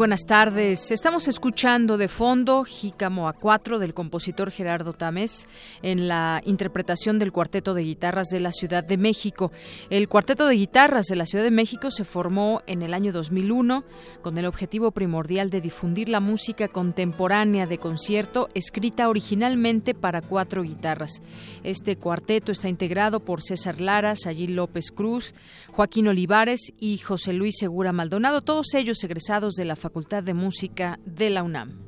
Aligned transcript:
Buenas 0.00 0.24
tardes. 0.24 0.90
Estamos 0.92 1.28
escuchando 1.28 1.98
de 1.98 2.08
fondo 2.08 2.64
Jícamo 2.64 3.28
A4 3.28 3.76
del 3.76 3.92
compositor 3.92 4.50
Gerardo 4.50 4.94
Tamés 4.94 5.46
en 5.82 6.08
la 6.08 6.40
interpretación 6.46 7.18
del 7.18 7.32
Cuarteto 7.32 7.74
de 7.74 7.82
Guitarras 7.82 8.28
de 8.28 8.40
la 8.40 8.50
Ciudad 8.50 8.82
de 8.82 8.96
México. 8.96 9.52
El 9.90 10.08
Cuarteto 10.08 10.46
de 10.46 10.54
Guitarras 10.54 11.04
de 11.04 11.16
la 11.16 11.26
Ciudad 11.26 11.44
de 11.44 11.50
México 11.50 11.90
se 11.90 12.06
formó 12.06 12.62
en 12.66 12.80
el 12.80 12.94
año 12.94 13.12
2001 13.12 13.84
con 14.22 14.38
el 14.38 14.46
objetivo 14.46 14.90
primordial 14.90 15.50
de 15.50 15.60
difundir 15.60 16.08
la 16.08 16.20
música 16.20 16.68
contemporánea 16.68 17.66
de 17.66 17.76
concierto 17.76 18.48
escrita 18.54 19.06
originalmente 19.06 19.92
para 19.92 20.22
cuatro 20.22 20.62
guitarras. 20.62 21.20
Este 21.62 21.96
cuarteto 21.96 22.52
está 22.52 22.70
integrado 22.70 23.20
por 23.20 23.42
César 23.42 23.82
Lara, 23.82 24.16
Sayil 24.16 24.56
López 24.56 24.92
Cruz, 24.92 25.34
Joaquín 25.72 26.08
Olivares 26.08 26.72
y 26.80 26.96
José 26.96 27.34
Luis 27.34 27.58
Segura 27.58 27.92
Maldonado, 27.92 28.40
todos 28.40 28.72
ellos 28.72 29.04
egresados 29.04 29.56
de 29.56 29.66
la 29.66 29.76
Facultad 29.76 29.89
Facultad 29.90 30.22
de 30.22 30.34
Música 30.34 31.00
de 31.04 31.30
la 31.30 31.42
UNAM. 31.42 31.80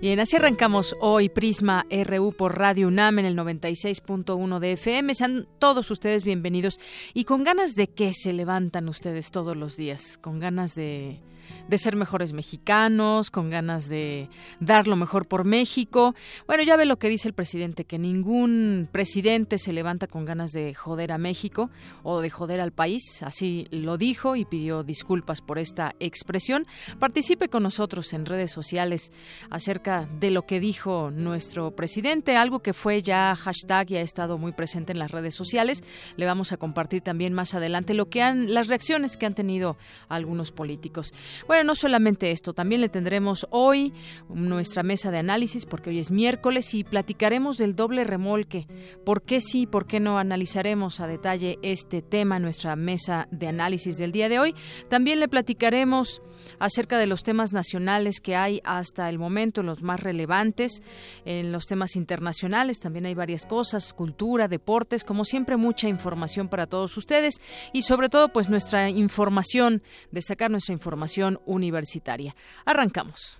Bien, 0.00 0.20
así 0.20 0.36
arrancamos 0.36 0.94
hoy 1.00 1.28
Prisma 1.28 1.84
RU 1.90 2.32
por 2.32 2.56
Radio 2.56 2.86
UNAM 2.86 3.18
en 3.18 3.24
el 3.24 3.36
96.1 3.36 4.60
de 4.60 4.72
FM. 4.74 5.12
Sean 5.12 5.48
todos 5.58 5.90
ustedes 5.90 6.22
bienvenidos 6.22 6.78
y 7.14 7.24
con 7.24 7.42
ganas 7.42 7.74
de 7.74 7.88
que 7.88 8.12
se 8.14 8.32
levantan 8.32 8.88
ustedes 8.88 9.32
todos 9.32 9.56
los 9.56 9.76
días, 9.76 10.16
con 10.16 10.38
ganas 10.38 10.76
de 10.76 11.20
de 11.68 11.78
ser 11.78 11.96
mejores 11.96 12.32
mexicanos, 12.32 13.30
con 13.30 13.50
ganas 13.50 13.88
de 13.88 14.28
dar 14.60 14.88
lo 14.88 14.96
mejor 14.96 15.26
por 15.26 15.44
México. 15.44 16.14
Bueno, 16.46 16.62
ya 16.62 16.76
ve 16.76 16.86
lo 16.86 16.98
que 16.98 17.08
dice 17.08 17.28
el 17.28 17.34
presidente, 17.34 17.84
que 17.84 17.98
ningún 17.98 18.88
presidente 18.90 19.58
se 19.58 19.72
levanta 19.72 20.06
con 20.06 20.24
ganas 20.24 20.52
de 20.52 20.74
joder 20.74 21.12
a 21.12 21.18
México 21.18 21.70
o 22.02 22.20
de 22.20 22.30
joder 22.30 22.60
al 22.60 22.72
país. 22.72 23.22
Así 23.22 23.66
lo 23.70 23.98
dijo 23.98 24.36
y 24.36 24.44
pidió 24.44 24.82
disculpas 24.82 25.40
por 25.40 25.58
esta 25.58 25.94
expresión. 26.00 26.66
Participe 26.98 27.48
con 27.48 27.62
nosotros 27.62 28.12
en 28.12 28.26
redes 28.26 28.50
sociales 28.50 29.12
acerca 29.50 30.08
de 30.18 30.30
lo 30.30 30.46
que 30.46 30.60
dijo 30.60 31.10
nuestro 31.10 31.72
presidente, 31.72 32.36
algo 32.36 32.60
que 32.60 32.72
fue 32.72 33.02
ya 33.02 33.34
hashtag 33.36 33.92
y 33.92 33.96
ha 33.96 34.00
estado 34.02 34.38
muy 34.38 34.52
presente 34.52 34.92
en 34.92 34.98
las 34.98 35.10
redes 35.10 35.34
sociales. 35.34 35.84
Le 36.16 36.26
vamos 36.26 36.52
a 36.52 36.56
compartir 36.56 37.02
también 37.02 37.32
más 37.32 37.54
adelante 37.54 37.94
lo 37.94 38.08
que 38.08 38.22
han, 38.22 38.52
las 38.52 38.68
reacciones 38.68 39.16
que 39.16 39.26
han 39.26 39.34
tenido 39.34 39.76
algunos 40.08 40.52
políticos. 40.52 41.12
Bueno, 41.46 41.64
no 41.64 41.74
solamente 41.74 42.30
esto, 42.30 42.52
también 42.52 42.80
le 42.80 42.88
tendremos 42.88 43.46
hoy 43.50 43.92
nuestra 44.28 44.82
mesa 44.82 45.10
de 45.10 45.18
análisis, 45.18 45.66
porque 45.66 45.90
hoy 45.90 45.98
es 45.98 46.10
miércoles, 46.10 46.74
y 46.74 46.84
platicaremos 46.84 47.58
del 47.58 47.76
doble 47.76 48.04
remolque. 48.04 48.66
¿Por 49.04 49.22
qué 49.22 49.40
sí, 49.40 49.66
por 49.66 49.86
qué 49.86 50.00
no? 50.00 50.18
Analizaremos 50.18 51.00
a 51.00 51.06
detalle 51.06 51.58
este 51.62 52.02
tema, 52.02 52.38
nuestra 52.38 52.76
mesa 52.76 53.28
de 53.30 53.48
análisis 53.48 53.96
del 53.96 54.12
día 54.12 54.28
de 54.28 54.38
hoy. 54.38 54.54
También 54.88 55.20
le 55.20 55.28
platicaremos 55.28 56.22
acerca 56.58 56.98
de 56.98 57.06
los 57.06 57.22
temas 57.22 57.52
nacionales 57.52 58.20
que 58.20 58.36
hay 58.36 58.60
hasta 58.64 59.08
el 59.08 59.18
momento, 59.18 59.62
los 59.62 59.82
más 59.82 60.00
relevantes, 60.00 60.82
en 61.24 61.52
los 61.52 61.66
temas 61.66 61.96
internacionales 61.96 62.80
también 62.80 63.06
hay 63.06 63.14
varias 63.14 63.44
cosas, 63.46 63.92
cultura, 63.92 64.48
deportes, 64.48 65.04
como 65.04 65.24
siempre 65.24 65.56
mucha 65.56 65.88
información 65.88 66.48
para 66.48 66.66
todos 66.66 66.96
ustedes 66.96 67.40
y 67.72 67.82
sobre 67.82 68.08
todo 68.08 68.28
pues 68.28 68.48
nuestra 68.48 68.90
información, 68.90 69.82
destacar 70.10 70.50
nuestra 70.50 70.72
información 70.72 71.40
universitaria. 71.46 72.34
Arrancamos. 72.64 73.38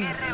R1. 0.00 0.31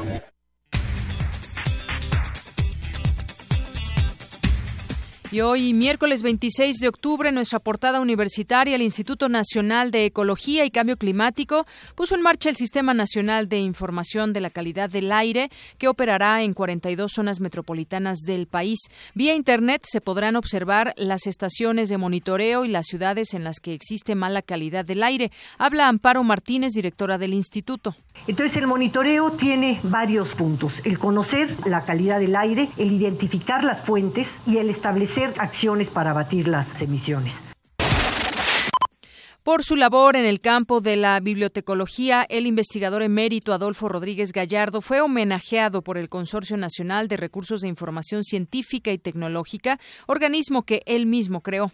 Y 5.38 5.40
hoy, 5.40 5.72
miércoles 5.72 6.24
26 6.24 6.78
de 6.78 6.88
octubre, 6.88 7.30
nuestra 7.30 7.60
portada 7.60 8.00
universitaria, 8.00 8.74
el 8.74 8.82
Instituto 8.82 9.28
Nacional 9.28 9.92
de 9.92 10.06
Ecología 10.06 10.64
y 10.64 10.72
Cambio 10.72 10.96
Climático 10.96 11.64
puso 11.94 12.16
en 12.16 12.22
marcha 12.22 12.50
el 12.50 12.56
Sistema 12.56 12.92
Nacional 12.92 13.48
de 13.48 13.60
Información 13.60 14.32
de 14.32 14.40
la 14.40 14.50
Calidad 14.50 14.90
del 14.90 15.12
Aire, 15.12 15.48
que 15.78 15.86
operará 15.86 16.42
en 16.42 16.54
42 16.54 17.12
zonas 17.12 17.38
metropolitanas 17.38 18.18
del 18.26 18.48
país. 18.48 18.80
Vía 19.14 19.36
Internet 19.36 19.82
se 19.86 20.00
podrán 20.00 20.34
observar 20.34 20.92
las 20.96 21.28
estaciones 21.28 21.88
de 21.88 21.98
monitoreo 21.98 22.64
y 22.64 22.68
las 22.68 22.86
ciudades 22.86 23.32
en 23.32 23.44
las 23.44 23.60
que 23.60 23.74
existe 23.74 24.16
mala 24.16 24.42
calidad 24.42 24.84
del 24.84 25.04
aire. 25.04 25.30
Habla 25.56 25.86
Amparo 25.86 26.24
Martínez, 26.24 26.72
directora 26.72 27.16
del 27.16 27.32
instituto. 27.32 27.94
Entonces, 28.26 28.56
el 28.56 28.66
monitoreo 28.66 29.30
tiene 29.30 29.78
varios 29.84 30.34
puntos. 30.34 30.72
El 30.84 30.98
conocer 30.98 31.54
la 31.64 31.82
calidad 31.82 32.18
del 32.18 32.34
aire, 32.34 32.68
el 32.76 32.92
identificar 32.92 33.62
las 33.62 33.84
fuentes 33.84 34.26
y 34.44 34.56
el 34.56 34.70
establecer 34.70 35.27
acciones 35.38 35.88
para 35.88 36.10
abatir 36.10 36.48
las 36.48 36.66
emisiones. 36.80 37.34
Por 39.48 39.64
su 39.64 39.76
labor 39.76 40.14
en 40.16 40.26
el 40.26 40.42
campo 40.42 40.82
de 40.82 40.96
la 40.96 41.18
bibliotecología, 41.20 42.26
el 42.28 42.46
investigador 42.46 43.02
emérito 43.02 43.54
Adolfo 43.54 43.88
Rodríguez 43.88 44.32
Gallardo 44.32 44.82
fue 44.82 45.00
homenajeado 45.00 45.80
por 45.80 45.96
el 45.96 46.10
Consorcio 46.10 46.58
Nacional 46.58 47.08
de 47.08 47.16
Recursos 47.16 47.62
de 47.62 47.68
Información 47.68 48.24
Científica 48.24 48.92
y 48.92 48.98
Tecnológica, 48.98 49.78
organismo 50.06 50.64
que 50.64 50.82
él 50.84 51.06
mismo 51.06 51.40
creó. 51.40 51.72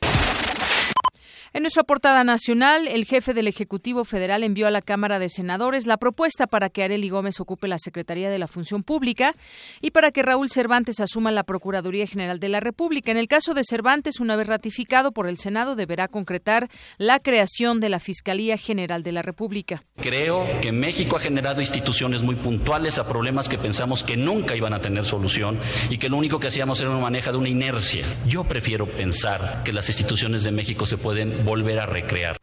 En 1.54 1.62
nuestra 1.62 1.84
portada 1.84 2.24
nacional, 2.24 2.88
el 2.88 3.04
jefe 3.04 3.32
del 3.32 3.46
Ejecutivo 3.46 4.04
Federal 4.04 4.42
envió 4.42 4.66
a 4.66 4.72
la 4.72 4.82
Cámara 4.82 5.20
de 5.20 5.28
Senadores 5.28 5.86
la 5.86 5.98
propuesta 5.98 6.48
para 6.48 6.68
que 6.68 6.82
Areli 6.82 7.08
Gómez 7.10 7.38
ocupe 7.38 7.68
la 7.68 7.78
Secretaría 7.78 8.28
de 8.28 8.40
la 8.40 8.48
Función 8.48 8.82
Pública 8.82 9.36
y 9.80 9.92
para 9.92 10.10
que 10.10 10.24
Raúl 10.24 10.50
Cervantes 10.50 10.98
asuma 10.98 11.30
la 11.30 11.44
Procuraduría 11.44 12.08
General 12.08 12.40
de 12.40 12.48
la 12.48 12.58
República. 12.58 13.12
En 13.12 13.18
el 13.18 13.28
caso 13.28 13.54
de 13.54 13.62
Cervantes, 13.62 14.18
una 14.18 14.34
vez 14.34 14.48
ratificado 14.48 15.12
por 15.12 15.28
el 15.28 15.38
Senado, 15.38 15.76
deberá 15.76 16.08
concretar 16.08 16.68
la 16.98 17.20
creación 17.20 17.78
de 17.78 17.88
la 17.88 18.00
Fiscalía 18.00 18.56
General 18.58 19.04
de 19.04 19.12
la 19.12 19.22
República. 19.22 19.84
Creo 20.00 20.48
que 20.60 20.72
México 20.72 21.18
ha 21.18 21.20
generado 21.20 21.60
instituciones 21.60 22.24
muy 22.24 22.34
puntuales 22.34 22.98
a 22.98 23.06
problemas 23.06 23.48
que 23.48 23.58
pensamos 23.58 24.02
que 24.02 24.16
nunca 24.16 24.56
iban 24.56 24.74
a 24.74 24.80
tener 24.80 25.04
solución 25.04 25.60
y 25.88 25.98
que 25.98 26.08
lo 26.08 26.16
único 26.16 26.40
que 26.40 26.48
hacíamos 26.48 26.80
era 26.80 26.90
un 26.90 27.00
manejo 27.00 27.30
de 27.30 27.38
una 27.38 27.48
inercia. 27.48 28.04
Yo 28.26 28.42
prefiero 28.42 28.88
pensar 28.88 29.62
que 29.64 29.72
las 29.72 29.88
instituciones 29.88 30.42
de 30.42 30.50
México 30.50 30.84
se 30.84 30.98
pueden 30.98 31.44
volver 31.44 31.79
a 31.79 31.87
recrear 31.87 32.37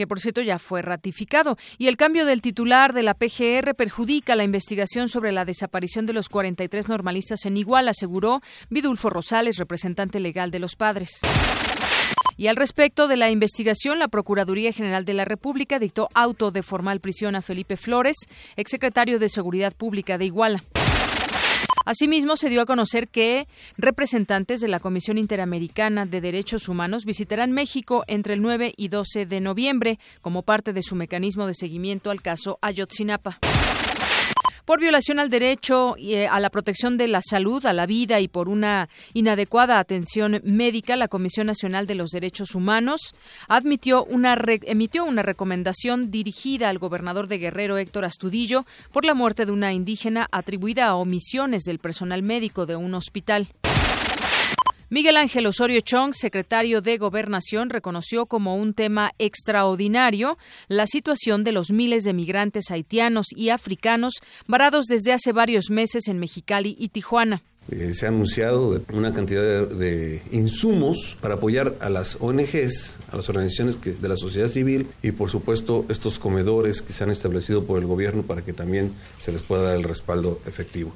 que 0.00 0.06
por 0.06 0.18
cierto 0.18 0.40
ya 0.40 0.58
fue 0.58 0.80
ratificado. 0.80 1.58
Y 1.76 1.88
el 1.88 1.98
cambio 1.98 2.24
del 2.24 2.40
titular 2.40 2.94
de 2.94 3.02
la 3.02 3.12
PGR 3.12 3.74
perjudica 3.74 4.34
la 4.34 4.44
investigación 4.44 5.10
sobre 5.10 5.30
la 5.30 5.44
desaparición 5.44 6.06
de 6.06 6.14
los 6.14 6.30
43 6.30 6.88
normalistas 6.88 7.44
en 7.44 7.58
Igual, 7.58 7.86
aseguró 7.86 8.40
Vidulfo 8.70 9.10
Rosales, 9.10 9.58
representante 9.58 10.18
legal 10.18 10.50
de 10.50 10.58
los 10.58 10.74
padres. 10.74 11.20
Y 12.38 12.46
al 12.46 12.56
respecto 12.56 13.08
de 13.08 13.18
la 13.18 13.28
investigación, 13.28 13.98
la 13.98 14.08
Procuraduría 14.08 14.72
General 14.72 15.04
de 15.04 15.12
la 15.12 15.26
República 15.26 15.78
dictó 15.78 16.08
auto 16.14 16.50
de 16.50 16.62
formal 16.62 17.00
prisión 17.00 17.36
a 17.36 17.42
Felipe 17.42 17.76
Flores, 17.76 18.16
exsecretario 18.56 19.18
de 19.18 19.28
Seguridad 19.28 19.74
Pública 19.76 20.16
de 20.16 20.24
Iguala. 20.24 20.64
Asimismo, 21.84 22.36
se 22.36 22.48
dio 22.48 22.62
a 22.62 22.66
conocer 22.66 23.08
que 23.08 23.48
representantes 23.76 24.60
de 24.60 24.68
la 24.68 24.80
Comisión 24.80 25.18
Interamericana 25.18 26.06
de 26.06 26.20
Derechos 26.20 26.68
Humanos 26.68 27.04
visitarán 27.04 27.52
México 27.52 28.04
entre 28.06 28.34
el 28.34 28.42
9 28.42 28.74
y 28.76 28.88
12 28.88 29.26
de 29.26 29.40
noviembre 29.40 29.98
como 30.20 30.42
parte 30.42 30.72
de 30.72 30.82
su 30.82 30.94
mecanismo 30.94 31.46
de 31.46 31.54
seguimiento 31.54 32.10
al 32.10 32.22
caso 32.22 32.58
Ayotzinapa 32.62 33.38
por 34.64 34.80
violación 34.80 35.18
al 35.18 35.30
derecho 35.30 35.96
eh, 35.98 36.26
a 36.26 36.40
la 36.40 36.50
protección 36.50 36.96
de 36.96 37.08
la 37.08 37.20
salud, 37.22 37.64
a 37.66 37.72
la 37.72 37.86
vida 37.86 38.20
y 38.20 38.28
por 38.28 38.48
una 38.48 38.88
inadecuada 39.14 39.78
atención 39.78 40.40
médica, 40.44 40.96
la 40.96 41.08
Comisión 41.08 41.46
Nacional 41.46 41.86
de 41.86 41.94
los 41.94 42.10
Derechos 42.10 42.54
Humanos 42.54 43.14
admitió 43.48 44.04
una 44.04 44.36
emitió 44.64 45.04
una 45.04 45.22
recomendación 45.22 46.10
dirigida 46.10 46.68
al 46.68 46.78
gobernador 46.78 47.28
de 47.28 47.38
Guerrero, 47.38 47.78
Héctor 47.78 48.04
Astudillo, 48.04 48.64
por 48.92 49.04
la 49.04 49.14
muerte 49.14 49.46
de 49.46 49.52
una 49.52 49.72
indígena 49.72 50.26
atribuida 50.30 50.86
a 50.86 50.96
omisiones 50.96 51.62
del 51.62 51.78
personal 51.78 52.22
médico 52.22 52.66
de 52.66 52.76
un 52.76 52.94
hospital. 52.94 53.48
Miguel 54.92 55.18
Ángel 55.18 55.46
Osorio 55.46 55.80
Chong, 55.82 56.14
secretario 56.14 56.80
de 56.80 56.98
Gobernación, 56.98 57.70
reconoció 57.70 58.26
como 58.26 58.56
un 58.56 58.74
tema 58.74 59.12
extraordinario 59.20 60.36
la 60.66 60.88
situación 60.88 61.44
de 61.44 61.52
los 61.52 61.70
miles 61.70 62.02
de 62.02 62.12
migrantes 62.12 62.72
haitianos 62.72 63.26
y 63.36 63.50
africanos 63.50 64.14
varados 64.48 64.86
desde 64.86 65.12
hace 65.12 65.30
varios 65.30 65.70
meses 65.70 66.08
en 66.08 66.18
Mexicali 66.18 66.74
y 66.76 66.88
Tijuana. 66.88 67.44
Eh, 67.70 67.94
se 67.94 68.06
ha 68.06 68.08
anunciado 68.08 68.82
una 68.92 69.14
cantidad 69.14 69.68
de, 69.68 70.22
insumos 70.32 71.16
para 71.20 71.34
apoyar 71.34 71.76
a 71.78 71.88
las 71.88 72.16
ONGs, 72.18 72.98
a 73.12 73.16
las 73.16 73.28
organizaciones 73.28 73.78
de 73.80 74.08
la 74.08 74.16
sociedad 74.16 74.48
civil 74.48 74.88
y 75.04 75.12
por 75.12 75.30
supuesto 75.30 75.86
estos 75.88 76.18
comedores 76.18 76.82
que 76.82 76.92
se 76.92 77.04
han 77.04 77.12
establecido 77.12 77.62
por 77.62 77.78
el 77.78 77.86
gobierno 77.86 78.24
para 78.24 78.42
que 78.42 78.52
también 78.52 78.92
se 79.20 79.30
les 79.30 79.44
pueda 79.44 79.62
dar 79.62 79.76
el 79.76 79.84
respaldo 79.84 80.40
efectivo. 80.46 80.92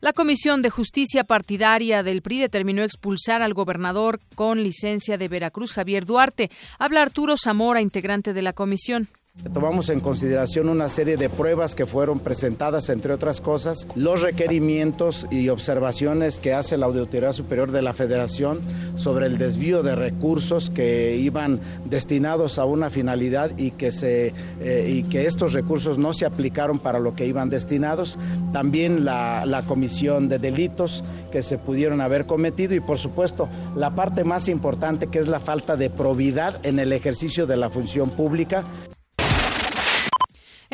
La 0.00 0.12
Comisión 0.12 0.62
de 0.62 0.70
Justicia 0.70 1.24
Partidaria 1.24 2.04
del 2.04 2.22
PRI 2.22 2.38
determinó 2.38 2.84
expulsar 2.84 3.42
al 3.42 3.52
gobernador 3.52 4.20
con 4.36 4.62
licencia 4.62 5.18
de 5.18 5.26
Veracruz, 5.26 5.72
Javier 5.72 6.06
Duarte. 6.06 6.52
Habla 6.78 7.02
Arturo 7.02 7.34
Zamora, 7.36 7.80
integrante 7.80 8.32
de 8.32 8.42
la 8.42 8.52
comisión. 8.52 9.08
Tomamos 9.52 9.88
en 9.88 10.00
consideración 10.00 10.68
una 10.68 10.88
serie 10.88 11.16
de 11.16 11.30
pruebas 11.30 11.76
que 11.76 11.86
fueron 11.86 12.18
presentadas, 12.18 12.88
entre 12.88 13.12
otras 13.12 13.40
cosas, 13.40 13.86
los 13.94 14.20
requerimientos 14.20 15.28
y 15.30 15.48
observaciones 15.48 16.40
que 16.40 16.54
hace 16.54 16.76
la 16.76 16.86
Auditoría 16.86 17.32
Superior 17.32 17.70
de 17.70 17.80
la 17.80 17.94
Federación 17.94 18.58
sobre 18.96 19.26
el 19.26 19.38
desvío 19.38 19.84
de 19.84 19.94
recursos 19.94 20.70
que 20.70 21.16
iban 21.16 21.60
destinados 21.84 22.58
a 22.58 22.64
una 22.64 22.90
finalidad 22.90 23.56
y 23.56 23.70
que, 23.70 23.92
se, 23.92 24.34
eh, 24.60 24.90
y 24.90 25.04
que 25.04 25.26
estos 25.26 25.52
recursos 25.52 25.98
no 25.98 26.12
se 26.12 26.26
aplicaron 26.26 26.80
para 26.80 26.98
lo 26.98 27.14
que 27.14 27.24
iban 27.24 27.48
destinados. 27.48 28.18
También 28.52 29.04
la, 29.04 29.46
la 29.46 29.62
comisión 29.62 30.28
de 30.28 30.40
delitos 30.40 31.04
que 31.30 31.42
se 31.42 31.58
pudieron 31.58 32.00
haber 32.00 32.26
cometido 32.26 32.74
y, 32.74 32.80
por 32.80 32.98
supuesto, 32.98 33.48
la 33.76 33.94
parte 33.94 34.24
más 34.24 34.48
importante 34.48 35.06
que 35.06 35.20
es 35.20 35.28
la 35.28 35.38
falta 35.38 35.76
de 35.76 35.90
probidad 35.90 36.58
en 36.66 36.80
el 36.80 36.92
ejercicio 36.92 37.46
de 37.46 37.56
la 37.56 37.70
función 37.70 38.10
pública. 38.10 38.64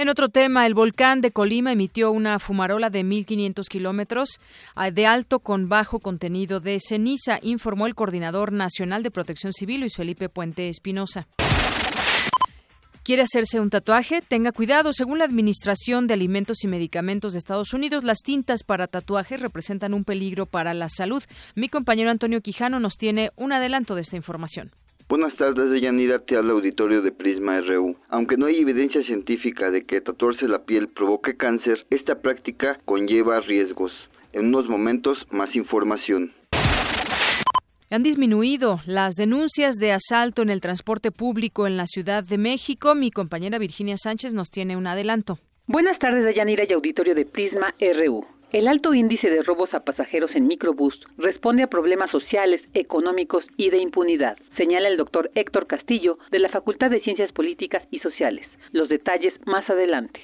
En 0.05 0.11
otro 0.11 0.29
tema, 0.29 0.67
el 0.67 0.75
volcán 0.75 1.23
de 1.23 1.31
Colima 1.31 1.73
emitió 1.73 2.11
una 2.11 2.39
fumarola 2.39 2.91
de 2.91 3.03
1.500 3.03 3.67
kilómetros 3.69 4.39
ah, 4.75 4.91
de 4.91 5.07
alto 5.07 5.39
con 5.39 5.71
bajo 5.71 5.99
contenido 5.99 6.61
de 6.61 6.79
ceniza, 6.79 7.39
informó 7.41 7.87
el 7.87 7.95
coordinador 7.95 8.53
nacional 8.53 9.03
de 9.03 9.11
protección 9.11 9.55
civil, 9.55 9.81
Luis 9.81 9.97
Felipe 9.97 10.29
Puente 10.29 10.69
Espinosa. 10.69 11.27
¿Quiere 13.03 13.23
hacerse 13.23 13.61
un 13.61 13.71
tatuaje? 13.71 14.21
Tenga 14.21 14.53
cuidado. 14.53 14.93
Según 14.93 15.21
la 15.21 15.25
Administración 15.25 16.07
de 16.07 16.13
Alimentos 16.13 16.65
y 16.65 16.69
Medicamentos 16.69 17.33
de 17.33 17.39
Estados 17.39 17.73
Unidos, 17.73 18.05
las 18.05 18.19
tintas 18.19 18.63
para 18.63 18.89
tatuajes 18.89 19.41
representan 19.41 19.95
un 19.95 20.05
peligro 20.05 20.45
para 20.45 20.75
la 20.75 20.91
salud. 20.91 21.25
Mi 21.55 21.71
compañero 21.71 22.11
Antonio 22.11 22.43
Quijano 22.43 22.79
nos 22.79 22.99
tiene 22.99 23.31
un 23.37 23.55
adelanto 23.55 23.95
de 23.95 24.03
esta 24.03 24.17
información. 24.17 24.71
Buenas 25.07 25.37
tardes, 25.37 25.71
Deyanira, 25.71 26.19
te 26.21 26.37
habla 26.37 26.53
auditorio 26.53 27.03
de 27.03 27.13
Prisma 27.13 27.61
RU. 27.61 27.95
Aunque 28.09 28.39
no 28.39 28.47
hay 28.47 28.57
evidencia 28.57 29.03
científica 29.05 29.71
de 29.71 29.85
que 29.85 30.01
tatuarse 30.01 30.49
la 30.49 30.65
piel 30.65 30.89
provoque 30.89 31.37
cáncer, 31.37 31.85
esta 31.91 32.21
práctica 32.21 32.79
conlleva 32.87 33.41
riesgos. 33.41 33.93
En 34.33 34.47
unos 34.47 34.67
momentos, 34.67 35.19
más 35.31 35.55
información. 35.55 36.33
Han 37.91 38.03
disminuido 38.03 38.81
las 38.87 39.15
denuncias 39.15 39.77
de 39.77 39.93
asalto 39.93 40.41
en 40.41 40.49
el 40.49 40.63
transporte 40.63 41.13
público 41.13 41.67
en 41.67 41.77
la 41.77 41.87
Ciudad 41.87 42.25
de 42.25 42.39
México. 42.39 42.95
Mi 42.95 43.11
compañera 43.11 43.59
Virginia 43.59 43.97
Sánchez 43.99 44.33
nos 44.33 44.49
tiene 44.49 44.77
un 44.77 44.87
adelanto. 44.87 45.39
Buenas 45.67 45.99
tardes, 45.99 46.25
Deyanira 46.25 46.65
y 46.69 46.73
auditorio 46.73 47.15
de 47.15 47.27
Prisma 47.27 47.75
RU. 47.79 48.25
El 48.55 48.69
alto 48.69 48.95
índice 48.95 49.31
de 49.31 49.43
robos 49.43 49.75
a 49.75 49.81
pasajeros 49.81 50.31
en 50.37 50.47
microbús 50.47 50.95
responde 51.19 51.65
a 51.65 51.67
problemas 51.67 52.13
sociales, 52.13 52.61
económicos 52.73 53.45
y 53.57 53.71
de 53.71 53.79
impunidad, 53.79 54.37
señala 54.57 54.87
el 54.87 54.97
doctor 54.97 55.29
Héctor 55.35 55.67
Castillo 55.67 56.19
de 56.31 56.39
la 56.39 56.49
Facultad 56.51 56.89
de 56.89 57.01
Ciencias 57.01 57.33
Políticas 57.33 57.83
y 57.91 57.99
Sociales. 57.99 58.47
Los 58.71 58.89
detalles 58.89 59.35
más 59.45 59.69
adelante. 59.69 60.23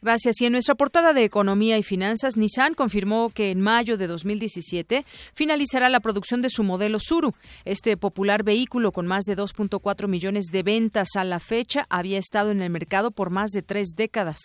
Gracias. 0.00 0.40
Y 0.40 0.46
en 0.46 0.52
nuestra 0.52 0.76
portada 0.76 1.12
de 1.12 1.24
Economía 1.24 1.76
y 1.76 1.82
Finanzas, 1.82 2.36
Nissan 2.36 2.74
confirmó 2.74 3.30
que 3.30 3.50
en 3.50 3.60
mayo 3.60 3.96
de 3.96 4.06
2017 4.06 5.04
finalizará 5.34 5.88
la 5.88 5.98
producción 5.98 6.40
de 6.40 6.50
su 6.50 6.62
modelo 6.62 7.00
Suru. 7.00 7.32
Este 7.64 7.96
popular 7.96 8.44
vehículo 8.44 8.92
con 8.92 9.08
más 9.08 9.24
de 9.24 9.36
2.4 9.36 10.06
millones 10.06 10.44
de 10.52 10.62
ventas 10.62 11.16
a 11.16 11.24
la 11.24 11.40
fecha 11.40 11.84
había 11.90 12.18
estado 12.20 12.52
en 12.52 12.62
el 12.62 12.70
mercado 12.70 13.10
por 13.10 13.30
más 13.30 13.50
de 13.50 13.62
tres 13.62 13.94
décadas. 13.96 14.38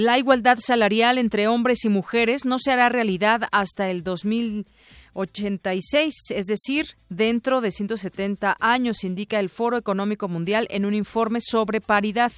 La 0.00 0.16
igualdad 0.16 0.58
salarial 0.64 1.18
entre 1.18 1.48
hombres 1.48 1.84
y 1.84 1.88
mujeres 1.88 2.44
no 2.44 2.60
se 2.60 2.70
hará 2.70 2.88
realidad 2.88 3.48
hasta 3.50 3.90
el 3.90 4.04
2086, 4.04 6.14
es 6.30 6.46
decir, 6.46 6.94
dentro 7.08 7.60
de 7.60 7.72
170 7.72 8.56
años, 8.60 9.02
indica 9.02 9.40
el 9.40 9.50
Foro 9.50 9.76
Económico 9.76 10.28
Mundial 10.28 10.68
en 10.70 10.84
un 10.84 10.94
informe 10.94 11.40
sobre 11.40 11.80
paridad. 11.80 12.30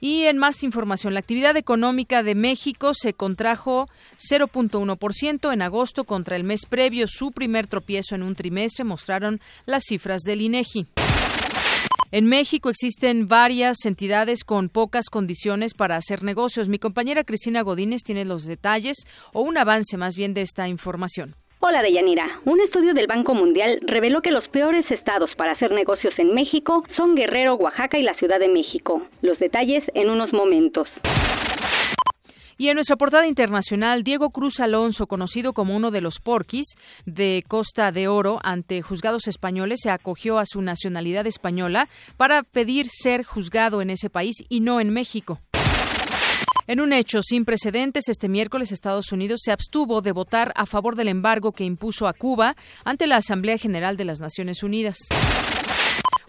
Y 0.00 0.24
en 0.24 0.36
más 0.36 0.64
información, 0.64 1.14
la 1.14 1.20
actividad 1.20 1.56
económica 1.56 2.24
de 2.24 2.34
México 2.34 2.90
se 2.92 3.14
contrajo 3.14 3.88
0.1% 4.18 5.52
en 5.52 5.62
agosto 5.62 6.02
contra 6.02 6.34
el 6.34 6.42
mes 6.42 6.62
previo, 6.68 7.06
su 7.06 7.30
primer 7.30 7.68
tropiezo 7.68 8.16
en 8.16 8.24
un 8.24 8.34
trimestre, 8.34 8.82
mostraron 8.82 9.40
las 9.64 9.84
cifras 9.84 10.22
del 10.22 10.40
INEGI. 10.40 10.88
En 12.16 12.24
México 12.24 12.70
existen 12.70 13.28
varias 13.28 13.84
entidades 13.84 14.42
con 14.42 14.70
pocas 14.70 15.10
condiciones 15.10 15.74
para 15.74 15.96
hacer 15.96 16.22
negocios. 16.22 16.66
Mi 16.66 16.78
compañera 16.78 17.24
Cristina 17.24 17.60
Godínez 17.60 18.04
tiene 18.04 18.24
los 18.24 18.46
detalles 18.46 19.06
o 19.34 19.42
un 19.42 19.58
avance 19.58 19.98
más 19.98 20.16
bien 20.16 20.32
de 20.32 20.40
esta 20.40 20.66
información. 20.66 21.34
Hola 21.60 21.82
Deyanira. 21.82 22.40
Un 22.46 22.62
estudio 22.62 22.94
del 22.94 23.06
Banco 23.06 23.34
Mundial 23.34 23.80
reveló 23.82 24.22
que 24.22 24.30
los 24.30 24.48
peores 24.48 24.90
estados 24.90 25.28
para 25.36 25.52
hacer 25.52 25.72
negocios 25.72 26.14
en 26.16 26.32
México 26.32 26.82
son 26.96 27.16
Guerrero, 27.16 27.56
Oaxaca 27.56 27.98
y 27.98 28.02
la 28.02 28.14
Ciudad 28.14 28.40
de 28.40 28.48
México. 28.48 29.02
Los 29.20 29.38
detalles 29.38 29.84
en 29.92 30.08
unos 30.08 30.32
momentos. 30.32 30.88
Y 32.58 32.68
en 32.68 32.76
nuestra 32.76 32.96
portada 32.96 33.26
internacional, 33.26 34.02
Diego 34.02 34.30
Cruz 34.30 34.60
Alonso, 34.60 35.06
conocido 35.06 35.52
como 35.52 35.76
uno 35.76 35.90
de 35.90 36.00
los 36.00 36.20
porquis 36.20 36.74
de 37.04 37.44
Costa 37.46 37.92
de 37.92 38.08
Oro 38.08 38.38
ante 38.42 38.80
juzgados 38.80 39.26
españoles, 39.28 39.80
se 39.82 39.90
acogió 39.90 40.38
a 40.38 40.46
su 40.46 40.62
nacionalidad 40.62 41.26
española 41.26 41.88
para 42.16 42.42
pedir 42.42 42.88
ser 42.88 43.24
juzgado 43.24 43.82
en 43.82 43.90
ese 43.90 44.08
país 44.08 44.36
y 44.48 44.60
no 44.60 44.80
en 44.80 44.90
México. 44.90 45.40
En 46.66 46.80
un 46.80 46.92
hecho 46.92 47.22
sin 47.22 47.44
precedentes, 47.44 48.08
este 48.08 48.28
miércoles 48.28 48.72
Estados 48.72 49.12
Unidos 49.12 49.40
se 49.44 49.52
abstuvo 49.52 50.00
de 50.00 50.12
votar 50.12 50.52
a 50.56 50.66
favor 50.66 50.96
del 50.96 51.08
embargo 51.08 51.52
que 51.52 51.64
impuso 51.64 52.08
a 52.08 52.12
Cuba 52.12 52.56
ante 52.84 53.06
la 53.06 53.18
Asamblea 53.18 53.58
General 53.58 53.96
de 53.96 54.04
las 54.04 54.18
Naciones 54.18 54.62
Unidas. 54.64 54.96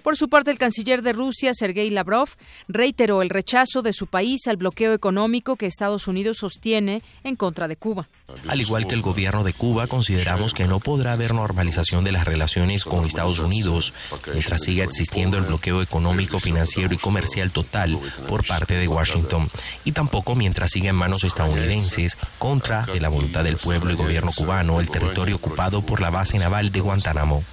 Por 0.07 0.15
su 0.15 0.29
parte, 0.29 0.51
el 0.51 0.57
canciller 0.57 1.01
de 1.01 1.11
Rusia, 1.11 1.51
Sergei 1.53 1.89
Lavrov, 1.89 2.29
reiteró 2.69 3.21
el 3.21 3.29
rechazo 3.29 3.81
de 3.81 3.91
su 3.91 4.07
país 4.07 4.47
al 4.47 4.55
bloqueo 4.55 4.93
económico 4.93 5.57
que 5.57 5.65
Estados 5.65 6.07
Unidos 6.07 6.37
sostiene 6.37 7.03
en 7.25 7.35
contra 7.35 7.67
de 7.67 7.75
Cuba. 7.75 8.07
Al 8.47 8.61
igual 8.61 8.87
que 8.87 8.95
el 8.95 9.01
gobierno 9.01 9.43
de 9.43 9.51
Cuba, 9.51 9.87
consideramos 9.87 10.53
que 10.53 10.65
no 10.65 10.79
podrá 10.79 11.11
haber 11.11 11.33
normalización 11.33 12.05
de 12.05 12.13
las 12.13 12.23
relaciones 12.23 12.85
con 12.85 13.05
Estados 13.05 13.39
Unidos 13.39 13.93
mientras 14.31 14.63
siga 14.63 14.85
existiendo 14.85 15.37
el 15.37 15.43
bloqueo 15.43 15.81
económico, 15.81 16.39
financiero 16.39 16.93
y 16.93 16.97
comercial 16.97 17.51
total 17.51 17.99
por 18.29 18.47
parte 18.47 18.75
de 18.75 18.87
Washington 18.87 19.49
y 19.83 19.91
tampoco 19.91 20.35
mientras 20.35 20.71
siga 20.71 20.91
en 20.91 20.95
manos 20.95 21.25
estadounidenses 21.25 22.17
contra 22.39 22.85
de 22.85 23.01
la 23.01 23.09
voluntad 23.09 23.43
del 23.43 23.57
pueblo 23.57 23.91
y 23.91 23.95
gobierno 23.95 24.31
cubano 24.33 24.79
el 24.79 24.89
territorio 24.89 25.35
ocupado 25.35 25.81
por 25.81 25.99
la 25.99 26.11
base 26.11 26.37
naval 26.37 26.71
de 26.71 26.79
Guantánamo. 26.79 27.43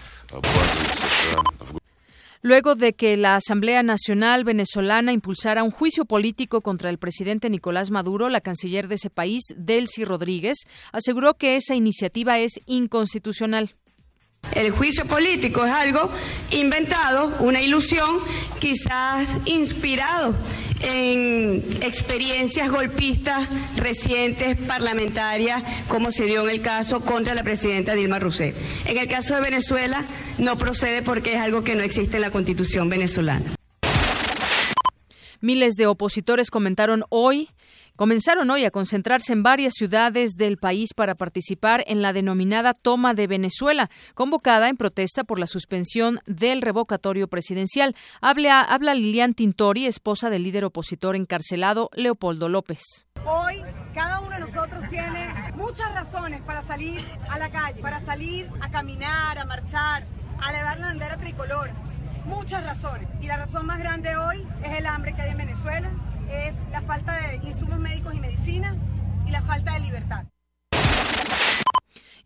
Luego 2.45 2.75
de 2.75 2.93
que 2.93 3.17
la 3.17 3.37
Asamblea 3.37 3.83
Nacional 3.83 4.45
venezolana 4.45 5.15
impulsara 5.15 5.63
un 5.63 5.71
juicio 5.71 6.05
político 6.05 6.61
contra 6.61 6.91
el 6.91 6.99
presidente 6.99 7.49
Nicolás 7.49 7.91
Maduro, 7.91 8.29
la 8.29 8.43
canciller 8.43 8.87
de 8.87 8.97
ese 8.97 9.09
país, 9.09 9.45
Delcy 9.57 10.05
Rodríguez, 10.05 10.59
aseguró 10.93 11.39
que 11.39 11.57
esa 11.57 11.75
iniciativa 11.75 12.39
es 12.39 12.61
inconstitucional. 12.67 13.75
El 14.55 14.73
juicio 14.73 15.07
político 15.07 15.65
es 15.65 15.73
algo 15.73 16.11
inventado, 16.51 17.33
una 17.41 17.63
ilusión, 17.63 18.19
quizás 18.61 19.39
inspirado 19.47 20.35
en 20.85 21.63
experiencias 21.81 22.71
golpistas 22.71 23.49
recientes 23.77 24.57
parlamentarias, 24.59 25.63
como 25.89 26.11
se 26.11 26.25
dio 26.25 26.43
en 26.45 26.51
el 26.51 26.61
caso 26.61 27.01
contra 27.01 27.35
la 27.35 27.43
presidenta 27.43 27.95
Dilma 27.95 28.19
Rousseff. 28.19 28.57
En 28.87 28.99
el 28.99 29.09
caso 29.09 29.35
de 29.35 29.41
Venezuela 29.41 30.05
no 30.39 30.57
procede 30.57 31.03
porque 31.03 31.35
es 31.35 31.41
algo 31.41 31.65
que 31.65 31.75
no 31.75 31.83
existe 31.83 32.17
en 32.17 32.23
la 32.23 32.31
Constitución 32.31 32.89
venezolana. 32.89 33.45
Miles 35.41 35.75
de 35.75 35.87
opositores 35.87 36.51
comentaron 36.51 37.05
hoy 37.11 37.51
comenzaron 37.97 38.51
hoy 38.51 38.65
a 38.65 38.71
concentrarse 38.71 39.33
en 39.33 39.43
varias 39.43 39.75
ciudades 39.75 40.33
del 40.37 40.59
país 40.59 40.95
para 40.95 41.15
participar 41.15 41.85
en 41.87 42.03
la 42.03 42.13
denominada 42.13 42.75
Toma 42.75 43.15
de 43.15 43.27
Venezuela, 43.27 43.91
convocada 44.15 44.69
en 44.69 44.77
protesta 44.77 45.25
por 45.25 45.39
la 45.39 45.47
suspensión 45.47 46.21
del 46.27 46.63
revocatorio 46.63 47.29
presidencial. 47.29 47.95
Habla, 48.21 48.61
habla 48.61 48.95
Lilian 48.95 49.35
Tintori, 49.35 49.87
esposa 49.87 50.31
del 50.31 50.43
líder 50.43 50.65
opositor 50.65 51.17
encarcelado 51.17 51.91
Leopoldo 51.95 52.49
López. 52.49 53.07
Hoy 53.25 53.63
cada 53.95 54.21
uno 54.21 54.31
de 54.31 54.41
nosotros 54.41 54.89
tiene 54.89 55.53
muchas 55.55 55.95
razones 55.95 56.43
para 56.43 56.63
salir 56.63 57.01
a 57.31 57.39
la 57.39 57.51
calle, 57.51 57.81
para 57.81 58.01
salir 58.01 58.51
a 58.61 58.71
caminar, 58.71 59.39
a 59.39 59.45
marchar, 59.45 60.05
a 60.43 60.51
elevar 60.51 60.79
la 60.79 60.87
bandera 60.87 61.17
tricolor. 61.17 61.71
Muchas 62.27 62.65
razones. 62.65 63.09
Y 63.21 63.27
la 63.27 63.37
razón 63.37 63.67
más 63.67 63.79
grande 63.79 64.17
hoy 64.17 64.47
es 64.65 64.79
el 64.79 64.87
hambre 64.87 65.15
que 65.15 65.23
hay 65.23 65.31
en 65.31 65.39
Venezuela, 65.39 65.91
es 66.31 66.55
la 66.71 66.81
falta 66.83 67.15
de 67.15 67.49
insumos 67.49 67.79
médicos 67.79 68.15
y 68.15 68.19
medicina 68.19 68.77
y 69.27 69.31
la 69.31 69.43
falta 69.43 69.75
de 69.75 69.81
libertad. 69.81 70.25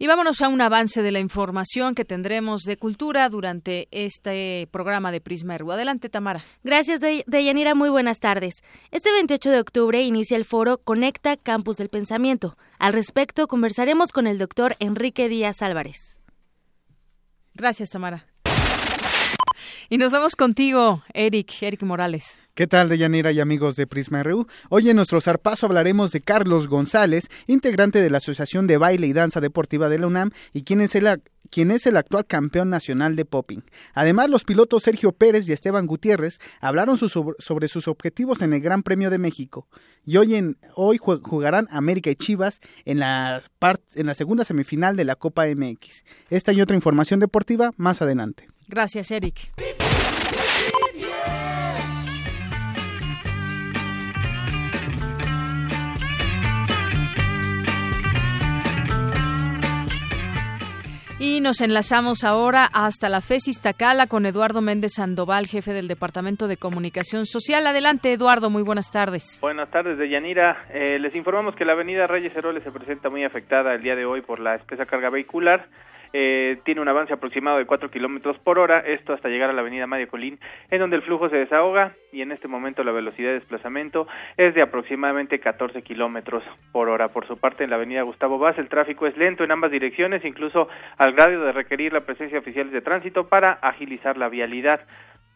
Y 0.00 0.06
vámonos 0.06 0.40
a 0.42 0.48
un 0.48 0.60
avance 0.60 1.02
de 1.02 1.10
la 1.10 1.18
información 1.18 1.96
que 1.96 2.04
tendremos 2.04 2.62
de 2.62 2.76
cultura 2.76 3.28
durante 3.28 3.88
este 3.90 4.68
programa 4.70 5.10
de 5.10 5.20
Prisma 5.20 5.58
RU. 5.58 5.72
Adelante, 5.72 6.08
Tamara. 6.08 6.44
Gracias, 6.62 7.00
Deyanira. 7.26 7.74
Muy 7.74 7.88
buenas 7.88 8.20
tardes. 8.20 8.62
Este 8.92 9.10
28 9.10 9.50
de 9.50 9.58
octubre 9.58 10.00
inicia 10.00 10.36
el 10.36 10.44
foro 10.44 10.78
Conecta 10.78 11.36
Campus 11.36 11.78
del 11.78 11.88
Pensamiento. 11.88 12.56
Al 12.78 12.92
respecto, 12.92 13.48
conversaremos 13.48 14.12
con 14.12 14.28
el 14.28 14.38
doctor 14.38 14.76
Enrique 14.78 15.28
Díaz 15.28 15.62
Álvarez. 15.62 16.20
Gracias, 17.54 17.90
Tamara. 17.90 18.24
Y 19.88 19.98
nos 19.98 20.12
vamos 20.12 20.36
contigo, 20.36 21.02
Eric, 21.12 21.60
Eric 21.60 21.82
Morales. 21.82 22.40
¿Qué 22.58 22.66
tal, 22.66 22.88
Deyanira 22.88 23.30
y 23.30 23.38
amigos 23.38 23.76
de 23.76 23.86
Prisma 23.86 24.24
RU? 24.24 24.48
Hoy 24.68 24.90
en 24.90 24.96
nuestro 24.96 25.20
zarpazo 25.20 25.66
hablaremos 25.66 26.10
de 26.10 26.22
Carlos 26.22 26.66
González, 26.66 27.28
integrante 27.46 28.02
de 28.02 28.10
la 28.10 28.18
Asociación 28.18 28.66
de 28.66 28.78
Baile 28.78 29.06
y 29.06 29.12
Danza 29.12 29.40
Deportiva 29.40 29.88
de 29.88 30.00
la 30.00 30.08
UNAM 30.08 30.32
y 30.52 30.64
quien 30.64 30.80
es 30.80 30.96
el, 30.96 31.06
actual 31.96 32.26
campeón 32.26 32.68
nacional 32.68 33.14
de 33.14 33.24
popping. 33.24 33.60
Además, 33.94 34.28
los 34.28 34.42
pilotos 34.42 34.82
Sergio 34.82 35.12
Pérez 35.12 35.48
y 35.48 35.52
Esteban 35.52 35.86
Gutiérrez 35.86 36.40
hablaron 36.60 36.98
sobre 36.98 37.68
sus 37.68 37.86
objetivos 37.86 38.42
en 38.42 38.52
el 38.52 38.60
Gran 38.60 38.82
Premio 38.82 39.08
de 39.10 39.18
México. 39.18 39.68
Y 40.04 40.16
hoy, 40.16 40.34
en, 40.34 40.58
hoy 40.74 40.98
jugarán 40.98 41.68
América 41.70 42.10
y 42.10 42.16
Chivas 42.16 42.60
en 42.84 42.98
la, 42.98 43.40
en 43.94 44.06
la 44.06 44.14
segunda 44.14 44.44
semifinal 44.44 44.96
de 44.96 45.04
la 45.04 45.14
Copa 45.14 45.46
MX. 45.46 46.02
Esta 46.28 46.52
y 46.52 46.60
otra 46.60 46.74
información 46.74 47.20
deportiva 47.20 47.70
más 47.76 48.02
adelante. 48.02 48.48
Gracias, 48.66 49.12
Eric. 49.12 49.52
Y 61.20 61.40
nos 61.40 61.60
enlazamos 61.60 62.22
ahora 62.22 62.68
hasta 62.72 63.08
la 63.08 63.20
FES 63.20 63.48
Iztacala 63.48 64.06
con 64.06 64.24
Eduardo 64.24 64.60
Méndez 64.60 64.92
Sandoval, 64.94 65.48
jefe 65.48 65.72
del 65.72 65.88
Departamento 65.88 66.46
de 66.46 66.56
Comunicación 66.56 67.26
Social. 67.26 67.66
Adelante, 67.66 68.12
Eduardo, 68.12 68.50
muy 68.50 68.62
buenas 68.62 68.92
tardes. 68.92 69.40
Buenas 69.40 69.68
tardes, 69.68 69.98
Deyanira. 69.98 70.66
Eh, 70.72 71.00
les 71.00 71.16
informamos 71.16 71.56
que 71.56 71.64
la 71.64 71.72
avenida 71.72 72.06
Reyes 72.06 72.36
Heroles 72.36 72.62
se 72.62 72.70
presenta 72.70 73.10
muy 73.10 73.24
afectada 73.24 73.74
el 73.74 73.82
día 73.82 73.96
de 73.96 74.04
hoy 74.04 74.22
por 74.22 74.38
la 74.38 74.54
espesa 74.54 74.86
carga 74.86 75.10
vehicular 75.10 75.66
eh, 76.12 76.58
tiene 76.64 76.80
un 76.80 76.88
avance 76.88 77.12
aproximado 77.12 77.58
de 77.58 77.66
4 77.66 77.90
kilómetros 77.90 78.38
por 78.38 78.58
hora, 78.58 78.80
esto 78.80 79.12
hasta 79.12 79.28
llegar 79.28 79.50
a 79.50 79.52
la 79.52 79.60
avenida 79.60 79.86
Mario 79.86 80.08
Colín, 80.08 80.38
en 80.70 80.80
donde 80.80 80.96
el 80.96 81.02
flujo 81.02 81.28
se 81.28 81.36
desahoga 81.36 81.92
y 82.12 82.22
en 82.22 82.32
este 82.32 82.48
momento 82.48 82.84
la 82.84 82.92
velocidad 82.92 83.28
de 83.28 83.34
desplazamiento 83.34 84.06
es 84.36 84.54
de 84.54 84.62
aproximadamente 84.62 85.38
14 85.38 85.82
kilómetros 85.82 86.42
por 86.72 86.88
hora. 86.88 87.08
Por 87.08 87.26
su 87.26 87.36
parte, 87.38 87.64
en 87.64 87.70
la 87.70 87.76
avenida 87.76 88.02
Gustavo 88.02 88.38
Vaz 88.38 88.58
el 88.58 88.68
tráfico 88.68 89.06
es 89.06 89.16
lento 89.16 89.44
en 89.44 89.52
ambas 89.52 89.70
direcciones, 89.70 90.24
incluso 90.24 90.68
al 90.96 91.12
grado 91.12 91.44
de 91.44 91.52
requerir 91.52 91.92
la 91.92 92.00
presencia 92.00 92.36
de 92.36 92.40
oficiales 92.40 92.72
de 92.72 92.80
tránsito 92.80 93.28
para 93.28 93.52
agilizar 93.52 94.16
la 94.16 94.28
vialidad. 94.28 94.80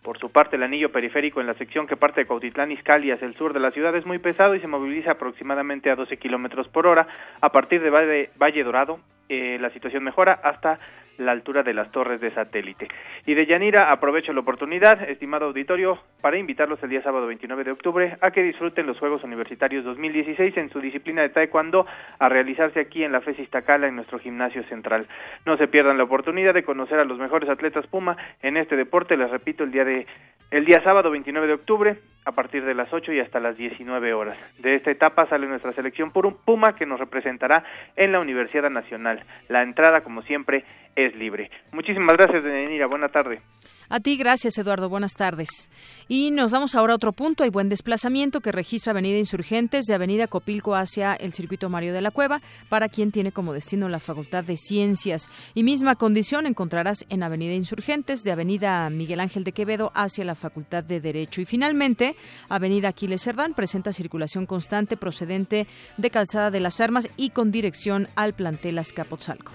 Por 0.02 0.18
su 0.18 0.30
parte, 0.30 0.56
el 0.56 0.64
anillo 0.64 0.90
periférico 0.90 1.40
en 1.40 1.46
la 1.46 1.54
sección 1.54 1.86
que 1.86 1.96
parte 1.96 2.22
de 2.22 2.26
Cautitlán 2.26 2.72
Izcalli 2.72 3.12
hacia 3.12 3.26
el 3.26 3.36
sur 3.36 3.52
de 3.52 3.60
la 3.60 3.70
ciudad 3.70 3.94
es 3.94 4.04
muy 4.04 4.18
pesado 4.18 4.56
y 4.56 4.60
se 4.60 4.66
moviliza 4.66 5.12
aproximadamente 5.12 5.90
a 5.90 5.96
12 5.96 6.16
kilómetros 6.16 6.66
por 6.68 6.88
hora. 6.88 7.06
A 7.40 7.52
partir 7.52 7.80
de 7.80 7.90
Valle, 7.90 8.64
Dorado, 8.64 8.98
eh, 9.28 9.58
la 9.60 9.70
situación 9.70 10.02
mejora 10.02 10.32
hasta 10.42 10.80
la 11.18 11.32
altura 11.32 11.62
de 11.62 11.74
las 11.74 11.90
torres 11.90 12.20
de 12.20 12.30
satélite. 12.30 12.88
Y 13.26 13.34
de 13.34 13.46
Yanira 13.46 13.90
aprovecho 13.92 14.32
la 14.32 14.40
oportunidad, 14.40 15.08
estimado 15.08 15.46
auditorio, 15.46 15.98
para 16.20 16.38
invitarlos 16.38 16.82
el 16.82 16.90
día 16.90 17.02
sábado 17.02 17.26
29 17.26 17.64
de 17.64 17.72
octubre 17.72 18.16
a 18.20 18.30
que 18.30 18.42
disfruten 18.42 18.86
los 18.86 18.98
Juegos 18.98 19.24
Universitarios 19.24 19.84
2016 19.84 20.56
en 20.56 20.70
su 20.70 20.80
disciplina 20.80 21.22
de 21.22 21.30
Taekwondo 21.30 21.86
a 22.18 22.28
realizarse 22.28 22.80
aquí 22.80 23.04
en 23.04 23.12
la 23.12 23.20
FES 23.20 23.40
Iztacala 23.40 23.88
en 23.88 23.96
nuestro 23.96 24.18
gimnasio 24.18 24.62
central. 24.64 25.06
No 25.46 25.56
se 25.56 25.68
pierdan 25.68 25.98
la 25.98 26.04
oportunidad 26.04 26.54
de 26.54 26.62
conocer 26.62 26.98
a 26.98 27.04
los 27.04 27.18
mejores 27.18 27.48
atletas 27.48 27.86
Puma 27.86 28.16
en 28.40 28.56
este 28.56 28.76
deporte, 28.76 29.16
les 29.16 29.30
repito, 29.30 29.64
el 29.64 29.72
día 29.72 29.84
de 29.84 30.06
el 30.52 30.66
día 30.66 30.82
sábado 30.82 31.10
29 31.10 31.46
de 31.46 31.54
octubre 31.54 31.96
a 32.26 32.32
partir 32.32 32.62
de 32.66 32.74
las 32.74 32.92
8 32.92 33.10
y 33.14 33.20
hasta 33.20 33.40
las 33.40 33.56
19 33.56 34.12
horas. 34.12 34.36
De 34.58 34.74
esta 34.74 34.90
etapa 34.90 35.24
sale 35.26 35.46
nuestra 35.46 35.72
selección 35.72 36.10
por 36.10 36.26
un 36.26 36.36
Puma 36.36 36.76
que 36.76 36.84
nos 36.84 37.00
representará 37.00 37.64
en 37.96 38.12
la 38.12 38.20
Universidad 38.20 38.68
Nacional. 38.68 39.20
La 39.48 39.62
entrada, 39.62 40.02
como 40.02 40.20
siempre, 40.20 40.64
es 40.94 41.01
libre. 41.14 41.50
Muchísimas 41.72 42.16
gracias, 42.16 42.44
Denira. 42.44 42.86
Buena 42.86 43.08
tarde. 43.08 43.40
A 43.88 44.00
ti, 44.00 44.16
gracias, 44.16 44.56
Eduardo. 44.56 44.88
Buenas 44.88 45.12
tardes. 45.16 45.70
Y 46.08 46.30
nos 46.30 46.50
vamos 46.50 46.74
ahora 46.74 46.94
a 46.94 46.96
otro 46.96 47.12
punto. 47.12 47.44
Hay 47.44 47.50
buen 47.50 47.68
desplazamiento 47.68 48.40
que 48.40 48.50
registra 48.50 48.92
Avenida 48.92 49.18
Insurgentes 49.18 49.84
de 49.84 49.92
Avenida 49.92 50.28
Copilco 50.28 50.74
hacia 50.74 51.12
el 51.12 51.34
circuito 51.34 51.68
Mario 51.68 51.92
de 51.92 52.00
la 52.00 52.10
Cueva, 52.10 52.40
para 52.70 52.88
quien 52.88 53.12
tiene 53.12 53.32
como 53.32 53.52
destino 53.52 53.90
la 53.90 54.00
Facultad 54.00 54.44
de 54.44 54.56
Ciencias. 54.56 55.28
Y 55.52 55.62
misma 55.62 55.94
condición 55.94 56.46
encontrarás 56.46 57.04
en 57.10 57.22
Avenida 57.22 57.52
Insurgentes 57.52 58.22
de 58.22 58.32
Avenida 58.32 58.88
Miguel 58.88 59.20
Ángel 59.20 59.44
de 59.44 59.52
Quevedo 59.52 59.92
hacia 59.94 60.24
la 60.24 60.36
Facultad 60.36 60.82
de 60.82 61.00
Derecho. 61.00 61.42
Y 61.42 61.44
finalmente, 61.44 62.16
Avenida 62.48 62.88
Aquiles 62.88 63.22
Cerdán 63.22 63.52
presenta 63.52 63.92
circulación 63.92 64.46
constante 64.46 64.96
procedente 64.96 65.66
de 65.98 66.10
Calzada 66.10 66.50
de 66.50 66.60
las 66.60 66.80
Armas 66.80 67.10
y 67.18 67.28
con 67.28 67.52
dirección 67.52 68.08
al 68.16 68.32
plantel 68.32 68.78
Azcapotzalco. 68.78 69.52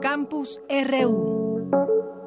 Campus 0.00 0.58
RU. 0.68 2.19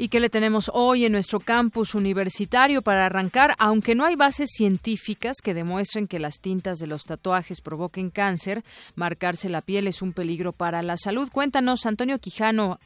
¿Y 0.00 0.08
qué 0.08 0.18
le 0.18 0.30
tenemos 0.30 0.70
hoy 0.72 1.04
en 1.04 1.12
nuestro 1.12 1.40
campus 1.40 1.94
universitario 1.94 2.80
para 2.80 3.04
arrancar? 3.04 3.54
Aunque 3.58 3.94
no 3.94 4.06
hay 4.06 4.16
bases 4.16 4.48
científicas 4.50 5.36
que 5.42 5.52
demuestren 5.52 6.08
que 6.08 6.18
las 6.18 6.40
tintas 6.40 6.78
de 6.78 6.86
los 6.86 7.04
tatuajes 7.04 7.60
provoquen 7.60 8.08
cáncer, 8.08 8.64
marcarse 8.94 9.50
la 9.50 9.60
piel 9.60 9.86
es 9.86 10.00
un 10.00 10.14
peligro 10.14 10.52
para 10.52 10.80
la 10.80 10.96
salud. 10.96 11.28
Cuéntanos, 11.30 11.84
Antonio 11.84 12.18
Quijano, 12.18 12.80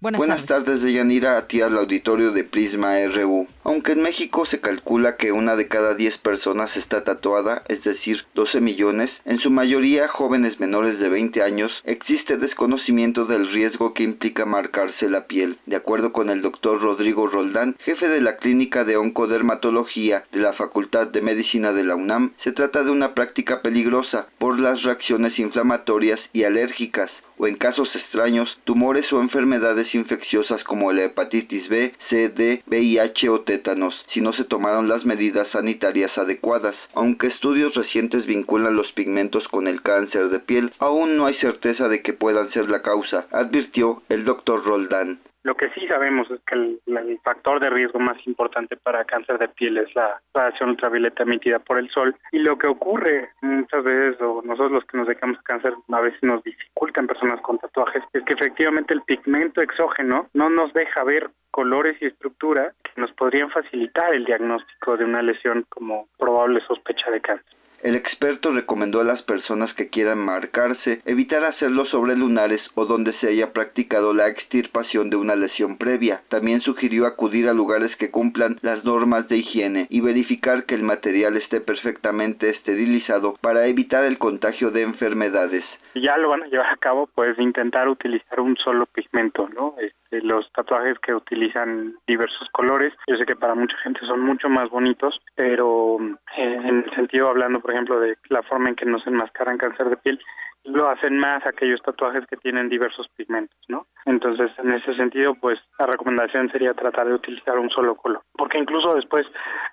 Buenas, 0.00 0.20
Buenas 0.20 0.46
tardes. 0.46 0.80
Deyanira, 0.80 1.36
a 1.36 1.48
ti 1.48 1.60
al 1.60 1.76
auditorio 1.76 2.30
de 2.30 2.44
Prisma 2.44 3.00
RU. 3.08 3.48
Aunque 3.64 3.92
en 3.92 4.02
México 4.02 4.46
se 4.46 4.60
calcula 4.60 5.16
que 5.16 5.32
una 5.32 5.56
de 5.56 5.66
cada 5.66 5.94
10 5.94 6.18
personas 6.18 6.70
está 6.76 7.02
tatuada, 7.02 7.64
es 7.66 7.82
decir, 7.82 8.18
12 8.34 8.60
millones, 8.60 9.10
en 9.24 9.40
su 9.40 9.50
mayoría 9.50 10.06
jóvenes 10.06 10.60
menores 10.60 11.00
de 11.00 11.08
20 11.08 11.42
años, 11.42 11.72
existe 11.82 12.36
desconocimiento 12.36 13.24
del 13.24 13.50
riesgo 13.50 13.92
que 13.92 14.04
implica 14.04 14.46
marcarse 14.46 15.10
la 15.10 15.26
piel. 15.26 15.58
De 15.66 15.74
acuerdo 15.74 16.12
con 16.12 16.30
el 16.30 16.42
doctor 16.42 16.80
Rodrigo 16.80 17.26
Roldán, 17.26 17.74
jefe 17.80 18.06
de 18.06 18.20
la 18.20 18.36
clínica 18.36 18.84
de 18.84 18.96
oncodermatología 18.96 20.22
de 20.30 20.38
la 20.38 20.52
Facultad 20.52 21.08
de 21.08 21.22
Medicina 21.22 21.72
de 21.72 21.82
la 21.82 21.96
UNAM, 21.96 22.34
se 22.44 22.52
trata 22.52 22.84
de 22.84 22.92
una 22.92 23.14
práctica 23.14 23.62
peligrosa 23.62 24.28
por 24.38 24.60
las 24.60 24.80
reacciones 24.84 25.36
inflamatorias 25.40 26.20
y 26.32 26.44
alérgicas 26.44 27.10
o 27.38 27.46
en 27.46 27.56
casos 27.56 27.88
extraños, 27.94 28.48
tumores 28.64 29.10
o 29.12 29.20
enfermedades 29.20 29.94
infecciosas 29.94 30.62
como 30.64 30.92
la 30.92 31.04
hepatitis 31.04 31.68
B, 31.68 31.94
C, 32.10 32.28
D, 32.28 32.62
VIH 32.66 33.28
o 33.30 33.40
tétanos, 33.40 33.94
si 34.12 34.20
no 34.20 34.32
se 34.32 34.44
tomaron 34.44 34.88
las 34.88 35.04
medidas 35.04 35.48
sanitarias 35.52 36.16
adecuadas. 36.16 36.74
Aunque 36.94 37.28
estudios 37.28 37.74
recientes 37.74 38.26
vinculan 38.26 38.74
los 38.74 38.90
pigmentos 38.92 39.46
con 39.48 39.66
el 39.66 39.82
cáncer 39.82 40.28
de 40.30 40.40
piel, 40.40 40.72
aún 40.78 41.16
no 41.16 41.26
hay 41.26 41.34
certeza 41.36 41.88
de 41.88 42.02
que 42.02 42.12
puedan 42.12 42.52
ser 42.52 42.68
la 42.68 42.82
causa, 42.82 43.26
advirtió 43.32 44.02
el 44.08 44.24
doctor 44.24 44.64
Roldán. 44.64 45.20
Lo 45.48 45.54
que 45.54 45.70
sí 45.70 45.88
sabemos 45.88 46.30
es 46.30 46.40
que 46.46 46.56
el, 46.56 47.20
factor 47.24 47.58
de 47.58 47.70
riesgo 47.70 47.98
más 47.98 48.18
importante 48.26 48.76
para 48.76 49.06
cáncer 49.06 49.38
de 49.38 49.48
piel 49.48 49.78
es 49.78 49.94
la 49.94 50.20
radiación 50.34 50.68
ultravioleta 50.68 51.22
emitida 51.22 51.58
por 51.58 51.78
el 51.78 51.88
sol 51.88 52.14
y 52.32 52.38
lo 52.38 52.58
que 52.58 52.68
ocurre 52.68 53.30
muchas 53.40 53.82
veces 53.82 54.20
o 54.20 54.42
nosotros 54.44 54.72
los 54.72 54.84
que 54.84 54.98
nos 54.98 55.06
dedicamos 55.06 55.38
a 55.38 55.42
cáncer 55.42 55.72
a 55.90 56.00
veces 56.00 56.22
nos 56.22 56.44
dificultan 56.44 57.06
personas 57.06 57.40
con 57.40 57.56
tatuajes 57.58 58.02
es 58.12 58.22
que 58.24 58.34
efectivamente 58.34 58.92
el 58.92 59.00
pigmento 59.00 59.62
exógeno 59.62 60.28
no 60.34 60.50
nos 60.50 60.70
deja 60.74 61.02
ver 61.04 61.30
colores 61.50 61.96
y 62.02 62.06
estructura 62.08 62.74
que 62.84 63.00
nos 63.00 63.10
podrían 63.12 63.50
facilitar 63.50 64.14
el 64.14 64.26
diagnóstico 64.26 64.98
de 64.98 65.06
una 65.06 65.22
lesión 65.22 65.64
como 65.70 66.08
probable 66.18 66.60
sospecha 66.66 67.10
de 67.10 67.22
cáncer. 67.22 67.57
El 67.82 67.94
experto 67.94 68.52
recomendó 68.52 69.00
a 69.00 69.04
las 69.04 69.22
personas 69.22 69.72
que 69.74 69.88
quieran 69.88 70.18
marcarse 70.18 71.00
evitar 71.04 71.44
hacerlo 71.44 71.86
sobre 71.86 72.16
lunares 72.16 72.60
o 72.74 72.86
donde 72.86 73.12
se 73.20 73.28
haya 73.28 73.52
practicado 73.52 74.12
la 74.12 74.26
extirpación 74.26 75.10
de 75.10 75.16
una 75.16 75.36
lesión 75.36 75.78
previa. 75.78 76.22
También 76.28 76.60
sugirió 76.60 77.06
acudir 77.06 77.48
a 77.48 77.52
lugares 77.52 77.94
que 77.96 78.10
cumplan 78.10 78.58
las 78.62 78.84
normas 78.84 79.28
de 79.28 79.38
higiene 79.38 79.86
y 79.90 80.00
verificar 80.00 80.64
que 80.64 80.74
el 80.74 80.82
material 80.82 81.36
esté 81.36 81.60
perfectamente 81.60 82.50
esterilizado 82.50 83.34
para 83.40 83.66
evitar 83.66 84.04
el 84.04 84.18
contagio 84.18 84.70
de 84.70 84.82
enfermedades. 84.82 85.64
Ya 85.94 86.16
lo 86.18 86.28
van 86.30 86.42
a 86.42 86.46
llevar 86.46 86.72
a 86.72 86.76
cabo, 86.76 87.08
pues 87.14 87.38
intentar 87.38 87.88
utilizar 87.88 88.40
un 88.40 88.56
solo 88.56 88.86
pigmento, 88.86 89.48
¿no? 89.48 89.74
Este, 89.80 90.20
los 90.22 90.50
tatuajes 90.52 90.98
que 90.98 91.14
utilizan 91.14 91.96
diversos 92.06 92.48
colores, 92.52 92.92
yo 93.06 93.16
sé 93.16 93.24
que 93.24 93.36
para 93.36 93.54
mucha 93.54 93.76
gente 93.78 94.00
son 94.06 94.20
mucho 94.20 94.48
más 94.48 94.68
bonitos, 94.70 95.20
pero 95.34 95.98
eh, 96.36 96.60
en 96.64 96.84
el 96.84 96.94
sentido 96.94 97.28
hablando 97.28 97.60
por 97.68 97.74
ejemplo, 97.74 98.00
de 98.00 98.16
la 98.30 98.42
forma 98.44 98.70
en 98.70 98.76
que 98.76 98.86
nos 98.86 99.06
enmascaran 99.06 99.58
cáncer 99.58 99.90
de 99.90 99.98
piel, 99.98 100.18
lo 100.64 100.88
hacen 100.88 101.18
más 101.18 101.46
aquellos 101.46 101.82
tatuajes 101.82 102.24
que 102.24 102.38
tienen 102.38 102.70
diversos 102.70 103.06
pigmentos, 103.14 103.58
¿no? 103.68 103.86
Entonces, 104.06 104.50
en 104.56 104.72
ese 104.72 104.94
sentido, 104.94 105.34
pues 105.34 105.58
la 105.78 105.86
recomendación 105.86 106.50
sería 106.50 106.72
tratar 106.72 107.08
de 107.08 107.14
utilizar 107.14 107.58
un 107.58 107.68
solo 107.68 107.94
color, 107.94 108.22
porque 108.32 108.56
incluso 108.56 108.94
después, 108.94 109.26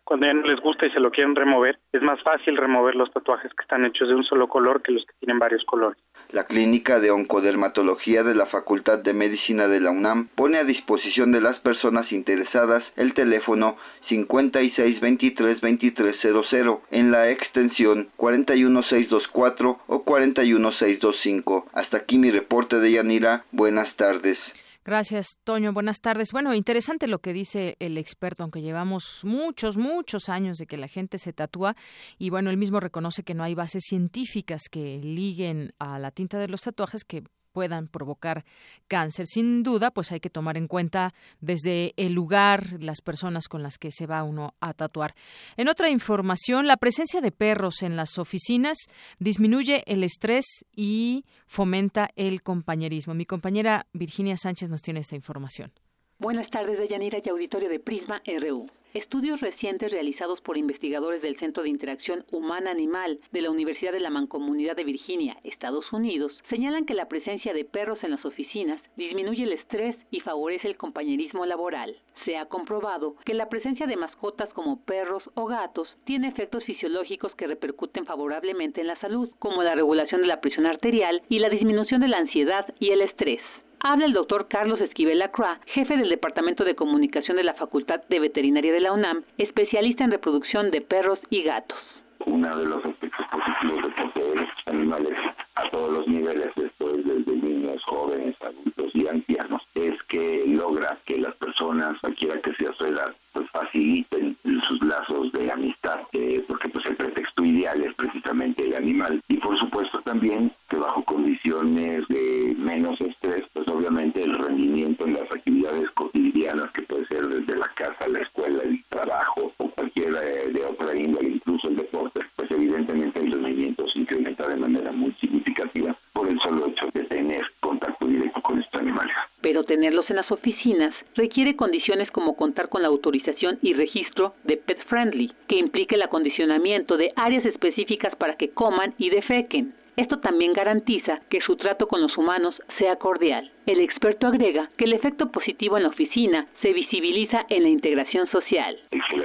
cuando 0.04 0.28
ya 0.28 0.34
no 0.34 0.42
les 0.42 0.60
gusta 0.60 0.88
y 0.88 0.92
se 0.92 1.00
lo 1.00 1.10
quieren 1.10 1.38
remover, 1.38 1.80
es 1.94 2.02
más 2.02 2.22
fácil 2.22 2.58
remover 2.58 2.96
los 2.96 3.10
tatuajes 3.12 3.54
que 3.54 3.62
están 3.62 3.86
hechos 3.86 4.10
de 4.10 4.16
un 4.16 4.25
solo 4.25 4.50
color 4.50 4.82
que 4.82 4.92
los 4.92 5.06
que 5.06 5.14
tienen 5.22 5.40
varios 5.40 5.64
colores. 5.64 5.98
La 6.32 6.46
Clínica 6.46 7.00
de 7.00 7.12
Oncodermatología 7.12 8.24
de 8.24 8.34
la 8.36 8.46
Facultad 8.48 8.98
de 9.00 9.13
Medicina 9.13 9.67
de 9.67 9.79
la 9.79 9.91
UNAM 9.91 10.29
pone 10.36 10.58
a 10.58 10.63
disposición 10.63 11.32
de 11.32 11.41
las 11.41 11.60
personas 11.60 12.12
interesadas 12.12 12.84
el 12.96 13.13
teléfono 13.13 13.77
56232300 14.10 16.79
en 16.91 17.12
la 17.12 17.29
extensión 17.29 18.10
41624 18.17 19.79
o 19.88 20.03
41625. 20.03 21.67
Hasta 21.74 21.98
aquí 21.98 22.17
mi 22.17 22.32
reporte 22.32 22.79
de 22.79 22.91
Yanira. 22.91 23.46
Buenas 23.51 23.96
tardes. 23.96 24.39
Gracias, 24.86 25.39
Toño. 25.44 25.74
Buenas 25.74 26.00
tardes. 26.00 26.32
Bueno, 26.32 26.54
interesante 26.54 27.08
lo 27.08 27.18
que 27.18 27.34
dice 27.34 27.75
el 27.80 27.98
experto, 27.98 28.44
aunque 28.44 28.62
llevamos 28.62 29.22
muchos, 29.24 29.77
muchos 29.77 30.30
años 30.30 30.60
de 30.60 30.68
que 30.68 30.77
la 30.77 30.88
gente 30.88 31.18
se 31.18 31.34
tatúa 31.34 31.75
y 32.20 32.30
bueno, 32.30 32.51
él 32.51 32.58
mismo 32.58 32.80
reconoce 32.80 33.24
que 33.24 33.34
no 33.34 33.43
hay 33.43 33.56
bases 33.56 33.82
científicas 33.84 34.62
que 34.69 35.00
liguen 35.00 35.74
a 35.80 35.98
la 35.98 36.12
tinta 36.12 36.38
de 36.38 36.50
los 36.50 36.62
tatuajes 36.62 37.04
que 37.04 37.24
puedan 37.56 37.88
provocar 37.88 38.44
cáncer. 38.89 39.28
Sin 39.28 39.63
duda, 39.63 39.89
pues 39.89 40.12
hay 40.12 40.20
que 40.20 40.30
tomar 40.30 40.58
en 40.58 40.68
cuenta 40.68 41.13
desde 41.39 41.94
el 41.96 42.12
lugar, 42.12 42.82
las 42.82 43.00
personas 43.00 43.48
con 43.48 43.63
las 43.63 43.78
que 43.78 43.91
se 43.91 44.08
va 44.08 44.24
uno 44.24 44.56
a 44.60 44.74
tatuar. 44.74 45.13
En 45.56 45.70
otra 45.70 45.89
información, 45.89 46.68
la 46.68 46.76
presencia 46.76 47.22
de 47.22 47.32
perros 47.32 47.82
en 47.82 47.96
las 47.96 48.20
oficinas 48.20 48.78
disminuye 49.20 49.84
el 49.86 50.04
estrés 50.04 50.65
y 50.76 51.24
fomenta 51.48 52.10
el 52.18 52.41
compañerismo. 52.41 53.13
Mi 53.13 53.26
compañera 53.26 53.86
Virginia 53.94 54.36
Sánchez 54.36 54.70
nos 54.70 54.82
tiene 54.82 55.00
esta 55.00 55.15
información. 55.15 55.72
Buenas 56.20 56.50
tardes, 56.50 56.78
Deyanira 56.78 57.20
y 57.24 57.30
auditorio 57.30 57.70
de 57.70 57.80
Prisma 57.80 58.22
RU. 58.26 58.68
Estudios 58.95 59.41
recientes 59.41 59.91
realizados 59.91 60.39
por 60.39 60.58
investigadores 60.58 61.21
del 61.21 61.38
Centro 61.38 61.63
de 61.63 61.69
Interacción 61.69 62.23
Humana-Animal 62.31 63.19
de 63.34 63.41
la 63.41 63.51
Universidad 63.51 63.91
de 63.91 63.99
la 63.99 64.10
Mancomunidad 64.10 64.77
de 64.77 64.86
Virginia, 64.86 65.36
Estados 65.43 65.91
Unidos, 65.91 66.31
señalan 66.49 66.86
que 66.86 66.93
la 66.93 67.10
presencia 67.10 67.53
de 67.53 67.65
perros 67.65 68.01
en 68.05 68.12
las 68.12 68.23
oficinas 68.23 68.81
disminuye 68.95 69.43
el 69.43 69.51
estrés 69.51 69.97
y 70.12 70.21
favorece 70.21 70.69
el 70.69 70.77
compañerismo 70.77 71.45
laboral. 71.45 71.97
Se 72.23 72.38
ha 72.38 72.45
comprobado 72.45 73.17
que 73.25 73.34
la 73.34 73.49
presencia 73.49 73.86
de 73.86 73.97
mascotas 73.97 74.47
como 74.53 74.79
perros 74.86 75.29
o 75.34 75.45
gatos 75.45 75.89
tiene 76.05 76.29
efectos 76.29 76.63
fisiológicos 76.63 77.36
que 77.36 77.47
repercuten 77.47 78.05
favorablemente 78.05 78.79
en 78.79 78.88
la 78.88 78.99
salud, 79.01 79.29
como 79.39 79.62
la 79.62 79.75
regulación 79.75 80.21
de 80.21 80.27
la 80.27 80.39
presión 80.39 80.67
arterial 80.67 81.21
y 81.27 81.39
la 81.39 81.49
disminución 81.49 81.99
de 81.99 82.08
la 82.08 82.19
ansiedad 82.19 82.73
y 82.79 82.91
el 82.91 83.01
estrés. 83.01 83.41
Habla 83.82 84.06
el 84.06 84.14
doctor 84.14 84.48
Carlos 84.48 84.80
Esquivel 84.82 85.20
Lacroix, 85.20 85.60
jefe 85.68 85.98
del 85.98 86.10
Departamento 86.10 86.64
de 86.64 86.76
Comunicación 86.76 87.38
de 87.38 87.44
la 87.44 87.54
Facultad 87.54 88.02
de 88.10 88.20
Veterinaria 88.20 88.74
de 88.74 88.80
la 88.80 88.92
UNAM, 88.92 89.24
especialista 89.38 90.04
en 90.04 90.12
reproducción 90.12 90.72
de 90.72 90.82
perros 90.82 91.20
y 91.30 91.44
gatos. 91.44 91.78
Uno 92.26 92.56
de 92.58 92.66
los 92.66 92.84
aspectos 92.84 93.26
positivos 93.28 93.84
de 93.84 94.04
poseer 94.04 94.48
animales 94.68 95.14
a 95.56 95.70
todos 95.70 95.92
los 95.92 96.08
niveles, 96.08 96.48
esto 96.56 96.92
es 96.92 97.06
desde 97.06 97.36
niños, 97.36 97.84
jóvenes, 97.86 98.36
adultos 98.42 98.92
y 98.94 99.08
ancianos, 99.08 99.62
es 99.76 99.94
que 100.08 100.44
logra 100.48 100.98
que 101.06 101.20
las 101.20 101.36
personas, 101.36 102.00
cualquiera 102.02 102.42
que 102.42 102.54
sea 102.56 102.74
su 102.78 102.86
edad, 102.86 103.14
pues 103.34 103.50
faciliten 103.52 104.38
sus 104.68 104.82
lazos 104.88 105.32
de 105.34 105.52
amistad, 105.52 106.00
eh, 106.14 106.44
porque 106.48 106.70
pues 106.70 106.86
el 106.86 106.96
pretexto 106.96 107.44
ideal 107.44 107.82
es 107.82 107.94
precisamente 107.96 108.66
el 108.66 108.76
animal. 108.76 109.22
Y 109.28 109.38
por 109.38 109.58
supuesto 109.60 110.00
también 110.02 110.52
que 110.70 110.78
bajo 110.78 111.04
condiciones 111.04 112.08
de 112.08 112.56
menos 112.58 113.00
estrés, 113.02 113.44
pues 113.65 113.78
obviamente 113.78 114.23
el 114.23 114.34
rendimiento 114.34 115.06
en 115.06 115.13
las 115.13 115.23
actividades 115.23 115.89
cotidianas, 115.91 116.71
que 116.73 116.84
puede 116.84 117.06
ser 117.08 117.21
desde 117.28 117.58
la 117.58 117.67
casa, 117.75 118.08
la 118.08 118.19
escuela, 118.19 118.62
el 118.63 118.84
trabajo 118.89 119.51
o 119.58 119.69
cualquier 119.71 120.13
de 120.13 120.65
otra 120.65 120.95
índole, 120.95 121.30
incluso 121.30 121.69
el 121.69 121.78
deporte, 121.78 122.21
pues 122.36 122.51
evidentemente 122.51 123.19
el 123.19 123.32
rendimiento 123.32 123.88
se 123.89 123.99
incrementa 123.99 124.47
de 124.47 124.58
manera 124.58 124.91
muy 124.91 125.12
significativa 125.13 125.97
por 126.13 126.28
el 126.30 126.39
solo 126.41 126.67
hecho 126.67 126.88
de 126.93 127.04
tener 127.06 127.41
contacto 127.60 128.08
directo 128.08 128.41
con 128.41 128.62
estos 128.62 128.82
animales. 128.82 129.15
Pero 129.41 129.63
tenerlos 129.63 130.10
en 130.10 130.17
las 130.17 130.32
oficinas 130.32 130.93
requiere 131.15 131.56
condiciones 131.56 132.10
como 132.12 132.36
contar 132.36 132.69
con 132.69 132.82
la 132.82 132.88
autorización 132.88 133.60
y 133.62 133.73
registro 133.73 134.36
de 134.43 134.58
Pet 134.58 134.80
Friendly, 134.88 135.32
que 135.47 135.58
implica 135.58 135.95
el 135.95 136.04
acondicionamiento 136.04 136.97
de 136.97 137.12
áreas 137.15 137.45
específicas 137.45 138.15
para 138.15 138.36
que 138.36 138.49
coman 138.49 138.93
y 138.97 139.10
defequen. 139.10 139.73
Esto 139.97 140.19
también 140.19 140.53
garantiza 140.53 141.21
que 141.29 141.39
su 141.41 141.55
trato 141.55 141.88
con 141.88 142.01
los 142.01 142.17
humanos 142.17 142.55
sea 142.77 142.97
cordial. 142.97 143.51
El 143.65 143.79
experto 143.79 144.27
agrega 144.27 144.69
que 144.77 144.86
el 144.86 144.93
efecto 144.93 145.31
positivo 145.31 145.77
en 145.77 145.84
la 145.84 145.89
oficina 145.89 146.47
se 146.62 146.73
visibiliza 146.73 147.45
en 147.49 147.63
la 147.63 147.69
integración 147.69 148.29
social. 148.29 148.77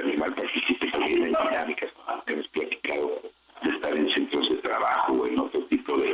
Animal 0.03 0.33
también 0.91 1.23
en 1.23 1.33
dinámicas 1.33 1.89
de 3.63 3.69
estar 3.69 3.95
en 3.95 4.09
centros 4.15 4.49
de 4.49 4.55
trabajo 4.57 5.23
tipo 5.71 5.97
de, 5.97 6.13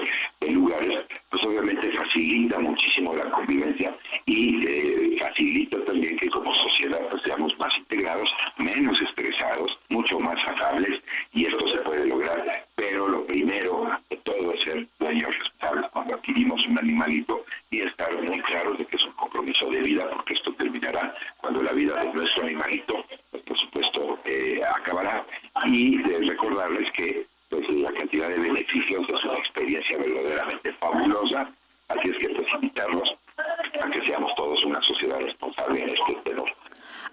lugares, 0.51 1.03
pues 1.29 1.43
obviamente 1.45 1.91
facilita 1.91 2.57
muchísimo 2.59 3.13
la 3.13 3.29
convivencia 3.31 3.93
y 4.25 4.65
eh, 4.65 5.17
facilita 5.19 5.83
también 5.83 6.15
que 6.15 6.29
como 6.29 6.55
sociedad 6.55 7.01
pues, 7.09 7.21
seamos 7.23 7.51
más 7.59 7.75
integrados, 7.77 8.29
menos 8.57 9.01
estresados, 9.01 9.77
mucho 9.89 10.19
más 10.19 10.37
afables 10.47 11.01
y 11.33 11.45
esto 11.45 11.69
se 11.69 11.79
puede 11.79 12.07
lograr. 12.07 12.65
Pero 12.75 13.09
lo 13.09 13.25
primero 13.25 13.89
de 14.09 14.17
todo 14.17 14.53
es 14.53 14.63
ser 14.63 14.87
dueños 14.99 15.35
responsables 15.37 15.89
cuando 15.91 16.15
adquirimos 16.15 16.65
un 16.67 16.77
animalito 16.79 17.43
y 17.71 17.79
estar 17.79 18.13
muy 18.23 18.39
claros 18.41 18.77
de 18.77 18.85
que 18.85 18.95
es 18.95 19.03
un 19.03 19.13
compromiso 19.13 19.69
de 19.69 19.81
vida 19.81 20.09
porque 20.09 20.35
esto 20.35 20.53
terminará 20.53 21.13
cuando 21.41 21.61
la 21.63 21.73
vida 21.73 21.95
de 22.03 22.13
nuestro 22.13 22.43
animalito, 22.43 23.03
pues, 23.31 23.43
por 23.43 23.57
supuesto, 23.57 24.19
eh, 24.25 24.61
acabará. 24.75 25.25
Y 25.65 25.97
recordarles 25.97 26.89
que 26.93 27.25
pues 27.49 27.69
la 27.69 27.91
cantidad 27.93 28.29
de 28.29 28.39
beneficios 28.39 29.01
es 29.07 29.23
una 29.23 29.33
experiencia 29.36 29.97
verdaderamente 29.97 30.73
fabulosa, 30.73 31.51
así 31.88 32.10
es 32.10 32.17
que 32.17 32.29
pues 32.29 32.47
a 32.53 33.89
que 33.89 34.05
seamos 34.05 34.33
todos 34.36 34.63
una 34.65 34.81
sociedad 34.81 35.19
responsable 35.21 35.81
en 35.81 35.89
este. 35.89 36.17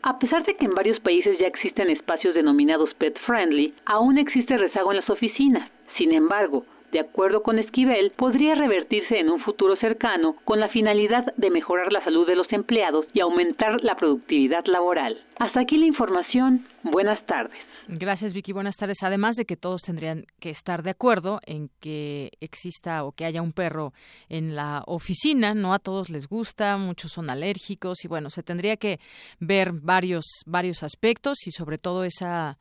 A 0.03 0.19
pesar 0.19 0.45
de 0.45 0.55
que 0.55 0.67
en 0.67 0.75
varios 0.75 1.01
países 1.01 1.39
ya 1.39 1.47
existen 1.47 1.89
espacios 1.89 2.35
denominados 2.35 2.93
pet 2.99 3.19
friendly, 3.27 3.73
aún 3.87 4.19
existe 4.19 4.59
rezago 4.59 4.93
en 4.93 4.99
las 4.99 5.09
oficinas. 5.09 5.71
Sin 5.97 6.13
embargo, 6.13 6.67
de 6.93 7.01
acuerdo 7.01 7.43
con 7.43 7.59
Esquivel, 7.59 8.11
podría 8.11 8.55
revertirse 8.55 9.19
en 9.19 9.31
un 9.31 9.41
futuro 9.41 9.77
cercano 9.77 10.37
con 10.45 10.61
la 10.61 10.69
finalidad 10.69 11.33
de 11.37 11.51
mejorar 11.51 11.91
la 11.91 12.05
salud 12.05 12.27
de 12.27 12.37
los 12.37 12.53
empleados 12.53 13.07
y 13.15 13.21
aumentar 13.21 13.83
la 13.83 13.97
productividad 13.97 14.65
laboral. 14.67 15.21
Hasta 15.39 15.61
aquí 15.61 15.79
la 15.79 15.87
información. 15.87 16.67
Buenas 16.83 17.25
tardes. 17.27 17.59
Gracias, 17.87 18.33
Vicky. 18.33 18.53
Buenas 18.53 18.77
tardes. 18.77 19.03
Además 19.03 19.37
de 19.37 19.45
que 19.45 19.57
todos 19.57 19.83
tendrían 19.83 20.25
que 20.41 20.49
estar 20.49 20.83
de 20.83 20.91
acuerdo 20.91 21.41
en 21.45 21.71
que 21.81 22.31
exista 22.41 23.05
o 23.05 23.13
que 23.13 23.27
haya 23.27 23.43
un 23.43 23.53
perro 23.53 23.93
en 24.29 24.57
la 24.57 24.83
oficina, 24.87 25.55
no 25.55 25.75
a 25.75 25.79
todos 25.79 26.09
les 26.09 26.27
gusta, 26.27 26.79
muchos 26.79 27.13
son 27.13 27.31
alérgicos 27.31 28.05
y 28.05 28.09
bueno, 28.09 28.31
se 28.31 28.43
tendría 28.43 28.79
que 28.79 29.01
ver 29.39 29.73
varios 29.73 30.25
varios 30.47 30.83
aspectos 30.83 31.47
y 31.47 31.51
sobre 31.51 31.77
todo 31.77 32.05
esa 32.05 32.59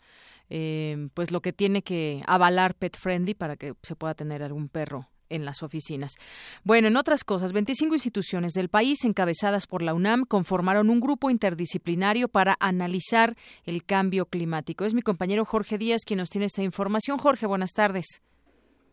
eh, 0.49 1.07
pues 1.13 1.31
lo 1.31 1.41
que 1.41 1.53
tiene 1.53 1.83
que 1.83 2.21
avalar 2.27 2.75
Pet 2.75 2.97
Friendly 2.97 3.33
para 3.33 3.55
que 3.55 3.75
se 3.81 3.95
pueda 3.95 4.13
tener 4.15 4.43
algún 4.43 4.67
perro 4.67 5.07
en 5.33 5.45
las 5.45 5.63
oficinas. 5.63 6.15
Bueno, 6.63 6.87
en 6.87 6.97
otras 6.97 7.23
cosas, 7.23 7.53
25 7.53 7.95
instituciones 7.95 8.53
del 8.53 8.69
país, 8.69 9.03
encabezadas 9.03 9.67
por 9.67 9.81
la 9.81 9.93
UNAM, 9.93 10.25
conformaron 10.25 10.89
un 10.89 10.99
grupo 10.99 11.29
interdisciplinario 11.29 12.27
para 12.27 12.55
analizar 12.59 13.35
el 13.65 13.83
cambio 13.83 14.25
climático. 14.25 14.85
Es 14.85 14.93
mi 14.93 15.01
compañero 15.01 15.45
Jorge 15.45 15.77
Díaz 15.77 16.03
quien 16.05 16.19
nos 16.19 16.29
tiene 16.29 16.45
esta 16.45 16.63
información. 16.63 17.17
Jorge, 17.17 17.45
buenas 17.45 17.71
tardes. 17.73 18.21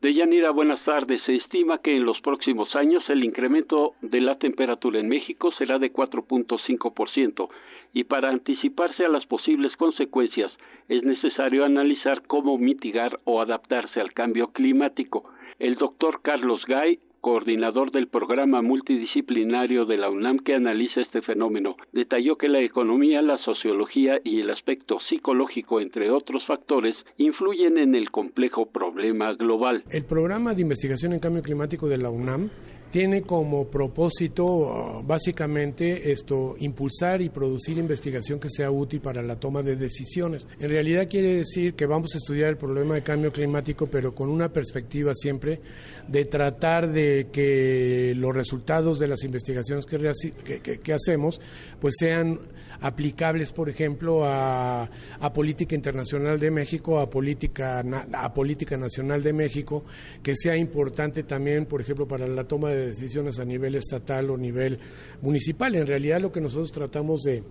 Deyanira, 0.00 0.50
buenas 0.50 0.82
tardes. 0.82 1.20
Se 1.26 1.36
estima 1.36 1.76
que 1.76 1.94
en 1.94 2.06
los 2.06 2.18
próximos 2.22 2.74
años 2.74 3.04
el 3.10 3.22
incremento 3.22 3.92
de 4.00 4.22
la 4.22 4.38
temperatura 4.38 4.98
en 4.98 5.08
México 5.08 5.52
será 5.58 5.78
de 5.78 5.92
4.5% 5.92 7.48
y 7.92 8.04
para 8.04 8.30
anticiparse 8.30 9.04
a 9.04 9.10
las 9.10 9.26
posibles 9.26 9.76
consecuencias 9.76 10.50
es 10.88 11.02
necesario 11.02 11.66
analizar 11.66 12.22
cómo 12.26 12.56
mitigar 12.56 13.20
o 13.24 13.42
adaptarse 13.42 14.00
al 14.00 14.14
cambio 14.14 14.52
climático. 14.52 15.30
El 15.60 15.74
doctor 15.74 16.22
Carlos 16.22 16.62
Gay, 16.66 17.00
coordinador 17.20 17.92
del 17.92 18.08
programa 18.08 18.62
multidisciplinario 18.62 19.84
de 19.84 19.98
la 19.98 20.08
UNAM 20.08 20.38
que 20.38 20.54
analiza 20.54 21.02
este 21.02 21.20
fenómeno, 21.20 21.76
detalló 21.92 22.36
que 22.36 22.48
la 22.48 22.60
economía, 22.60 23.20
la 23.20 23.36
sociología 23.44 24.18
y 24.24 24.40
el 24.40 24.48
aspecto 24.48 24.96
psicológico, 25.10 25.82
entre 25.82 26.10
otros 26.10 26.46
factores, 26.46 26.96
influyen 27.18 27.76
en 27.76 27.94
el 27.94 28.10
complejo 28.10 28.70
problema 28.70 29.34
global. 29.34 29.84
El 29.90 30.06
programa 30.06 30.54
de 30.54 30.62
investigación 30.62 31.12
en 31.12 31.18
cambio 31.18 31.42
climático 31.42 31.88
de 31.88 31.98
la 31.98 32.08
UNAM 32.08 32.48
tiene 32.90 33.22
como 33.22 33.66
propósito 33.68 35.02
básicamente 35.04 36.10
esto 36.10 36.56
impulsar 36.58 37.22
y 37.22 37.28
producir 37.28 37.78
investigación 37.78 38.40
que 38.40 38.50
sea 38.50 38.70
útil 38.70 39.00
para 39.00 39.22
la 39.22 39.36
toma 39.36 39.62
de 39.62 39.76
decisiones. 39.76 40.46
En 40.58 40.70
realidad 40.70 41.08
quiere 41.08 41.36
decir 41.36 41.74
que 41.74 41.86
vamos 41.86 42.14
a 42.14 42.18
estudiar 42.18 42.50
el 42.50 42.56
problema 42.56 42.94
de 42.94 43.02
cambio 43.02 43.32
climático, 43.32 43.86
pero 43.86 44.14
con 44.14 44.28
una 44.28 44.52
perspectiva 44.52 45.14
siempre 45.14 45.60
de 46.08 46.24
tratar 46.24 46.90
de 46.90 47.28
que 47.32 48.12
los 48.16 48.34
resultados 48.34 48.98
de 48.98 49.08
las 49.08 49.22
investigaciones 49.24 49.86
que, 49.86 50.78
que, 50.82 50.92
hacemos 50.92 51.40
pues 51.80 51.94
sean 51.98 52.40
aplicables, 52.80 53.52
por 53.52 53.68
ejemplo, 53.68 54.24
a, 54.24 54.88
a, 55.20 55.32
política 55.32 55.74
internacional 55.74 56.38
de 56.38 56.50
México, 56.50 56.98
a 56.98 57.08
política, 57.08 57.84
a 58.12 58.34
política 58.34 58.76
nacional 58.76 59.22
de 59.22 59.32
México, 59.32 59.84
que 60.22 60.34
sea 60.34 60.56
importante 60.56 61.22
también, 61.24 61.66
por 61.66 61.80
ejemplo, 61.80 62.08
para 62.08 62.26
la 62.26 62.44
toma 62.44 62.70
de 62.70 62.88
decisiones 62.88 63.38
a 63.38 63.44
nivel 63.44 63.74
estatal 63.74 64.30
o 64.30 64.36
nivel 64.36 64.78
municipal. 65.20 65.74
En 65.74 65.86
realidad 65.86 66.20
lo 66.20 66.32
que 66.32 66.40
nosotros 66.40 66.72
tratamos 66.72 67.22
de, 67.22 67.42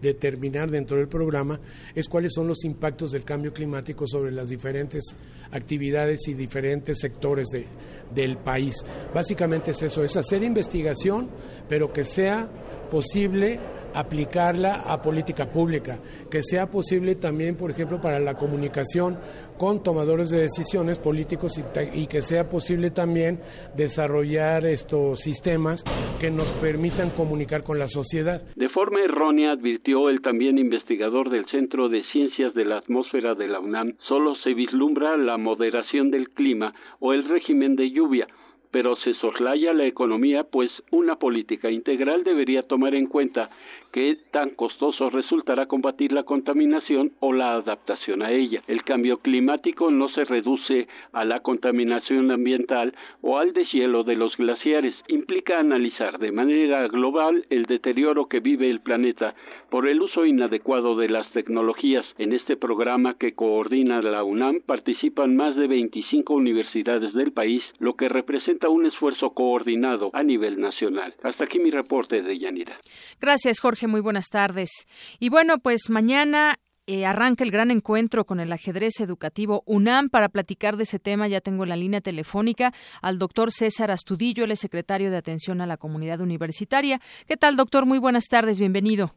determinar 0.00 0.70
dentro 0.70 0.96
del 0.96 1.08
programa 1.08 1.60
es 1.94 2.08
cuáles 2.08 2.32
son 2.32 2.48
los 2.48 2.64
impactos 2.64 3.12
del 3.12 3.22
cambio 3.22 3.52
climático 3.52 4.06
sobre 4.06 4.32
las 4.32 4.48
diferentes 4.48 5.14
actividades 5.50 6.26
y 6.28 6.34
diferentes 6.34 6.98
sectores 6.98 7.48
de, 7.48 7.66
del 8.14 8.38
país. 8.38 8.76
Básicamente 9.14 9.72
es 9.72 9.82
eso, 9.82 10.02
es 10.02 10.16
hacer 10.16 10.42
investigación, 10.42 11.28
pero 11.68 11.92
que 11.92 12.04
sea 12.04 12.48
posible 12.90 13.60
aplicarla 13.94 14.82
a 14.86 15.00
política 15.02 15.50
pública, 15.50 15.98
que 16.30 16.42
sea 16.42 16.70
posible 16.70 17.14
también, 17.14 17.56
por 17.56 17.70
ejemplo, 17.70 18.00
para 18.00 18.20
la 18.20 18.34
comunicación 18.34 19.18
con 19.58 19.82
tomadores 19.82 20.30
de 20.30 20.42
decisiones 20.42 20.98
políticos 20.98 21.62
y, 21.92 22.06
que 22.06 22.22
sea 22.22 22.48
posible 22.48 22.90
también 22.90 23.40
desarrollar 23.76 24.64
estos 24.64 25.20
sistemas 25.20 25.84
que 26.20 26.30
nos 26.30 26.50
permitan 26.60 27.10
comunicar 27.10 27.62
con 27.62 27.78
la 27.78 27.86
sociedad. 27.86 28.42
De 28.56 28.68
forma 28.68 29.00
errónea, 29.00 29.52
advirtió 29.52 30.08
el 30.08 30.20
también 30.20 30.58
investigador 30.58 31.30
del 31.30 31.46
Centro 31.46 31.88
de 31.88 32.02
Ciencias 32.12 32.54
de 32.54 32.64
la 32.64 32.78
Atmósfera 32.78 33.34
de 33.34 33.48
la 33.48 33.60
UNAM, 33.60 33.94
solo 34.08 34.34
se 34.42 34.54
vislumbra 34.54 35.16
la 35.16 35.38
moderación 35.38 36.10
del 36.10 36.30
clima 36.30 36.74
o 36.98 37.12
el 37.12 37.28
régimen 37.28 37.76
de 37.76 37.90
lluvia, 37.90 38.26
pero 38.72 38.96
se 38.96 39.14
soslaya 39.14 39.72
la 39.74 39.86
economía, 39.86 40.44
pues 40.44 40.70
una 40.90 41.16
política 41.16 41.70
integral 41.70 42.24
debería 42.24 42.62
tomar 42.62 42.94
en 42.94 43.06
cuenta 43.06 43.50
qué 43.92 44.16
tan 44.30 44.50
costoso 44.50 45.10
resultará 45.10 45.66
combatir 45.66 46.12
la 46.12 46.24
contaminación 46.24 47.12
o 47.20 47.32
la 47.32 47.54
adaptación 47.54 48.22
a 48.22 48.32
ella. 48.32 48.62
El 48.66 48.82
cambio 48.84 49.18
climático 49.18 49.90
no 49.90 50.08
se 50.08 50.24
reduce 50.24 50.88
a 51.12 51.24
la 51.24 51.40
contaminación 51.40 52.30
ambiental 52.30 52.94
o 53.20 53.38
al 53.38 53.52
deshielo 53.52 54.02
de 54.02 54.16
los 54.16 54.36
glaciares. 54.36 54.94
Implica 55.08 55.60
analizar 55.60 56.18
de 56.18 56.32
manera 56.32 56.88
global 56.88 57.44
el 57.50 57.64
deterioro 57.66 58.26
que 58.26 58.40
vive 58.40 58.70
el 58.70 58.80
planeta 58.80 59.34
por 59.70 59.86
el 59.86 60.00
uso 60.00 60.24
inadecuado 60.24 60.96
de 60.96 61.08
las 61.08 61.30
tecnologías. 61.32 62.06
En 62.18 62.32
este 62.32 62.56
programa 62.56 63.14
que 63.14 63.34
coordina 63.34 64.00
la 64.00 64.24
UNAM 64.24 64.60
participan 64.64 65.36
más 65.36 65.54
de 65.56 65.68
25 65.68 66.34
universidades 66.34 67.12
del 67.12 67.32
país, 67.32 67.62
lo 67.78 67.94
que 67.94 68.08
representa 68.08 68.70
un 68.70 68.86
esfuerzo 68.86 69.30
coordinado 69.30 70.10
a 70.14 70.22
nivel 70.22 70.60
nacional. 70.60 71.14
Hasta 71.22 71.44
aquí 71.44 71.58
mi 71.58 71.70
reporte 71.70 72.22
de 72.22 72.38
Yanira. 72.38 72.78
Gracias, 73.20 73.60
Jorge 73.60 73.81
muy 73.86 74.00
buenas 74.00 74.28
tardes. 74.28 74.86
Y 75.18 75.28
bueno, 75.28 75.58
pues 75.58 75.90
mañana 75.90 76.56
eh, 76.86 77.06
arranca 77.06 77.44
el 77.44 77.52
gran 77.52 77.70
encuentro 77.70 78.24
con 78.24 78.40
el 78.40 78.52
ajedrez 78.52 79.00
educativo 79.00 79.62
UNAM. 79.66 80.08
Para 80.08 80.28
platicar 80.28 80.76
de 80.76 80.82
ese 80.82 80.98
tema 80.98 81.28
ya 81.28 81.40
tengo 81.40 81.62
en 81.62 81.68
la 81.68 81.76
línea 81.76 82.00
telefónica 82.00 82.72
al 83.02 83.18
doctor 83.18 83.52
César 83.52 83.90
Astudillo, 83.90 84.44
el 84.44 84.56
secretario 84.56 85.10
de 85.10 85.16
Atención 85.16 85.60
a 85.60 85.66
la 85.66 85.76
Comunidad 85.76 86.20
Universitaria. 86.20 86.98
¿Qué 87.28 87.36
tal, 87.36 87.56
doctor? 87.56 87.86
Muy 87.86 87.98
buenas 87.98 88.24
tardes, 88.28 88.58
bienvenido. 88.58 89.12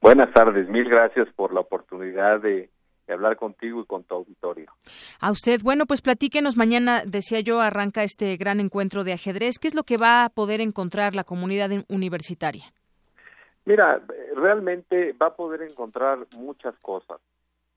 Buenas 0.00 0.32
tardes, 0.32 0.68
mil 0.68 0.88
gracias 0.88 1.28
por 1.34 1.52
la 1.52 1.60
oportunidad 1.60 2.40
de, 2.40 2.70
de 3.06 3.12
hablar 3.12 3.36
contigo 3.36 3.82
y 3.82 3.86
con 3.86 4.04
tu 4.04 4.14
auditorio. 4.14 4.72
A 5.18 5.32
usted, 5.32 5.60
bueno, 5.62 5.84
pues 5.86 6.00
platíquenos 6.00 6.56
mañana, 6.56 7.02
decía 7.04 7.40
yo, 7.40 7.60
arranca 7.60 8.04
este 8.04 8.36
gran 8.36 8.60
encuentro 8.60 9.04
de 9.04 9.12
ajedrez. 9.12 9.58
¿Qué 9.58 9.68
es 9.68 9.74
lo 9.74 9.82
que 9.82 9.96
va 9.96 10.24
a 10.24 10.30
poder 10.30 10.60
encontrar 10.60 11.14
la 11.16 11.24
comunidad 11.24 11.70
universitaria? 11.88 12.72
Mira, 13.64 14.00
realmente 14.34 15.12
va 15.12 15.26
a 15.26 15.36
poder 15.36 15.62
encontrar 15.62 16.18
muchas 16.36 16.74
cosas. 16.78 17.20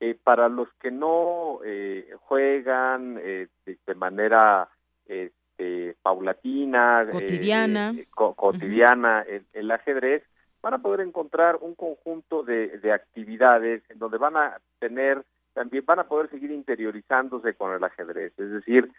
Eh, 0.00 0.18
para 0.22 0.48
los 0.48 0.68
que 0.80 0.90
no 0.90 1.60
eh, 1.64 2.10
juegan 2.24 3.18
eh, 3.22 3.46
de, 3.64 3.94
manera 3.94 4.68
este, 5.06 5.96
paulatina, 6.02 7.06
cotidiana, 7.10 7.94
cotidiana 8.14 9.24
el, 9.52 9.70
ajedrez, 9.70 10.24
van 10.60 10.74
a 10.74 10.78
poder 10.82 11.00
encontrar 11.00 11.58
un 11.60 11.74
conjunto 11.74 12.42
de, 12.42 12.78
de 12.78 12.92
actividades 12.92 13.82
en 13.88 13.98
donde 13.98 14.18
van 14.18 14.36
a 14.36 14.58
tener 14.80 15.24
también 15.52 15.84
van 15.86 16.00
a 16.00 16.04
poder 16.04 16.28
seguir 16.28 16.50
interiorizándose 16.50 17.54
con 17.54 17.72
el 17.72 17.84
ajedrez, 17.84 18.32
es 18.36 18.50
decir, 18.50 18.90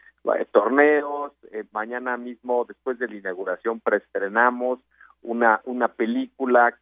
torneos, 0.51 1.33
mañana 1.73 2.15
mismo 2.15 2.63
después 2.63 2.97
de 2.97 3.09
la 3.09 3.15
inauguración 3.15 3.81
preestrenamos 3.81 4.79
una, 5.25 5.61
una 5.65 5.89
película 5.89 6.77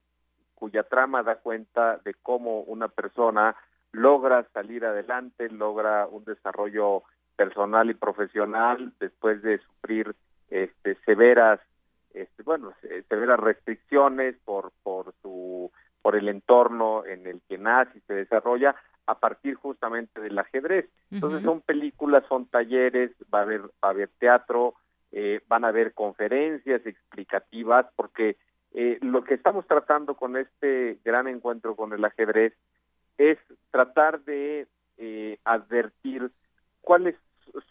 cuya 0.56 0.84
trama 0.84 1.24
da 1.24 1.36
cuenta 1.36 1.98
de 2.06 2.14
cómo 2.14 2.62
una 2.62 2.88
persona 2.88 3.56
logra 3.92 4.46
salir 4.54 4.86
adelante, 4.86 5.50
logra 5.50 6.08
un 6.08 6.24
desarrollo 6.26 7.04
personal 7.36 7.90
y 7.90 7.94
profesional 7.94 8.94
después 9.00 9.42
de 9.42 9.60
sufrir 9.60 10.16
este, 10.50 10.96
severas 11.06 11.60
este, 12.14 12.44
bueno 12.44 12.74
severas 13.10 13.40
restricciones 13.40 14.36
por 14.46 14.72
por 14.84 15.14
su 15.22 15.72
por 16.02 16.16
el 16.16 16.30
entorno 16.30 17.06
en 17.06 17.26
el 17.26 17.42
que 17.50 17.58
nace 17.58 17.98
y 17.98 18.02
se 18.02 18.14
desarrolla 18.14 18.76
a 19.06 19.16
partir 19.16 19.56
justamente 19.56 20.22
del 20.22 20.38
ajedrez. 20.38 20.88
Entonces 21.12 21.44
son 21.44 21.62
películas 21.62 22.24
son 22.30 22.46
talleres 22.46 23.12
va 23.34 23.40
a 23.40 23.42
haber 23.42 23.62
va 23.62 23.88
a 23.88 23.90
haber 23.90 24.10
teatro 24.20 24.76
eh, 25.14 25.42
van 25.48 25.64
a 25.64 25.70
haber 25.70 25.94
conferencias 25.94 26.86
explicativas 26.86 27.86
porque 27.96 28.36
eh, 28.74 28.98
lo 29.02 29.24
que 29.24 29.36
estamos 29.36 29.66
tratando 29.68 30.16
con 30.16 30.36
este 30.36 30.98
gran 31.06 31.28
encuentro 31.28 31.76
con 31.76 31.94
el 31.94 32.04
ajedrez 32.04 32.54
es 33.18 33.38
tratar 33.72 34.22
de 34.24 34.68
eh, 34.98 35.38
advertir 35.46 36.32
cuáles 36.82 37.16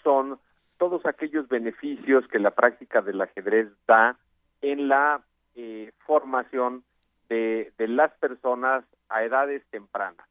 son 0.03 0.39
todos 0.79 1.05
aquellos 1.07 1.49
beneficios 1.49 2.27
que 2.29 2.39
la 2.39 2.53
práctica 2.53 3.03
del 3.03 3.21
ajedrez 3.21 3.69
da 3.87 4.17
en 4.61 4.89
la 4.89 5.23
eh, 5.55 5.93
formación 6.07 6.85
de, 7.29 7.73
de, 7.79 7.89
las 7.89 8.13
personas 8.15 8.85
a 9.09 9.23
edades 9.25 9.63
tempranas. 9.71 10.27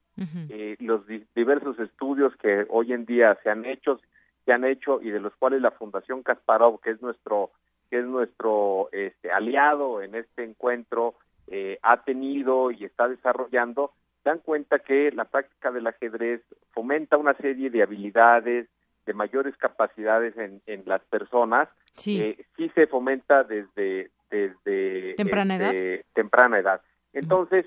eh, 0.49 0.75
los 0.79 1.07
di 1.07 1.25
diversos 1.35 1.79
estudios 1.79 2.35
que 2.35 2.65
hoy 2.69 2.93
en 2.93 3.05
día 3.05 3.37
se 3.43 3.49
han 3.49 3.65
hecho, 3.65 3.99
se 4.45 4.53
han 4.53 4.65
hecho 4.65 5.01
y 5.01 5.11
de 5.11 5.19
los 5.19 5.35
cuales 5.35 5.61
la 5.61 5.71
Fundación 5.71 6.23
Kasparov, 6.23 6.79
que 6.81 6.91
es 6.91 7.01
nuestro 7.01 7.51
que 7.89 7.99
es 7.99 8.05
nuestro 8.05 8.87
este, 8.93 9.31
aliado 9.31 10.01
en 10.01 10.15
este 10.15 10.45
encuentro, 10.45 11.15
eh, 11.47 11.77
ha 11.81 12.03
tenido 12.03 12.71
y 12.71 12.85
está 12.85 13.09
desarrollando, 13.09 13.91
dan 14.23 14.39
cuenta 14.39 14.79
que 14.79 15.11
la 15.11 15.25
práctica 15.25 15.71
del 15.71 15.87
ajedrez 15.87 16.41
fomenta 16.69 17.17
una 17.17 17.33
serie 17.33 17.69
de 17.69 17.83
habilidades, 17.83 18.69
de 19.05 19.13
mayores 19.13 19.57
capacidades 19.57 20.37
en, 20.37 20.61
en 20.67 20.83
las 20.85 21.01
personas. 21.01 21.67
Sí. 21.95 22.21
Eh, 22.21 22.45
sí 22.55 22.69
se 22.69 22.87
fomenta 22.87 23.43
desde, 23.43 24.11
desde 24.29 25.15
temprana 25.15 25.55
este, 25.55 25.95
edad. 25.95 26.05
Temprana 26.13 26.59
edad. 26.59 26.81
Entonces, 27.11 27.65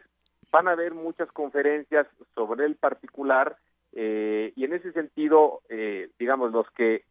van 0.51 0.69
a 0.69 0.73
haber 0.73 0.95
muchas 0.95 1.31
conferencias 1.33 2.07
sobre 2.35 2.65
el 2.65 2.77
particular 2.77 3.57
eh, 3.95 4.53
y 4.57 4.65
en 4.65 4.75
ese 4.75 4.93
sentido, 4.93 5.61
eh, 5.69 6.11
digamos, 6.19 6.53
los 6.53 6.69
que 6.71 7.05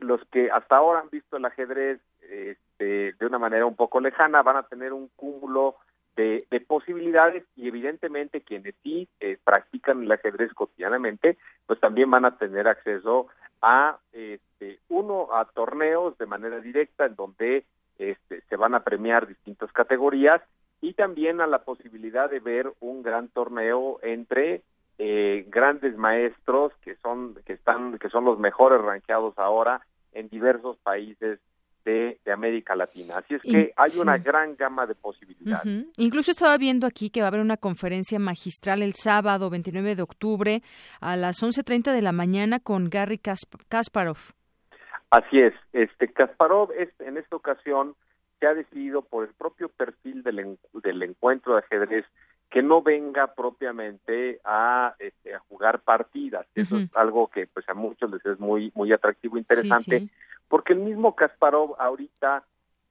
los 0.00 0.20
que 0.30 0.50
hasta 0.50 0.76
ahora 0.76 1.00
han 1.00 1.10
visto 1.10 1.36
el 1.36 1.44
ajedrez 1.44 2.00
este, 2.20 3.12
de 3.12 3.26
una 3.26 3.38
manera 3.38 3.66
un 3.66 3.74
poco 3.74 4.00
lejana 4.00 4.42
van 4.42 4.56
a 4.56 4.62
tener 4.62 4.92
un 4.92 5.08
cúmulo 5.16 5.74
de, 6.14 6.46
de 6.50 6.60
posibilidades 6.60 7.44
y 7.56 7.68
evidentemente 7.68 8.42
quienes 8.42 8.74
sí 8.82 9.08
eh, 9.18 9.38
practican 9.42 10.02
el 10.02 10.12
ajedrez 10.12 10.52
cotidianamente, 10.52 11.36
pues 11.66 11.80
también 11.80 12.10
van 12.10 12.24
a 12.24 12.36
tener 12.36 12.68
acceso 12.68 13.28
a 13.62 13.98
este, 14.12 14.78
uno 14.88 15.34
a 15.34 15.44
torneos 15.46 16.16
de 16.18 16.26
manera 16.26 16.60
directa 16.60 17.06
en 17.06 17.16
donde 17.16 17.64
este, 17.98 18.42
se 18.42 18.56
van 18.56 18.74
a 18.74 18.84
premiar 18.84 19.26
distintas 19.26 19.72
categorías 19.72 20.42
y 20.80 20.92
también 20.92 21.40
a 21.40 21.46
la 21.48 21.64
posibilidad 21.64 22.30
de 22.30 22.38
ver 22.38 22.72
un 22.80 23.02
gran 23.02 23.28
torneo 23.28 23.98
entre 24.02 24.62
eh, 24.98 25.46
grandes 25.48 25.96
maestros 25.96 26.72
que 26.82 26.96
son 26.96 27.36
que 27.46 27.52
están 27.54 27.98
que 27.98 28.08
son 28.08 28.24
los 28.24 28.38
mejores 28.38 28.80
rankeados 28.80 29.38
ahora 29.38 29.80
en 30.12 30.28
diversos 30.28 30.76
países 30.78 31.38
de, 31.84 32.18
de 32.24 32.32
América 32.32 32.74
Latina. 32.76 33.14
Así 33.18 33.34
es 33.34 33.42
que 33.42 33.72
hay 33.76 33.90
sí. 33.90 34.00
una 34.00 34.18
gran 34.18 34.56
gama 34.56 34.86
de 34.86 34.94
posibilidades. 34.94 35.86
Incluso 35.96 36.30
estaba 36.30 36.58
viendo 36.58 36.86
aquí 36.86 37.08
que 37.10 37.20
va 37.20 37.28
a 37.28 37.28
haber 37.28 37.40
una 37.40 37.56
conferencia 37.56 38.18
magistral 38.18 38.82
el 38.82 38.94
sábado 38.94 39.48
29 39.48 39.94
de 39.94 40.02
octubre 40.02 40.62
a 41.00 41.16
las 41.16 41.42
11.30 41.42 41.92
de 41.92 42.02
la 42.02 42.12
mañana 42.12 42.58
con 42.58 42.90
Gary 42.90 43.16
Kasp- 43.18 43.62
Kasparov. 43.68 44.18
Así 45.10 45.38
es, 45.40 45.54
este 45.72 46.12
Kasparov 46.12 46.72
es, 46.72 46.90
en 47.00 47.16
esta 47.16 47.36
ocasión 47.36 47.94
se 48.40 48.46
ha 48.46 48.54
decidido 48.54 49.02
por 49.02 49.26
el 49.26 49.34
propio 49.34 49.68
perfil 49.70 50.22
del, 50.22 50.58
del 50.82 51.02
encuentro 51.02 51.54
de 51.54 51.60
ajedrez 51.60 52.04
que 52.50 52.62
no 52.62 52.82
venga 52.82 53.34
propiamente 53.34 54.40
a, 54.44 54.94
este, 54.98 55.34
a 55.34 55.40
jugar 55.40 55.80
partidas. 55.80 56.46
Eso 56.54 56.78
es 56.78 56.94
algo 56.96 57.28
que 57.28 57.46
pues 57.46 57.68
a 57.68 57.74
muchos 57.74 58.10
les 58.10 58.24
es 58.24 58.38
muy 58.40 58.72
muy 58.74 58.92
atractivo 58.92 59.36
e 59.36 59.40
interesante, 59.40 60.00
Sí, 60.00 60.06
sí. 60.06 60.12
porque 60.48 60.72
el 60.72 60.78
mismo 60.80 61.14
Kasparov 61.14 61.74
ahorita 61.78 62.44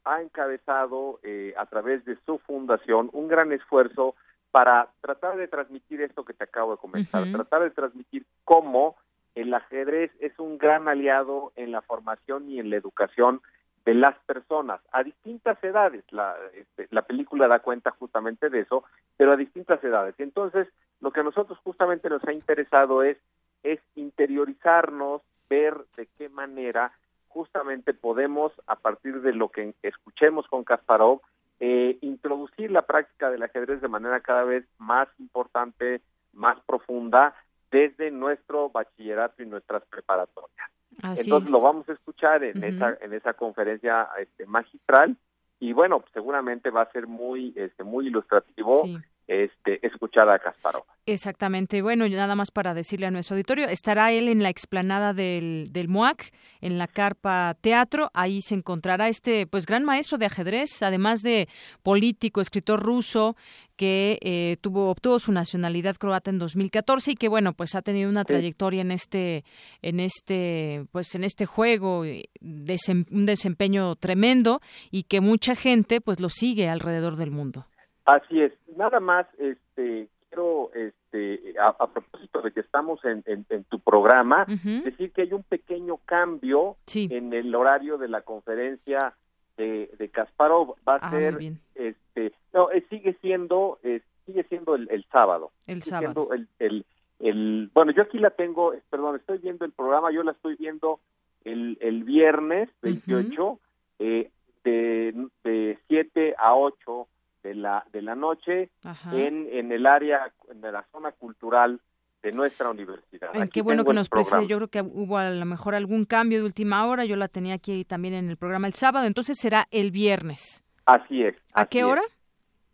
ha 0.06 0.22
encabezado 0.22 1.20
eh, 1.24 1.54
a 1.58 1.66
través 1.66 2.06
de 2.06 2.18
su 2.26 2.38
fundación 2.40 3.10
un 3.14 3.28
gran 3.28 3.52
esfuerzo 3.52 4.16
para 4.52 4.90
tratar 5.02 5.38
de 5.38 5.48
transmitir 5.48 6.02
esto 6.02 6.24
que 6.24 6.34
te 6.34 6.44
acabo 6.46 6.72
de 6.72 6.78
comentar, 6.78 7.30
tratar 7.32 7.64
de 7.64 7.72
transmitir 7.72 8.26
cómo 8.46 8.96
el 9.36 9.54
ajedrez 9.54 10.12
es 10.20 10.38
un 10.40 10.58
gran 10.58 10.88
aliado 10.88 11.52
en 11.56 11.72
la 11.72 11.82
formación 11.82 12.50
y 12.50 12.60
en 12.60 12.70
la 12.70 12.78
educación 12.78 13.42
de 13.88 13.94
las 13.94 14.20
personas 14.26 14.82
a 14.92 15.02
distintas 15.02 15.64
edades. 15.64 16.04
La, 16.12 16.36
este, 16.54 16.90
la 16.92 17.04
película 17.04 17.48
da 17.48 17.60
cuenta 17.60 17.92
justamente 17.92 18.50
de 18.50 18.60
eso, 18.60 18.84
pero 19.16 19.32
a 19.32 19.38
distintas 19.38 19.82
edades. 19.82 20.14
Y 20.18 20.24
entonces, 20.24 20.68
lo 21.00 21.12
que 21.12 21.22
a 21.22 21.24
nosotros 21.24 21.58
justamente 21.60 22.10
nos 22.10 22.22
ha 22.26 22.34
interesado 22.34 23.02
es, 23.02 23.18
es 23.64 23.80
interiorizarnos, 23.96 25.22
ver 25.50 25.78
de 25.96 26.10
qué 26.18 26.28
manera 26.28 26.92
justamente 27.30 27.94
podemos, 27.94 28.52
a 28.66 28.76
partir 28.76 29.22
de 29.22 29.32
lo 29.32 29.48
que 29.48 29.74
escuchemos 29.82 30.46
con 30.48 30.66
Kasparov, 30.66 31.22
eh, 31.62 31.98
introducir 32.02 32.72
la 32.72 32.82
práctica 32.82 33.30
del 33.30 33.44
ajedrez 33.44 33.80
de 33.80 33.88
manera 33.88 34.20
cada 34.20 34.44
vez 34.44 34.66
más 34.80 35.08
importante, 35.18 36.02
más 36.34 36.60
profunda, 36.66 37.36
desde 37.72 38.12
nuestro 38.12 38.70
bachillerato 38.70 39.44
y 39.44 39.46
nuestras 39.46 39.86
preparatorias. 39.86 40.77
Así 41.04 41.22
Entonces 41.24 41.48
es. 41.48 41.52
lo 41.52 41.62
vamos 41.62 41.88
a 41.90 41.94
escuchar 41.94 42.44
en 42.44 42.64
esa 42.64 42.98
en 43.02 43.14
esa 43.14 43.34
conferencia 43.34 44.08
este, 44.20 44.46
magistral 44.46 45.16
y 45.60 45.74
bueno, 45.74 46.00
pues, 46.00 46.12
seguramente 46.14 46.70
va 46.70 46.84
a 46.84 46.92
ser 46.92 47.08
muy 47.08 47.54
este 47.56 47.84
muy 47.84 48.08
ilustrativo 48.08 48.84
Sí. 48.84 48.98
Este 49.28 49.86
escuchar 49.86 50.30
a 50.30 50.40
Kasparov. 50.40 50.84
Exactamente. 51.06 51.82
Bueno, 51.82 52.06
y 52.06 52.12
nada 52.12 52.36
más 52.36 52.52
para 52.52 52.74
decirle 52.74 53.06
a 53.08 53.12
nuestro 53.12 53.36
auditorio, 53.36 53.68
estará 53.68 54.12
él 54.12 54.28
en 54.28 54.44
la 54.44 54.50
explanada 54.50 55.14
del, 55.14 55.70
del 55.72 55.88
MUAC, 55.88 56.32
en 56.62 56.78
la 56.78 56.88
Carpa 56.88 57.56
Teatro. 57.62 58.10
Ahí 58.14 58.42
se 58.42 58.56
encontrará 58.56 59.08
este 59.08 59.48
pues 59.48 59.66
gran 59.66 59.84
maestro 59.86 60.18
de 60.18 60.26
ajedrez, 60.28 60.82
además 60.84 61.22
de 61.22 61.48
político, 61.84 62.42
escritor 62.42 62.82
ruso, 62.82 63.36
que 63.76 64.18
eh, 64.22 64.58
tuvo 64.62 64.90
obtuvo 64.90 65.20
su 65.20 65.32
nacionalidad 65.32 65.96
croata 65.98 66.30
en 66.32 66.40
2014 66.40 67.12
y 67.12 67.16
que 67.16 67.28
bueno 67.28 67.54
pues 67.54 67.76
ha 67.76 67.82
tenido 67.84 68.10
una 68.10 68.24
trayectoria 68.26 68.82
en 68.82 68.90
este 68.92 69.44
en 69.84 70.00
este 70.00 70.86
pues 70.92 71.14
en 71.14 71.24
este 71.24 71.46
juego 71.46 72.04
eh, 72.04 72.26
desem- 72.42 73.06
un 73.12 73.26
desempeño 73.28 73.96
tremendo 73.96 74.62
y 74.90 75.04
que 75.04 75.22
mucha 75.22 75.56
gente 75.56 76.02
pues 76.02 76.20
lo 76.20 76.30
sigue 76.30 76.68
alrededor 76.70 77.18
del 77.18 77.30
mundo 77.30 77.68
Así 78.08 78.42
es. 78.42 78.54
Nada 78.78 79.00
más, 79.02 79.28
este, 79.38 80.08
quiero, 80.30 80.72
este, 80.74 81.54
a, 81.60 81.68
a 81.78 81.88
propósito 81.88 82.42
de 82.42 82.52
que 82.52 82.62
estamos 82.62 83.04
en, 83.06 83.22
en- 83.28 83.46
en 83.50 83.64
tu 83.66 83.80
programa, 83.82 84.46
decir 84.46 85.12
que 85.12 85.24
hay 85.24 85.34
un 85.34 85.44
pequeño 85.44 85.98
cambio 86.06 86.78
Sí. 86.86 87.08
en 87.12 87.34
el 87.34 87.54
horario 87.54 87.98
de 87.98 88.08
la 88.08 88.22
conferencia 88.22 89.14
de, 89.58 89.92
de 89.98 90.10
Kasparov. 90.10 90.76
Va 90.88 90.96
a 90.96 91.00
Ah, 91.02 91.12
ser, 91.12 91.38
este, 91.76 92.32
no, 92.54 92.72
eh, 92.72 92.86
sigue 92.90 93.14
siendo, 93.22 93.78
eh, 93.84 94.02
sigue 94.26 94.44
siendo 94.46 94.76
el, 94.76 94.88
el 94.90 95.04
sábado. 95.12 95.52
El 95.68 95.82
Sigue 95.84 95.98
sábado. 95.98 96.30
el, 96.34 96.48
el, 96.60 96.86
el- 97.20 97.70
bueno, 97.74 97.92
yo 97.92 98.04
aquí 98.04 98.20
la 98.20 98.30
tengo, 98.30 98.74
eh, 98.74 98.82
perdón, 98.90 99.18
estoy 99.18 99.40
viendo 99.40 99.66
el 99.66 99.74
programa, 99.74 100.12
yo 100.14 100.24
la 100.24 100.32
estoy 100.32 100.56
viendo 100.56 101.00
el, 101.44 101.78
el 101.82 102.04
viernes 102.06 102.70
28 102.82 103.60
eh, 104.00 104.30
de, 104.64 105.28
de 105.44 105.78
7 105.90 106.36
a 106.38 106.56
8 106.56 107.08
de 107.48 107.56
la 107.56 107.86
de 107.92 108.02
la 108.02 108.16
noche 108.16 108.70
Ajá. 108.84 109.16
en, 109.16 109.48
en 109.52 109.72
el 109.72 109.86
área 109.86 110.32
en 110.52 110.62
la 110.62 110.86
zona 110.92 111.12
cultural 111.14 111.80
de 112.22 112.32
nuestra 112.32 112.70
universidad. 112.70 113.30
Ay, 113.34 113.48
qué 113.50 113.62
bueno 113.62 113.86
que 113.86 113.94
nos 113.94 114.10
programa. 114.10 114.46
Yo 114.48 114.58
creo 114.58 114.68
que 114.68 114.82
hubo 114.82 115.18
a 115.18 115.30
lo 115.30 115.46
mejor 115.46 115.76
algún 115.76 116.06
cambio 116.06 116.40
de 116.40 116.46
última 116.46 116.86
hora. 116.86 117.06
Yo 117.06 117.16
la 117.16 117.28
tenía 117.28 117.54
aquí 117.56 117.86
también 117.86 118.16
en 118.16 118.30
el 118.30 118.38
programa 118.38 118.68
el 118.68 118.74
sábado. 118.74 119.06
Entonces 119.06 119.38
será 119.40 119.68
el 119.72 119.92
viernes. 119.92 120.64
Así 120.86 121.24
es. 121.24 121.36
¿A 121.54 121.62
así 121.62 121.70
qué 121.70 121.80
es. 121.80 121.86
hora? 121.86 122.02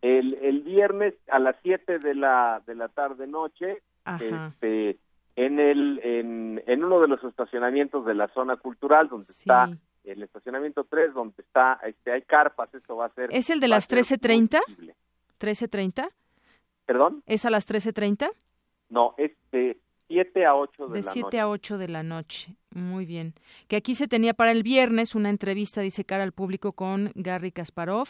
El, 0.02 0.34
el 0.42 0.62
viernes 0.62 1.14
a 1.30 1.40
las 1.40 1.56
7 1.62 2.00
de 2.00 2.16
la 2.16 2.62
de 2.66 2.76
la 2.76 2.88
tarde 2.90 3.28
noche 3.28 3.82
Ajá. 4.06 4.48
este 4.54 4.98
en 5.36 5.60
el 5.60 6.00
en, 6.04 6.64
en 6.66 6.84
uno 6.84 7.00
de 7.02 7.08
los 7.08 7.24
estacionamientos 7.24 8.06
de 8.06 8.14
la 8.14 8.28
zona 8.30 8.56
cultural 8.58 9.08
donde 9.08 9.28
está 9.30 9.70
el 10.04 10.24
estacionamiento 10.24 10.84
3 10.86 11.14
donde 11.14 11.42
está 11.42 11.80
este 11.86 12.12
hay 12.12 12.22
carpas, 12.24 12.74
esto 12.74 12.96
va 12.98 13.06
a 13.06 13.10
ser 13.14 13.30
¿Es 13.32 13.50
el 13.50 13.60
de 13.60 13.68
las 13.68 13.86
ser 13.86 14.00
13.30? 14.00 14.60
¿13.30? 15.40 16.10
¿Perdón? 16.86 17.24
¿Es 17.26 17.46
a 17.46 17.50
las 17.50 17.68
13.30? 17.68 18.32
No, 18.90 19.16
es 19.18 19.32
de 19.52 19.78
7 20.08 20.46
a 20.46 20.56
8 20.56 20.88
de, 20.88 20.94
De 21.00 21.06
la 21.06 21.12
7 21.12 21.26
noche. 21.26 21.40
a 21.40 21.50
8 21.50 21.78
de 21.78 21.88
la 21.88 22.04
noche. 22.04 22.56
Muy 22.72 23.06
bien. 23.06 23.34
Que 23.68 23.78
aquí 23.78 23.96
se 23.96 24.08
tenía 24.08 24.34
para 24.34 24.52
el 24.52 24.62
viernes 24.62 25.16
una 25.16 25.30
entrevista, 25.30 25.82
dice 25.82 26.04
cara 26.04 26.24
al 26.24 26.34
público, 26.34 26.74
con 26.74 27.12
Gary 27.16 27.52
Kasparov, 27.52 28.08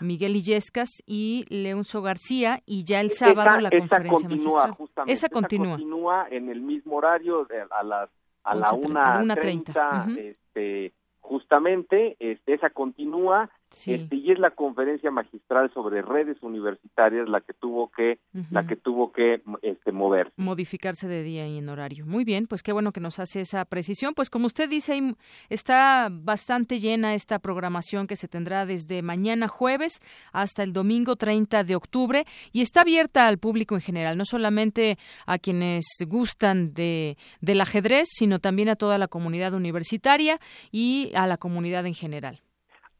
Miguel 0.00 0.36
Illescas 0.36 1.02
y 1.06 1.46
Leonzo 1.48 2.02
García. 2.02 2.62
Y 2.66 2.84
ya 2.84 3.00
el 3.00 3.10
sábado 3.10 3.50
esa, 3.50 3.60
la 3.62 3.68
esa 3.70 3.78
conferencia 3.78 4.28
continúa 4.28 4.52
magistral. 4.52 4.72
justamente. 4.76 5.12
Esa 5.12 5.28
continúa. 5.28 5.70
continúa 5.70 6.26
en 6.30 6.48
el 6.50 6.60
mismo 6.60 6.96
horario 6.96 7.48
a 7.70 7.82
las 7.82 8.10
a 8.42 8.54
la 8.54 8.66
11:30, 8.66 8.86
una 8.86 9.02
a 9.02 9.22
la 9.22 9.34
1.30, 9.34 9.64
1:30, 9.74 10.08
ujú. 10.10 10.18
este, 10.18 10.92
justamente, 11.20 12.16
este, 12.18 12.54
esa 12.54 12.70
continúa, 12.70 13.50
Sí. 13.70 13.94
este, 13.94 14.16
y 14.16 14.32
es 14.32 14.38
la 14.38 14.50
conferencia 14.50 15.10
magistral 15.10 15.72
sobre 15.72 16.02
redes 16.02 16.42
universitarias 16.42 17.28
la 17.28 17.40
que 17.40 17.52
tuvo 17.54 17.90
que, 17.90 18.18
la 18.50 18.66
que 18.66 18.76
tuvo 18.76 19.12
que, 19.12 19.42
este, 19.62 19.92
mover. 19.92 20.32
modificarse 20.36 21.08
de 21.08 21.22
día 21.22 21.46
y 21.46 21.58
en 21.58 21.68
horario. 21.68 22.04
Muy 22.04 22.24
bien, 22.24 22.46
pues 22.46 22.62
qué 22.62 22.72
bueno 22.72 22.92
que 22.92 23.00
nos 23.00 23.18
hace 23.18 23.40
esa 23.40 23.64
precisión. 23.64 24.14
Pues 24.14 24.28
como 24.28 24.46
usted 24.46 24.68
dice, 24.68 25.14
está 25.48 26.08
bastante 26.10 26.80
llena 26.80 27.14
esta 27.14 27.38
programación 27.38 28.06
que 28.06 28.16
se 28.16 28.28
tendrá 28.28 28.66
desde 28.66 29.02
mañana 29.02 29.48
jueves 29.48 30.00
hasta 30.32 30.62
el 30.62 30.72
domingo 30.72 31.16
30 31.16 31.64
de 31.64 31.76
octubre 31.76 32.24
y 32.52 32.62
está 32.62 32.82
abierta 32.82 33.26
al 33.26 33.38
público 33.38 33.74
en 33.74 33.80
general, 33.80 34.18
no 34.18 34.24
solamente 34.24 34.98
a 35.26 35.38
quienes 35.38 35.84
gustan 36.06 36.72
de, 36.74 37.16
del 37.40 37.60
ajedrez, 37.60 38.08
sino 38.10 38.38
también 38.38 38.68
a 38.68 38.76
toda 38.76 38.98
la 38.98 39.08
comunidad 39.08 39.54
universitaria 39.54 40.38
y 40.70 41.12
a 41.14 41.26
la 41.26 41.36
comunidad 41.36 41.86
en 41.86 41.94
general. 41.94 42.40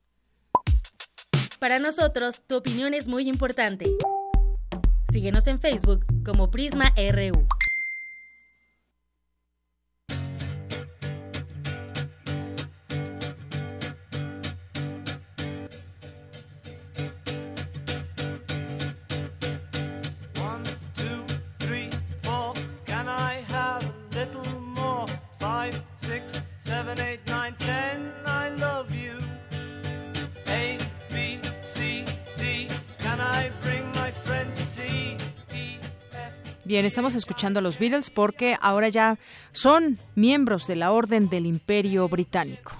Para 1.58 1.78
nosotros, 1.78 2.42
tu 2.46 2.56
opinión 2.56 2.92
es 2.92 3.08
muy 3.08 3.26
importante. 3.26 3.86
Síguenos 5.10 5.46
en 5.46 5.58
Facebook 5.58 6.04
como 6.22 6.50
Prisma 6.50 6.92
RU. 6.96 7.46
Bien, 36.74 36.86
estamos 36.86 37.14
escuchando 37.14 37.58
a 37.58 37.62
los 37.62 37.78
Beatles 37.78 38.10
porque 38.10 38.56
ahora 38.60 38.88
ya 38.88 39.18
son 39.52 40.00
miembros 40.14 40.66
de 40.66 40.76
la 40.76 40.92
Orden 40.92 41.28
del 41.28 41.46
Imperio 41.46 42.08
Británico. 42.08 42.72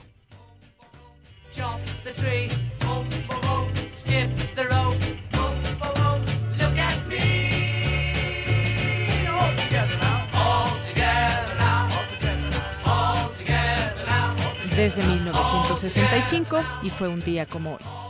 Desde 14.77 15.05
1965 15.05 16.57
y 16.83 16.91
fue 16.91 17.07
un 17.09 17.21
día 17.21 17.47
como 17.47 17.75
hoy. 17.75 18.04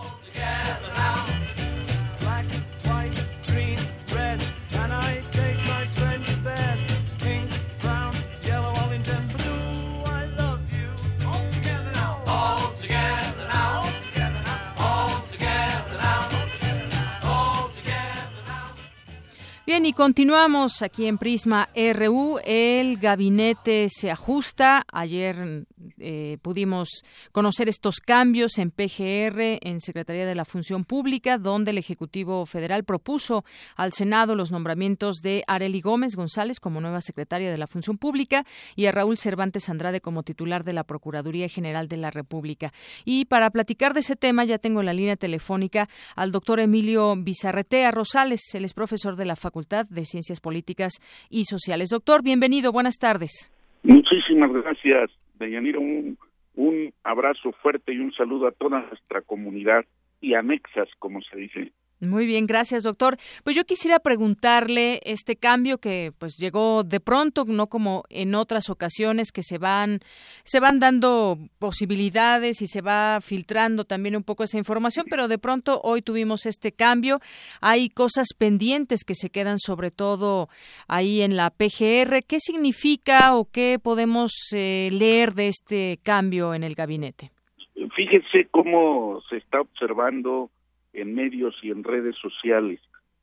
Bien, 19.66 19.86
y 19.86 19.94
continuamos 19.94 20.82
aquí 20.82 21.06
en 21.06 21.16
Prisma 21.16 21.70
RU. 21.74 22.38
El 22.44 22.98
gabinete 22.98 23.88
se 23.88 24.10
ajusta. 24.10 24.84
Ayer 24.92 25.64
eh, 25.98 26.36
pudimos 26.42 27.02
conocer 27.32 27.70
estos 27.70 27.96
cambios 28.00 28.58
en 28.58 28.70
PGR, 28.70 29.58
en 29.62 29.80
Secretaría 29.80 30.26
de 30.26 30.34
la 30.34 30.44
Función 30.44 30.84
Pública, 30.84 31.38
donde 31.38 31.70
el 31.70 31.78
Ejecutivo 31.78 32.44
Federal 32.44 32.84
propuso 32.84 33.46
al 33.74 33.94
Senado 33.94 34.34
los 34.34 34.50
nombramientos 34.50 35.22
de 35.22 35.42
Areli 35.46 35.80
Gómez 35.80 36.14
González 36.14 36.60
como 36.60 36.82
nueva 36.82 37.00
secretaria 37.00 37.50
de 37.50 37.56
la 37.56 37.66
Función 37.66 37.96
Pública 37.96 38.44
y 38.76 38.84
a 38.84 38.92
Raúl 38.92 39.16
Cervantes 39.16 39.70
Andrade 39.70 40.02
como 40.02 40.24
titular 40.24 40.64
de 40.64 40.74
la 40.74 40.84
Procuraduría 40.84 41.48
General 41.48 41.88
de 41.88 41.96
la 41.96 42.10
República. 42.10 42.74
Y 43.06 43.24
para 43.24 43.48
platicar 43.48 43.94
de 43.94 44.00
ese 44.00 44.14
tema 44.14 44.44
ya 44.44 44.58
tengo 44.58 44.80
en 44.80 44.86
la 44.86 44.92
línea 44.92 45.16
telefónica 45.16 45.88
al 46.16 46.32
doctor 46.32 46.60
Emilio 46.60 47.16
Bizarretea 47.16 47.92
Rosales, 47.92 48.42
él 48.52 48.66
es 48.66 48.74
profesor 48.74 49.16
de 49.16 49.24
la 49.24 49.36
Facultad 49.36 49.53
Facultad 49.54 49.86
de 49.88 50.04
Ciencias 50.04 50.40
Políticas 50.40 50.94
y 51.30 51.44
Sociales. 51.44 51.88
Doctor, 51.88 52.24
bienvenido, 52.24 52.72
buenas 52.72 52.96
tardes. 52.98 53.52
Muchísimas 53.84 54.52
gracias, 54.52 55.12
Deyanira. 55.38 55.78
Un, 55.78 56.18
un 56.56 56.92
abrazo 57.04 57.52
fuerte 57.62 57.94
y 57.94 57.98
un 58.00 58.12
saludo 58.14 58.48
a 58.48 58.50
toda 58.50 58.80
nuestra 58.80 59.22
comunidad 59.22 59.84
y 60.20 60.34
anexas, 60.34 60.88
como 60.98 61.20
se 61.22 61.36
dice. 61.36 61.72
Muy 62.06 62.26
bien, 62.26 62.46
gracias, 62.46 62.82
doctor. 62.82 63.16
Pues 63.42 63.56
yo 63.56 63.64
quisiera 63.64 63.98
preguntarle 63.98 65.00
este 65.04 65.36
cambio 65.36 65.78
que 65.78 66.12
pues 66.18 66.36
llegó 66.36 66.84
de 66.84 67.00
pronto, 67.00 67.44
no 67.46 67.68
como 67.68 68.04
en 68.08 68.34
otras 68.34 68.70
ocasiones 68.70 69.32
que 69.32 69.42
se 69.42 69.58
van 69.58 70.00
se 70.44 70.60
van 70.60 70.78
dando 70.78 71.38
posibilidades 71.58 72.62
y 72.62 72.66
se 72.66 72.80
va 72.80 73.20
filtrando 73.20 73.84
también 73.84 74.16
un 74.16 74.22
poco 74.22 74.44
esa 74.44 74.58
información, 74.58 75.06
pero 75.08 75.28
de 75.28 75.38
pronto 75.38 75.80
hoy 75.82 76.02
tuvimos 76.02 76.46
este 76.46 76.72
cambio. 76.72 77.20
Hay 77.60 77.88
cosas 77.88 78.28
pendientes 78.36 79.04
que 79.04 79.14
se 79.14 79.30
quedan 79.30 79.58
sobre 79.58 79.90
todo 79.90 80.48
ahí 80.88 81.22
en 81.22 81.36
la 81.36 81.50
PGR. 81.50 82.22
¿Qué 82.26 82.38
significa 82.40 83.36
o 83.36 83.46
qué 83.50 83.78
podemos 83.82 84.32
eh, 84.52 84.88
leer 84.92 85.34
de 85.34 85.48
este 85.48 85.98
cambio 86.02 86.54
en 86.54 86.64
el 86.64 86.74
gabinete? 86.74 87.30
Fíjese 87.96 88.48
cómo 88.50 89.20
se 89.28 89.36
está 89.36 89.60
observando 89.60 90.50
en 90.94 91.14
medios 91.14 91.54
y 91.62 91.70
en 91.70 91.84
redes 91.84 92.16
sociales. 92.16 92.80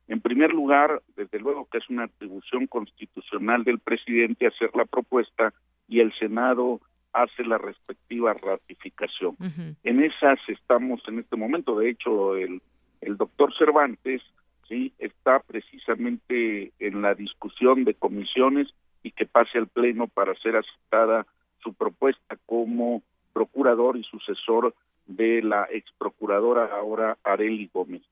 En 0.08 0.20
primer 0.20 0.52
lugar, 0.52 1.02
desde 1.16 1.38
luego 1.38 1.68
que 1.70 1.78
es 1.78 1.88
una 1.88 2.04
atribución 2.04 2.66
constitucional 2.66 3.64
del 3.64 3.78
presidente 3.78 4.46
hacer 4.46 4.70
la 4.74 4.84
propuesta 4.84 5.52
y 5.88 6.00
el 6.00 6.12
Senado 6.18 6.80
hace 7.12 7.44
la 7.44 7.58
respectiva 7.58 8.34
ratificación. 8.34 9.36
En 9.82 10.02
esas 10.02 10.38
estamos 10.48 11.00
en 11.08 11.20
este 11.20 11.36
momento. 11.36 11.78
De 11.78 11.90
hecho, 11.90 12.36
el, 12.36 12.62
el 13.00 13.16
doctor 13.16 13.54
Cervantes 13.56 14.22
sí 14.68 14.92
está 14.98 15.40
precisamente 15.40 16.72
en 16.78 17.02
la 17.02 17.14
discusión 17.14 17.84
de 17.84 17.94
comisiones 17.94 18.68
y 19.02 19.10
que 19.10 19.26
pase 19.26 19.58
al 19.58 19.68
Pleno 19.68 20.06
para 20.08 20.34
ser 20.36 20.56
aceptada 20.56 21.26
su 21.62 21.74
propuesta 21.74 22.36
como 22.46 23.02
procurador 23.32 23.96
y 23.96 24.04
sucesor 24.04 24.74
de 25.06 25.42
la 25.42 25.66
ex 25.70 25.90
procuradora 25.98 26.66
ahora 26.66 27.18
Areli 27.24 27.70
Gómez. 27.72 28.02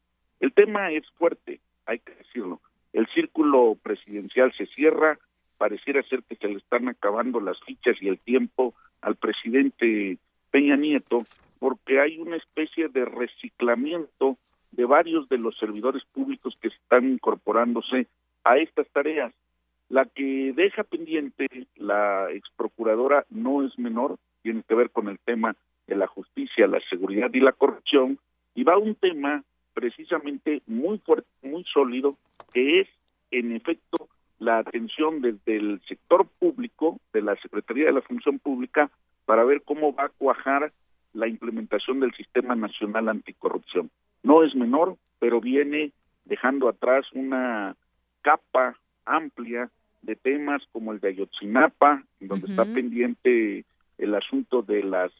El 0.40 0.52
tema 0.52 0.90
es 0.90 1.08
fuerte, 1.18 1.60
hay 1.86 1.98
que 1.98 2.14
decirlo. 2.14 2.60
El 2.92 3.06
círculo 3.08 3.76
presidencial 3.82 4.52
se 4.56 4.66
cierra, 4.66 5.18
pareciera 5.58 6.02
ser 6.02 6.22
que 6.22 6.36
se 6.36 6.48
le 6.48 6.56
están 6.56 6.88
acabando 6.88 7.40
las 7.40 7.60
fichas 7.60 7.96
y 8.00 8.08
el 8.08 8.18
tiempo 8.18 8.74
al 9.00 9.16
presidente 9.16 10.18
Peña 10.50 10.76
Nieto, 10.76 11.24
porque 11.58 12.00
hay 12.00 12.18
una 12.18 12.36
especie 12.36 12.88
de 12.88 13.04
reciclamiento 13.04 14.36
de 14.72 14.84
varios 14.84 15.28
de 15.28 15.38
los 15.38 15.56
servidores 15.58 16.02
públicos 16.12 16.56
que 16.60 16.68
están 16.68 17.10
incorporándose 17.10 18.06
a 18.44 18.56
estas 18.56 18.88
tareas. 18.88 19.32
La 19.88 20.04
que 20.04 20.52
deja 20.54 20.84
pendiente 20.84 21.46
la 21.76 22.30
ex 22.30 22.48
procuradora 22.56 23.26
no 23.28 23.64
es 23.64 23.78
menor, 23.78 24.16
tiene 24.42 24.62
que 24.66 24.74
ver 24.74 24.90
con 24.90 25.08
el 25.08 25.18
tema 25.18 25.56
de 25.90 25.96
la 25.96 26.06
justicia, 26.06 26.68
la 26.68 26.80
seguridad 26.88 27.30
y 27.34 27.40
la 27.40 27.52
corrupción, 27.52 28.18
y 28.54 28.62
va 28.62 28.78
un 28.78 28.94
tema 28.94 29.42
precisamente 29.74 30.62
muy 30.66 30.98
fuerte, 30.98 31.28
muy 31.42 31.64
sólido, 31.64 32.16
que 32.54 32.80
es 32.80 32.88
en 33.32 33.52
efecto 33.52 34.08
la 34.38 34.58
atención 34.58 35.20
desde 35.20 35.56
el 35.56 35.80
sector 35.86 36.26
público, 36.38 37.00
de 37.12 37.22
la 37.22 37.36
Secretaría 37.36 37.86
de 37.86 37.92
la 37.92 38.02
Función 38.02 38.38
Pública, 38.38 38.88
para 39.26 39.44
ver 39.44 39.62
cómo 39.62 39.92
va 39.92 40.04
a 40.04 40.08
cuajar 40.10 40.72
la 41.12 41.26
implementación 41.26 41.98
del 41.98 42.14
Sistema 42.14 42.54
Nacional 42.54 43.08
Anticorrupción. 43.08 43.90
No 44.22 44.44
es 44.44 44.54
menor, 44.54 44.96
pero 45.18 45.40
viene 45.40 45.90
dejando 46.24 46.68
atrás 46.68 47.04
una 47.12 47.74
capa 48.22 48.76
amplia 49.04 49.70
de 50.02 50.14
temas 50.14 50.62
como 50.70 50.92
el 50.92 51.00
de 51.00 51.08
Ayotzinapa, 51.08 52.04
donde 52.20 52.46
está 52.46 52.64
pendiente 52.64 53.64
el 53.98 54.14
asunto 54.14 54.62
de 54.62 54.84
las 54.84 55.10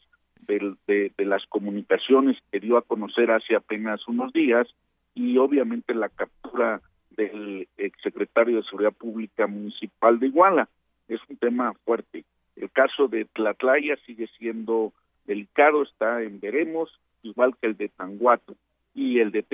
de, 0.47 1.11
las 1.17 1.45
comunicaciones 1.47 2.37
que 2.51 2.59
dio 2.59 2.77
a 2.77 2.81
conocer 2.81 3.31
hace 3.31 3.55
apenas 3.55 4.07
unos 4.07 4.33
días 4.33 4.67
y 5.13 5.37
obviamente 5.37 5.93
la 5.93 6.09
captura 6.09 6.81
del 7.11 7.67
exsecretario 7.77 8.57
de 8.57 8.63
Seguridad 8.63 8.93
Pública 8.93 9.47
Municipal 9.47 10.19
de 10.19 10.27
Iguala. 10.27 10.69
Es 11.07 11.19
un 11.29 11.37
tema 11.37 11.73
fuerte. 11.85 12.23
El 12.55 12.69
caso 12.71 13.07
de 13.07 13.25
Tlatlaya 13.25 13.97
sigue 14.05 14.27
siendo 14.37 14.93
delicado, 15.25 15.83
está 15.83 16.21
en 16.23 16.39
veremos, 16.39 16.89
igual 17.23 17.55
que 17.59 17.67
el 17.67 17.77
de 17.77 17.89
Tanguato 17.89 18.55
y 18.93 19.19
el 19.19 19.31
de 19.31 19.45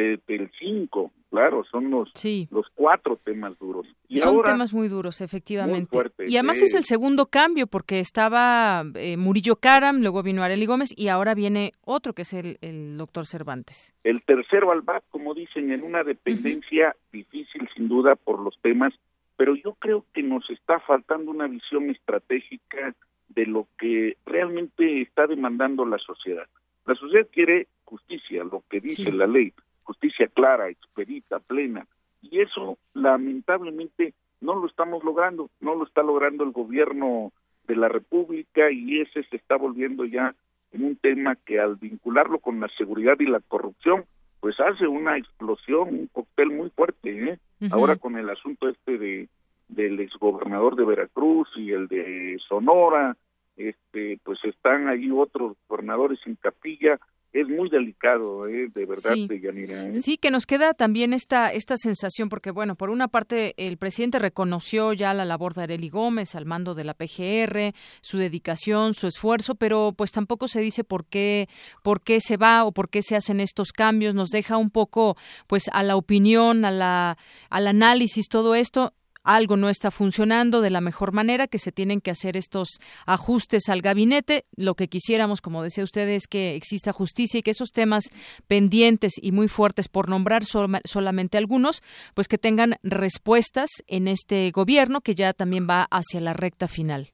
5, 0.60 1.12
claro, 1.30 1.64
son 1.70 1.92
los, 1.92 2.12
los 2.50 2.66
cuatro 2.74 3.20
temas 3.24 3.58
duros. 3.60 3.86
Y 4.08 4.18
son 4.18 4.42
temas 4.42 4.74
muy 4.74 4.88
duros, 4.88 5.22
efectivamente. 5.22 5.96
y 6.26 6.38
además 6.38 6.62
es 6.62 6.74
el 6.74 6.84
segundo 6.84 7.28
cambio, 7.28 7.68
porque 7.68 8.00
estaba 8.00 8.84
eh, 8.96 9.16
Murillo 9.18 9.58
Karam, 9.58 10.02
luego 10.02 10.24
vino 10.24 10.44
Areli 10.44 10.66
Gómez 10.66 10.90
y 10.96 11.10
ahora 11.10 11.36
viene 11.36 11.72
otro 11.86 12.14
que 12.14 12.24
es 12.24 12.34
el, 12.34 12.58
el 12.62 12.98
doctor 12.98 13.26
Cervantes. 13.26 13.94
El 14.04 14.24
tercero 14.24 14.72
al 14.72 14.82
BAC, 14.82 15.04
como 15.10 15.34
dicen, 15.34 15.72
en 15.72 15.84
una 15.84 16.04
dependencia 16.04 16.96
difícil 17.12 17.70
sin 17.76 17.88
duda 17.88 18.16
por 18.16 18.40
los 18.40 18.58
temas, 18.62 18.94
pero 19.36 19.56
yo 19.56 19.74
creo 19.74 20.04
que 20.14 20.24
nos 20.24 20.50
está 20.50 20.80
faltando 20.80 21.30
una 21.30 21.48
visión 21.48 21.92
estratégica 21.92 22.96
de 23.30 23.46
lo 23.46 23.68
que 23.78 24.18
realmente 24.26 25.02
está 25.02 25.28
demandando 25.28 25.86
la 25.86 26.00
sociedad. 26.00 26.48
La 26.88 26.96
sociedad 26.96 27.28
quiere 27.32 27.68
justicia, 27.88 28.44
lo 28.44 28.64
que 28.70 28.82
dice 28.82 29.12
la 29.12 29.26
ley, 29.26 29.54
justicia 29.84 30.28
clara, 30.28 30.70
expedita, 30.70 31.40
plena. 31.40 31.88
Y 32.22 32.42
eso 32.42 32.78
lamentablemente 32.94 34.14
no 34.42 34.56
lo 34.56 34.68
estamos 34.68 35.04
logrando, 35.04 35.50
no 35.62 35.76
lo 35.76 35.86
está 35.86 36.04
logrando 36.04 36.44
el 36.44 36.52
gobierno 36.52 37.32
de 37.68 37.76
la 37.76 37.88
República 37.88 38.70
y 38.72 39.02
ese 39.02 39.24
se 39.24 39.38
está 39.38 39.56
volviendo 39.56 40.06
ya 40.06 40.36
en 40.72 40.84
un 40.84 40.96
tema 40.98 41.36
que 41.36 41.60
al 41.60 41.76
vincularlo 41.78 42.40
con 42.40 42.60
la 42.60 42.68
seguridad 42.78 43.16
y 43.20 43.26
la 43.26 43.40
corrupción, 43.40 44.06
pues 44.42 44.60
hace 44.60 44.88
una 44.88 45.18
explosión, 45.18 45.90
un 45.90 46.08
cóctel 46.08 46.50
muy 46.50 46.70
fuerte, 46.70 47.32
¿eh? 47.32 47.40
Ahora 47.72 47.96
con 47.96 48.18
el 48.18 48.30
asunto 48.30 48.70
este 48.70 48.98
de 48.98 49.30
del 49.68 50.00
exgobernador 50.00 50.76
de 50.76 50.86
Veracruz 50.86 51.50
y 51.56 51.72
el 51.72 51.88
de 51.88 52.38
Sonora, 52.48 53.18
este, 53.58 54.20
pues 54.24 54.40
están 54.46 54.88
ahí 54.88 55.10
otros 55.12 55.58
gobernadores 55.68 56.20
en 56.26 56.36
capilla, 56.36 57.00
es 57.34 57.48
muy 57.48 57.70
delicado, 57.70 58.48
¿eh? 58.48 58.70
de 58.74 58.86
verdad, 58.86 59.14
sí. 59.14 59.28
de 59.28 59.40
Yanira. 59.40 59.88
¿eh? 59.90 59.96
Sí, 59.96 60.18
que 60.18 60.32
nos 60.32 60.46
queda 60.46 60.74
también 60.74 61.14
esta 61.14 61.52
esta 61.52 61.76
sensación, 61.78 62.30
porque 62.30 62.52
bueno, 62.52 62.76
por 62.76 62.90
una 62.90 63.08
parte 63.08 63.54
el 63.58 63.78
presidente 63.78 64.18
reconoció 64.20 64.94
ya 64.94 65.14
la 65.14 65.26
labor 65.26 65.54
de 65.54 65.64
Areli 65.64 65.90
Gómez 65.90 66.36
al 66.36 66.46
mando 66.46 66.74
de 66.74 66.84
la 66.84 66.94
PGR, 66.94 67.74
su 68.02 68.18
dedicación, 68.18 68.94
su 68.94 69.08
esfuerzo, 69.08 69.56
pero 69.56 69.94
pues 69.96 70.12
tampoco 70.12 70.48
se 70.48 70.62
dice 70.62 70.84
por 70.84 71.06
qué 71.06 71.48
por 71.84 72.02
qué 72.02 72.22
se 72.22 72.38
va 72.38 72.64
o 72.64 72.72
por 72.72 72.90
qué 72.90 73.02
se 73.02 73.16
hacen 73.16 73.40
estos 73.40 73.72
cambios. 73.72 74.16
Nos 74.16 74.30
deja 74.30 74.58
un 74.58 74.72
poco 74.72 75.18
pues 75.48 75.70
a 75.74 75.84
la 75.84 75.96
opinión, 75.96 76.66
a 76.66 76.72
la 76.72 77.18
al 77.50 77.68
análisis 77.68 78.30
todo 78.30 78.56
esto 78.56 78.94
algo 79.28 79.58
no 79.58 79.68
está 79.68 79.92
funcionando 79.92 80.62
de 80.62 80.70
la 80.70 80.82
mejor 80.82 81.12
manera, 81.12 81.48
que 81.48 81.60
se 81.60 81.74
tienen 81.74 82.00
que 82.00 82.12
hacer 82.12 82.38
estos 82.38 82.80
ajustes 83.06 83.68
al 83.70 83.82
gabinete. 83.82 84.46
Lo 84.56 84.76
que 84.76 84.88
quisiéramos, 84.88 85.42
como 85.42 85.62
decía 85.62 85.84
usted, 85.84 86.08
es 86.08 86.28
que 86.28 86.56
exista 86.56 86.94
justicia 86.94 87.40
y 87.40 87.44
que 87.44 87.52
esos 87.52 87.72
temas 87.72 88.06
pendientes 88.48 89.14
y 89.22 89.34
muy 89.34 89.50
fuertes, 89.50 89.90
por 89.90 90.10
nombrar 90.10 90.44
solamente 90.46 91.38
algunos, 91.38 91.84
pues 92.16 92.28
que 92.28 92.38
tengan 92.38 92.76
respuestas 92.84 93.70
en 93.88 94.08
este 94.08 94.50
gobierno 94.52 95.02
que 95.02 95.14
ya 95.14 95.34
también 95.34 95.68
va 95.70 95.88
hacia 95.92 96.22
la 96.22 96.34
recta 96.34 96.68
final. 96.68 97.10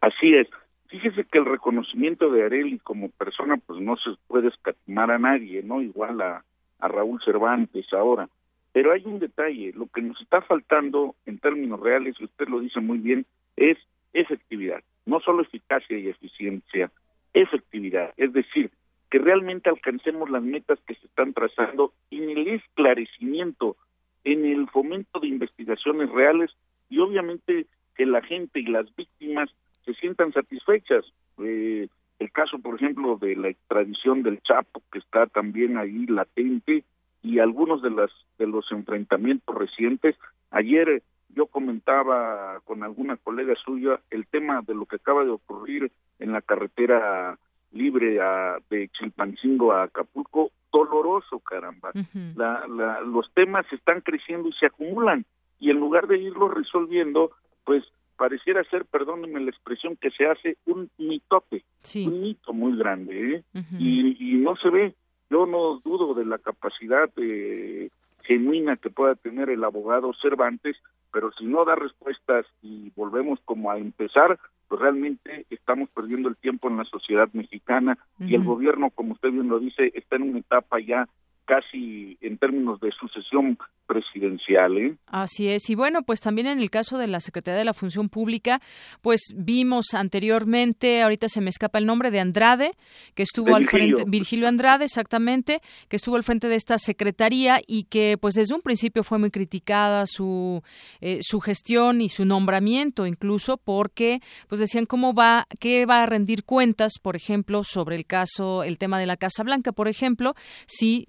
Así 0.00 0.34
es. 0.34 0.48
Fíjese 0.88 1.24
que 1.24 1.38
el 1.38 1.44
reconocimiento 1.44 2.30
de 2.30 2.44
Areli 2.44 2.78
como 2.78 3.10
persona, 3.10 3.58
pues 3.64 3.80
no 3.80 3.96
se 3.96 4.10
puede 4.26 4.48
escatimar 4.48 5.10
a 5.10 5.18
nadie, 5.18 5.62
¿no? 5.62 5.82
Igual 5.82 6.20
a, 6.22 6.42
a 6.78 6.88
Raúl 6.88 7.20
Cervantes 7.22 7.86
ahora 7.92 8.28
pero 8.72 8.92
hay 8.92 9.02
un 9.04 9.18
detalle, 9.18 9.72
lo 9.74 9.86
que 9.86 10.02
nos 10.02 10.20
está 10.20 10.42
faltando 10.42 11.14
en 11.26 11.38
términos 11.38 11.80
reales, 11.80 12.16
y 12.18 12.24
usted 12.24 12.48
lo 12.48 12.60
dice 12.60 12.80
muy 12.80 12.98
bien, 12.98 13.26
es 13.56 13.78
efectividad, 14.12 14.82
no 15.06 15.20
solo 15.20 15.42
eficacia 15.42 15.98
y 15.98 16.08
eficiencia, 16.08 16.90
efectividad, 17.32 18.12
es 18.16 18.32
decir, 18.32 18.70
que 19.10 19.18
realmente 19.18 19.68
alcancemos 19.68 20.30
las 20.30 20.42
metas 20.42 20.78
que 20.86 20.94
se 20.94 21.06
están 21.06 21.32
trazando 21.32 21.92
en 22.10 22.30
el 22.30 22.46
esclarecimiento, 22.48 23.76
en 24.22 24.44
el 24.44 24.68
fomento 24.68 25.18
de 25.18 25.28
investigaciones 25.28 26.10
reales 26.10 26.50
y 26.88 26.98
obviamente 26.98 27.66
que 27.96 28.06
la 28.06 28.22
gente 28.22 28.60
y 28.60 28.66
las 28.66 28.94
víctimas 28.94 29.50
se 29.84 29.94
sientan 29.94 30.32
satisfechas. 30.32 31.04
Eh, 31.38 31.88
el 32.20 32.32
caso, 32.32 32.58
por 32.58 32.76
ejemplo, 32.76 33.16
de 33.16 33.34
la 33.34 33.48
extradición 33.48 34.22
del 34.22 34.40
Chapo, 34.42 34.82
que 34.92 34.98
está 34.98 35.26
también 35.26 35.78
ahí 35.78 36.06
latente, 36.06 36.84
y 37.22 37.38
algunos 37.38 37.82
de 37.82 37.90
las 37.90 38.10
de 38.38 38.46
los 38.46 38.70
enfrentamientos 38.72 39.54
recientes. 39.54 40.16
Ayer 40.50 41.02
yo 41.34 41.46
comentaba 41.46 42.60
con 42.64 42.82
alguna 42.82 43.16
colega 43.16 43.54
suya 43.64 44.00
el 44.10 44.26
tema 44.26 44.62
de 44.62 44.74
lo 44.74 44.86
que 44.86 44.96
acaba 44.96 45.24
de 45.24 45.30
ocurrir 45.30 45.92
en 46.18 46.32
la 46.32 46.40
carretera 46.42 47.38
libre 47.72 48.18
de 48.68 48.88
Chilpancingo 48.88 49.72
a 49.72 49.84
Acapulco, 49.84 50.50
doloroso, 50.72 51.38
caramba. 51.40 51.92
la, 52.34 52.66
la, 52.66 53.00
los 53.02 53.32
temas 53.32 53.64
están 53.72 54.00
creciendo 54.00 54.48
y 54.48 54.52
se 54.54 54.66
acumulan 54.66 55.24
y 55.60 55.70
en 55.70 55.78
lugar 55.78 56.08
de 56.08 56.18
irlos 56.18 56.52
resolviendo, 56.52 57.30
pues 57.64 57.84
pareciera 58.16 58.64
ser, 58.64 58.86
perdónenme 58.86 59.40
la 59.40 59.50
expresión, 59.50 59.96
que 59.96 60.10
se 60.10 60.26
hace 60.26 60.56
un 60.66 60.90
mitote, 60.98 61.64
un 62.06 62.20
mito 62.22 62.52
muy 62.52 62.76
grande, 62.76 63.36
¿eh? 63.36 63.44
y, 63.78 64.16
y 64.18 64.38
no 64.38 64.56
se 64.56 64.70
ve 64.70 64.94
yo 65.30 65.46
no 65.46 65.80
dudo 65.84 66.14
de 66.14 66.26
la 66.26 66.38
capacidad 66.38 67.08
eh, 67.16 67.88
genuina 68.22 68.76
que 68.76 68.90
pueda 68.90 69.14
tener 69.14 69.48
el 69.48 69.64
abogado 69.64 70.12
Cervantes, 70.20 70.76
pero 71.12 71.32
si 71.32 71.44
no 71.44 71.64
da 71.64 71.76
respuestas 71.76 72.46
y 72.62 72.90
volvemos 72.96 73.40
como 73.44 73.70
a 73.70 73.78
empezar, 73.78 74.38
pues 74.68 74.80
realmente 74.80 75.46
estamos 75.50 75.88
perdiendo 75.90 76.28
el 76.28 76.36
tiempo 76.36 76.68
en 76.68 76.76
la 76.76 76.84
sociedad 76.84 77.28
mexicana 77.32 77.98
y 78.18 78.34
el 78.34 78.44
gobierno, 78.44 78.90
como 78.90 79.14
usted 79.14 79.30
bien 79.30 79.48
lo 79.48 79.58
dice, 79.58 79.90
está 79.94 80.16
en 80.16 80.30
una 80.30 80.38
etapa 80.38 80.78
ya 80.80 81.08
casi 81.50 82.16
en 82.20 82.38
términos 82.38 82.78
de 82.78 82.92
sucesión 82.92 83.58
presidencial. 83.86 84.78
¿eh? 84.78 84.94
Así 85.08 85.48
es. 85.48 85.68
Y 85.68 85.74
bueno, 85.74 86.02
pues 86.02 86.20
también 86.20 86.46
en 86.46 86.60
el 86.60 86.70
caso 86.70 86.96
de 86.96 87.08
la 87.08 87.18
Secretaría 87.18 87.58
de 87.58 87.64
la 87.64 87.74
Función 87.74 88.08
Pública, 88.08 88.60
pues 89.00 89.20
vimos 89.36 89.94
anteriormente, 89.94 91.02
ahorita 91.02 91.28
se 91.28 91.40
me 91.40 91.50
escapa 91.50 91.78
el 91.78 91.86
nombre, 91.86 92.12
de 92.12 92.20
Andrade, 92.20 92.70
que 93.16 93.24
estuvo 93.24 93.56
al 93.56 93.66
frente, 93.66 94.04
Virgilio 94.06 94.46
Andrade, 94.46 94.84
exactamente, 94.84 95.60
que 95.88 95.96
estuvo 95.96 96.14
al 96.14 96.22
frente 96.22 96.46
de 96.46 96.54
esta 96.54 96.78
Secretaría 96.78 97.60
y 97.66 97.84
que 97.84 98.16
pues 98.16 98.34
desde 98.34 98.54
un 98.54 98.62
principio 98.62 99.02
fue 99.02 99.18
muy 99.18 99.32
criticada 99.32 100.06
su, 100.06 100.62
eh, 101.00 101.18
su 101.22 101.40
gestión 101.40 102.00
y 102.00 102.08
su 102.10 102.24
nombramiento 102.24 103.06
incluso 103.06 103.56
porque 103.56 104.20
pues 104.48 104.60
decían 104.60 104.86
cómo 104.86 105.14
va, 105.14 105.48
qué 105.58 105.84
va 105.84 106.04
a 106.04 106.06
rendir 106.06 106.44
cuentas, 106.44 106.92
por 107.02 107.16
ejemplo, 107.16 107.64
sobre 107.64 107.96
el 107.96 108.06
caso, 108.06 108.62
el 108.62 108.78
tema 108.78 109.00
de 109.00 109.06
la 109.06 109.16
Casa 109.16 109.42
Blanca, 109.42 109.72
por 109.72 109.88
ejemplo, 109.88 110.34
si 110.66 111.04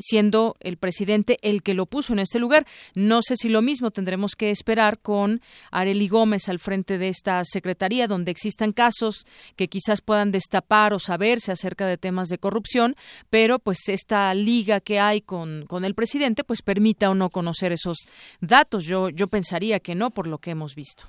el 0.59 0.77
presidente 0.77 1.37
el 1.41 1.61
que 1.61 1.73
lo 1.73 1.85
puso 1.85 2.13
en 2.13 2.19
este 2.19 2.39
lugar. 2.39 2.65
No 2.95 3.21
sé 3.21 3.35
si 3.35 3.49
lo 3.49 3.61
mismo 3.61 3.91
tendremos 3.91 4.35
que 4.35 4.49
esperar 4.49 4.99
con 4.99 5.41
Areli 5.71 6.07
Gómez 6.07 6.49
al 6.49 6.59
frente 6.59 6.97
de 6.97 7.09
esta 7.09 7.43
secretaría, 7.43 8.07
donde 8.07 8.31
existan 8.31 8.71
casos 8.71 9.25
que 9.55 9.67
quizás 9.67 10.01
puedan 10.01 10.31
destapar 10.31 10.93
o 10.93 10.99
saberse 10.99 11.51
acerca 11.51 11.85
de 11.85 11.97
temas 11.97 12.27
de 12.29 12.37
corrupción, 12.37 12.95
pero 13.29 13.59
pues 13.59 13.89
esta 13.89 14.33
liga 14.33 14.79
que 14.79 14.99
hay 14.99 15.21
con, 15.21 15.65
con 15.67 15.85
el 15.85 15.95
presidente 15.95 16.43
pues 16.43 16.61
permita 16.61 17.09
o 17.09 17.15
no 17.15 17.29
conocer 17.29 17.71
esos 17.71 17.97
datos. 18.39 18.85
Yo, 18.85 19.09
yo 19.09 19.27
pensaría 19.27 19.79
que 19.79 19.95
no, 19.95 20.11
por 20.11 20.27
lo 20.27 20.37
que 20.37 20.51
hemos 20.51 20.75
visto. 20.75 21.05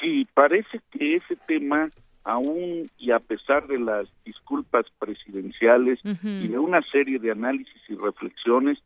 Sí, 0.00 0.26
parece 0.34 0.80
que 0.90 1.16
ese 1.16 1.36
tema 1.48 1.90
aún 2.26 2.90
y 2.98 3.12
a 3.12 3.20
pesar 3.20 3.68
de 3.68 3.78
las 3.78 4.08
disculpas 4.24 4.84
presidenciales 4.98 6.00
y 6.02 6.48
de 6.48 6.58
una 6.58 6.82
serie 6.82 7.20
de 7.20 7.30
análisis 7.30 7.80
y 7.88 7.94
reflexiones, 7.94 8.78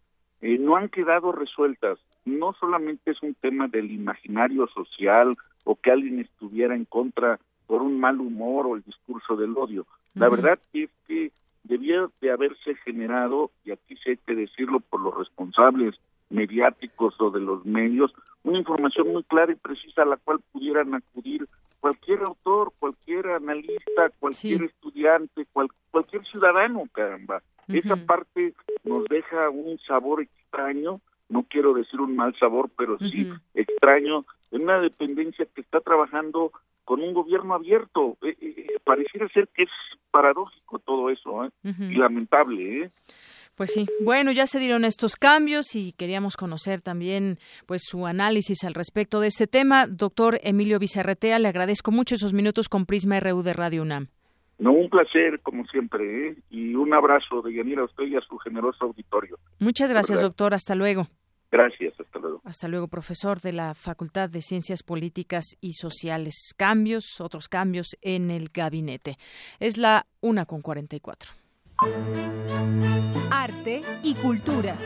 eh, 0.43 0.59
no 0.59 0.77
han 0.77 0.91
quedado 0.91 1.33
resueltas. 1.33 1.99
No 2.27 2.53
solamente 2.61 3.13
es 3.13 3.23
un 3.23 3.35
tema 3.35 3.67
del 3.67 3.91
imaginario 3.91 4.69
social 4.69 5.37
o 5.65 5.75
que 5.75 5.91
alguien 5.91 6.21
estuviera 6.21 6.77
en 6.77 6.85
contra 6.85 7.41
por 7.67 7.81
un 7.81 7.99
mal 7.99 8.21
humor 8.21 8.67
o 8.67 8.77
el 8.77 8.83
discurso 8.83 9.37
del 9.37 9.57
odio. 9.57 9.87
La 10.15 10.29
verdad 10.29 10.59
es 10.75 10.91
que 11.09 11.33
debía 11.65 12.09
de 12.21 12.31
haberse 12.31 12.75
generado, 12.85 13.51
y 13.65 13.71
aquí 13.71 13.97
sí 13.97 14.11
hay 14.11 14.17
que 14.19 14.35
decirlo 14.35 14.81
por 14.81 15.01
los 15.01 15.17
responsables 15.17 15.95
mediáticos 16.29 17.15
o 17.21 17.31
de 17.31 17.41
los 17.41 17.65
medios, 17.65 18.13
una 18.43 18.59
información 18.59 19.09
muy 19.13 19.23
clara 19.25 19.53
y 19.53 19.57
precisa 19.57 20.03
a 20.03 20.07
la 20.07 20.17
cual 20.19 20.41
pudieran 20.53 20.95
acudir 20.95 21.47
cualquier 21.81 22.21
autor, 22.21 22.73
cualquier 22.79 23.27
analista, 23.29 24.11
cualquier 24.19 24.65
estudiante, 24.65 25.47
cualquier 25.91 26.25
ciudadano, 26.27 26.85
caramba. 26.93 27.43
Esa 27.69 27.97
parte 27.97 28.55
nos 28.85 29.05
deja 29.05 29.49
un 29.51 29.79
sabor 29.87 30.23
extraño 30.23 31.01
no 31.31 31.45
quiero 31.45 31.73
decir 31.73 32.01
un 32.01 32.17
mal 32.17 32.37
sabor, 32.39 32.71
pero 32.77 32.99
sí 32.99 33.33
extraño, 33.55 34.27
en 34.51 34.63
una 34.63 34.81
dependencia 34.81 35.47
que 35.55 35.61
está 35.61 35.81
trabajando 35.81 36.53
con 36.85 37.01
un 37.03 37.15
gobierno 37.15 37.55
abierto. 37.55 38.19
Eh, 38.23 38.37
eh, 38.41 38.55
eh, 38.57 38.79
pareciera 38.85 39.29
ser 39.29 39.49
que 39.55 39.63
es 39.63 39.71
paradójico 40.11 40.81
todo 40.81 41.09
eso, 41.09 41.45
¿eh? 41.45 41.51
y 41.63 41.95
lamentable. 41.95 42.83
¿eh? 42.83 42.91
Pues 43.61 43.75
sí, 43.75 43.85
bueno, 44.03 44.33
ya 44.33 44.47
se 44.47 44.59
dieron 44.59 44.87
estos 44.87 45.17
cambios 45.17 45.77
y 45.77 45.93
queríamos 45.93 46.39
conocer 46.39 46.81
también 46.81 47.37
pues 47.67 47.83
su 47.85 48.07
análisis 48.07 48.65
al 48.65 48.73
respecto 48.73 49.21
de 49.21 49.27
este 49.29 49.47
tema. 49.47 49.87
Doctor 49.87 50.41
Emilio 50.43 50.79
Vicerretea, 50.79 51.39
le 51.39 51.49
agradezco 51.49 51.91
mucho 51.91 52.15
esos 52.15 52.33
minutos 52.33 52.71
con 52.71 52.87
Prisma 52.87 53.21
RU 53.21 53.43
de 53.43 53.53
Radio 53.53 53.83
UNAM. 53.83 54.07
No, 54.59 54.73
un 54.73 54.89
placer, 54.89 55.41
como 55.43 55.67
siempre, 55.67 56.29
¿eh? 56.29 56.37
y 56.49 56.75
un 56.75 56.95
abrazo 56.95 57.43
de 57.43 57.53
Yanira 57.53 57.83
a 57.83 57.85
usted 57.85 58.05
y 58.05 58.17
a 58.17 58.23
su 58.23 58.39
generoso 58.39 58.87
auditorio. 58.87 59.37
Muchas 59.59 59.91
gracias, 59.91 60.23
doctor. 60.23 60.55
Hasta 60.55 60.75
luego. 60.75 61.09
Gracias, 61.53 61.93
hasta 62.01 62.19
luego. 62.19 62.41
Hasta 62.45 62.67
luego, 62.67 62.89
profesor 62.89 63.43
de 63.43 63.53
la 63.53 63.75
Facultad 63.75 64.31
de 64.31 64.41
Ciencias 64.41 64.83
Políticas 64.83 65.45
y 65.61 65.75
Sociales. 65.75 66.55
Cambios, 66.57 67.21
otros 67.21 67.51
cambios 67.51 67.99
en 68.01 68.31
el 68.31 68.49
gabinete. 68.49 69.17
Es 69.59 69.77
la 69.77 70.07
una 70.23 70.47
con 70.47 70.63
cuarenta 70.63 70.97
y 70.97 71.01
cuatro. 71.01 71.33
Arte 73.31 73.83
y 74.03 74.15
cultura. 74.15 74.77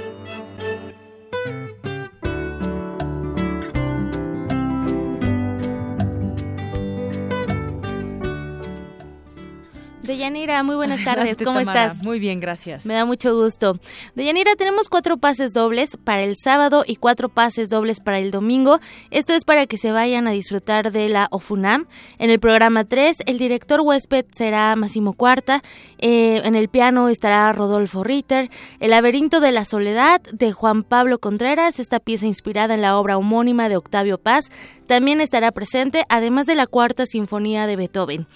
Deyanira, 10.05 10.63
muy 10.63 10.77
buenas 10.77 11.03
tardes. 11.05 11.39
¿Cómo 11.43 11.61
estás? 11.61 12.03
Muy 12.03 12.19
bien, 12.19 12.39
gracias. 12.39 12.85
Me 12.85 12.95
da 12.95 13.05
mucho 13.07 13.35
gusto. 13.35 13.79
Deyanira, 14.15 14.55
tenemos 14.55 14.89
cuatro 14.89 15.17
pases 15.17 15.53
dobles 15.53 15.97
para 16.03 16.23
el 16.23 16.37
sábado 16.37 16.85
y 16.87 16.97
cuatro 16.97 17.31
pases 17.31 17.71
dobles 17.71 18.01
para 18.01 18.19
el 18.19 18.31
domingo. 18.31 18.81
Esto 19.11 19.33
es 19.33 19.45
para 19.45 19.67
que 19.67 19.79
se 19.79 19.93
vayan 19.93 20.29
a 20.29 20.33
disfrutar 20.33 20.93
de 20.93 21.09
la 21.09 21.29
OFUNAM. 21.31 21.87
En 22.19 22.31
el 22.31 22.39
programa 22.39 22.85
3, 22.85 23.17
el 23.27 23.39
director 23.39 23.81
huésped 23.81 24.27
será 24.31 24.77
Máximo 24.77 25.15
Cuarta. 25.15 25.63
Eh, 25.99 26.43
en 26.45 26.55
el 26.55 26.69
piano 26.69 27.09
estará 27.09 27.51
Rodolfo 27.53 28.05
Ritter. 28.05 28.51
El 28.81 28.91
laberinto 28.91 29.41
de 29.41 29.53
la 29.53 29.65
soledad 29.65 30.21
de 30.21 30.53
Juan 30.53 30.83
Pablo 30.83 31.19
Contreras, 31.19 31.81
esta 31.81 31.99
pieza 31.99 32.27
inspirada 32.27 32.75
en 32.75 32.83
la 32.83 32.99
obra 32.99 33.17
homónima 33.17 33.71
de 33.71 33.77
Octavio 33.77 34.19
Paz, 34.19 34.51
también 34.87 35.23
estará 35.23 35.51
presente, 35.51 36.05
además 36.11 36.45
de 36.47 36.57
la 36.57 36.67
cuarta 36.67 37.07
sinfonía 37.07 37.67
de 37.67 37.77
Beethoven. 37.77 38.27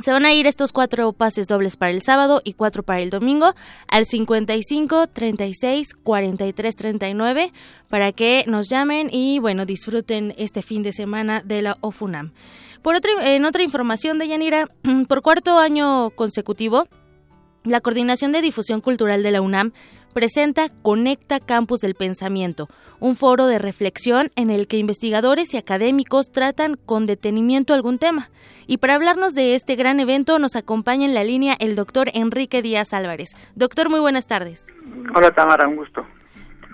Se 0.00 0.10
van 0.10 0.24
a 0.24 0.32
ir 0.32 0.46
estos 0.48 0.72
cuatro 0.72 1.12
pases 1.12 1.46
dobles 1.46 1.76
para 1.76 1.92
el 1.92 2.02
sábado 2.02 2.42
y 2.44 2.54
cuatro 2.54 2.82
para 2.82 3.00
el 3.00 3.10
domingo 3.10 3.54
al 3.86 4.06
55 4.06 5.06
36 5.06 5.94
43 5.94 6.76
39 6.76 7.52
para 7.88 8.10
que 8.10 8.44
nos 8.48 8.68
llamen 8.68 9.08
y 9.12 9.38
bueno 9.38 9.66
disfruten 9.66 10.34
este 10.36 10.62
fin 10.62 10.82
de 10.82 10.92
semana 10.92 11.42
de 11.42 11.62
la 11.62 11.78
OFUNAM. 11.80 12.32
Por 12.82 12.96
otra, 12.96 13.34
en 13.34 13.44
otra 13.44 13.62
información 13.62 14.18
de 14.18 14.28
Yanira, 14.28 14.68
por 15.08 15.22
cuarto 15.22 15.58
año 15.58 16.10
consecutivo, 16.10 16.88
la 17.64 17.80
Coordinación 17.80 18.30
de 18.32 18.42
Difusión 18.42 18.80
Cultural 18.80 19.22
de 19.22 19.30
la 19.30 19.40
UNAM 19.40 19.72
presenta 20.12 20.68
Conecta 20.82 21.40
Campus 21.40 21.80
del 21.80 21.94
Pensamiento, 21.94 22.68
un 23.00 23.16
foro 23.16 23.46
de 23.46 23.58
reflexión 23.58 24.30
en 24.36 24.50
el 24.50 24.68
que 24.68 24.76
investigadores 24.76 25.54
y 25.54 25.56
académicos 25.56 26.30
tratan 26.30 26.76
con 26.76 27.06
detenimiento 27.06 27.74
algún 27.74 27.98
tema. 27.98 28.30
Y 28.66 28.76
para 28.76 28.94
hablarnos 28.94 29.32
de 29.32 29.54
este 29.54 29.74
gran 29.74 29.98
evento 29.98 30.38
nos 30.38 30.56
acompaña 30.56 31.06
en 31.06 31.14
la 31.14 31.24
línea 31.24 31.56
el 31.58 31.74
doctor 31.74 32.10
Enrique 32.12 32.62
Díaz 32.62 32.92
Álvarez. 32.92 33.30
Doctor, 33.54 33.88
muy 33.88 34.00
buenas 34.00 34.26
tardes. 34.26 34.66
Hola 35.14 35.30
Tamara, 35.32 35.66
un 35.66 35.76
gusto. 35.76 36.06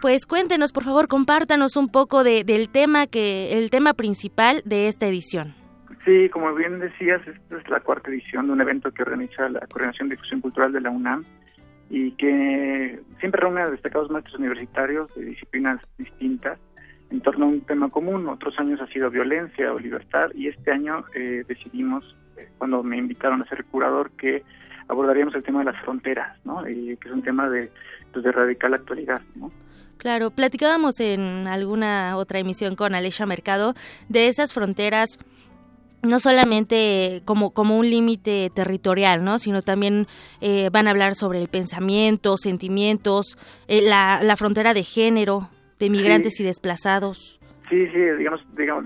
Pues 0.03 0.27
cuéntenos, 0.27 0.73
por 0.73 0.85
favor, 0.85 1.09
compártanos 1.09 1.77
un 1.77 1.89
poco 1.89 2.25
de, 2.25 2.43
del 2.43 2.69
tema 2.69 3.07
que 3.07 3.59
el 3.59 3.71
tema 3.71 3.95
principal 3.95 4.63
de 4.65 4.89
esta 4.89 5.07
edición. 5.07 5.60
Sí, 6.11 6.29
como 6.29 6.53
bien 6.57 6.81
decías, 6.81 7.21
esta 7.25 7.57
es 7.57 7.69
la 7.69 7.79
cuarta 7.79 8.11
edición 8.11 8.49
de 8.49 8.55
un 8.55 8.61
evento 8.61 8.91
que 8.91 9.03
organiza 9.05 9.49
la 9.49 9.61
Coordinación 9.69 10.09
de 10.09 10.17
Difusión 10.17 10.41
Cultural 10.41 10.73
de 10.73 10.81
la 10.81 10.91
UNAM 10.91 11.25
y 11.89 12.11
que 12.17 12.99
siempre 13.21 13.41
reúne 13.41 13.61
a 13.61 13.71
destacados 13.71 14.11
maestros 14.11 14.41
universitarios 14.41 15.15
de 15.15 15.27
disciplinas 15.27 15.81
distintas 15.99 16.59
en 17.13 17.21
torno 17.21 17.45
a 17.45 17.49
un 17.51 17.61
tema 17.61 17.91
común. 17.91 18.29
Otros 18.29 18.59
años 18.59 18.81
ha 18.81 18.89
sido 18.89 19.09
violencia 19.09 19.73
o 19.73 19.79
libertad 19.79 20.31
y 20.35 20.49
este 20.49 20.73
año 20.73 21.05
eh, 21.15 21.45
decidimos, 21.47 22.17
eh, 22.37 22.49
cuando 22.59 22.83
me 22.83 22.97
invitaron 22.97 23.43
a 23.43 23.49
ser 23.49 23.65
curador, 23.67 24.11
que 24.17 24.43
abordaríamos 24.89 25.37
el 25.37 25.45
tema 25.45 25.61
de 25.61 25.67
las 25.67 25.81
fronteras, 25.81 26.45
¿no? 26.45 26.69
Y 26.69 26.97
que 26.97 27.09
es 27.09 27.15
un 27.15 27.23
tema 27.23 27.49
de, 27.49 27.71
pues, 28.13 28.25
de 28.25 28.33
radical 28.33 28.75
actualidad, 28.75 29.23
¿no? 29.37 29.53
Claro, 29.97 30.31
platicábamos 30.31 30.99
en 30.99 31.47
alguna 31.47 32.17
otra 32.17 32.41
emisión 32.41 32.75
con 32.75 32.97
Alesha 32.97 33.27
Mercado 33.27 33.75
de 34.09 34.29
esas 34.29 34.53
fronteras 34.53 35.21
no 36.03 36.21
solamente 36.21 37.23
como, 37.25 37.53
como 37.53 37.79
un 37.79 37.89
límite 37.89 38.51
territorial, 38.55 39.25
¿no? 39.25 39.39
sino 39.39 39.63
también 39.63 40.07
eh, 40.41 40.71
van 40.73 40.87
a 40.87 40.91
hablar 40.91 41.15
sobre 41.15 41.41
el 41.41 41.49
pensamiento, 41.49 42.37
sentimientos, 42.37 43.39
eh, 43.69 43.83
la, 43.83 44.21
la 44.23 44.37
frontera 44.37 44.75
de 44.75 44.83
género, 44.83 45.49
de 45.79 45.91
migrantes 45.91 46.39
y 46.41 46.45
desplazados. 46.45 47.41
Sí, 47.69 47.87
sí, 47.87 47.99
digamos, 48.19 48.45
digamos 48.57 48.85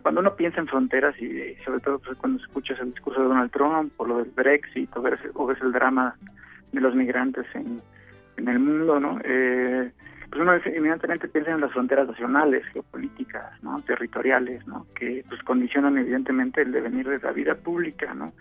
cuando 0.00 0.22
uno 0.22 0.34
piensa 0.34 0.60
en 0.60 0.66
fronteras 0.66 1.14
y 1.20 1.54
sobre 1.62 1.80
todo 1.80 1.98
pues, 1.98 2.16
cuando 2.16 2.42
escuchas 2.42 2.80
el 2.80 2.92
discurso 2.92 3.20
de 3.20 3.28
Donald 3.28 3.50
Trump 3.50 3.92
o 3.98 4.06
lo 4.06 4.18
del 4.18 4.30
Brexit 4.30 4.88
o 4.96 5.02
ves, 5.02 5.20
o 5.34 5.46
ves 5.46 5.58
el 5.60 5.72
drama 5.72 6.16
de 6.72 6.80
los 6.80 6.94
migrantes 6.94 7.44
en, 7.54 7.82
en 8.38 8.48
el 8.48 8.58
mundo, 8.58 8.98
¿no? 8.98 9.18
Eh, 9.22 9.90
pues 10.32 10.40
uno 10.40 10.56
inmediatamente 10.74 11.28
piensa 11.28 11.50
en 11.50 11.60
las 11.60 11.72
fronteras 11.72 12.08
nacionales, 12.08 12.64
geopolíticas, 12.72 13.62
¿no? 13.62 13.82
territoriales, 13.82 14.66
¿no? 14.66 14.86
que 14.94 15.22
pues 15.28 15.42
condicionan 15.42 15.98
evidentemente 15.98 16.62
el 16.62 16.72
devenir 16.72 17.06
de 17.06 17.18
la 17.18 17.32
vida 17.32 17.54
pública, 17.54 18.14
¿no? 18.14 18.32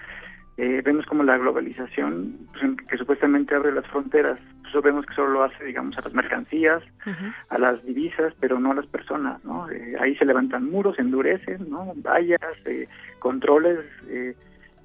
Eh, 0.57 0.81
vemos 0.85 1.05
como 1.05 1.23
la 1.23 1.37
globalización, 1.37 2.47
pues, 2.53 2.87
que 2.87 2.97
supuestamente 2.97 3.55
abre 3.55 3.73
las 3.73 3.87
fronteras, 3.87 4.39
pues 4.61 4.83
vemos 4.83 5.05
que 5.05 5.15
solo 5.15 5.31
lo 5.31 5.43
hace, 5.43 5.65
digamos, 5.65 5.97
a 5.97 6.01
las 6.01 6.13
mercancías, 6.13 6.83
a 7.49 7.57
las 7.57 7.83
divisas, 7.83 8.33
pero 8.39 8.59
no 8.59 8.71
a 8.71 8.75
las 8.75 8.85
personas, 8.85 9.43
¿no? 9.43 9.69
Eh, 9.69 9.95
ahí 9.99 10.15
se 10.17 10.25
levantan 10.25 10.69
muros, 10.69 10.99
endurecen, 10.99 11.69
¿no? 11.69 11.93
Vallas, 11.95 12.39
eh, 12.65 12.87
controles, 13.19 13.79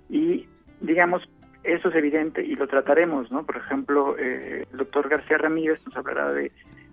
y, 0.08 0.46
digamos, 0.80 1.28
eso 1.62 1.88
es 1.88 1.94
evidente 1.94 2.44
y 2.44 2.54
lo 2.54 2.66
trataremos, 2.68 3.30
¿no? 3.30 3.44
Por 3.44 3.56
ejemplo, 3.56 4.16
el 4.16 4.66
doctor 4.72 5.08
García 5.08 5.36
Ramírez 5.36 5.80
nos 5.84 5.96
hablará 5.96 6.32
de 6.32 6.52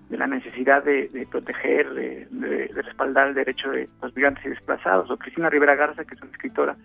de 0.10 0.18
la 0.18 0.28
necesidad 0.28 0.84
de, 0.84 1.28
proteger, 1.30 1.94
de, 1.94 2.70
respaldar 2.74 3.30
el 3.30 3.36
derecho 3.36 3.70
de 3.72 3.90
los 4.02 4.16
migrantes 4.16 4.46
y 4.46 4.50
desplazados, 4.50 5.10
o 5.10 5.18
Cristina 5.18 5.50
Rivera 5.50 5.76
Garza, 5.76 6.06
que 6.06 6.16
es 6.16 6.22
una 6.22 6.32
escritora 6.32 6.76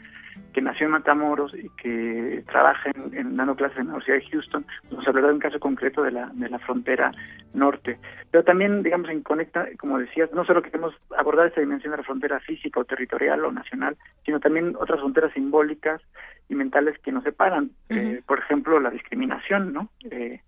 que 0.52 0.62
nació 0.62 0.86
en 0.86 0.92
Matamoros 0.92 1.54
y 1.54 1.68
que 1.70 2.42
trabaja 2.46 2.90
en, 3.12 3.36
dando 3.36 3.54
clases 3.54 3.78
en 3.78 3.88
la 3.88 3.94
Universidad 3.94 4.18
de 4.18 4.30
Houston, 4.30 4.66
nos 4.90 5.06
hablará 5.06 5.28
de 5.28 5.34
un 5.34 5.40
caso 5.40 5.60
concreto 5.60 6.02
de 6.02 6.12
la, 6.12 6.30
de 6.32 6.48
la 6.48 6.58
frontera 6.58 7.12
norte. 7.54 7.98
Pero 8.30 8.44
también, 8.44 8.82
digamos, 8.82 9.10
en 9.10 9.22
Conecta, 9.22 9.66
como 9.78 9.98
decías, 9.98 10.32
no 10.32 10.44
solo 10.44 10.62
queremos 10.62 10.94
abordar 11.16 11.48
esta 11.48 11.60
dimensión 11.60 11.92
de 11.92 11.98
la 11.98 12.02
frontera 12.04 12.40
física 12.40 12.80
o 12.80 12.84
territorial 12.84 13.44
o 13.44 13.52
nacional, 13.52 13.96
sino 14.24 14.40
también 14.40 14.74
otras 14.78 15.00
fronteras 15.00 15.32
simbólicas 15.32 16.00
y 16.48 16.54
mentales 16.54 16.98
que 17.00 17.12
nos 17.12 17.24
separan. 17.24 17.70
Eh, 17.88 18.22
por 18.26 18.38
ejemplo, 18.38 18.80
la 18.80 18.90
discriminación, 18.90 19.72
¿no? 19.72 19.90
Eh, 20.10 20.40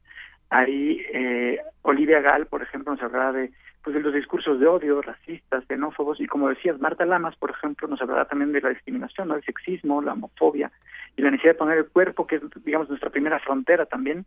Ahí 0.51 1.01
eh, 1.13 1.59
Olivia 1.83 2.21
Gal, 2.21 2.47
por 2.47 2.63
ejemplo, 2.63 2.93
nos 2.93 3.03
hablará 3.03 3.33
de, 3.33 3.53
pues, 3.83 3.95
de 3.95 4.03
los 4.03 4.13
discursos 4.13 4.59
de 4.61 4.67
odio, 4.67 5.01
racistas, 5.01 5.65
xenófobos, 5.67 6.21
y 6.21 6.27
como 6.27 6.49
decías, 6.49 6.81
Marta 6.81 7.07
Lamas, 7.07 7.37
por 7.37 7.51
ejemplo, 7.51 7.89
nos 7.89 8.03
hablará 8.03 8.25
también 8.27 8.53
de 8.53 8.61
la 8.61 8.71
discriminación, 8.71 9.29
¿no? 9.29 9.37
el 9.37 9.45
sexismo, 9.45 10.03
la 10.03 10.13
homofobia 10.13 10.71
y 11.17 11.23
la 11.23 11.31
necesidad 11.31 11.55
de 11.55 11.59
poner 11.59 11.79
el 11.79 11.89
cuerpo, 11.89 12.27
que 12.27 12.37
es, 12.37 12.43
digamos, 12.65 12.89
nuestra 12.89 13.11
primera 13.11 13.39
frontera 13.41 13.87
también 13.87 14.27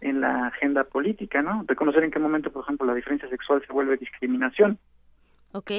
en 0.00 0.20
la 0.20 0.48
agenda 0.48 0.84
política, 0.84 1.42
¿no? 1.42 1.64
Reconocer 1.66 2.04
en 2.04 2.10
qué 2.10 2.18
momento, 2.18 2.50
por 2.52 2.64
ejemplo, 2.64 2.86
la 2.86 2.94
diferencia 2.94 3.28
sexual 3.28 3.62
se 3.66 3.72
vuelve 3.72 3.96
discriminación. 3.96 4.78
Ok. 5.52 5.70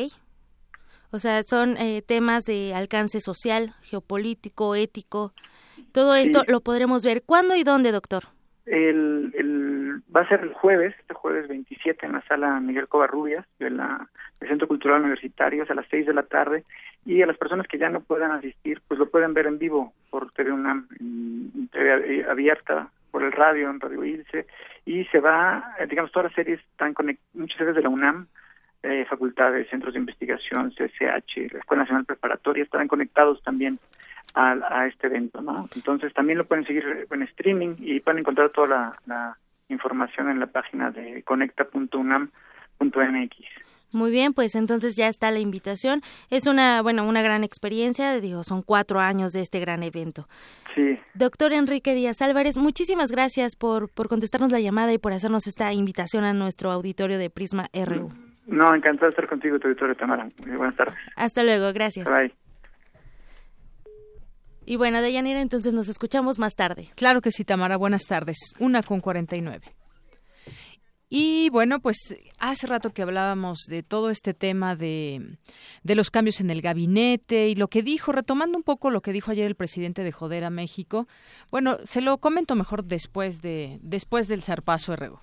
O 1.12 1.20
sea, 1.20 1.42
son 1.44 1.78
eh, 1.78 2.02
temas 2.02 2.46
de 2.46 2.74
alcance 2.74 3.20
social, 3.20 3.74
geopolítico, 3.82 4.76
ético. 4.76 5.34
Todo 5.92 6.16
esto 6.16 6.44
lo 6.48 6.62
podremos 6.62 7.04
ver. 7.04 7.24
¿Cuándo 7.26 7.56
y 7.56 7.64
dónde, 7.64 7.92
doctor? 7.92 8.24
El, 8.66 9.34
el, 9.36 9.79
va 10.16 10.22
a 10.22 10.28
ser 10.28 10.42
el 10.42 10.54
jueves, 10.54 10.96
este 11.00 11.14
jueves 11.14 11.48
27, 11.48 12.06
en 12.06 12.14
la 12.14 12.22
sala 12.22 12.60
Miguel 12.60 12.88
Covarrubias 12.88 13.46
de 13.60 13.70
la, 13.70 14.08
del 14.40 14.50
Centro 14.50 14.68
Cultural 14.68 15.02
Universitario, 15.02 15.66
a 15.68 15.74
las 15.74 15.88
6 15.90 16.06
de 16.06 16.14
la 16.14 16.24
tarde. 16.24 16.64
Y 17.06 17.22
a 17.22 17.28
las 17.28 17.38
personas 17.38 17.68
que 17.68 17.78
ya 17.78 17.90
no 17.90 18.02
puedan 18.02 18.32
asistir, 18.32 18.82
pues 18.88 19.00
lo 19.00 19.10
pueden 19.10 19.34
ver 19.34 19.48
en 19.48 19.58
vivo 19.58 19.94
por 20.10 20.32
TV 20.32 20.52
UNAM, 20.52 20.88
en 21.00 21.70
TV 21.72 22.26
abierta, 22.30 22.90
por 23.12 23.24
el 23.24 23.32
radio, 23.32 23.70
en 23.70 23.80
Radio 23.80 24.04
Ilse. 24.04 24.48
Y 24.86 25.06
se 25.06 25.20
va, 25.20 25.76
eh, 25.80 25.88
digamos, 25.88 26.12
todas 26.12 26.32
las 26.32 26.36
series 26.36 26.60
están 26.60 26.94
conectadas, 26.94 27.36
muchas 27.36 27.58
series 27.58 27.76
de 27.76 27.84
la 27.84 27.90
UNAM, 27.90 28.28
eh, 28.84 29.06
facultades, 29.10 29.70
centros 29.70 29.94
de 29.94 30.00
investigación, 30.00 30.72
CSH, 30.72 31.52
la 31.52 31.60
Escuela 31.60 31.84
Nacional 31.84 32.06
Preparatoria, 32.06 32.64
estarán 32.64 32.88
conectados 32.88 33.42
también 33.44 33.80
a, 34.36 34.88
este 34.88 35.08
evento, 35.08 35.42
¿no? 35.42 35.68
Entonces 35.76 36.14
también 36.14 36.38
lo 36.38 36.46
pueden 36.46 36.66
seguir 36.66 37.08
en 37.10 37.24
streaming 37.24 37.76
y 37.80 38.00
pueden 38.00 38.20
encontrar 38.20 38.50
toda 38.50 38.96
la, 39.06 39.38
información 39.70 40.30
en 40.30 40.40
la 40.40 40.48
página 40.48 40.92
de 40.92 41.24
conecta.unam.mx. 41.24 42.30
Muy 43.92 44.12
bien, 44.12 44.34
pues 44.34 44.54
entonces 44.56 44.96
ya 44.96 45.08
está 45.08 45.32
la 45.32 45.40
invitación. 45.40 46.02
Es 46.30 46.46
una, 46.46 46.82
bueno, 46.82 47.08
una 47.08 47.22
gran 47.22 47.44
experiencia, 47.44 48.20
digo, 48.20 48.44
son 48.44 48.62
cuatro 48.62 49.00
años 49.00 49.32
de 49.32 49.42
este 49.42 49.60
gran 49.60 49.82
evento. 49.82 50.28
Sí. 50.76 50.98
Doctor 51.16 51.54
Enrique 51.54 51.96
Díaz 51.96 52.22
Álvarez, 52.22 52.58
muchísimas 52.58 53.12
gracias 53.12 53.56
por, 53.56 53.90
por 53.90 54.08
contestarnos 54.08 54.52
la 54.52 54.60
llamada 54.60 54.94
y 54.94 55.00
por 55.00 55.14
hacernos 55.14 55.48
esta 55.48 55.74
invitación 55.74 56.24
a 56.24 56.34
nuestro 56.34 56.72
auditorio 56.72 57.18
de 57.18 57.30
Prisma 57.32 57.68
RU. 57.74 58.12
No, 58.46 58.74
encantado 58.74 59.08
de 59.08 59.12
estar 59.12 59.28
contigo, 59.28 59.60
tu 59.60 59.68
auditorio, 59.68 59.96
Tamara. 59.96 60.28
Muy 60.46 60.56
buenas 60.56 60.76
tardes. 60.76 60.96
Hasta 61.16 61.44
luego, 61.44 61.72
gracias. 61.74 62.08
Bye. 62.08 62.34
Y 64.70 64.76
bueno, 64.76 65.02
Deyanira, 65.02 65.42
entonces 65.42 65.74
nos 65.74 65.88
escuchamos 65.88 66.38
más 66.38 66.54
tarde. 66.54 66.92
Claro 66.94 67.22
que 67.22 67.32
sí, 67.32 67.44
Tamara, 67.44 67.76
buenas 67.76 68.04
tardes. 68.04 68.38
Una 68.60 68.84
con 68.84 69.02
cuarenta 69.02 69.36
y 69.36 69.42
nueve. 69.42 69.74
Y 71.10 71.50
bueno, 71.50 71.80
pues 71.80 72.16
hace 72.38 72.68
rato 72.68 72.92
que 72.92 73.02
hablábamos 73.02 73.62
de 73.68 73.82
todo 73.82 74.12
este 74.12 74.36
tema 74.36 74.76
de, 74.76 75.40
de, 75.82 75.96
los 75.96 76.12
cambios 76.12 76.40
en 76.40 76.52
el 76.52 76.62
gabinete 76.62 77.50
y 77.50 77.56
lo 77.56 77.68
que 77.68 77.82
dijo, 77.82 78.12
retomando 78.12 78.60
un 78.60 78.64
poco 78.64 78.92
lo 78.92 79.02
que 79.02 79.12
dijo 79.12 79.32
ayer 79.32 79.48
el 79.48 79.56
presidente 79.56 80.04
de 80.04 80.12
Joder 80.12 80.44
a 80.44 80.52
México. 80.52 81.08
Bueno, 81.50 81.80
se 81.84 82.02
lo 82.02 82.20
comento 82.20 82.54
mejor 82.54 82.84
después 82.84 83.42
de 83.42 83.80
después 83.82 84.28
del 84.28 84.44
zarpazo 84.44 84.96
RU. 84.96 85.20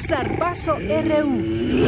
Zarpazo 0.00 0.80
RU. 0.80 1.86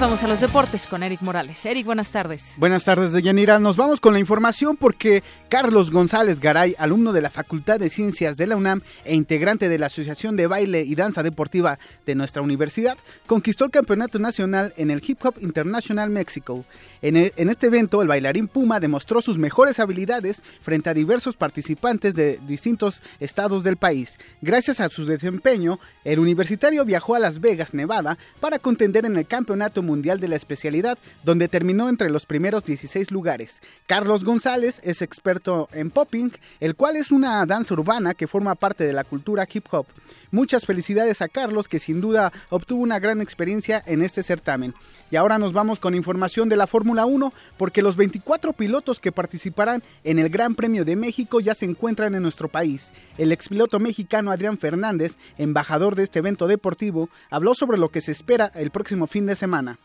Vamos 0.00 0.22
a 0.22 0.28
los 0.28 0.40
deportes 0.40 0.86
con 0.86 1.02
Eric 1.02 1.20
Morales. 1.20 1.66
Eric, 1.66 1.84
buenas 1.84 2.10
tardes. 2.10 2.54
Buenas 2.56 2.84
tardes, 2.84 3.12
Deyanira. 3.12 3.58
Nos 3.58 3.76
vamos 3.76 4.00
con 4.00 4.14
la 4.14 4.18
información 4.18 4.76
porque 4.76 5.22
Carlos 5.50 5.90
González 5.90 6.40
Garay, 6.40 6.74
alumno 6.78 7.12
de 7.12 7.20
la 7.20 7.28
Facultad 7.28 7.78
de 7.78 7.90
Ciencias 7.90 8.38
de 8.38 8.46
la 8.46 8.56
UNAM 8.56 8.80
e 9.04 9.14
integrante 9.14 9.68
de 9.68 9.78
la 9.78 9.86
Asociación 9.86 10.36
de 10.36 10.46
Baile 10.46 10.82
y 10.82 10.94
Danza 10.94 11.22
Deportiva 11.22 11.78
de 12.06 12.14
nuestra 12.14 12.40
universidad, 12.40 12.96
conquistó 13.26 13.66
el 13.66 13.70
Campeonato 13.70 14.18
Nacional 14.18 14.72
en 14.78 14.90
el 14.90 15.02
Hip 15.06 15.18
Hop 15.26 15.34
International 15.42 16.08
México. 16.08 16.64
En, 17.02 17.16
este 17.16 17.68
evento, 17.68 18.02
el 18.02 18.08
bailarín 18.08 18.46
Puma 18.46 18.78
demostró 18.78 19.22
sus 19.22 19.38
mejores 19.38 19.80
habilidades 19.80 20.42
frente 20.62 20.90
a 20.90 20.94
diversos 20.94 21.34
participantes 21.34 22.14
de 22.14 22.38
distintos 22.46 23.00
estados 23.20 23.64
del 23.64 23.78
país. 23.78 24.18
Gracias 24.42 24.80
a 24.80 24.90
su 24.90 25.06
desempeño, 25.06 25.80
el 26.04 26.18
universitario 26.18 26.84
viajó 26.84 27.14
a 27.14 27.18
Las 27.18 27.40
Vegas, 27.40 27.72
Nevada, 27.72 28.18
para 28.38 28.58
contender 28.58 29.06
en 29.06 29.16
el 29.16 29.26
Campeonato 29.26 29.82
Mundial 29.90 30.20
de 30.20 30.28
la 30.28 30.36
especialidad, 30.36 30.98
donde 31.24 31.48
terminó 31.48 31.88
entre 31.88 32.10
los 32.10 32.24
primeros 32.24 32.64
16 32.64 33.10
lugares. 33.10 33.60
Carlos 33.86 34.24
González 34.24 34.80
es 34.84 35.02
experto 35.02 35.68
en 35.72 35.90
popping, 35.90 36.30
el 36.60 36.76
cual 36.76 36.94
es 36.94 37.10
una 37.10 37.44
danza 37.44 37.74
urbana 37.74 38.14
que 38.14 38.28
forma 38.28 38.54
parte 38.54 38.84
de 38.84 38.92
la 38.92 39.02
cultura 39.02 39.48
hip 39.52 39.66
hop. 39.72 39.86
Muchas 40.30 40.64
felicidades 40.64 41.22
a 41.22 41.28
Carlos, 41.28 41.68
que 41.68 41.78
sin 41.80 42.00
duda 42.00 42.32
obtuvo 42.50 42.82
una 42.82 42.98
gran 42.98 43.20
experiencia 43.20 43.82
en 43.86 44.02
este 44.02 44.22
certamen. 44.22 44.74
Y 45.10 45.16
ahora 45.16 45.38
nos 45.38 45.52
vamos 45.52 45.80
con 45.80 45.94
información 45.94 46.48
de 46.48 46.56
la 46.56 46.66
Fórmula 46.66 47.04
1, 47.04 47.32
porque 47.56 47.82
los 47.82 47.96
24 47.96 48.52
pilotos 48.52 49.00
que 49.00 49.12
participarán 49.12 49.82
en 50.04 50.18
el 50.18 50.28
Gran 50.28 50.54
Premio 50.54 50.84
de 50.84 50.96
México 50.96 51.40
ya 51.40 51.54
se 51.54 51.64
encuentran 51.64 52.14
en 52.14 52.22
nuestro 52.22 52.48
país. 52.48 52.90
El 53.18 53.32
expiloto 53.32 53.80
mexicano 53.80 54.30
Adrián 54.30 54.58
Fernández, 54.58 55.16
embajador 55.36 55.96
de 55.96 56.04
este 56.04 56.20
evento 56.20 56.46
deportivo, 56.46 57.08
habló 57.30 57.54
sobre 57.54 57.78
lo 57.78 57.88
que 57.88 58.00
se 58.00 58.12
espera 58.12 58.52
el 58.54 58.70
próximo 58.70 59.06
fin 59.06 59.26
de 59.26 59.36
semana. 59.36 59.78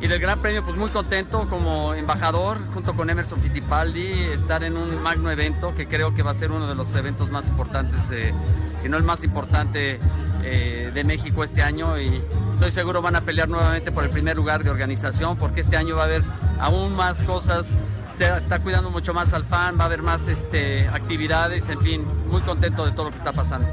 Y 0.00 0.08
del 0.08 0.18
Gran 0.18 0.40
Premio, 0.40 0.64
pues 0.64 0.76
muy 0.76 0.90
contento 0.90 1.48
como 1.48 1.94
embajador, 1.94 2.58
junto 2.74 2.96
con 2.96 3.10
Emerson 3.10 3.40
Fittipaldi, 3.40 4.24
estar 4.34 4.64
en 4.64 4.76
un 4.76 5.00
magno 5.02 5.30
evento 5.30 5.74
que 5.74 5.86
creo 5.86 6.14
que 6.14 6.22
va 6.22 6.32
a 6.32 6.34
ser 6.34 6.50
uno 6.50 6.66
de 6.66 6.74
los 6.74 6.94
eventos 6.96 7.30
más 7.30 7.48
importantes 7.48 8.10
de 8.10 8.34
si 8.84 8.90
no 8.90 8.98
el 8.98 9.02
más 9.02 9.24
importante 9.24 9.98
eh, 10.42 10.90
de 10.92 11.04
México 11.04 11.42
este 11.42 11.62
año 11.62 11.98
y 11.98 12.20
estoy 12.52 12.70
seguro 12.70 13.00
van 13.00 13.16
a 13.16 13.22
pelear 13.22 13.48
nuevamente 13.48 13.90
por 13.90 14.04
el 14.04 14.10
primer 14.10 14.36
lugar 14.36 14.62
de 14.62 14.68
organización 14.68 15.38
porque 15.38 15.62
este 15.62 15.78
año 15.78 15.96
va 15.96 16.02
a 16.02 16.04
haber 16.04 16.22
aún 16.60 16.94
más 16.94 17.22
cosas, 17.22 17.78
se 18.18 18.28
está 18.28 18.60
cuidando 18.60 18.90
mucho 18.90 19.14
más 19.14 19.32
al 19.32 19.46
fan, 19.46 19.78
va 19.78 19.84
a 19.84 19.86
haber 19.86 20.02
más 20.02 20.28
este, 20.28 20.86
actividades, 20.88 21.66
en 21.70 21.80
fin, 21.80 22.04
muy 22.28 22.42
contento 22.42 22.84
de 22.84 22.92
todo 22.92 23.04
lo 23.04 23.10
que 23.10 23.16
está 23.16 23.32
pasando. 23.32 23.66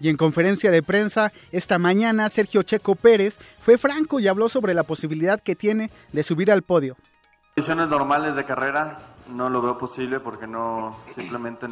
Y 0.00 0.08
en 0.08 0.16
conferencia 0.16 0.72
de 0.72 0.82
prensa 0.82 1.32
esta 1.52 1.78
mañana, 1.78 2.28
Sergio 2.30 2.64
Checo 2.64 2.96
Pérez 2.96 3.38
fue 3.64 3.78
franco 3.78 4.18
y 4.18 4.26
habló 4.26 4.48
sobre 4.48 4.74
la 4.74 4.82
posibilidad 4.82 5.40
que 5.40 5.54
tiene 5.54 5.92
de 6.10 6.24
subir 6.24 6.50
al 6.50 6.62
podio. 6.62 6.96
Condiciones 7.54 7.86
normales 7.86 8.34
de 8.34 8.44
carrera 8.44 8.98
no 9.28 9.48
lo 9.50 9.62
veo 9.62 9.78
posible 9.78 10.18
porque 10.18 10.48
no 10.48 10.96
simplemente 11.14 11.68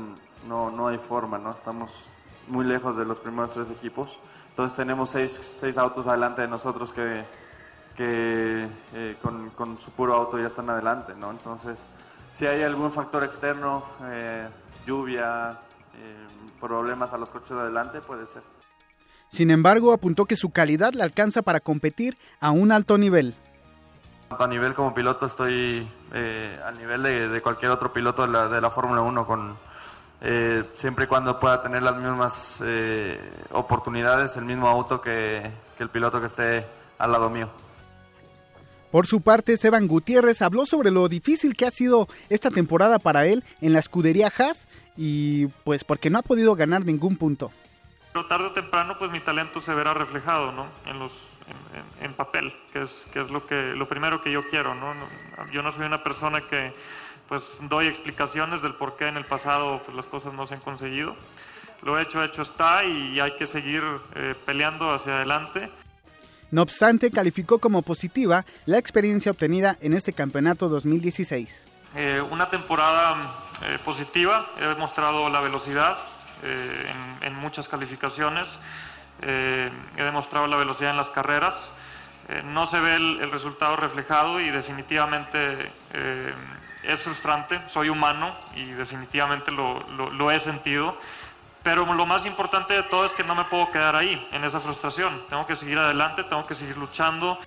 no, 0.49 0.70
no 0.70 0.88
hay 0.88 0.99
forma, 0.99 1.38
¿no? 1.38 1.51
Estamos 1.53 2.09
muy 2.49 2.64
lejos 2.64 2.97
de 2.97 3.05
los 3.05 3.18
primeros 3.18 3.53
tres 3.53 3.70
equipos. 3.70 4.18
Entonces 4.51 4.76
tenemos 4.76 5.11
seis, 5.11 5.32
seis 5.32 5.78
autos 5.78 6.07
adelante 6.07 6.43
de 6.43 6.49
nosotros 6.49 6.93
que, 6.93 7.24
que 7.97 8.68
eh, 8.95 9.16
con, 9.22 9.51
con, 9.51 9.80
su 9.80 9.91
puro 9.93 10.14
auto 10.14 10.38
ya 10.38 10.49
están 10.49 10.68
adelante, 10.70 11.14
¿no? 11.18 11.30
Entonces, 11.30 11.84
si 12.30 12.47
hay 12.47 12.62
algún 12.62 12.93
factor 12.93 13.24
externo, 13.24 13.84
eh, 14.05 14.49
lluvia, 14.86 15.59
eh, 15.95 16.26
problemas 16.61 17.12
a 17.12 17.18
los 17.18 17.30
coches 17.30 17.51
de 17.51 17.61
adelante, 17.61 18.01
puede 18.01 18.26
ser. 18.26 18.43
Sin 19.28 19.51
embargo, 19.51 19.93
apuntó 19.93 20.26
que 20.26 20.36
su 20.36 20.51
calidad 20.51 20.93
le 20.93 21.05
alcanza 21.05 21.43
para 21.43 21.61
competir 21.61 22.18
a 22.41 22.51
un 22.51 22.72
alto 22.72 22.99
nivel. 22.99 23.34
A 24.30 24.47
nivel 24.47 24.74
como 24.74 24.93
piloto 24.93 25.26
estoy 25.26 25.88
al 26.64 26.78
nivel 26.78 27.03
de, 27.03 27.28
de, 27.28 27.41
cualquier 27.41 27.70
otro 27.70 27.93
piloto 27.93 28.26
de 28.26 28.32
la, 28.32 28.49
de 28.49 28.61
la 28.61 28.70
Fórmula 28.70 29.03
1 29.03 29.26
con 29.26 29.57
eh, 30.22 30.64
siempre 30.74 31.04
y 31.04 31.08
cuando 31.08 31.38
pueda 31.38 31.62
tener 31.62 31.82
las 31.82 31.96
mismas 31.96 32.62
eh, 32.64 33.18
oportunidades, 33.52 34.36
el 34.36 34.44
mismo 34.44 34.68
auto 34.68 35.00
que, 35.00 35.50
el 35.78 35.88
piloto 35.88 36.20
que 36.20 36.26
esté 36.26 36.66
al 36.98 37.12
lado 37.12 37.30
mío. 37.30 37.48
Por 38.90 39.06
su 39.06 39.20
parte, 39.20 39.52
Esteban 39.52 39.86
Gutiérrez 39.86 40.42
habló 40.42 40.66
sobre 40.66 40.90
lo 40.90 41.08
difícil 41.08 41.56
que 41.56 41.64
ha 41.64 41.70
sido 41.70 42.08
esta 42.28 42.50
temporada 42.50 42.98
para 42.98 43.24
él 43.24 43.44
en 43.60 43.72
la 43.72 43.78
escudería 43.78 44.32
Haas 44.36 44.66
y 44.96 45.46
pues 45.64 45.84
porque 45.84 46.10
no 46.10 46.18
ha 46.18 46.22
podido 46.22 46.54
ganar 46.56 46.84
ningún 46.84 47.16
punto. 47.16 47.52
Pero 48.12 48.26
tarde 48.26 48.46
o 48.46 48.52
temprano 48.52 48.96
pues 48.98 49.10
mi 49.12 49.20
talento 49.20 49.60
se 49.60 49.72
verá 49.72 49.94
reflejado 49.94 50.50
¿no? 50.50 50.66
en, 50.86 50.98
los, 50.98 51.12
en, 52.02 52.12
papel, 52.14 52.52
que 52.72 52.82
es, 52.82 53.06
que 53.12 53.20
es 53.20 53.30
lo, 53.30 53.46
que, 53.46 53.72
lo 53.76 53.88
primero 53.88 54.20
que 54.20 54.32
yo 54.32 54.46
quiero. 54.48 54.74
¿no? 54.74 54.92
Yo 55.52 55.62
no 55.62 55.70
soy 55.70 55.86
una 55.86 56.02
persona 56.02 56.40
que 56.40 56.72
pues 57.31 57.59
doy 57.61 57.87
explicaciones 57.87 58.61
del 58.61 58.74
por 58.74 58.97
qué 58.97 59.07
en 59.07 59.16
el 59.16 59.24
pasado 59.24 59.81
pues, 59.85 59.97
las 59.97 60.07
cosas 60.07 60.33
no 60.33 60.49
se 60.49 60.55
han 60.55 60.61
conseguido. 60.61 61.14
Lo 61.83 61.97
hecho, 61.97 62.22
hecho 62.24 62.43
está 62.43 62.85
y 62.85 63.20
hay 63.20 63.37
que 63.37 63.47
seguir 63.47 63.83
eh, 64.16 64.35
peleando 64.45 64.91
hacia 64.91 65.14
adelante. 65.14 65.70
No 66.51 66.62
obstante, 66.62 67.09
calificó 67.12 67.61
como 67.61 67.83
positiva 67.83 68.45
la 68.66 68.78
experiencia 68.78 69.31
obtenida 69.31 69.78
en 69.81 69.93
este 69.93 70.12
campeonato 70.12 70.68
2016. 70.68 71.66
Eh, 71.95 72.20
una 72.20 72.51
temporada 72.51 73.37
eh, 73.62 73.78
positiva, 73.85 74.51
he 74.61 74.66
demostrado 74.66 75.31
la 75.31 75.41
velocidad 75.41 75.99
en, 76.43 77.28
en, 77.28 77.35
muchas 77.35 77.68
calificaciones, 77.68 78.49
he 79.20 79.70
demostrado 80.03 80.47
la 80.47 80.57
velocidad 80.57 80.93
en 80.93 80.97
las 80.97 81.11
carreras, 81.11 81.55
no 82.47 82.66
se 82.66 82.81
ve 82.81 82.95
el, 82.95 83.20
el, 83.20 83.31
resultado 83.31 83.76
reflejado 83.76 84.41
y 84.41 84.49
definitivamente 84.51 85.70
es 86.83 87.03
frustrante, 87.03 87.61
soy 87.68 87.89
humano 87.89 88.35
y 88.55 88.66
definitivamente 88.72 89.51
lo, 89.53 89.81
lo, 89.91 90.31
he 90.31 90.41
sentido, 90.41 90.97
pero 91.62 91.85
lo 91.93 92.07
más 92.07 92.24
importante 92.26 92.74
de 92.74 92.83
todo 92.85 93.05
es 93.05 93.12
que 93.12 93.24
no 93.24 93.35
me 93.35 93.45
puedo 93.45 93.70
quedar 93.70 93.97
ahí, 93.97 94.28
en 94.33 94.45
esa 94.45 94.61
frustración. 94.61 95.24
Tengo 95.28 95.45
que 95.47 95.57
seguir 95.57 95.78
adelante, 95.78 96.24
tengo 96.24 96.47
que 96.47 96.55
seguir 96.55 96.76
luchando. 96.76 97.39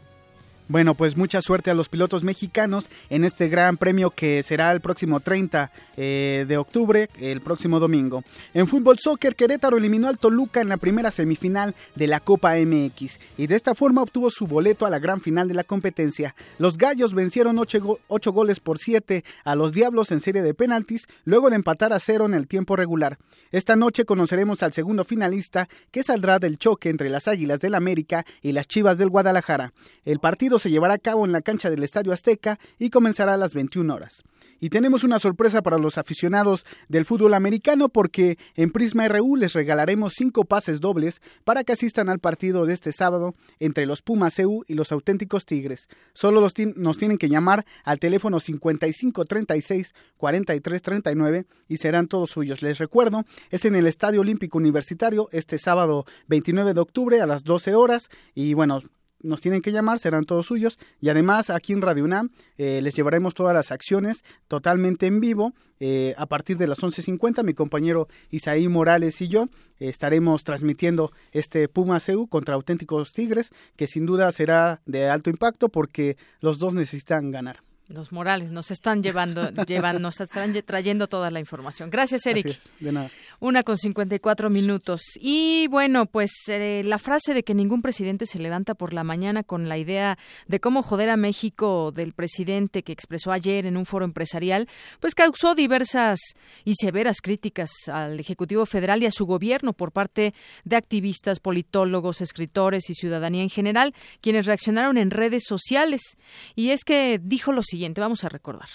Bueno, 0.69 0.93
pues 0.93 1.17
mucha 1.17 1.41
suerte 1.41 1.71
a 1.71 1.73
los 1.73 1.89
pilotos 1.89 2.23
mexicanos 2.23 2.85
en 3.09 3.25
este 3.25 3.49
gran 3.49 3.75
premio 3.75 4.11
que 4.11 4.41
será 4.43 4.71
el 4.71 4.79
próximo 4.79 5.19
30 5.19 5.71
eh, 5.97 6.45
de 6.47 6.57
octubre, 6.57 7.09
el 7.19 7.41
próximo 7.41 7.81
domingo. 7.81 8.23
En 8.53 8.67
fútbol 8.67 8.97
soccer, 8.97 9.35
Querétaro 9.35 9.75
eliminó 9.75 10.07
al 10.07 10.17
Toluca 10.17 10.61
en 10.61 10.69
la 10.69 10.77
primera 10.77 11.11
semifinal 11.11 11.75
de 11.95 12.07
la 12.07 12.21
Copa 12.21 12.55
MX 12.55 13.19
y 13.37 13.47
de 13.47 13.55
esta 13.55 13.75
forma 13.75 14.03
obtuvo 14.03 14.31
su 14.31 14.47
boleto 14.47 14.85
a 14.85 14.89
la 14.89 14.99
gran 14.99 15.19
final 15.19 15.49
de 15.49 15.53
la 15.53 15.65
competencia. 15.65 16.33
Los 16.59 16.77
Gallos 16.77 17.13
vencieron 17.13 17.59
8, 17.59 18.31
goles 18.31 18.61
por 18.61 18.79
7 18.79 19.25
a 19.43 19.55
los 19.55 19.73
Diablos 19.73 20.11
en 20.11 20.21
serie 20.21 20.43
de 20.43 20.53
penaltis, 20.53 21.07
luego 21.25 21.49
de 21.49 21.57
empatar 21.57 21.91
a 21.91 21.99
cero 21.99 22.25
en 22.25 22.33
el 22.33 22.47
tiempo 22.47 22.77
regular. 22.77 23.17
Esta 23.51 23.75
noche 23.75 24.05
conoceremos 24.05 24.63
al 24.63 24.71
segundo 24.71 25.03
finalista 25.03 25.67
que 25.91 26.03
saldrá 26.03 26.39
del 26.39 26.57
choque 26.57 26.89
entre 26.89 27.09
las 27.09 27.27
Águilas 27.27 27.59
del 27.59 27.75
América 27.75 28.25
y 28.41 28.53
las 28.53 28.67
Chivas 28.67 28.97
del 28.97 29.09
Guadalajara. 29.09 29.73
El 30.05 30.19
partido 30.19 30.52
se 30.59 30.69
llevará 30.69 30.95
a 30.95 30.99
cabo 30.99 31.25
en 31.25 31.31
la 31.31 31.41
cancha 31.41 31.69
del 31.69 31.83
Estadio 31.83 32.13
Azteca 32.13 32.59
y 32.79 32.89
comenzará 32.89 33.33
a 33.33 33.37
las 33.37 33.53
21 33.53 33.93
horas. 33.93 34.23
Y 34.59 34.69
tenemos 34.69 35.03
una 35.03 35.19
sorpresa 35.19 35.61
para 35.61 35.77
los 35.77 35.97
aficionados 35.97 36.65
del 36.87 37.05
fútbol 37.05 37.33
americano 37.33 37.89
porque 37.89 38.37
en 38.55 38.71
Prisma 38.71 39.07
RU 39.09 39.35
les 39.35 39.51
regalaremos 39.51 40.13
cinco 40.15 40.45
pases 40.45 40.79
dobles 40.79 41.21
para 41.43 41.65
que 41.65 41.73
asistan 41.73 42.07
al 42.07 42.19
partido 42.19 42.65
de 42.65 42.73
este 42.73 42.93
sábado 42.93 43.35
entre 43.59 43.85
los 43.85 44.01
Pumas 44.01 44.39
EU 44.39 44.63
y 44.67 44.75
los 44.75 44.93
auténticos 44.93 45.45
Tigres. 45.45 45.89
Solo 46.13 46.39
los 46.39 46.53
nos 46.75 46.97
tienen 46.97 47.17
que 47.17 47.27
llamar 47.27 47.65
al 47.83 47.99
teléfono 47.99 48.39
5536 48.39 49.93
4339 50.15 51.45
y 51.67 51.77
serán 51.77 52.07
todos 52.07 52.29
suyos. 52.29 52.61
Les 52.61 52.77
recuerdo, 52.77 53.25
es 53.49 53.65
en 53.65 53.75
el 53.75 53.85
Estadio 53.85 54.21
Olímpico 54.21 54.57
Universitario 54.57 55.27
este 55.33 55.57
sábado 55.57 56.05
29 56.27 56.73
de 56.73 56.79
octubre 56.79 57.19
a 57.19 57.25
las 57.25 57.43
12 57.43 57.75
horas 57.75 58.09
y 58.33 58.53
bueno, 58.53 58.79
nos 59.23 59.41
tienen 59.41 59.61
que 59.61 59.71
llamar, 59.71 59.99
serán 59.99 60.25
todos 60.25 60.45
suyos. 60.45 60.77
Y 61.01 61.09
además 61.09 61.49
aquí 61.49 61.73
en 61.73 61.81
Radio 61.81 62.03
UNAM 62.03 62.29
eh, 62.57 62.81
les 62.83 62.93
llevaremos 62.93 63.33
todas 63.33 63.55
las 63.55 63.71
acciones 63.71 64.23
totalmente 64.47 65.07
en 65.07 65.19
vivo. 65.19 65.53
Eh, 65.79 66.13
a 66.17 66.27
partir 66.27 66.57
de 66.57 66.67
las 66.67 66.79
11.50 66.79 67.43
mi 67.43 67.53
compañero 67.53 68.07
Isaí 68.29 68.67
Morales 68.67 69.19
y 69.21 69.27
yo 69.27 69.49
eh, 69.79 69.89
estaremos 69.89 70.43
transmitiendo 70.43 71.11
este 71.31 71.67
Puma 71.67 71.99
CEU 71.99 72.27
contra 72.27 72.55
auténticos 72.55 73.11
Tigres, 73.11 73.49
que 73.75 73.87
sin 73.87 74.05
duda 74.05 74.31
será 74.31 74.81
de 74.85 75.09
alto 75.09 75.29
impacto 75.29 75.69
porque 75.69 76.15
los 76.39 76.59
dos 76.59 76.73
necesitan 76.73 77.31
ganar. 77.31 77.63
Los 77.89 78.11
Morales 78.11 78.49
nos 78.49 78.71
están 78.71 79.03
llevando, 79.03 79.49
llevan, 79.67 80.01
nos 80.01 80.19
están 80.19 80.53
trayendo 80.65 81.07
toda 81.07 81.29
la 81.31 81.39
información. 81.39 81.89
Gracias, 81.89 82.25
Eric. 82.25 82.57
de 82.79 82.91
nada. 82.91 83.11
Una 83.39 83.63
con 83.63 83.77
54 83.77 84.49
minutos. 84.49 85.01
Y 85.19 85.67
bueno, 85.69 86.05
pues 86.05 86.31
eh, 86.47 86.81
la 86.85 86.97
frase 86.97 87.33
de 87.33 87.43
que 87.43 87.53
ningún 87.53 87.81
presidente 87.81 88.25
se 88.25 88.39
levanta 88.39 88.75
por 88.75 88.93
la 88.93 89.03
mañana 89.03 89.43
con 89.43 89.67
la 89.67 89.77
idea 89.77 90.17
de 90.47 90.59
cómo 90.59 90.83
joder 90.83 91.09
a 91.09 91.17
México 91.17 91.91
del 91.91 92.13
presidente 92.13 92.83
que 92.83 92.91
expresó 92.91 93.31
ayer 93.31 93.65
en 93.65 93.77
un 93.77 93.85
foro 93.85 94.05
empresarial, 94.05 94.67
pues 94.99 95.15
causó 95.15 95.55
diversas 95.55 96.19
y 96.63 96.73
severas 96.75 97.21
críticas 97.21 97.71
al 97.91 98.19
Ejecutivo 98.19 98.65
Federal 98.65 99.03
y 99.03 99.05
a 99.05 99.11
su 99.11 99.25
gobierno 99.25 99.73
por 99.73 99.91
parte 99.91 100.33
de 100.63 100.75
activistas, 100.75 101.39
politólogos, 101.39 102.21
escritores 102.21 102.89
y 102.89 102.93
ciudadanía 102.93 103.43
en 103.43 103.49
general, 103.49 103.93
quienes 104.21 104.45
reaccionaron 104.45 104.97
en 104.97 105.11
redes 105.11 105.43
sociales. 105.45 106.17
Y 106.55 106.69
es 106.69 106.83
que 106.83 107.19
dijo 107.21 107.51
lo 107.51 107.63
siguiente, 107.63 108.01
vamos 108.01 108.23
a 108.23 108.29
recordar. 108.29 108.69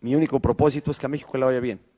Mi 0.00 0.14
único 0.14 0.40
propósito 0.40 0.90
es 0.90 0.98
que 0.98 1.06
a 1.06 1.08
México 1.08 1.36
le 1.38 1.44
vaya 1.44 1.60
bien 1.60 1.93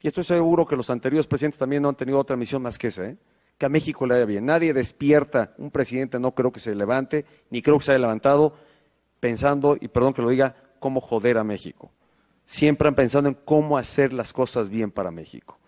y 0.00 0.08
estoy 0.08 0.24
seguro 0.24 0.66
que 0.66 0.76
los 0.76 0.90
anteriores 0.90 1.26
presidentes 1.26 1.58
también 1.58 1.82
no 1.82 1.88
han 1.88 1.96
tenido 1.96 2.18
otra 2.18 2.36
misión 2.36 2.62
más 2.62 2.78
que 2.78 2.88
esa, 2.88 3.04
¿eh? 3.06 3.16
que 3.56 3.66
a 3.66 3.68
México 3.68 4.06
le 4.06 4.14
vaya 4.14 4.26
bien. 4.26 4.46
Nadie 4.46 4.72
despierta, 4.72 5.54
un 5.58 5.70
presidente 5.70 6.20
no 6.20 6.34
creo 6.34 6.52
que 6.52 6.60
se 6.60 6.74
levante, 6.74 7.24
ni 7.50 7.60
creo 7.60 7.78
que 7.78 7.84
se 7.84 7.90
haya 7.90 7.98
levantado 7.98 8.54
pensando, 9.18 9.76
y 9.80 9.88
perdón 9.88 10.14
que 10.14 10.22
lo 10.22 10.28
diga, 10.28 10.54
cómo 10.78 11.00
joder 11.00 11.38
a 11.38 11.44
México. 11.44 11.90
Siempre 12.46 12.88
han 12.88 12.94
pensado 12.94 13.28
en 13.28 13.34
cómo 13.34 13.76
hacer 13.76 14.12
las 14.12 14.32
cosas 14.32 14.70
bien 14.70 14.92
para 14.92 15.10
México. 15.10 15.58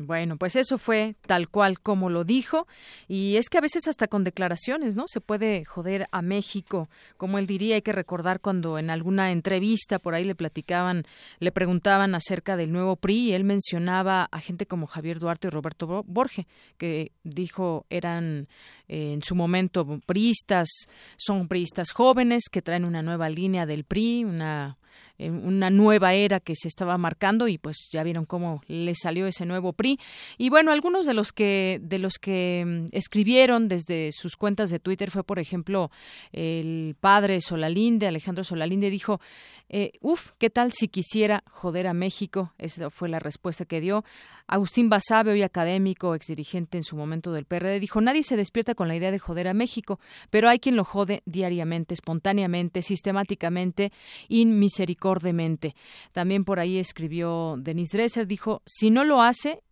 Bueno, 0.00 0.36
pues 0.36 0.54
eso 0.54 0.78
fue 0.78 1.16
tal 1.26 1.48
cual 1.48 1.80
como 1.80 2.08
lo 2.08 2.22
dijo 2.22 2.68
y 3.08 3.34
es 3.34 3.48
que 3.48 3.58
a 3.58 3.60
veces 3.60 3.88
hasta 3.88 4.06
con 4.06 4.22
declaraciones, 4.22 4.94
¿no? 4.94 5.06
Se 5.08 5.20
puede 5.20 5.64
joder 5.64 6.06
a 6.12 6.22
México, 6.22 6.88
como 7.16 7.36
él 7.36 7.48
diría, 7.48 7.74
hay 7.74 7.82
que 7.82 7.90
recordar 7.90 8.40
cuando 8.40 8.78
en 8.78 8.90
alguna 8.90 9.32
entrevista 9.32 9.98
por 9.98 10.14
ahí 10.14 10.22
le 10.22 10.36
platicaban, 10.36 11.02
le 11.40 11.50
preguntaban 11.50 12.14
acerca 12.14 12.56
del 12.56 12.70
nuevo 12.70 12.94
PRI 12.94 13.30
y 13.30 13.32
él 13.32 13.42
mencionaba 13.42 14.28
a 14.30 14.38
gente 14.38 14.66
como 14.66 14.86
Javier 14.86 15.18
Duarte 15.18 15.48
y 15.48 15.50
Roberto 15.50 16.04
Borge, 16.06 16.46
que 16.76 17.10
dijo 17.24 17.84
eran 17.90 18.46
eh, 18.86 19.14
en 19.14 19.24
su 19.24 19.34
momento 19.34 19.98
priistas, 20.06 20.68
son 21.16 21.48
priistas 21.48 21.90
jóvenes 21.90 22.44
que 22.52 22.62
traen 22.62 22.84
una 22.84 23.02
nueva 23.02 23.28
línea 23.30 23.66
del 23.66 23.82
PRI, 23.82 24.24
una 24.24 24.78
una 25.18 25.70
nueva 25.70 26.14
era 26.14 26.38
que 26.38 26.54
se 26.54 26.68
estaba 26.68 26.96
marcando 26.96 27.48
y 27.48 27.58
pues 27.58 27.88
ya 27.90 28.02
vieron 28.02 28.24
cómo 28.24 28.62
le 28.68 28.94
salió 28.94 29.26
ese 29.26 29.46
nuevo 29.46 29.72
PRI 29.72 29.98
y 30.36 30.48
bueno 30.48 30.70
algunos 30.70 31.06
de 31.06 31.14
los 31.14 31.32
que 31.32 31.80
de 31.82 31.98
los 31.98 32.14
que 32.18 32.64
mm, 32.64 32.86
escribieron 32.92 33.68
desde 33.68 34.12
sus 34.12 34.36
cuentas 34.36 34.70
de 34.70 34.78
Twitter 34.78 35.10
fue 35.10 35.24
por 35.24 35.38
ejemplo 35.38 35.90
el 36.32 36.94
padre 37.00 37.40
Solalinde 37.40 38.06
Alejandro 38.06 38.44
Solalinde 38.44 38.90
dijo 38.90 39.20
eh, 39.68 39.92
uf, 40.00 40.32
¿qué 40.38 40.50
tal 40.50 40.72
si 40.72 40.88
quisiera 40.88 41.44
joder 41.50 41.86
a 41.86 41.94
México? 41.94 42.54
Esa 42.58 42.90
fue 42.90 43.08
la 43.08 43.18
respuesta 43.18 43.64
que 43.64 43.80
dio. 43.80 44.04
Agustín 44.46 44.88
Basabe, 44.88 45.32
hoy 45.32 45.42
académico, 45.42 46.14
exdirigente 46.14 46.78
en 46.78 46.82
su 46.82 46.96
momento 46.96 47.32
del 47.32 47.44
PRD, 47.44 47.80
dijo, 47.80 48.00
nadie 48.00 48.22
se 48.22 48.36
despierta 48.36 48.74
con 48.74 48.88
la 48.88 48.96
idea 48.96 49.10
de 49.10 49.18
joder 49.18 49.46
a 49.46 49.52
México, 49.52 50.00
pero 50.30 50.48
hay 50.48 50.58
quien 50.58 50.74
lo 50.74 50.84
jode 50.84 51.22
diariamente, 51.26 51.92
espontáneamente, 51.92 52.80
sistemáticamente, 52.80 53.92
inmisericordemente. 54.28 55.74
También 56.12 56.44
por 56.44 56.60
ahí 56.60 56.78
escribió 56.78 57.56
Denis 57.58 57.90
Dresser, 57.90 58.26
dijo, 58.26 58.62
si 58.64 58.90
no 58.90 59.04
lo 59.04 59.20
hace, 59.20 59.62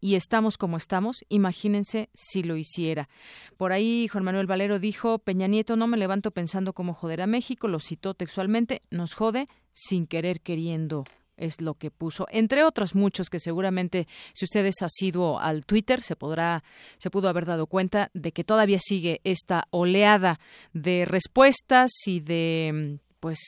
y 0.00 0.14
estamos 0.14 0.58
como 0.58 0.76
estamos, 0.76 1.24
imagínense 1.28 2.10
si 2.14 2.42
lo 2.42 2.56
hiciera. 2.56 3.08
Por 3.56 3.72
ahí 3.72 4.08
Juan 4.08 4.24
Manuel 4.24 4.46
Valero 4.46 4.78
dijo, 4.78 5.18
Peña 5.18 5.46
Nieto 5.46 5.76
no 5.76 5.86
me 5.86 5.96
levanto 5.96 6.30
pensando 6.30 6.72
cómo 6.72 6.94
joder 6.94 7.22
a 7.22 7.26
México, 7.26 7.68
lo 7.68 7.80
citó 7.80 8.14
textualmente, 8.14 8.82
nos 8.90 9.14
jode 9.14 9.48
sin 9.72 10.06
querer 10.06 10.40
queriendo 10.40 11.04
es 11.40 11.60
lo 11.60 11.74
que 11.74 11.90
puso, 11.90 12.26
entre 12.30 12.64
otros 12.64 12.94
muchos 12.94 13.30
que 13.30 13.40
seguramente 13.40 14.06
si 14.34 14.44
ustedes 14.44 14.74
han 14.82 14.90
sido 14.90 15.40
al 15.40 15.64
Twitter 15.64 16.02
se 16.02 16.14
podrá 16.14 16.62
se 16.98 17.10
pudo 17.10 17.28
haber 17.30 17.46
dado 17.46 17.66
cuenta 17.66 18.10
de 18.12 18.32
que 18.32 18.44
todavía 18.44 18.78
sigue 18.78 19.22
esta 19.24 19.66
oleada 19.70 20.38
de 20.74 21.06
respuestas 21.06 21.90
y 22.06 22.20
de 22.20 22.98
pues 23.20 23.38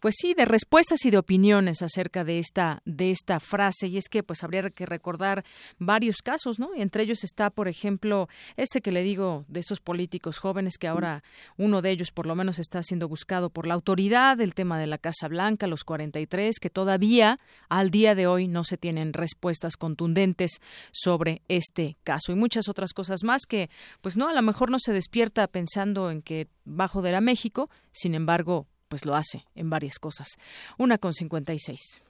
pues 0.00 0.14
sí, 0.18 0.32
de 0.32 0.46
respuestas 0.46 1.04
y 1.04 1.10
de 1.10 1.18
opiniones 1.18 1.82
acerca 1.82 2.24
de 2.24 2.38
esta 2.38 2.80
de 2.86 3.10
esta 3.10 3.38
frase 3.38 3.88
y 3.88 3.98
es 3.98 4.08
que 4.08 4.22
pues 4.22 4.42
habría 4.42 4.70
que 4.70 4.86
recordar 4.86 5.44
varios 5.78 6.18
casos, 6.18 6.58
¿no? 6.58 6.70
Entre 6.74 7.02
ellos 7.02 7.22
está, 7.22 7.50
por 7.50 7.68
ejemplo, 7.68 8.28
este 8.56 8.80
que 8.80 8.92
le 8.92 9.02
digo 9.02 9.44
de 9.48 9.60
estos 9.60 9.80
políticos 9.80 10.38
jóvenes 10.38 10.78
que 10.78 10.88
ahora 10.88 11.22
uno 11.58 11.82
de 11.82 11.90
ellos 11.90 12.12
por 12.12 12.26
lo 12.26 12.34
menos 12.34 12.58
está 12.58 12.82
siendo 12.82 13.08
buscado 13.08 13.50
por 13.50 13.66
la 13.66 13.74
autoridad, 13.74 14.40
el 14.40 14.54
tema 14.54 14.78
de 14.78 14.86
la 14.86 14.96
Casa 14.96 15.28
Blanca, 15.28 15.66
los 15.66 15.84
43, 15.84 16.58
que 16.58 16.70
todavía 16.70 17.38
al 17.68 17.90
día 17.90 18.14
de 18.14 18.26
hoy 18.26 18.48
no 18.48 18.64
se 18.64 18.78
tienen 18.78 19.12
respuestas 19.12 19.76
contundentes 19.76 20.60
sobre 20.92 21.42
este 21.48 21.98
caso 22.04 22.32
y 22.32 22.36
muchas 22.36 22.68
otras 22.68 22.94
cosas 22.94 23.22
más 23.24 23.42
que 23.46 23.68
pues 24.00 24.16
no, 24.16 24.28
a 24.28 24.34
lo 24.34 24.42
mejor 24.42 24.70
no 24.70 24.78
se 24.78 24.92
despierta 24.92 25.46
pensando 25.46 26.10
en 26.10 26.22
que 26.22 26.48
va 26.66 26.84
a 26.84 26.88
joder 26.88 27.14
a 27.14 27.20
México, 27.20 27.68
sin 27.92 28.14
embargo, 28.14 28.66
pues 28.90 29.06
lo 29.06 29.14
hace 29.14 29.46
en 29.54 29.70
varias 29.70 29.98
cosas. 29.98 30.36
Una 30.76 30.98
con 30.98 31.14
56. 31.14 32.02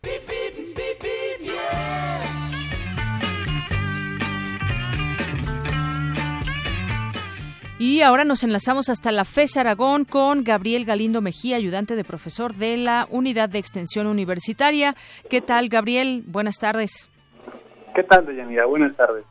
Y 7.78 8.02
ahora 8.02 8.24
nos 8.24 8.42
enlazamos 8.42 8.88
hasta 8.88 9.12
la 9.12 9.24
FES 9.24 9.58
Aragón 9.58 10.04
con 10.04 10.42
Gabriel 10.42 10.84
Galindo 10.84 11.20
Mejía, 11.20 11.56
ayudante 11.56 11.96
de 11.96 12.04
profesor 12.04 12.54
de 12.54 12.76
la 12.76 13.06
Unidad 13.10 13.48
de 13.48 13.58
Extensión 13.58 14.06
Universitaria. 14.06 14.94
¿Qué 15.28 15.40
tal, 15.40 15.68
Gabriel? 15.68 16.22
Buenas 16.26 16.56
tardes. 16.56 17.08
¿Qué 17.94 18.02
tal, 18.02 18.26
Deyanira? 18.26 18.66
Buenas 18.66 18.96
tardes. 18.96 19.24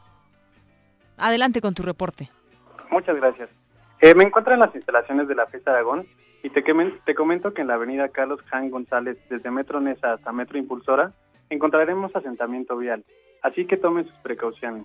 Adelante 1.17 1.61
con 1.61 1.73
tu 1.73 1.83
reporte. 1.83 2.29
Muchas 2.91 3.15
gracias. 3.15 3.49
Eh, 4.01 4.15
me 4.15 4.23
encuentro 4.23 4.53
en 4.53 4.59
las 4.59 4.73
instalaciones 4.73 5.27
de 5.27 5.35
la 5.35 5.45
FES 5.45 5.67
Aragón 5.67 6.07
y 6.43 6.49
te, 6.49 6.63
te 7.05 7.15
comento 7.15 7.53
que 7.53 7.61
en 7.61 7.67
la 7.67 7.75
avenida 7.75 8.09
Carlos 8.09 8.41
Jan 8.43 8.69
González, 8.69 9.17
desde 9.29 9.51
Metro 9.51 9.79
Nesa 9.79 10.13
hasta 10.13 10.31
Metro 10.31 10.57
Impulsora, 10.57 11.11
encontraremos 11.49 12.15
asentamiento 12.15 12.77
vial, 12.77 13.03
así 13.41 13.65
que 13.65 13.77
tomen 13.77 14.05
sus 14.05 14.17
precauciones. 14.19 14.83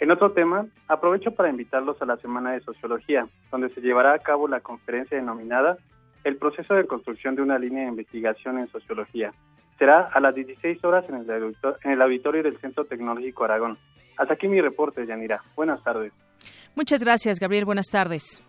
En 0.00 0.10
otro 0.10 0.32
tema, 0.32 0.66
aprovecho 0.88 1.32
para 1.32 1.50
invitarlos 1.50 2.00
a 2.00 2.06
la 2.06 2.16
Semana 2.16 2.52
de 2.52 2.60
Sociología, 2.60 3.26
donde 3.50 3.68
se 3.68 3.82
llevará 3.82 4.14
a 4.14 4.18
cabo 4.18 4.48
la 4.48 4.60
conferencia 4.60 5.18
denominada 5.18 5.76
El 6.24 6.36
proceso 6.36 6.74
de 6.74 6.86
construcción 6.86 7.34
de 7.34 7.42
una 7.42 7.58
línea 7.58 7.82
de 7.82 7.90
investigación 7.90 8.58
en 8.58 8.68
sociología. 8.68 9.30
Será 9.78 10.10
a 10.12 10.20
las 10.20 10.34
16 10.34 10.84
horas 10.84 11.06
en 11.08 11.16
el, 11.16 11.54
en 11.84 11.90
el 11.90 12.02
auditorio 12.02 12.42
del 12.42 12.58
Centro 12.58 12.84
Tecnológico 12.84 13.44
Aragón. 13.44 13.78
Hasta 14.18 14.34
aquí 14.34 14.48
mi 14.48 14.60
reporte, 14.60 15.06
Yanira. 15.06 15.42
Buenas 15.56 15.82
tardes. 15.82 16.12
Muchas 16.74 17.02
gracias, 17.02 17.38
Gabriel. 17.38 17.64
Buenas 17.64 17.86
tardes. 17.86 18.42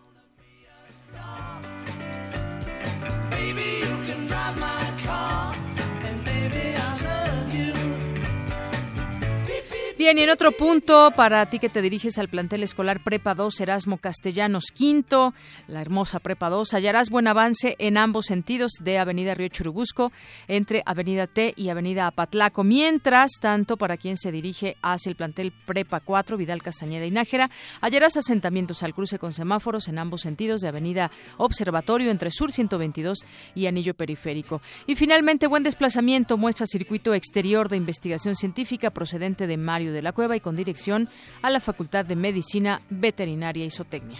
Bien, 10.02 10.18
y 10.18 10.22
en 10.22 10.30
otro 10.30 10.50
punto, 10.50 11.12
para 11.14 11.46
ti 11.46 11.60
que 11.60 11.68
te 11.68 11.80
diriges 11.80 12.18
al 12.18 12.26
plantel 12.26 12.64
escolar 12.64 13.04
Prepa 13.04 13.36
2 13.36 13.60
Erasmo 13.60 13.98
Castellanos 13.98 14.72
Quinto, 14.74 15.32
la 15.68 15.80
hermosa 15.80 16.18
Prepa 16.18 16.50
2, 16.50 16.74
hallarás 16.74 17.08
buen 17.08 17.28
avance 17.28 17.76
en 17.78 17.96
ambos 17.96 18.26
sentidos 18.26 18.72
de 18.80 18.98
Avenida 18.98 19.36
Río 19.36 19.46
Churubusco, 19.46 20.10
entre 20.48 20.82
Avenida 20.86 21.28
T 21.28 21.54
y 21.56 21.68
Avenida 21.68 22.08
Apatlaco. 22.08 22.64
Mientras 22.64 23.30
tanto, 23.40 23.76
para 23.76 23.96
quien 23.96 24.16
se 24.16 24.32
dirige 24.32 24.76
hacia 24.82 25.08
el 25.08 25.14
plantel 25.14 25.52
Prepa 25.52 26.00
4 26.00 26.36
Vidal 26.36 26.64
Castañeda 26.64 27.06
y 27.06 27.12
Nájera, 27.12 27.48
hallarás 27.80 28.16
asentamientos 28.16 28.82
al 28.82 28.94
cruce 28.94 29.20
con 29.20 29.32
semáforos 29.32 29.86
en 29.86 30.00
ambos 30.00 30.22
sentidos 30.22 30.62
de 30.62 30.68
Avenida 30.68 31.12
Observatorio 31.36 32.10
entre 32.10 32.32
Sur 32.32 32.50
122 32.50 33.18
y 33.54 33.66
Anillo 33.66 33.94
Periférico. 33.94 34.62
Y 34.88 34.96
finalmente, 34.96 35.46
buen 35.46 35.62
desplazamiento 35.62 36.36
muestra 36.38 36.66
circuito 36.66 37.14
exterior 37.14 37.68
de 37.68 37.76
investigación 37.76 38.34
científica 38.34 38.90
procedente 38.90 39.46
de 39.46 39.56
Mario 39.56 39.91
de 39.92 40.02
la 40.02 40.12
Cueva 40.12 40.36
y 40.36 40.40
con 40.40 40.56
dirección 40.56 41.08
a 41.42 41.50
la 41.50 41.60
Facultad 41.60 42.04
de 42.04 42.16
Medicina 42.16 42.80
Veterinaria 42.90 43.64
y 43.64 43.70
Zootecnia. 43.70 44.18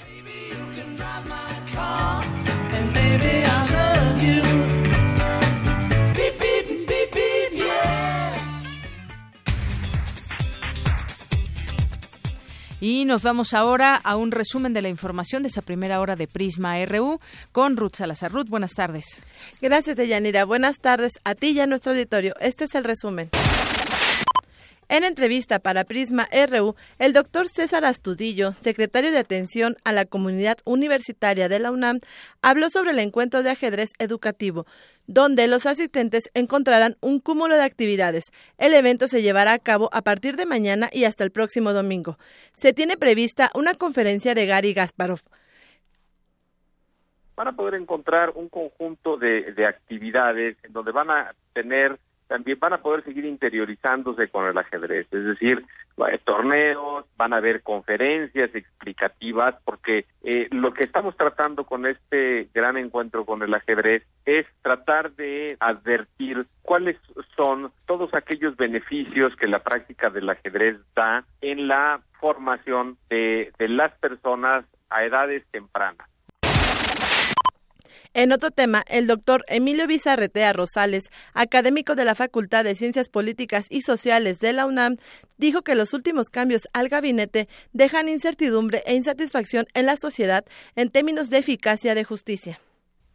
Y 12.83 13.05
nos 13.05 13.23
vamos 13.23 13.55
ahora 13.55 13.95
a 13.95 14.17
un 14.17 14.33
resumen 14.33 14.73
de 14.73 14.83
la 14.83 14.89
información 14.89 15.45
de 15.45 15.49
esa 15.49 15.63
primera 15.63 16.01
hora 16.01 16.17
de 16.17 16.27
Prisma 16.27 16.85
RU 16.85 17.21
con 17.53 17.77
Ruth 17.77 17.95
Salazar. 17.95 18.33
Ruth, 18.33 18.49
buenas 18.49 18.73
tardes. 18.73 19.23
Gracias, 19.61 19.95
Deyanira. 19.95 20.45
Buenas 20.45 20.81
tardes 20.81 21.13
a 21.23 21.37
ti 21.37 21.51
y 21.51 21.61
a 21.61 21.69
nuestro 21.69 21.93
auditorio. 21.93 22.35
Este 22.41 22.65
es 22.65 22.75
el 22.75 22.83
resumen. 22.83 23.31
En 24.93 25.05
entrevista 25.05 25.59
para 25.59 25.85
Prisma 25.85 26.29
RU, 26.51 26.75
el 26.99 27.15
doctor 27.15 27.49
César 27.49 27.87
Astudillo, 27.87 28.53
secretario 28.53 29.11
de 29.11 29.21
Atención 29.21 29.75
a 29.85 29.93
la 29.95 30.05
Comunidad 30.05 30.59
Universitaria 30.67 31.49
de 31.49 31.61
la 31.61 31.71
UNAM, 31.71 32.01
habló 32.43 32.69
sobre 32.69 32.91
el 32.91 32.99
encuentro 32.99 33.43
de 33.43 33.49
ajedrez 33.49 33.93
educativo, 33.99 34.67
donde 35.07 35.49
los 35.49 35.65
asistentes 35.65 36.31
encontrarán 36.35 36.97
un 37.01 37.21
cúmulo 37.21 37.55
de 37.55 37.63
actividades. 37.63 38.25
El 38.59 38.75
evento 38.75 39.09
se 39.09 39.23
llevará 39.23 39.55
a 39.55 39.59
cabo 39.59 39.89
a 39.95 40.03
partir 40.03 40.37
de 40.37 40.45
mañana 40.45 40.91
y 40.93 41.05
hasta 41.05 41.25
el 41.25 41.31
próximo 41.31 41.73
domingo. 41.73 42.19
Se 42.53 42.75
tiene 42.75 42.99
prevista 42.99 43.49
una 43.55 43.73
conferencia 43.73 44.35
de 44.35 44.45
Gary 44.45 44.75
Gasparov. 44.75 45.21
Van 47.35 47.49
a 47.49 47.57
poder 47.57 47.81
encontrar 47.81 48.33
un 48.35 48.51
conjunto 48.51 49.17
de, 49.17 49.55
de 49.55 49.65
actividades 49.65 50.59
en 50.63 50.75
donde 50.75 50.93
van 50.93 51.11
a 51.11 51.35
tener 51.55 51.99
también 52.29 52.59
van 52.59 52.73
a 52.73 52.83
poder 52.83 53.05
seguir 53.05 53.25
interiorizándose 53.25 54.29
con 54.29 54.47
el 54.47 54.57
ajedrez, 54.57 55.07
es 55.11 55.25
decir, 55.25 55.65
torneos, 56.25 57.05
van 57.17 57.33
a 57.33 57.37
haber 57.37 57.63
conferencias 57.63 58.55
explicativas, 58.55 59.55
porque 59.65 60.07
eh, 60.23 60.49
lo 60.51 60.73
que 60.73 60.85
estamos 60.85 61.17
tratando 61.17 61.65
con 61.65 61.87
este 61.87 62.49
gran 62.55 62.77
encuentro 62.77 63.25
con 63.25 63.43
el 63.43 63.53
ajedrez 63.55 64.03
es 64.25 64.47
tratar 64.63 65.13
de 65.13 65.57
advertir 65.61 66.47
cuáles 66.63 66.97
son 67.37 67.73
todos 67.87 68.15
aquellos 68.15 68.57
beneficios 68.57 69.35
que 69.37 69.47
la 69.47 69.63
práctica 69.63 70.11
del 70.11 70.31
ajedrez 70.31 70.79
da 70.95 71.25
en 71.41 71.69
la 71.69 72.01
formación 72.21 72.97
de, 73.11 73.53
de 73.59 73.69
las 73.69 73.93
personas 73.99 74.65
a 74.91 75.05
edades 75.05 75.45
tempranas. 75.51 76.12
En 78.15 78.33
otro 78.33 78.51
tema, 78.51 78.85
el 78.89 79.07
doctor 79.07 79.45
Emilio 79.49 79.87
Bizarretea 79.87 80.53
Rosales, 80.53 81.05
académico 81.35 81.95
de 81.95 82.05
la 82.05 82.15
Facultad 82.15 82.65
de 82.65 82.75
Ciencias 82.75 83.09
Políticas 83.09 83.67
y 83.71 83.83
Sociales 83.83 84.39
de 84.39 84.53
la 84.53 84.67
UNAM, 84.67 84.97
dijo 85.39 85.63
que 85.63 85.75
los 85.75 85.93
últimos 85.93 86.31
cambios 86.31 86.69
al 86.73 86.89
gabinete 86.89 87.49
dejan 87.73 88.09
incertidumbre 88.09 88.83
e 88.87 88.95
insatisfacción 88.95 89.67
en 89.75 89.87
la 89.87 89.97
sociedad 89.97 90.45
en 90.77 90.91
términos 90.91 91.31
de 91.31 91.39
eficacia 91.39 91.95
de 91.95 92.05
justicia. 92.05 92.61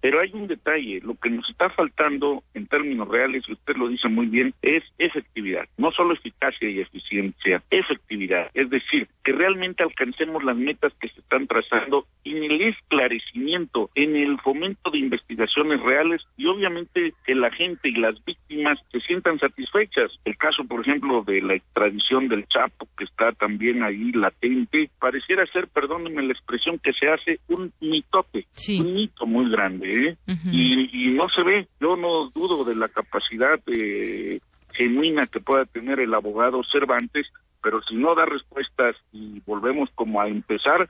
Pero 0.01 0.19
hay 0.19 0.31
un 0.33 0.47
detalle, 0.47 1.01
lo 1.03 1.15
que 1.15 1.29
nos 1.29 1.49
está 1.49 1.69
faltando 1.69 2.43
en 2.53 2.67
términos 2.67 3.07
reales, 3.07 3.43
y 3.47 3.53
usted 3.53 3.75
lo 3.75 3.87
dice 3.87 4.07
muy 4.07 4.27
bien, 4.27 4.53
es 4.61 4.83
efectividad, 4.97 5.65
no 5.77 5.91
solo 5.91 6.13
eficacia 6.13 6.69
y 6.69 6.79
eficiencia, 6.79 7.63
efectividad, 7.69 8.49
es 8.53 8.69
decir, 8.69 9.07
que 9.23 9.31
realmente 9.31 9.83
alcancemos 9.83 10.43
las 10.43 10.55
metas 10.55 10.93
que 10.99 11.09
se 11.09 11.19
están 11.19 11.47
trazando 11.47 12.05
en 12.23 12.43
el 12.43 12.61
esclarecimiento, 12.61 13.89
en 13.95 14.15
el 14.15 14.39
fomento 14.39 14.89
de 14.91 14.99
investigaciones 14.99 15.81
reales 15.81 16.21
y 16.37 16.45
obviamente 16.45 17.13
que 17.25 17.35
la 17.35 17.51
gente 17.51 17.89
y 17.89 17.95
las 17.95 18.23
víctimas 18.25 18.79
se 18.91 18.99
sientan 19.01 19.39
satisfechas. 19.39 20.11
El 20.25 20.37
caso, 20.37 20.63
por 20.65 20.81
ejemplo, 20.81 21.23
de 21.23 21.41
la 21.41 21.55
extradición 21.55 22.27
del 22.27 22.47
Chapo, 22.47 22.87
que 22.97 23.03
está 23.03 23.31
también 23.33 23.83
ahí 23.83 24.11
latente, 24.11 24.89
pareciera 24.99 25.45
ser, 25.47 25.67
perdónenme 25.67 26.23
la 26.23 26.33
expresión, 26.33 26.79
que 26.79 26.93
se 26.93 27.07
hace 27.09 27.39
un 27.47 27.71
mitote, 27.81 28.45
un 28.79 28.93
mito 28.93 29.25
muy 29.25 29.49
grande. 29.51 29.86
¿Eh? 29.87 30.17
y, 30.51 31.11
no 31.11 31.27
se 31.29 31.43
ve. 31.43 31.67
Yo 31.79 31.95
no 31.95 32.29
dudo 32.29 32.63
de 32.63 32.75
la 32.75 32.87
capacidad 32.87 33.59
eh, 33.67 34.39
genuina 34.73 35.25
que 35.27 35.39
pueda 35.39 35.65
tener 35.65 35.99
el 35.99 36.13
abogado 36.13 36.61
Cervantes, 36.71 37.27
pero 37.63 37.81
si 37.83 37.95
no 37.95 38.13
da 38.13 38.25
respuestas 38.25 38.95
y 39.11 39.41
volvemos 39.45 39.89
como 39.95 40.21
a 40.21 40.27
empezar, 40.27 40.87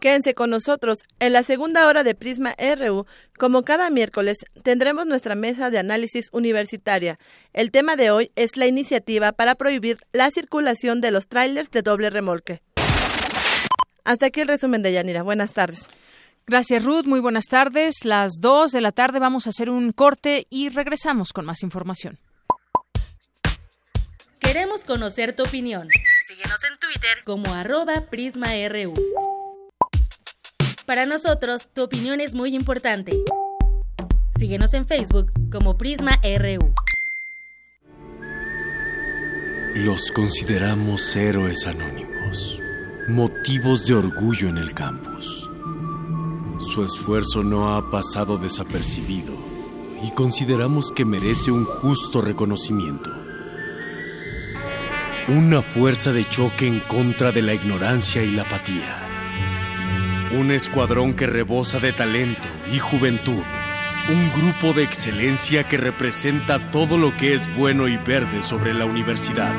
Quédense 0.00 0.34
con 0.34 0.50
nosotros. 0.50 0.98
En 1.18 1.32
la 1.32 1.42
segunda 1.42 1.88
hora 1.88 2.04
de 2.04 2.14
Prisma 2.14 2.54
RU, 2.76 3.04
como 3.36 3.64
cada 3.64 3.90
miércoles, 3.90 4.38
tendremos 4.62 5.06
nuestra 5.06 5.34
mesa 5.34 5.70
de 5.70 5.78
análisis 5.78 6.28
universitaria. 6.32 7.18
El 7.52 7.72
tema 7.72 7.96
de 7.96 8.12
hoy 8.12 8.30
es 8.36 8.56
la 8.56 8.66
iniciativa 8.66 9.32
para 9.32 9.56
prohibir 9.56 9.98
la 10.12 10.30
circulación 10.30 11.00
de 11.00 11.10
los 11.10 11.26
trailers 11.26 11.70
de 11.72 11.82
doble 11.82 12.10
remolque. 12.10 12.60
Hasta 14.04 14.26
aquí 14.26 14.40
el 14.40 14.48
resumen 14.48 14.82
de 14.82 14.92
Yanira. 14.92 15.22
Buenas 15.22 15.52
tardes. 15.52 15.88
Gracias, 16.48 16.82
Ruth. 16.82 17.04
Muy 17.04 17.20
buenas 17.20 17.44
tardes. 17.44 18.06
Las 18.06 18.40
2 18.40 18.72
de 18.72 18.80
la 18.80 18.90
tarde 18.90 19.18
vamos 19.18 19.46
a 19.46 19.50
hacer 19.50 19.68
un 19.68 19.92
corte 19.92 20.46
y 20.48 20.70
regresamos 20.70 21.34
con 21.34 21.44
más 21.44 21.62
información. 21.62 22.18
Queremos 24.40 24.82
conocer 24.82 25.36
tu 25.36 25.42
opinión. 25.42 25.88
Síguenos 26.26 26.64
en 26.64 26.78
Twitter 26.78 27.18
como 27.24 27.52
arroba 27.52 28.06
PrismaRU. 28.08 28.94
Para 30.86 31.04
nosotros, 31.04 31.68
tu 31.74 31.82
opinión 31.82 32.18
es 32.18 32.32
muy 32.32 32.54
importante. 32.54 33.12
Síguenos 34.38 34.72
en 34.72 34.86
Facebook 34.86 35.30
como 35.52 35.76
PrismaRU. 35.76 36.72
Los 39.74 40.10
consideramos 40.12 41.14
héroes 41.14 41.66
anónimos, 41.66 42.58
motivos 43.06 43.86
de 43.86 43.94
orgullo 43.94 44.48
en 44.48 44.56
el 44.56 44.72
campus 44.72 45.47
su 46.58 46.84
esfuerzo 46.84 47.44
no 47.44 47.76
ha 47.76 47.90
pasado 47.90 48.36
desapercibido 48.36 49.32
y 50.02 50.10
consideramos 50.10 50.92
que 50.92 51.04
merece 51.04 51.50
un 51.50 51.64
justo 51.64 52.20
reconocimiento. 52.20 53.10
Una 55.28 55.62
fuerza 55.62 56.12
de 56.12 56.28
choque 56.28 56.66
en 56.66 56.80
contra 56.80 57.32
de 57.32 57.42
la 57.42 57.54
ignorancia 57.54 58.22
y 58.22 58.32
la 58.32 58.42
apatía. 58.42 60.30
Un 60.38 60.50
escuadrón 60.50 61.14
que 61.14 61.26
rebosa 61.26 61.78
de 61.78 61.92
talento 61.92 62.48
y 62.72 62.78
juventud. 62.78 63.42
Un 64.10 64.30
grupo 64.32 64.72
de 64.72 64.82
excelencia 64.82 65.64
que 65.68 65.76
representa 65.76 66.70
todo 66.70 66.96
lo 66.96 67.16
que 67.16 67.34
es 67.34 67.54
bueno 67.56 67.88
y 67.88 67.96
verde 67.98 68.42
sobre 68.42 68.74
la 68.74 68.84
universidad. 68.84 69.54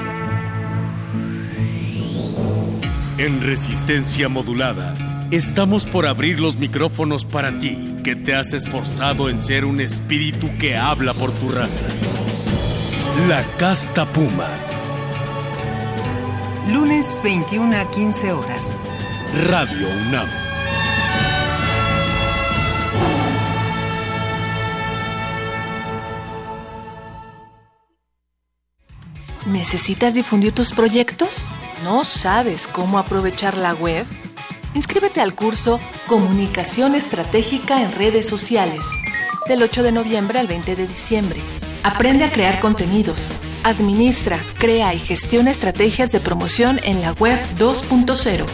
En 3.18 3.42
resistencia 3.42 4.28
modulada 4.30 5.09
Estamos 5.32 5.86
por 5.86 6.08
abrir 6.08 6.40
los 6.40 6.58
micrófonos 6.58 7.24
para 7.24 7.60
ti, 7.60 7.96
que 8.04 8.16
te 8.16 8.34
has 8.34 8.52
esforzado 8.54 9.30
en 9.30 9.38
ser 9.38 9.64
un 9.64 9.80
espíritu 9.80 10.50
que 10.58 10.76
habla 10.76 11.14
por 11.14 11.32
tu 11.32 11.52
raza. 11.52 11.86
La 13.28 13.44
Casta 13.58 14.08
Puma. 14.12 14.50
Lunes 16.74 17.22
21 17.24 17.78
a 17.78 17.92
15 17.92 18.34
horas. 18.34 18.76
Radio 19.46 19.88
UNAM. 20.08 20.28
¿Necesitas 29.46 30.16
difundir 30.16 30.54
tus 30.54 30.74
proyectos? 30.74 31.46
¿No 31.84 32.04
sabes 32.04 32.68
cómo 32.68 32.98
aprovechar 32.98 33.58
la 33.58 33.76
web? 33.76 34.08
Inscríbete 34.74 35.22
al 35.22 35.34
curso 35.34 35.80
Comunicación 36.08 36.96
Estratégica 36.96 37.82
en 37.82 37.92
Redes 37.92 38.28
Sociales, 38.28 38.86
del 39.48 39.64
8 39.64 39.84
de 39.84 39.92
noviembre 39.92 40.40
al 40.40 40.48
20 40.48 40.76
de 40.76 40.88
diciembre. 40.88 41.40
Aprende 41.84 42.24
a 42.26 42.32
crear 42.32 42.60
contenidos. 42.60 43.32
Administra, 43.64 44.38
crea 44.58 44.94
y 44.94 45.00
gestiona 45.00 45.52
estrategias 45.52 46.12
de 46.12 46.20
promoción 46.20 46.82
en 46.84 47.02
la 47.02 47.14
web 47.14 47.40
2.0. 47.58 48.46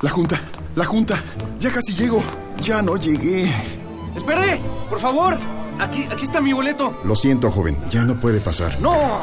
La 0.00 0.10
junta, 0.10 0.40
la 0.76 0.84
junta. 0.84 1.20
Ya 1.58 1.72
casi 1.72 1.92
llego. 1.92 2.22
Ya 2.62 2.80
no 2.80 2.96
llegué. 2.96 3.52
¡Espere! 4.14 4.62
¡Por 4.88 5.00
favor! 5.00 5.40
Aquí, 5.80 6.04
aquí 6.04 6.22
está 6.22 6.40
mi 6.40 6.52
boleto. 6.52 7.00
Lo 7.02 7.16
siento, 7.16 7.50
joven. 7.50 7.76
Ya 7.90 8.04
no 8.04 8.20
puede 8.20 8.40
pasar. 8.40 8.80
¡No! 8.80 9.20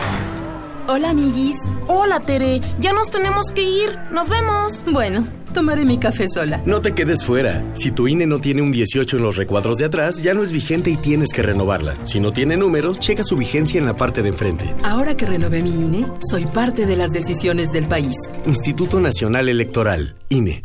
Hola, 0.88 1.09
amiguis. 1.09 1.57
Hola, 1.88 2.19
Tere. 2.19 2.61
Ya 2.79 2.93
nos 2.93 3.09
tenemos 3.09 3.47
que 3.51 3.63
ir. 3.63 3.97
Nos 4.11 4.29
vemos. 4.29 4.86
Bueno, 4.91 5.27
tomaré 5.51 5.83
mi 5.83 5.97
café 5.97 6.27
sola. 6.29 6.61
No 6.65 6.79
te 6.79 6.93
quedes 6.93 7.25
fuera. 7.25 7.63
Si 7.73 7.91
tu 7.91 8.07
INE 8.07 8.27
no 8.27 8.39
tiene 8.39 8.61
un 8.61 8.71
18 8.71 9.17
en 9.17 9.23
los 9.23 9.36
recuadros 9.36 9.77
de 9.77 9.86
atrás, 9.86 10.21
ya 10.21 10.36
no 10.36 10.43
es 10.43 10.51
vigente 10.51 10.91
y 10.91 10.97
tienes 10.97 11.33
que 11.33 11.41
renovarla. 11.41 11.95
Si 12.03 12.19
no 12.19 12.31
tiene 12.31 12.55
números, 12.55 12.99
checa 12.99 13.23
su 13.23 13.36
vigencia 13.36 13.79
en 13.79 13.88
la 13.88 13.95
parte 13.97 14.21
de 14.21 14.29
enfrente. 14.29 14.71
Ahora 14.83 15.15
que 15.17 15.25
renové 15.25 15.63
mi 15.63 15.71
INE, 15.71 16.05
soy 16.29 16.45
parte 16.45 16.86
de 16.86 16.97
las 16.97 17.11
decisiones 17.11 17.71
del 17.71 17.86
país. 17.88 18.15
Instituto 18.45 18.99
Nacional 18.99 19.49
Electoral, 19.49 20.15
INE. 20.29 20.61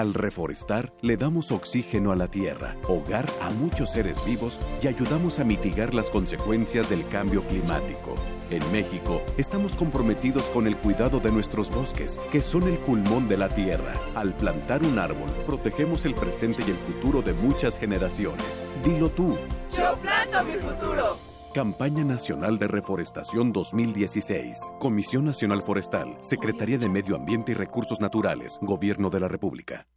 Al 0.00 0.14
reforestar, 0.14 0.94
le 1.02 1.18
damos 1.18 1.52
oxígeno 1.52 2.10
a 2.10 2.16
la 2.16 2.30
tierra, 2.30 2.74
hogar 2.88 3.26
a 3.42 3.50
muchos 3.50 3.92
seres 3.92 4.24
vivos 4.24 4.58
y 4.82 4.86
ayudamos 4.86 5.38
a 5.38 5.44
mitigar 5.44 5.92
las 5.92 6.08
consecuencias 6.08 6.88
del 6.88 7.06
cambio 7.06 7.46
climático. 7.46 8.14
En 8.48 8.62
México, 8.72 9.20
estamos 9.36 9.76
comprometidos 9.76 10.44
con 10.44 10.66
el 10.66 10.78
cuidado 10.78 11.20
de 11.20 11.30
nuestros 11.30 11.68
bosques, 11.68 12.18
que 12.32 12.40
son 12.40 12.62
el 12.62 12.78
pulmón 12.78 13.28
de 13.28 13.36
la 13.36 13.50
tierra. 13.50 13.92
Al 14.14 14.34
plantar 14.34 14.82
un 14.84 14.98
árbol, 14.98 15.28
protegemos 15.44 16.06
el 16.06 16.14
presente 16.14 16.62
y 16.66 16.70
el 16.70 16.78
futuro 16.78 17.20
de 17.20 17.34
muchas 17.34 17.78
generaciones. 17.78 18.64
Dilo 18.82 19.10
tú. 19.10 19.36
Yo 19.76 19.98
planto 20.00 20.42
mi 20.44 20.54
futuro. 20.54 21.29
Campaña 21.52 22.04
Nacional 22.04 22.60
de 22.60 22.68
Reforestación 22.68 23.52
2016. 23.52 24.74
Comisión 24.78 25.24
Nacional 25.24 25.62
Forestal. 25.62 26.16
Secretaría 26.20 26.78
de 26.78 26.88
Medio 26.88 27.16
Ambiente 27.16 27.50
y 27.50 27.54
Recursos 27.56 28.00
Naturales. 28.00 28.58
Gobierno 28.62 29.10
de 29.10 29.18
la 29.18 29.26
República. 29.26 29.88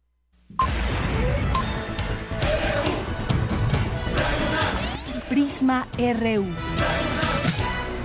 Prisma 5.28 5.86
RU. 5.96 6.44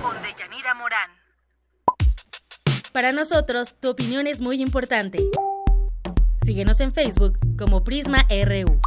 Con 0.00 0.22
Deyanira 0.22 0.74
Morán. 0.74 1.10
Para 2.92 3.10
nosotros, 3.12 3.74
tu 3.80 3.90
opinión 3.90 4.28
es 4.28 4.40
muy 4.40 4.62
importante. 4.62 5.18
Síguenos 6.44 6.78
en 6.78 6.92
Facebook 6.92 7.38
como 7.58 7.82
Prisma 7.82 8.26
RU. 8.28 8.80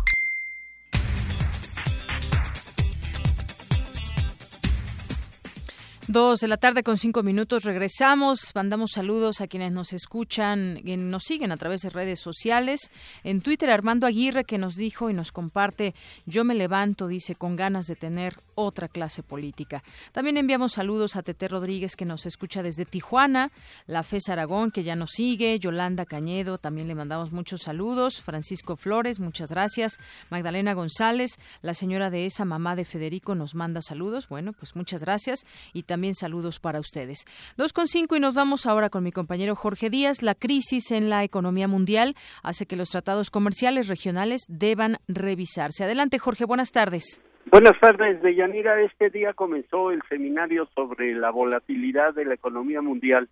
Dos 6.10 6.42
de 6.42 6.50
la 6.50 6.58
tarde 6.58 6.84
con 6.84 6.98
cinco 6.98 7.24
minutos 7.24 7.64
regresamos. 7.64 8.52
Mandamos 8.54 8.92
saludos 8.92 9.40
a 9.40 9.48
quienes 9.48 9.72
nos 9.72 9.94
escuchan, 9.94 10.82
y 10.84 10.98
nos 10.98 11.24
siguen 11.24 11.54
a 11.54 11.58
través 11.58 11.80
de 11.80 11.90
redes 11.90 12.20
sociales. 12.20 12.92
En 13.24 13.40
Twitter, 13.40 13.70
Armando 13.70 14.06
Aguirre 14.06 14.44
que 14.44 14.58
nos 14.58 14.76
dijo 14.76 15.10
y 15.10 15.14
nos 15.14 15.32
comparte, 15.32 15.96
yo 16.26 16.44
me 16.44 16.56
levanto, 16.56 17.08
dice, 17.08 17.36
con 17.36 17.56
ganas 17.56 17.86
de 17.88 17.96
tener 17.96 18.36
otra 18.56 18.88
clase 18.88 19.24
política. 19.24 19.84
También 20.12 20.38
enviamos 20.38 20.74
saludos 20.74 21.16
a 21.16 21.24
Tete 21.24 21.48
Rodríguez 21.48 21.96
que 21.96 22.06
nos 22.06 22.26
escucha 22.26 22.64
desde 22.64 22.86
Tijuana, 22.86 23.52
la 23.88 24.04
FES 24.04 24.30
Aragón 24.30 24.72
que 24.72 24.84
ya 24.84 24.96
nos 24.96 25.12
sigue, 25.12 25.60
Yolanda 25.60 26.06
Cañedo, 26.06 26.58
también 26.58 26.88
le 26.88 26.96
mandamos 26.96 27.32
muchos 27.32 27.62
saludos, 27.62 28.22
Francisco 28.22 28.76
Flores, 28.76 29.20
muchas 29.20 29.52
gracias, 29.52 29.98
Magdalena 30.30 30.74
González, 30.74 31.38
la 31.62 31.74
señora 31.74 32.10
de 32.10 32.26
esa 32.26 32.46
mamá 32.46 32.76
de 32.76 32.86
Federico 32.86 33.36
nos 33.36 33.56
manda 33.56 33.82
saludos, 33.82 34.28
bueno, 34.28 34.54
pues 34.54 34.76
muchas 34.76 35.02
gracias 35.02 35.46
y 35.74 35.84
también 35.84 36.14
saludos 36.14 36.60
para 36.60 36.80
ustedes. 36.80 37.26
Dos 37.58 37.74
con 37.74 37.88
cinco 37.88 38.16
y 38.16 38.20
nos 38.20 38.34
vamos 38.34 38.66
ahora 38.66 38.90
con 38.90 39.04
mi 39.04 39.12
compañero 39.12 39.56
Jorge 39.56 39.90
Díaz. 39.90 40.22
La 40.22 40.36
crisis 40.36 40.92
en 40.92 41.10
la 41.10 41.24
economía 41.24 41.68
mundial 41.68 42.16
hace 42.42 42.66
que 42.66 42.76
los 42.76 42.90
tratados 42.90 43.30
comerciales 43.30 43.88
regionales 43.88 44.42
deban 44.48 45.00
revisarse. 45.08 45.84
Adelante, 45.84 46.20
Jorge, 46.20 46.46
buenas 46.46 46.72
tardes. 46.72 47.22
Buenas 47.54 47.80
tardes, 47.80 48.20
Deyanira. 48.24 48.82
Este 48.82 49.12
día 49.12 49.34
comenzó 49.34 49.92
el 49.92 50.02
seminario 50.10 50.68
sobre 50.74 51.14
la 51.14 51.30
volatilidad 51.30 52.16
de 52.16 52.26
la 52.26 52.34
economía 52.34 52.82
mundial 52.82 53.30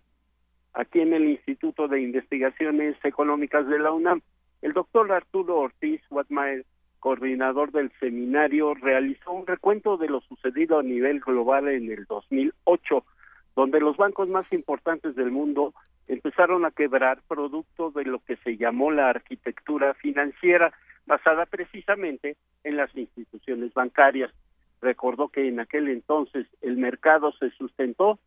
aquí 0.74 1.00
en 1.00 1.12
el 1.12 1.24
Instituto 1.24 1.88
de 1.88 2.00
Investigaciones 2.02 2.94
Económicas 3.02 3.66
de 3.66 3.80
la 3.80 3.90
UNAM. 3.90 4.20
El 4.60 4.74
doctor 4.74 5.10
Arturo 5.10 5.58
Ortiz 5.58 6.00
Watmaer 6.08 6.64
coordinador 7.00 7.72
del 7.72 7.90
seminario, 7.98 8.74
realizó 8.74 9.32
un 9.32 9.44
recuento 9.44 9.96
de 9.96 10.06
lo 10.06 10.20
sucedido 10.20 10.78
a 10.78 10.84
nivel 10.84 11.18
global 11.18 11.66
en 11.66 11.90
el 11.90 12.04
2008, 12.04 13.04
donde 13.56 13.80
los 13.80 13.96
bancos 13.96 14.28
más 14.28 14.46
importantes 14.52 15.16
del 15.16 15.32
mundo 15.32 15.74
empezaron 16.06 16.64
a 16.64 16.70
quebrar 16.70 17.18
producto 17.26 17.90
de 17.90 18.04
lo 18.04 18.20
que 18.20 18.36
se 18.36 18.56
llamó 18.56 18.92
la 18.92 19.10
arquitectura 19.10 19.94
financiera, 19.94 20.72
basada 21.06 21.46
precisamente 21.46 22.36
en 22.64 22.76
las 22.76 22.94
instituciones 22.96 23.72
bancarias. 23.74 24.32
Recordó 24.80 25.28
que 25.28 25.48
en 25.48 25.60
aquel 25.60 25.88
entonces 25.88 26.46
el 26.60 26.76
mercado 26.76 27.32
se 27.32 27.50
sustentó 27.50 28.18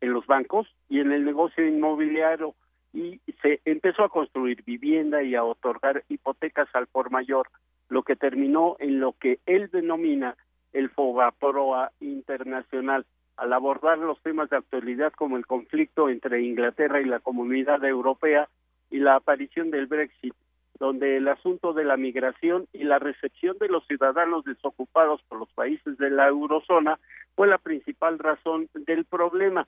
en 0.00 0.12
los 0.12 0.26
bancos 0.26 0.68
y 0.88 1.00
en 1.00 1.12
el 1.12 1.24
negocio 1.24 1.66
inmobiliario 1.66 2.54
y 2.92 3.20
se 3.42 3.60
empezó 3.64 4.04
a 4.04 4.08
construir 4.08 4.62
vivienda 4.64 5.22
y 5.22 5.34
a 5.34 5.44
otorgar 5.44 6.04
hipotecas 6.08 6.68
al 6.74 6.86
por 6.86 7.10
mayor 7.10 7.48
lo 7.88 8.02
que 8.02 8.16
terminó 8.16 8.76
en 8.78 9.00
lo 9.00 9.12
que 9.12 9.38
él 9.46 9.68
denomina 9.70 10.36
el 10.72 10.90
Fogaproa 10.90 11.92
internacional. 12.00 13.06
Al 13.36 13.52
abordar 13.52 13.98
los 13.98 14.20
temas 14.22 14.48
de 14.50 14.56
actualidad 14.56 15.12
como 15.12 15.36
el 15.36 15.46
conflicto 15.46 16.08
entre 16.08 16.42
Inglaterra 16.42 17.00
y 17.00 17.04
la 17.04 17.20
comunidad 17.20 17.84
europea 17.84 18.48
y 18.90 18.98
la 18.98 19.16
aparición 19.16 19.70
del 19.70 19.86
Brexit, 19.86 20.34
donde 20.78 21.16
el 21.16 21.28
asunto 21.28 21.72
de 21.72 21.84
la 21.84 21.96
migración 21.96 22.66
y 22.72 22.84
la 22.84 22.98
recepción 22.98 23.56
de 23.58 23.68
los 23.68 23.86
ciudadanos 23.86 24.44
desocupados 24.44 25.22
por 25.28 25.38
los 25.38 25.52
países 25.52 25.96
de 25.98 26.10
la 26.10 26.28
eurozona 26.28 26.98
fue 27.34 27.46
la 27.46 27.58
principal 27.58 28.18
razón 28.18 28.68
del 28.74 29.04
problema. 29.04 29.66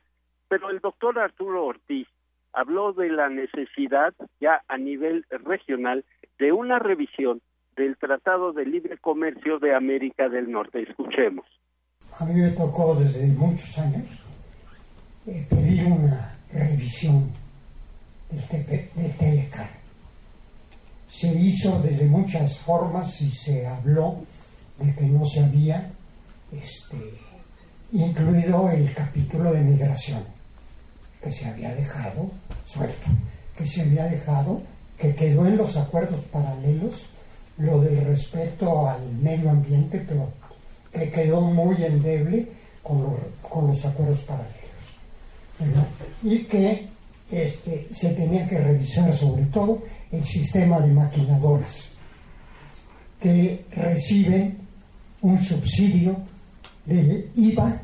Pero 0.48 0.70
el 0.70 0.80
doctor 0.80 1.18
Arturo 1.18 1.64
Ortiz 1.64 2.09
habló 2.52 2.92
de 2.92 3.11
la 3.11 3.28
necesidad 3.28 4.14
ya 4.40 4.62
a 4.68 4.78
nivel 4.78 5.24
regional 5.30 6.04
de 6.38 6.52
una 6.52 6.78
revisión 6.78 7.40
del 7.76 7.96
Tratado 7.96 8.52
de 8.52 8.66
Libre 8.66 8.98
Comercio 8.98 9.59
de 9.59 9.74
América 9.74 10.28
del 10.28 10.50
Norte. 10.50 10.82
Escuchemos. 10.82 11.46
A 12.18 12.24
mí 12.24 12.40
me 12.40 12.50
tocó 12.50 12.94
desde 12.94 13.26
muchos 13.28 13.78
años 13.78 14.09
eh, 15.26 15.46
pedir 15.48 15.84
una 15.86 16.32
revisión 16.52 17.30
del, 18.30 18.66
del. 18.66 19.78
Se 21.09 21.28
hizo 21.28 21.80
desde 21.80 22.06
muchas 22.06 22.59
formas 22.59 23.20
y 23.20 23.30
se 23.30 23.66
habló 23.66 24.16
de 24.78 24.94
que 24.94 25.06
no 25.06 25.24
se 25.24 25.40
había 25.40 25.90
este, 26.52 26.96
incluido 27.92 28.70
el 28.70 28.92
capítulo 28.94 29.52
de 29.52 29.61
migración, 29.61 30.22
que 31.22 31.32
se 31.32 31.46
había 31.46 31.74
dejado 31.74 32.30
suelto, 32.66 33.06
que 33.56 33.66
se 33.66 33.82
había 33.82 34.04
dejado, 34.04 34.62
que 34.98 35.14
quedó 35.14 35.46
en 35.46 35.56
los 35.56 35.76
acuerdos 35.76 36.20
paralelos 36.32 37.06
lo 37.56 37.80
del 37.80 38.04
respeto 38.04 38.88
al 38.88 39.12
medio 39.20 39.50
ambiente, 39.50 40.04
pero 40.06 40.30
que 40.92 41.11
quedó 41.11 41.40
muy 41.40 41.82
endeble 41.84 42.46
con, 42.82 43.16
con 43.42 43.68
los 43.68 43.84
acuerdos 43.84 44.20
paralelos. 44.20 44.59
Y 46.22 46.44
que 46.44 46.88
este, 47.30 47.88
se 47.90 48.11
tenía 48.11 48.48
que 48.48 48.59
revisar 48.59 49.12
sobre 49.14 49.44
todo 49.46 49.82
el 50.11 50.24
sistema 50.24 50.80
de 50.80 50.92
maquinadoras 50.92 51.88
que 53.20 53.64
reciben 53.72 54.59
un 55.22 55.42
subsidio 55.42 56.16
del 56.86 57.30
IVA 57.36 57.80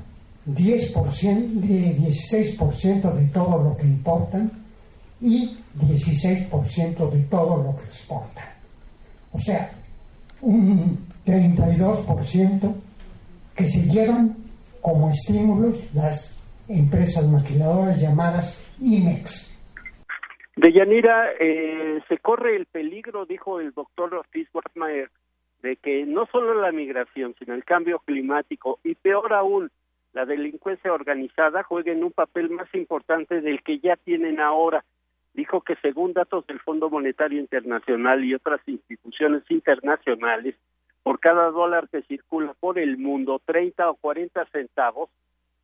10%, 0.47 1.47
de 1.49 1.97
16% 1.99 3.15
de 3.15 3.27
todo 3.27 3.63
lo 3.63 3.77
que 3.77 3.85
importan 3.85 4.51
y 5.21 5.57
16% 5.79 7.11
de 7.11 7.21
todo 7.25 7.57
lo 7.63 7.77
que 7.77 7.85
exportan. 7.85 8.45
O 9.33 9.39
sea, 9.39 9.71
un 10.43 10.99
32% 11.27 12.75
que 13.55 13.69
se 13.69 13.83
llevan 13.89 14.37
como 14.81 15.09
estímulos 15.11 15.79
las 15.95 16.37
empresas 16.69 17.25
maquiladoras 17.27 17.99
llamadas 17.99 18.59
IMEX. 18.81 19.54
De 20.57 20.73
Yanira, 20.73 21.33
eh, 21.41 22.01
se 22.09 22.19
corre 22.19 22.55
el 22.55 22.67
peligro, 22.67 23.27
dijo 23.27 23.59
el 23.59 23.73
doctor 23.73 24.15
Ortiz 24.15 24.49
Wartmeier, 24.55 25.11
de 25.63 25.77
que 25.77 26.07
no 26.07 26.27
solo 26.27 26.55
la 26.55 26.71
migración, 26.71 27.35
sino 27.39 27.55
el 27.55 27.65
cambio 27.65 27.99
climático 27.99 28.79
y 28.85 28.95
peor 28.95 29.33
aún, 29.33 29.71
la 30.13 30.27
delincuencia 30.27 30.93
organizada 30.93 31.65
jueguen 31.65 32.05
un 32.05 32.13
papel 32.13 32.51
más 32.51 32.73
importante 32.73 33.41
del 33.41 33.65
que 33.65 33.81
ya 33.81 33.97
tienen 33.97 34.39
ahora. 34.39 34.85
Dijo 35.33 35.63
que 35.63 35.75
según 35.83 36.13
datos 36.13 36.47
del 36.47 36.61
Fondo 36.61 36.89
Monetario 36.89 37.41
Internacional 37.41 38.25
y 38.25 38.35
otras 38.35 38.61
instituciones 38.69 39.43
internacionales, 39.49 40.55
por 41.03 41.19
cada 41.19 41.51
dólar 41.51 41.89
que 41.89 42.03
circula 42.03 42.55
por 42.61 42.79
el 42.79 42.97
mundo, 42.97 43.43
30 43.45 43.91
o 43.91 43.95
40 43.97 44.47
centavos 44.53 45.11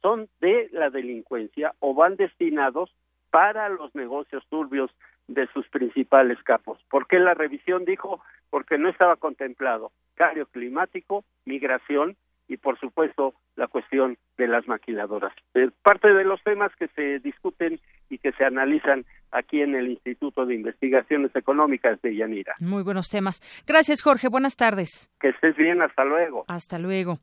son 0.03 0.29
de 0.41 0.69
la 0.73 0.91
delincuencia 0.91 1.75
o 1.79 1.95
van 1.95 2.17
destinados 2.17 2.91
para 3.31 3.69
los 3.69 3.95
negocios 3.95 4.45
turbios 4.49 4.91
de 5.29 5.47
sus 5.53 5.69
principales 5.69 6.39
capos. 6.43 6.79
¿Por 6.91 7.07
qué 7.07 7.19
la 7.19 7.35
revisión 7.35 7.85
dijo? 7.85 8.21
Porque 8.51 8.79
no 8.79 8.89
estaba 8.89 9.17
contemplado 9.17 9.93
cambio 10.15 10.47
climático, 10.47 11.25
migración 11.45 12.17
y 12.47 12.57
por 12.57 12.79
supuesto 12.81 13.35
la 13.55 13.69
cuestión 13.69 14.19
de 14.37 14.49
las 14.49 14.67
maquiladoras. 14.67 15.33
Es 15.55 15.71
parte 15.83 16.13
de 16.13 16.25
los 16.25 16.43
temas 16.43 16.73
que 16.77 16.89
se 16.89 17.21
discuten 17.21 17.81
y 18.09 18.19
que 18.19 18.33
se 18.33 18.45
analizan 18.45 19.05
aquí 19.31 19.63
en 19.63 19.77
el 19.77 19.89
Instituto 19.89 20.45
de 20.47 20.57
Investigaciones 20.57 21.35
Económicas 21.37 22.03
de 22.03 22.17
Yanira. 22.17 22.57
Muy 22.59 22.83
buenos 22.83 23.09
temas. 23.09 23.41
Gracias, 23.67 24.03
Jorge. 24.03 24.29
Buenas 24.29 24.57
tardes. 24.57 25.11
Que 25.21 25.29
estés 25.29 25.57
bien. 25.57 25.81
Hasta 25.81 26.05
luego. 26.05 26.45
Hasta 26.49 26.79
luego. 26.79 27.19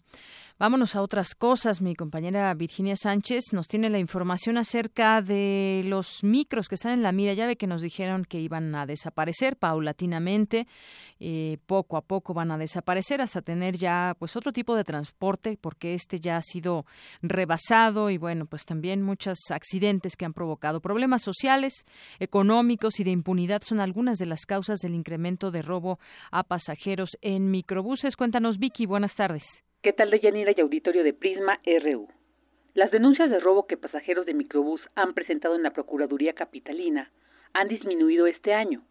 Vámonos 0.59 0.95
a 0.95 1.03
otras 1.03 1.35
cosas. 1.35 1.81
Mi 1.81 1.93
compañera 1.93 2.51
Virginia 2.55 2.95
Sánchez 2.95 3.53
nos 3.53 3.67
tiene 3.67 3.91
la 3.91 3.99
información 3.99 4.57
acerca 4.57 5.21
de 5.21 5.83
los 5.85 6.23
micros 6.23 6.67
que 6.67 6.73
están 6.73 6.93
en 6.93 7.03
la 7.03 7.11
mira. 7.11 7.33
Ya 7.33 7.53
que 7.53 7.67
nos 7.67 7.83
dijeron 7.83 8.25
que 8.25 8.39
iban 8.39 8.73
a 8.73 8.87
desaparecer 8.87 9.57
paulatinamente, 9.57 10.67
eh, 11.19 11.59
poco 11.67 11.95
a 11.95 12.01
poco 12.01 12.33
van 12.33 12.49
a 12.49 12.57
desaparecer 12.57 13.21
hasta 13.21 13.43
tener 13.43 13.77
ya 13.77 14.15
pues 14.17 14.35
otro 14.35 14.51
tipo 14.51 14.75
de 14.75 14.83
transporte, 14.83 15.59
porque 15.61 15.93
este 15.93 16.19
ya 16.19 16.37
ha 16.37 16.41
sido 16.41 16.87
rebasado 17.21 18.09
y 18.09 18.17
bueno 18.17 18.47
pues 18.47 18.65
también 18.65 19.03
muchos 19.03 19.37
accidentes 19.51 20.15
que 20.15 20.25
han 20.25 20.33
provocado 20.33 20.81
problemas 20.81 21.21
sociales, 21.21 21.85
económicos 22.17 22.99
y 22.99 23.03
de 23.03 23.11
impunidad 23.11 23.61
son 23.61 23.79
algunas 23.79 24.17
de 24.17 24.25
las 24.25 24.47
causas 24.47 24.79
del 24.79 24.95
incremento 24.95 25.51
de 25.51 25.61
robo 25.61 25.99
a 26.31 26.43
pasajeros 26.43 27.11
en 27.21 27.51
microbuses. 27.51 28.15
Cuéntanos 28.15 28.57
Vicky. 28.57 28.87
Buenas 28.87 29.13
tardes. 29.13 29.66
¿Qué 29.87 29.93
tal 29.93 30.11
de 30.11 30.19
Yanira 30.19 30.51
y 30.53 30.59
auditorio 30.59 31.01
de 31.01 31.13
Prisma 31.13 31.61
RU? 31.65 32.09
Las 32.73 32.91
denuncias 32.91 33.29
de 33.29 33.39
robo 33.39 33.67
que 33.67 33.77
pasajeros 33.77 34.25
de 34.25 34.33
microbús 34.33 34.81
han 34.95 35.13
presentado 35.13 35.55
en 35.55 35.63
la 35.63 35.71
Procuraduría 35.71 36.33
Capitalina 36.33 37.09
han 37.53 37.69
disminuido 37.69 38.27
este 38.27 38.53
año. 38.53 38.81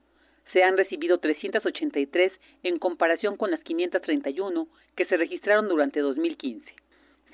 Se 0.55 0.63
han 0.63 0.79
recibido 0.79 1.19
383 1.19 2.33
en 2.63 2.79
comparación 2.79 3.37
con 3.37 3.51
las 3.51 3.61
531 3.61 4.69
que 4.95 5.05
se 5.05 5.19
registraron 5.19 5.69
durante 5.69 6.01
2015. 6.01 6.65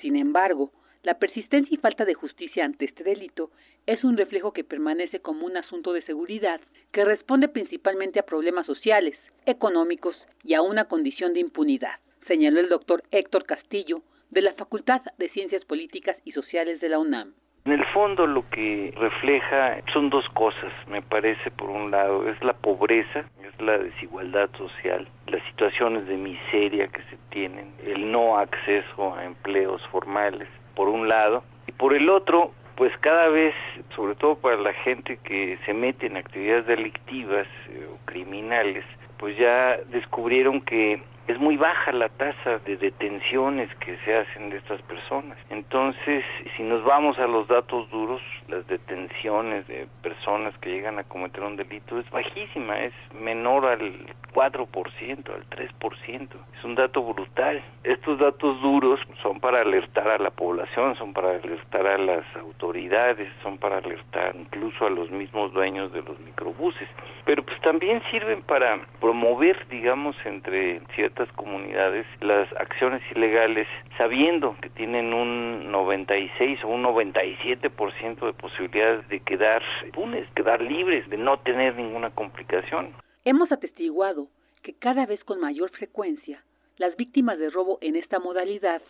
Sin 0.01 0.17
embargo, 0.17 0.73
la 1.01 1.17
persistencia 1.17 1.73
y 1.73 1.77
falta 1.77 2.03
de 2.03 2.15
justicia 2.15 2.65
ante 2.65 2.83
este 2.83 3.05
delito 3.05 3.49
es 3.85 4.03
un 4.03 4.17
reflejo 4.17 4.51
que 4.51 4.65
permanece 4.65 5.21
como 5.21 5.45
un 5.45 5.55
asunto 5.55 5.93
de 5.93 6.01
seguridad 6.01 6.59
que 6.91 7.05
responde 7.05 7.47
principalmente 7.47 8.19
a 8.19 8.25
problemas 8.25 8.65
sociales, 8.65 9.17
económicos 9.45 10.17
y 10.43 10.53
a 10.53 10.61
una 10.61 10.89
condición 10.89 11.33
de 11.33 11.39
impunidad 11.39 12.02
señaló 12.27 12.59
el 12.59 12.69
doctor 12.69 13.03
Héctor 13.11 13.45
Castillo 13.45 14.01
de 14.31 14.41
la 14.41 14.53
Facultad 14.53 15.01
de 15.17 15.29
Ciencias 15.29 15.63
Políticas 15.65 16.17
y 16.25 16.31
Sociales 16.31 16.79
de 16.81 16.89
la 16.89 16.99
UNAM. 16.99 17.33
En 17.65 17.71
el 17.71 17.85
fondo 17.93 18.27
lo 18.27 18.49
que 18.49 18.93
refleja 18.97 19.77
son 19.93 20.09
dos 20.09 20.27
cosas, 20.33 20.73
me 20.89 21.01
parece, 21.01 21.49
por 21.51 21.69
un 21.69 21.91
lado, 21.91 22.27
es 22.27 22.43
la 22.43 22.51
pobreza, 22.51 23.23
es 23.41 23.61
la 23.61 23.77
desigualdad 23.77 24.49
social, 24.57 25.07
las 25.27 25.41
situaciones 25.43 26.05
de 26.07 26.17
miseria 26.17 26.89
que 26.89 27.01
se 27.03 27.17
tienen, 27.29 27.73
el 27.85 28.11
no 28.11 28.37
acceso 28.37 29.15
a 29.15 29.23
empleos 29.23 29.81
formales, 29.91 30.49
por 30.75 30.89
un 30.89 31.07
lado, 31.07 31.45
y 31.65 31.71
por 31.71 31.93
el 31.93 32.09
otro, 32.09 32.51
pues 32.75 32.91
cada 32.99 33.29
vez, 33.29 33.55
sobre 33.95 34.15
todo 34.15 34.35
para 34.35 34.57
la 34.57 34.73
gente 34.73 35.17
que 35.23 35.57
se 35.65 35.73
mete 35.73 36.07
en 36.07 36.17
actividades 36.17 36.67
delictivas 36.67 37.47
eh, 37.69 37.87
o 37.89 37.97
criminales, 38.05 38.83
pues 39.17 39.37
ya 39.37 39.77
descubrieron 39.89 40.59
que 40.59 41.01
es 41.27 41.39
muy 41.39 41.57
baja 41.57 41.91
la 41.93 42.09
tasa 42.09 42.59
de 42.65 42.77
detenciones 42.77 43.73
que 43.75 43.97
se 44.05 44.15
hacen 44.15 44.49
de 44.49 44.57
estas 44.57 44.81
personas. 44.83 45.37
Entonces, 45.49 46.23
si 46.57 46.63
nos 46.63 46.83
vamos 46.83 47.17
a 47.17 47.27
los 47.27 47.47
datos 47.47 47.89
duros, 47.89 48.21
las 48.49 48.67
detenciones 48.67 49.65
de 49.67 49.87
personas 50.01 50.57
que 50.59 50.71
llegan 50.71 50.99
a 50.99 51.03
cometer 51.03 51.43
un 51.43 51.55
delito 51.55 51.97
es 51.99 52.09
bajísima, 52.09 52.79
es 52.79 52.93
menor 53.13 53.65
al 53.65 54.05
4%, 54.33 55.33
al 55.33 55.49
3%. 55.49 56.29
Es 56.57 56.63
un 56.63 56.75
dato 56.75 57.01
brutal. 57.03 57.63
Estos 57.83 58.19
datos 58.19 58.61
duros 58.61 58.99
son 59.21 59.39
para 59.39 59.61
alertar 59.61 60.09
a 60.09 60.17
la 60.17 60.31
población, 60.31 60.95
son 60.95 61.13
para 61.13 61.31
alertar 61.31 61.87
a 61.87 61.97
las 61.97 62.23
autoridades, 62.35 63.29
son 63.41 63.57
para 63.57 63.77
alertar 63.77 64.35
incluso 64.35 64.85
a 64.85 64.89
los 64.89 65.09
mismos 65.09 65.53
dueños 65.53 65.91
de 65.93 66.01
los 66.01 66.19
microbuses. 66.19 66.87
Pero 67.25 67.43
pues 67.43 67.59
también 67.61 68.01
sirven 68.11 68.41
para 68.41 68.79
promover, 68.99 69.67
digamos, 69.69 70.15
entre 70.25 70.81
ciertas 71.13 71.33
comunidades 71.35 72.05
las 72.21 72.51
acciones 72.53 73.01
ilegales, 73.15 73.67
sabiendo 73.97 74.55
que 74.61 74.69
tienen 74.69 75.13
un 75.13 75.71
96 75.71 76.63
o 76.63 76.69
un 76.69 76.83
97% 76.83 78.25
de 78.25 78.33
posibilidades 78.33 79.07
de 79.09 79.19
quedar 79.19 79.61
impunes, 79.85 80.27
quedar 80.35 80.61
libres, 80.61 81.07
de 81.09 81.17
no 81.17 81.39
tener 81.39 81.75
ninguna 81.75 82.09
complicación. 82.11 82.93
Hemos 83.25 83.51
atestiguado 83.51 84.27
que 84.61 84.73
cada 84.73 85.05
vez 85.05 85.23
con 85.23 85.39
mayor 85.39 85.69
frecuencia 85.71 86.43
las 86.77 86.95
víctimas 86.95 87.37
de 87.37 87.49
robo 87.49 87.77
en 87.81 87.95
esta 87.95 88.19
modalidad 88.19 88.81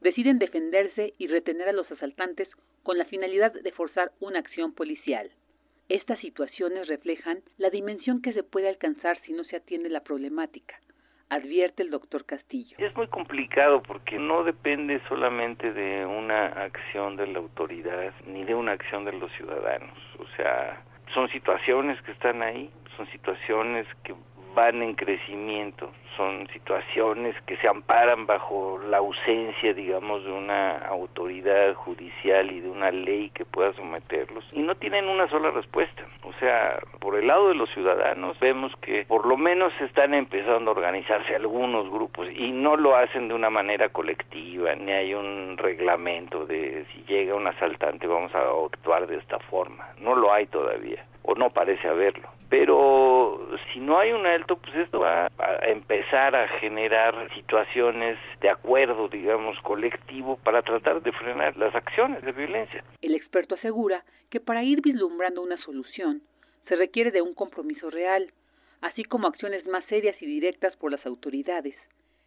deciden 0.00 0.38
defenderse 0.38 1.14
y 1.18 1.26
retener 1.28 1.68
a 1.68 1.72
los 1.72 1.90
asaltantes 1.90 2.48
con 2.82 2.98
la 2.98 3.04
finalidad 3.06 3.52
de 3.52 3.72
forzar 3.72 4.12
una 4.20 4.38
acción 4.38 4.72
policial. 4.72 5.30
Estas 5.88 6.20
situaciones 6.20 6.88
reflejan 6.88 7.40
la 7.58 7.70
dimensión 7.70 8.22
que 8.22 8.32
se 8.32 8.42
puede 8.42 8.68
alcanzar 8.68 9.18
si 9.22 9.32
no 9.32 9.44
se 9.44 9.56
atiende 9.56 9.88
la 9.88 10.02
problemática, 10.02 10.78
advierte 11.30 11.82
el 11.82 11.90
doctor 11.90 12.24
Castillo. 12.24 12.76
Es 12.78 12.94
muy 12.96 13.06
complicado 13.06 13.82
porque 13.82 14.18
no 14.18 14.44
depende 14.44 15.00
solamente 15.08 15.72
de 15.72 16.04
una 16.04 16.46
acción 16.46 17.16
de 17.16 17.28
la 17.28 17.38
autoridad 17.38 18.12
ni 18.26 18.44
de 18.44 18.54
una 18.54 18.72
acción 18.72 19.04
de 19.04 19.12
los 19.12 19.32
ciudadanos. 19.32 19.96
O 20.18 20.26
sea, 20.36 20.82
son 21.14 21.28
situaciones 21.30 22.00
que 22.02 22.12
están 22.12 22.42
ahí, 22.42 22.70
son 22.96 23.06
situaciones 23.12 23.86
que 24.02 24.14
van 24.54 24.82
en 24.82 24.94
crecimiento, 24.94 25.90
son 26.16 26.46
situaciones 26.52 27.34
que 27.46 27.56
se 27.58 27.68
amparan 27.68 28.26
bajo 28.26 28.78
la 28.90 28.98
ausencia, 28.98 29.72
digamos, 29.72 30.24
de 30.24 30.32
una 30.32 30.78
autoridad 30.86 31.74
judicial 31.74 32.50
y 32.50 32.60
de 32.60 32.68
una 32.68 32.90
ley 32.90 33.30
que 33.30 33.44
pueda 33.44 33.72
someterlos 33.74 34.44
y 34.52 34.60
no 34.60 34.74
tienen 34.74 35.08
una 35.08 35.28
sola 35.28 35.50
respuesta. 35.50 36.02
O 36.24 36.32
sea, 36.34 36.78
por 36.98 37.16
el 37.16 37.26
lado 37.26 37.48
de 37.48 37.54
los 37.54 37.70
ciudadanos 37.70 38.38
vemos 38.40 38.72
que 38.82 39.04
por 39.06 39.26
lo 39.26 39.36
menos 39.36 39.72
están 39.80 40.14
empezando 40.14 40.70
a 40.70 40.74
organizarse 40.74 41.34
algunos 41.34 41.88
grupos 41.90 42.28
y 42.30 42.50
no 42.52 42.76
lo 42.76 42.96
hacen 42.96 43.28
de 43.28 43.34
una 43.34 43.50
manera 43.50 43.88
colectiva, 43.88 44.74
ni 44.74 44.92
hay 44.92 45.14
un 45.14 45.56
reglamento 45.56 46.46
de 46.46 46.84
si 46.92 47.04
llega 47.04 47.34
un 47.34 47.46
asaltante 47.46 48.06
vamos 48.06 48.34
a 48.34 48.42
actuar 48.66 49.06
de 49.06 49.16
esta 49.16 49.38
forma. 49.38 49.88
No 49.98 50.14
lo 50.14 50.32
hay 50.32 50.46
todavía 50.46 51.04
o 51.22 51.34
no 51.34 51.50
parece 51.50 51.88
haberlo. 51.88 52.39
Pero 52.50 53.48
si 53.72 53.78
no 53.78 53.98
hay 53.98 54.10
un 54.10 54.26
alto, 54.26 54.56
pues 54.56 54.74
esto 54.74 54.98
va 54.98 55.26
a 55.38 55.68
empezar 55.68 56.34
a 56.34 56.48
generar 56.58 57.32
situaciones 57.34 58.18
de 58.40 58.50
acuerdo, 58.50 59.08
digamos, 59.08 59.56
colectivo 59.60 60.36
para 60.36 60.60
tratar 60.62 61.00
de 61.00 61.12
frenar 61.12 61.56
las 61.56 61.72
acciones 61.76 62.22
de 62.24 62.32
violencia. 62.32 62.82
El 63.00 63.14
experto 63.14 63.54
asegura 63.54 64.04
que 64.30 64.40
para 64.40 64.64
ir 64.64 64.82
vislumbrando 64.82 65.42
una 65.42 65.58
solución 65.58 66.22
se 66.68 66.74
requiere 66.74 67.12
de 67.12 67.22
un 67.22 67.34
compromiso 67.34 67.88
real, 67.88 68.32
así 68.80 69.04
como 69.04 69.28
acciones 69.28 69.64
más 69.66 69.84
serias 69.84 70.20
y 70.20 70.26
directas 70.26 70.76
por 70.76 70.90
las 70.90 71.06
autoridades, 71.06 71.76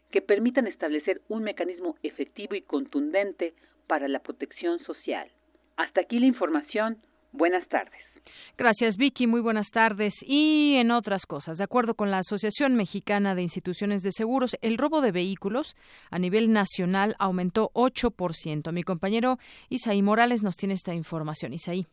que 0.10 0.22
permitan 0.22 0.68
establecer 0.68 1.20
un 1.28 1.44
mecanismo 1.44 1.98
efectivo 2.02 2.56
y 2.56 2.62
contundente 2.62 3.54
para 3.88 4.08
la 4.08 4.20
protección 4.20 4.80
social. 4.80 5.30
Hasta 5.76 6.02
aquí 6.02 6.20
la 6.20 6.28
información. 6.28 6.98
Buenas 7.34 7.68
tardes. 7.68 8.13
Gracias, 8.58 8.98
Vicky. 8.98 9.28
Muy 9.28 9.42
buenas 9.42 9.70
tardes. 9.72 10.16
Y 10.26 10.76
en 10.78 10.92
otras 10.92 11.26
cosas, 11.26 11.58
de 11.58 11.64
acuerdo 11.64 11.96
con 11.96 12.12
la 12.12 12.20
Asociación 12.20 12.76
Mexicana 12.76 13.36
de 13.36 13.42
Instituciones 13.42 14.02
de 14.04 14.12
Seguros, 14.12 14.58
el 14.62 14.78
robo 14.78 15.02
de 15.02 15.12
vehículos 15.12 15.76
a 16.12 16.20
nivel 16.20 16.52
nacional 16.52 17.16
aumentó 17.20 17.72
8%. 17.74 18.72
Mi 18.72 18.84
compañero 18.84 19.40
Isaí 19.70 20.02
Morales 20.02 20.44
nos 20.44 20.56
tiene 20.56 20.74
esta 20.74 20.94
información. 20.94 21.54
Isaí. 21.54 21.88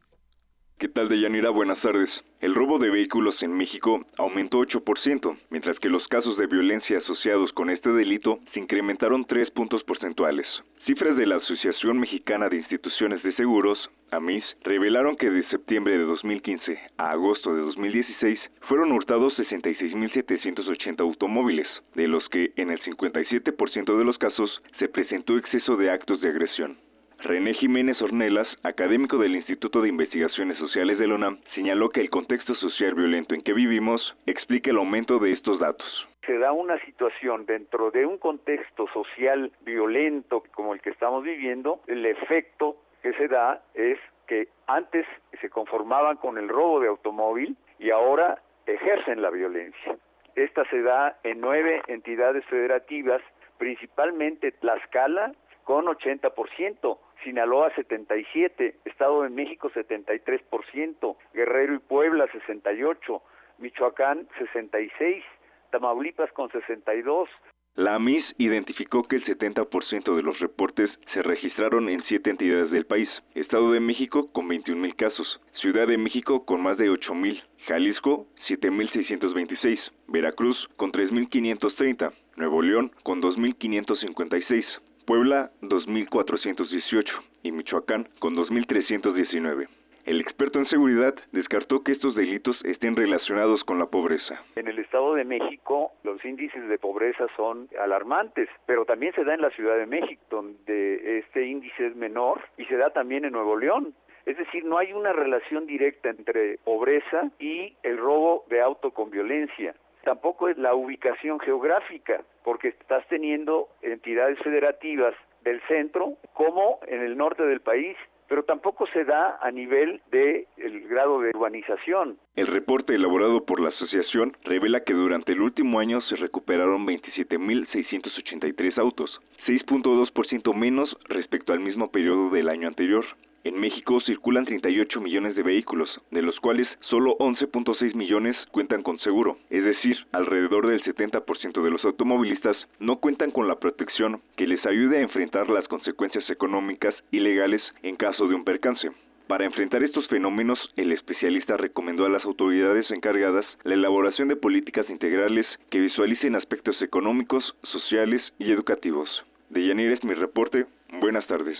¿Qué 0.81 0.89
tal, 0.89 1.11
Deyanira? 1.11 1.51
Buenas 1.51 1.78
tardes. 1.82 2.09
El 2.40 2.55
robo 2.55 2.78
de 2.78 2.89
vehículos 2.89 3.35
en 3.43 3.52
México 3.52 4.02
aumentó 4.16 4.61
8%, 4.61 5.36
mientras 5.51 5.78
que 5.78 5.90
los 5.90 6.09
casos 6.09 6.39
de 6.39 6.47
violencia 6.47 6.97
asociados 6.97 7.52
con 7.52 7.69
este 7.69 7.90
delito 7.90 8.39
se 8.55 8.61
incrementaron 8.61 9.27
3 9.27 9.51
puntos 9.51 9.85
porcentuales. 9.85 10.47
Cifras 10.86 11.19
de 11.19 11.27
la 11.27 11.36
Asociación 11.36 12.01
Mexicana 12.01 12.48
de 12.48 12.57
Instituciones 12.57 13.23
de 13.23 13.35
Seguros, 13.35 13.78
AMIS, 14.11 14.43
revelaron 14.62 15.19
que 15.19 15.28
de 15.28 15.47
septiembre 15.51 15.98
de 15.98 16.05
2015 16.05 16.78
a 16.97 17.11
agosto 17.11 17.55
de 17.55 17.61
2016 17.61 18.40
fueron 18.62 18.93
hurtados 18.93 19.36
66.780 19.36 21.01
automóviles, 21.01 21.66
de 21.94 22.09
los 22.09 22.27
que 22.31 22.52
en 22.57 22.70
el 22.70 22.81
57% 22.81 23.98
de 23.98 24.05
los 24.07 24.16
casos 24.16 24.51
se 24.78 24.89
presentó 24.89 25.36
exceso 25.36 25.77
de 25.77 25.90
actos 25.90 26.23
de 26.23 26.31
agresión. 26.31 26.78
René 27.23 27.53
Jiménez 27.55 28.01
Ornelas, 28.01 28.49
académico 28.63 29.19
del 29.19 29.37
Instituto 29.37 29.83
de 29.83 29.91
Investigaciones 29.91 30.57
Sociales 30.59 30.99
de 30.99 31.07
la 31.07 31.37
señaló 31.55 31.91
que 31.91 32.01
el 32.01 32.09
contexto 32.09 32.55
social 32.55 32.95
violento 32.95 33.35
en 33.35 33.43
que 33.43 33.53
vivimos 33.53 34.01
explica 34.27 34.71
el 34.71 34.79
aumento 34.79 35.19
de 35.19 35.33
estos 35.33 35.61
datos. 35.61 35.87
Se 36.25 36.39
da 36.39 36.53
una 36.53 36.79
situación 36.85 37.45
dentro 37.45 37.91
de 37.91 38.07
un 38.07 38.17
contexto 38.17 38.87
social 38.93 39.53
violento 39.65 40.43
como 40.55 40.73
el 40.73 40.81
que 40.81 40.91
estamos 40.91 41.23
viviendo, 41.23 41.81
el 41.89 42.07
efecto 42.07 42.77
que 43.03 43.13
se 43.13 43.29
da 43.29 43.63
es 43.75 43.99
que 44.27 44.49
antes 44.67 45.07
se 45.41 45.51
conformaban 45.51 46.17
con 46.17 46.39
el 46.39 46.49
robo 46.49 46.81
de 46.81 46.89
automóvil 46.89 47.57
y 47.79 47.91
ahora 47.91 48.41
ejercen 48.67 49.21
la 49.21 49.31
violencia. 49.31 49.97
Esta 50.37 50.65
se 50.71 50.81
da 50.83 51.19
en 51.23 51.41
nueve 51.41 51.83
entidades 51.87 52.45
federativas, 52.47 53.21
principalmente 53.59 54.53
Tlaxcala, 54.53 55.33
con 55.65 55.87
80%, 55.87 56.99
Sinaloa 57.25 57.75
77, 57.75 58.77
Estado 58.85 59.23
de 59.23 59.31
México 59.31 59.71
73%, 59.71 61.17
Guerrero 61.35 61.75
y 61.75 61.79
Puebla 61.79 62.27
68, 62.33 63.23
Michoacán 63.59 64.29
66, 64.39 65.25
Tamaulipas 65.71 66.33
con 66.33 66.51
62. 66.51 67.29
La 67.77 67.95
AMIS 67.95 68.25
identificó 68.39 69.05
que 69.05 69.17
el 69.17 69.25
70% 69.25 70.17
de 70.17 70.23
los 70.23 70.39
reportes 70.41 70.91
se 71.15 71.23
registraron 71.23 71.89
en 71.89 72.03
siete 72.09 72.31
entidades 72.31 72.71
del 72.73 72.85
país. 72.85 73.09
Estado 73.35 73.71
de 73.71 73.81
México 73.81 74.31
con 74.33 74.49
21.000 74.49 74.97
casos, 74.97 75.41
Ciudad 75.61 75.87
de 75.87 75.97
México 75.97 76.45
con 76.45 76.63
más 76.63 76.79
de 76.79 76.91
8.000, 76.91 77.41
Jalisco 77.69 78.27
7.626, 78.49 79.79
Veracruz 80.09 80.69
con 80.77 80.91
3.530, 80.91 82.13
Nuevo 82.37 82.61
León 82.61 82.91
con 83.05 83.23
2.556, 83.23 84.65
Puebla 85.07 85.51
2.418 85.63 87.05
y 87.43 87.53
Michoacán 87.53 88.09
con 88.19 88.37
2.319. 88.37 89.69
El 90.07 90.21
experto 90.21 90.59
en 90.59 90.67
seguridad 90.67 91.15
descartó 91.31 91.83
que 91.83 91.93
estos 91.93 92.15
delitos 92.15 92.57
estén 92.65 92.97
relacionados 92.97 93.63
con 93.65 93.79
la 93.79 93.87
pobreza. 93.87 94.43
En 94.57 94.67
el 94.67 94.79
Estado 94.79 95.15
de 95.15 95.25
México 95.25 95.93
los 96.05 96.25
índices 96.25 96.69
de 96.69 96.79
pobreza 96.79 97.27
son 97.37 97.69
alarmantes, 97.79 98.49
pero 98.67 98.85
también 98.85 99.13
se 99.15 99.25
da 99.25 99.35
en 99.35 99.43
la 99.43 99.51
Ciudad 99.51 99.77
de 99.77 99.87
México, 99.87 100.23
donde 100.31 101.19
este 101.19 101.47
índice 101.47 101.87
es 101.87 101.97
menor, 101.97 102.41
y 102.57 102.65
se 102.65 102.77
da 102.77 102.91
también 102.91 103.25
en 103.25 103.33
Nuevo 103.33 103.57
León. 103.57 103.95
Es 104.27 104.37
decir, 104.37 104.65
no 104.65 104.79
hay 104.79 104.93
una 104.93 105.13
relación 105.13 105.67
directa 105.67 106.11
entre 106.11 106.59
pobreza 106.59 107.31
y 107.39 107.75
el 107.83 107.99
robo 107.99 108.45
de 108.49 108.61
auto 108.61 108.93
con 108.93 109.11
violencia 109.11 109.75
tampoco 110.05 110.49
es 110.49 110.59
la 110.59 110.75
ubicación 110.75 111.41
geográfica, 111.41 112.23
porque 112.45 112.69
estás 112.69 113.07
teniendo 113.09 113.69
entidades 113.83 114.39
federativas 114.41 115.15
del 115.43 115.61
centro 115.69 116.15
como 116.35 116.81
en 116.87 117.03
el 117.03 117.17
norte 117.17 117.45
del 117.45 117.61
país 117.61 117.97
pero 118.31 118.45
tampoco 118.45 118.87
se 118.93 119.05
da 119.05 119.41
a 119.43 119.51
nivel 119.51 120.01
de 120.13 120.47
el 120.57 120.87
grado 120.87 121.21
de 121.21 121.31
urbanización. 121.31 122.17
El 122.37 122.47
reporte 122.47 122.95
elaborado 122.95 123.45
por 123.45 123.59
la 123.59 123.71
asociación 123.71 124.37
revela 124.45 124.85
que 124.85 124.95
durante 124.95 125.33
el 125.33 125.41
último 125.41 125.81
año 125.81 126.01
se 126.03 126.15
recuperaron 126.15 126.87
27.683 126.87 128.79
autos, 128.79 129.21
6.2% 129.49 130.55
menos 130.55 130.97
respecto 131.09 131.53
al 131.53 131.59
mismo 131.59 131.91
periodo 131.91 132.31
del 132.31 132.49
año 132.49 132.69
anterior. 132.69 133.05
En 133.43 133.59
México 133.59 134.03
circulan 134.03 134.45
38 134.45 135.01
millones 135.01 135.35
de 135.35 135.43
vehículos, 135.43 135.89
de 136.11 136.21
los 136.21 136.39
cuales 136.41 136.69
solo 136.81 137.17
11.6 137.17 137.95
millones 137.95 138.37
cuentan 138.51 138.83
con 138.83 138.99
seguro, 138.99 139.39
es 139.49 139.65
decir, 139.65 139.97
alrededor 140.12 140.67
del 140.67 140.83
70% 140.83 141.62
de 141.62 141.71
los 141.71 141.83
automovilistas 141.87 142.57
no 142.81 142.97
cuentan 142.97 143.31
con 143.31 143.49
la 143.49 143.55
protección 143.55 144.21
que 144.37 144.47
les 144.47 144.65
ayude 144.67 144.99
a 144.99 145.03
enfrentar 145.03 145.49
las 145.49 145.67
consecuencias 145.69 146.29
económicas 146.29 146.95
y 147.11 147.21
legales 147.21 147.62
en 147.83 147.97
caso 147.97 148.29
de 148.29 148.35
un 148.35 148.45
percance. 148.45 148.91
Para 149.27 149.47
enfrentar 149.47 149.83
estos 149.83 150.07
fenómenos, 150.09 150.59
el 150.77 150.93
especialista 150.93 151.57
recomendó 151.57 152.05
a 152.05 152.11
las 152.11 152.25
autoridades 152.27 152.91
encargadas 152.91 153.47
la 153.62 153.73
elaboración 153.73 154.29
de 154.29 154.37
políticas 154.37 154.91
integrales 154.91 155.47
que 155.71 155.81
visualicen 155.81 156.35
aspectos 156.35 156.83
económicos, 156.83 157.45
sociales 157.62 158.21
y 158.39 158.51
educativos. 158.51 159.09
De 159.49 159.67
Yanir 159.67 159.93
es 159.93 160.05
mi 160.05 160.12
reporte. 160.12 160.67
Buenas 161.01 161.27
tardes. 161.27 161.57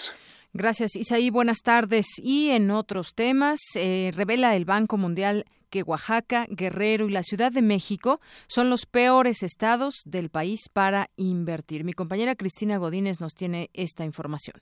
Gracias, 0.52 0.97
Isaí. 0.97 1.31
Buenas 1.31 1.59
tardes. 1.62 2.06
Y 2.22 2.51
en 2.51 2.70
otros 2.70 3.14
temas, 3.14 3.60
eh, 3.77 4.10
revela 4.16 4.56
el 4.56 4.64
Banco 4.64 4.97
Mundial 4.97 5.44
que 5.70 5.82
Oaxaca, 5.82 6.47
Guerrero 6.51 7.06
y 7.09 7.12
la 7.12 7.22
Ciudad 7.22 7.52
de 7.52 7.62
México 7.62 8.18
son 8.48 8.68
los 8.68 8.86
peores 8.86 9.44
estados 9.44 10.02
del 10.05 10.28
país 10.28 10.68
para 10.72 11.06
invertir. 11.16 11.85
Mi 11.85 11.93
compañera 11.93 12.35
Cristina 12.35 12.78
Godínez 12.78 13.20
nos 13.20 13.35
tiene 13.35 13.68
esta 13.74 14.05
información. 14.05 14.56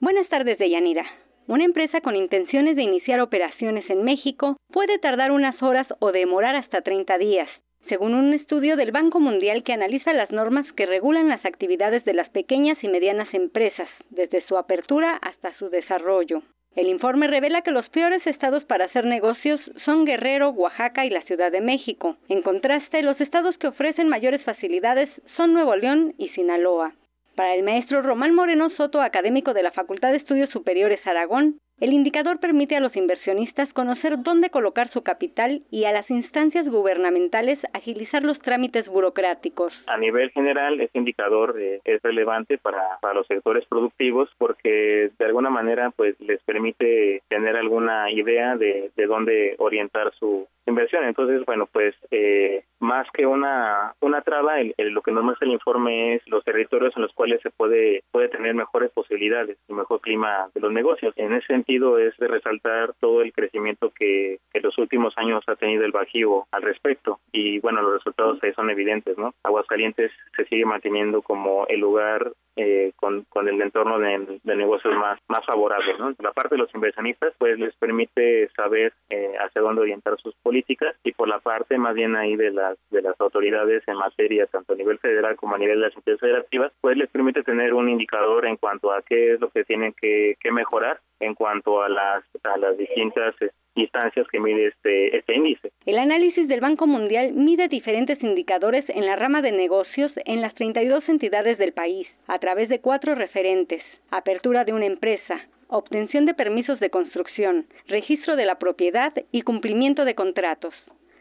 Buenas 0.00 0.28
tardes, 0.28 0.58
Deyanira. 0.58 1.04
Una 1.46 1.64
empresa 1.64 2.00
con 2.00 2.16
intenciones 2.16 2.74
de 2.76 2.82
iniciar 2.82 3.20
operaciones 3.20 3.84
en 3.90 4.02
México 4.02 4.56
puede 4.72 4.98
tardar 4.98 5.30
unas 5.30 5.62
horas 5.62 5.86
o 5.98 6.10
demorar 6.10 6.56
hasta 6.56 6.80
30 6.80 7.18
días 7.18 7.48
según 7.88 8.14
un 8.14 8.32
estudio 8.32 8.76
del 8.76 8.92
Banco 8.92 9.20
Mundial 9.20 9.62
que 9.62 9.72
analiza 9.72 10.12
las 10.12 10.30
normas 10.30 10.66
que 10.72 10.86
regulan 10.86 11.28
las 11.28 11.44
actividades 11.44 12.04
de 12.04 12.14
las 12.14 12.28
pequeñas 12.30 12.78
y 12.82 12.88
medianas 12.88 13.32
empresas, 13.34 13.88
desde 14.10 14.42
su 14.42 14.56
apertura 14.56 15.18
hasta 15.22 15.54
su 15.58 15.68
desarrollo. 15.68 16.42
El 16.76 16.88
informe 16.88 17.28
revela 17.28 17.62
que 17.62 17.70
los 17.70 17.88
peores 17.90 18.26
estados 18.26 18.64
para 18.64 18.86
hacer 18.86 19.04
negocios 19.06 19.60
son 19.84 20.04
Guerrero, 20.04 20.50
Oaxaca 20.50 21.06
y 21.06 21.10
la 21.10 21.22
Ciudad 21.22 21.52
de 21.52 21.60
México. 21.60 22.16
En 22.28 22.42
contraste, 22.42 23.02
los 23.02 23.20
estados 23.20 23.56
que 23.58 23.68
ofrecen 23.68 24.08
mayores 24.08 24.42
facilidades 24.42 25.08
son 25.36 25.52
Nuevo 25.52 25.76
León 25.76 26.14
y 26.18 26.30
Sinaloa. 26.30 26.92
Para 27.36 27.54
el 27.54 27.62
maestro 27.62 28.02
Román 28.02 28.34
Moreno 28.34 28.70
Soto, 28.70 29.00
académico 29.00 29.54
de 29.54 29.62
la 29.62 29.72
Facultad 29.72 30.10
de 30.10 30.18
Estudios 30.18 30.50
Superiores 30.50 31.04
Aragón, 31.06 31.58
el 31.80 31.92
indicador 31.92 32.38
permite 32.38 32.76
a 32.76 32.80
los 32.80 32.94
inversionistas 32.96 33.72
conocer 33.72 34.22
dónde 34.22 34.50
colocar 34.50 34.92
su 34.92 35.02
capital 35.02 35.62
y 35.70 35.84
a 35.84 35.92
las 35.92 36.08
instancias 36.08 36.66
gubernamentales 36.68 37.58
agilizar 37.72 38.22
los 38.22 38.38
trámites 38.38 38.86
burocráticos. 38.86 39.72
A 39.86 39.98
nivel 39.98 40.30
general, 40.30 40.80
este 40.80 40.98
indicador 40.98 41.56
eh, 41.58 41.80
es 41.84 42.00
relevante 42.02 42.58
para, 42.58 42.98
los 43.14 43.26
sectores 43.26 43.64
productivos 43.66 44.28
porque 44.38 45.10
de 45.18 45.24
alguna 45.24 45.50
manera 45.50 45.90
pues 45.90 46.18
les 46.20 46.42
permite 46.42 47.22
tener 47.28 47.56
alguna 47.56 48.10
idea 48.10 48.56
de, 48.56 48.90
de 48.96 49.06
dónde 49.06 49.54
orientar 49.58 50.12
su 50.14 50.48
inversión. 50.66 51.04
Entonces, 51.04 51.44
bueno, 51.44 51.68
pues 51.70 51.94
eh, 52.10 52.64
más 52.80 53.06
que 53.12 53.26
una 53.26 53.94
una 54.00 54.22
traba, 54.22 54.56
lo 54.78 55.02
que 55.02 55.12
nos 55.12 55.24
muestra 55.24 55.46
el 55.46 55.52
informe 55.52 56.14
es 56.14 56.22
los 56.26 56.44
territorios 56.44 56.94
en 56.96 57.02
los 57.02 57.12
cuales 57.12 57.40
se 57.42 57.50
puede 57.50 58.02
puede 58.10 58.28
tener 58.28 58.54
mejores 58.54 58.90
posibilidades 58.92 59.58
y 59.68 59.72
mejor 59.72 60.00
clima 60.00 60.48
de 60.54 60.60
los 60.60 60.72
negocios. 60.72 61.14
En 61.16 61.32
ese 61.32 61.54
sentido 61.64 61.98
es 61.98 62.16
de 62.18 62.28
resaltar 62.28 62.94
todo 63.00 63.22
el 63.22 63.32
crecimiento 63.32 63.90
que, 63.90 64.38
en 64.52 64.62
los 64.62 64.76
últimos 64.78 65.14
años 65.16 65.42
ha 65.46 65.56
tenido 65.56 65.84
el 65.84 65.92
Bajío 65.92 66.46
al 66.52 66.62
respecto 66.62 67.20
y 67.32 67.58
bueno, 67.60 67.82
los 67.82 67.94
resultados 67.94 68.38
ahí 68.42 68.52
son 68.52 68.70
evidentes, 68.70 69.16
¿no? 69.16 69.34
Aguascalientes 69.42 70.12
se 70.36 70.44
sigue 70.44 70.64
manteniendo 70.64 71.22
como 71.22 71.66
el 71.68 71.80
lugar 71.80 72.32
eh, 72.56 72.92
con, 72.96 73.24
con 73.28 73.48
el 73.48 73.60
entorno 73.60 73.98
de, 73.98 74.40
negocios 74.44 74.94
más 74.94 75.44
favorable, 75.44 75.94
¿no? 75.98 76.14
La 76.20 76.32
parte 76.32 76.54
de 76.54 76.62
los 76.62 76.74
inversionistas 76.74 77.34
pues 77.38 77.58
les 77.58 77.74
permite 77.76 78.48
saber 78.56 78.92
eh, 79.10 79.34
hacia 79.38 79.62
dónde 79.62 79.82
orientar 79.82 80.16
sus 80.20 80.34
políticas 80.36 80.94
y 81.02 81.12
por 81.12 81.28
la 81.28 81.38
parte 81.40 81.78
más 81.78 81.94
bien 81.94 82.16
ahí 82.16 82.36
de 82.36 82.50
las 82.50 82.78
de 82.90 83.02
las 83.02 83.20
autoridades 83.20 83.82
en 83.86 83.96
materia 83.96 84.46
tanto 84.46 84.72
a 84.72 84.76
nivel 84.76 84.98
federal 84.98 85.36
como 85.36 85.54
a 85.54 85.58
nivel 85.58 85.80
de 85.80 85.86
las 85.86 85.96
entidades 85.96 86.20
federativas 86.20 86.72
pues 86.80 86.96
les 86.96 87.10
permite 87.10 87.42
tener 87.42 87.74
un 87.74 87.88
indicador 87.88 88.46
en 88.46 88.56
cuanto 88.56 88.92
a 88.92 89.02
qué 89.02 89.34
es 89.34 89.40
lo 89.40 89.50
que 89.50 89.64
tienen 89.64 89.92
que, 89.92 90.36
mejorar 90.52 91.00
en 91.18 91.34
cuanto 91.34 91.82
a 91.82 91.88
las 91.88 92.22
a 92.44 92.56
las 92.58 92.78
distintas 92.78 93.34
instancias 93.74 94.26
que 94.28 94.38
mide 94.38 94.68
este, 94.68 95.16
este 95.16 95.34
índice. 95.34 95.72
El 95.84 95.98
análisis 95.98 96.46
del 96.46 96.60
Banco 96.60 96.86
Mundial 96.86 97.32
mide 97.32 97.66
diferentes 97.66 98.22
indicadores 98.22 98.84
en 98.88 99.04
la 99.04 99.16
rama 99.16 99.42
de 99.42 99.50
negocios 99.50 100.12
en 100.24 100.40
las 100.40 100.54
32 100.54 101.08
entidades 101.08 101.58
del 101.58 101.72
país, 101.72 102.06
través 102.44 102.68
de 102.68 102.80
cuatro 102.80 103.14
referentes. 103.14 103.82
Apertura 104.10 104.64
de 104.64 104.74
una 104.74 104.84
empresa, 104.84 105.40
obtención 105.68 106.26
de 106.26 106.34
permisos 106.34 106.78
de 106.78 106.90
construcción, 106.90 107.66
registro 107.86 108.36
de 108.36 108.44
la 108.44 108.56
propiedad 108.58 109.14
y 109.32 109.40
cumplimiento 109.40 110.04
de 110.04 110.14
contratos. 110.14 110.74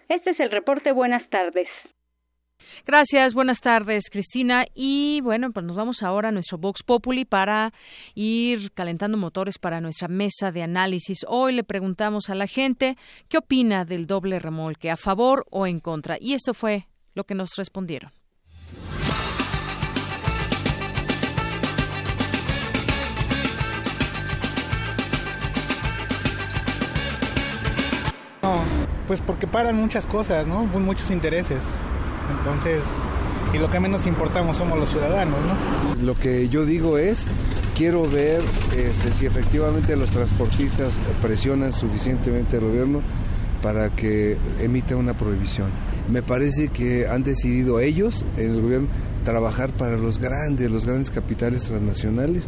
Este 0.09 0.31
es 0.31 0.39
el 0.41 0.51
reporte. 0.51 0.91
Buenas 0.91 1.25
tardes. 1.29 1.69
Gracias, 2.85 3.33
buenas 3.33 3.61
tardes, 3.61 4.09
Cristina. 4.11 4.65
Y 4.75 5.21
bueno, 5.23 5.53
pues 5.53 5.65
nos 5.65 5.77
vamos 5.77 6.03
ahora 6.03 6.27
a 6.27 6.31
nuestro 6.33 6.57
Vox 6.57 6.83
Populi 6.83 7.23
para 7.23 7.71
ir 8.15 8.73
calentando 8.73 9.17
motores 9.17 9.57
para 9.57 9.79
nuestra 9.79 10.09
mesa 10.09 10.51
de 10.51 10.63
análisis. 10.63 11.19
Hoy 11.29 11.53
le 11.53 11.63
preguntamos 11.63 12.29
a 12.29 12.35
la 12.35 12.47
gente 12.47 12.97
qué 13.29 13.37
opina 13.37 13.85
del 13.85 14.07
doble 14.07 14.39
remolque, 14.39 14.91
a 14.91 14.97
favor 14.97 15.45
o 15.51 15.67
en 15.67 15.79
contra. 15.79 16.17
Y 16.19 16.33
esto 16.33 16.53
fue 16.53 16.87
lo 17.13 17.23
que 17.23 17.33
nos 17.33 17.55
respondieron. 17.55 18.11
Pues 29.13 29.21
porque 29.21 29.45
paran 29.45 29.75
muchas 29.75 30.07
cosas, 30.07 30.47
¿no? 30.47 30.63
Muchos 30.63 31.11
intereses. 31.11 31.59
Entonces, 32.35 32.81
y 33.53 33.59
lo 33.59 33.69
que 33.69 33.79
menos 33.79 34.07
importamos 34.07 34.57
somos 34.57 34.79
los 34.79 34.89
ciudadanos, 34.89 35.37
¿no? 35.45 36.03
Lo 36.03 36.17
que 36.17 36.49
yo 36.49 36.65
digo 36.65 36.97
es, 36.97 37.27
quiero 37.77 38.09
ver 38.09 38.41
este, 38.75 39.11
si 39.11 39.27
efectivamente 39.27 39.95
los 39.97 40.09
transportistas 40.09 40.99
presionan 41.21 41.73
suficientemente 41.73 42.57
al 42.57 42.63
gobierno 42.63 43.01
para 43.61 43.91
que 43.91 44.35
emita 44.59 44.95
una 44.95 45.13
prohibición. 45.13 45.69
Me 46.09 46.23
parece 46.23 46.69
que 46.69 47.07
han 47.07 47.21
decidido 47.21 47.79
ellos, 47.79 48.25
en 48.37 48.49
el 48.49 48.61
gobierno, 48.63 48.87
trabajar 49.23 49.69
para 49.73 49.95
los 49.95 50.17
grandes, 50.17 50.71
los 50.71 50.87
grandes 50.87 51.11
capitales 51.11 51.65
transnacionales 51.65 52.47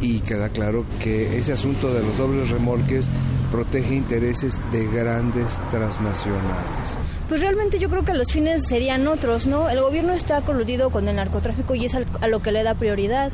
y 0.00 0.20
queda 0.20 0.48
claro 0.48 0.84
que 1.02 1.38
ese 1.38 1.52
asunto 1.52 1.92
de 1.92 2.02
los 2.02 2.18
dobles 2.18 2.50
remolques 2.50 3.10
protege 3.50 3.94
intereses 3.94 4.60
de 4.72 4.86
grandes 4.86 5.60
transnacionales. 5.70 6.98
Pues 7.28 7.40
realmente 7.40 7.78
yo 7.78 7.88
creo 7.88 8.04
que 8.04 8.14
los 8.14 8.30
fines 8.32 8.64
serían 8.68 9.06
otros, 9.08 9.46
¿no? 9.46 9.68
El 9.68 9.80
gobierno 9.80 10.12
está 10.12 10.40
coludido 10.42 10.90
con 10.90 11.08
el 11.08 11.16
narcotráfico 11.16 11.74
y 11.74 11.84
es 11.84 11.94
a 11.94 12.28
lo 12.28 12.42
que 12.42 12.52
le 12.52 12.62
da 12.62 12.74
prioridad. 12.74 13.32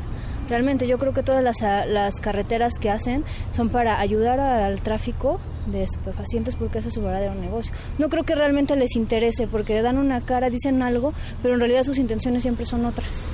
Realmente 0.49 0.87
yo 0.87 0.97
creo 0.97 1.13
que 1.13 1.23
todas 1.23 1.43
las, 1.43 1.61
las 1.61 2.15
carreteras 2.15 2.73
que 2.79 2.89
hacen 2.89 3.23
son 3.51 3.69
para 3.69 3.99
ayudar 3.99 4.39
al 4.39 4.81
tráfico 4.81 5.39
de 5.67 5.83
estupefacientes 5.83 6.55
porque 6.55 6.79
ese 6.79 6.89
es 6.89 6.93
su 6.93 7.01
verdadero 7.01 7.35
negocio. 7.35 7.73
No 7.97 8.09
creo 8.09 8.23
que 8.23 8.35
realmente 8.35 8.75
les 8.75 8.95
interese 8.95 9.47
porque 9.47 9.81
dan 9.81 9.97
una 9.97 10.21
cara, 10.21 10.49
dicen 10.49 10.81
algo, 10.81 11.13
pero 11.41 11.53
en 11.53 11.59
realidad 11.59 11.83
sus 11.83 11.97
intenciones 11.97 12.43
siempre 12.43 12.65
son 12.65 12.85
otras. 12.85 13.29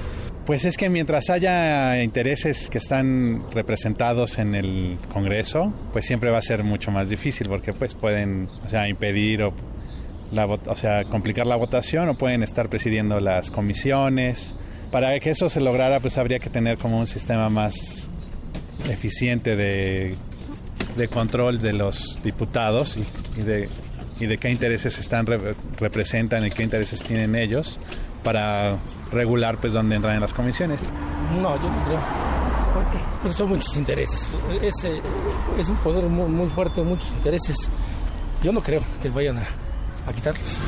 Pues 0.49 0.65
es 0.65 0.77
que 0.77 0.89
mientras 0.89 1.29
haya 1.29 2.01
intereses 2.01 2.71
que 2.71 2.79
están 2.79 3.43
representados 3.51 4.39
en 4.39 4.55
el 4.55 4.97
Congreso, 5.13 5.71
pues 5.93 6.07
siempre 6.07 6.31
va 6.31 6.39
a 6.39 6.41
ser 6.41 6.63
mucho 6.63 6.89
más 6.89 7.07
difícil 7.07 7.47
porque 7.47 7.71
pues 7.71 7.93
pueden, 7.93 8.49
o 8.65 8.67
sea, 8.67 8.89
impedir 8.89 9.43
o, 9.43 9.53
la, 10.31 10.47
o 10.47 10.75
sea, 10.75 11.03
complicar 11.03 11.45
la 11.45 11.55
votación 11.55 12.09
o 12.09 12.17
pueden 12.17 12.41
estar 12.41 12.67
presidiendo 12.67 13.19
las 13.19 13.51
comisiones. 13.51 14.55
Para 14.91 15.19
que 15.19 15.29
eso 15.29 15.49
se 15.49 15.61
lograra, 15.61 15.99
pues 15.99 16.17
habría 16.17 16.39
que 16.39 16.49
tener 16.49 16.79
como 16.79 16.99
un 16.99 17.05
sistema 17.05 17.47
más 17.49 18.09
eficiente 18.89 19.55
de, 19.55 20.15
de 20.97 21.07
control 21.09 21.61
de 21.61 21.73
los 21.73 22.23
diputados 22.23 22.97
y, 23.37 23.41
de, 23.43 23.69
y 24.19 24.25
de 24.25 24.39
qué 24.39 24.49
intereses 24.49 24.97
están 24.97 25.27
representan 25.79 26.43
y 26.43 26.49
qué 26.49 26.63
intereses 26.63 27.03
tienen 27.03 27.35
ellos 27.35 27.79
para 28.23 28.79
regular 29.11 29.57
pues 29.57 29.73
dónde 29.73 29.95
entran 29.95 30.15
en 30.15 30.21
las 30.21 30.33
comisiones. 30.33 30.79
No, 31.41 31.55
yo 31.57 31.69
no 31.69 31.85
creo. 31.85 31.99
¿Por 32.73 32.91
qué? 32.91 32.97
Porque 33.21 33.37
son 33.37 33.49
muchos 33.49 33.75
intereses. 33.77 34.31
Es, 34.61 34.83
eh, 34.83 35.01
es 35.57 35.69
un 35.69 35.77
poder 35.77 36.03
muy, 36.05 36.29
muy, 36.29 36.47
fuerte, 36.47 36.81
muchos 36.81 37.09
intereses. 37.11 37.69
Yo 38.43 38.51
no 38.51 38.61
creo 38.61 38.81
que 39.01 39.09
vayan 39.09 39.37
a, 39.37 39.43
a 40.07 40.13
quitarlos. 40.13 40.59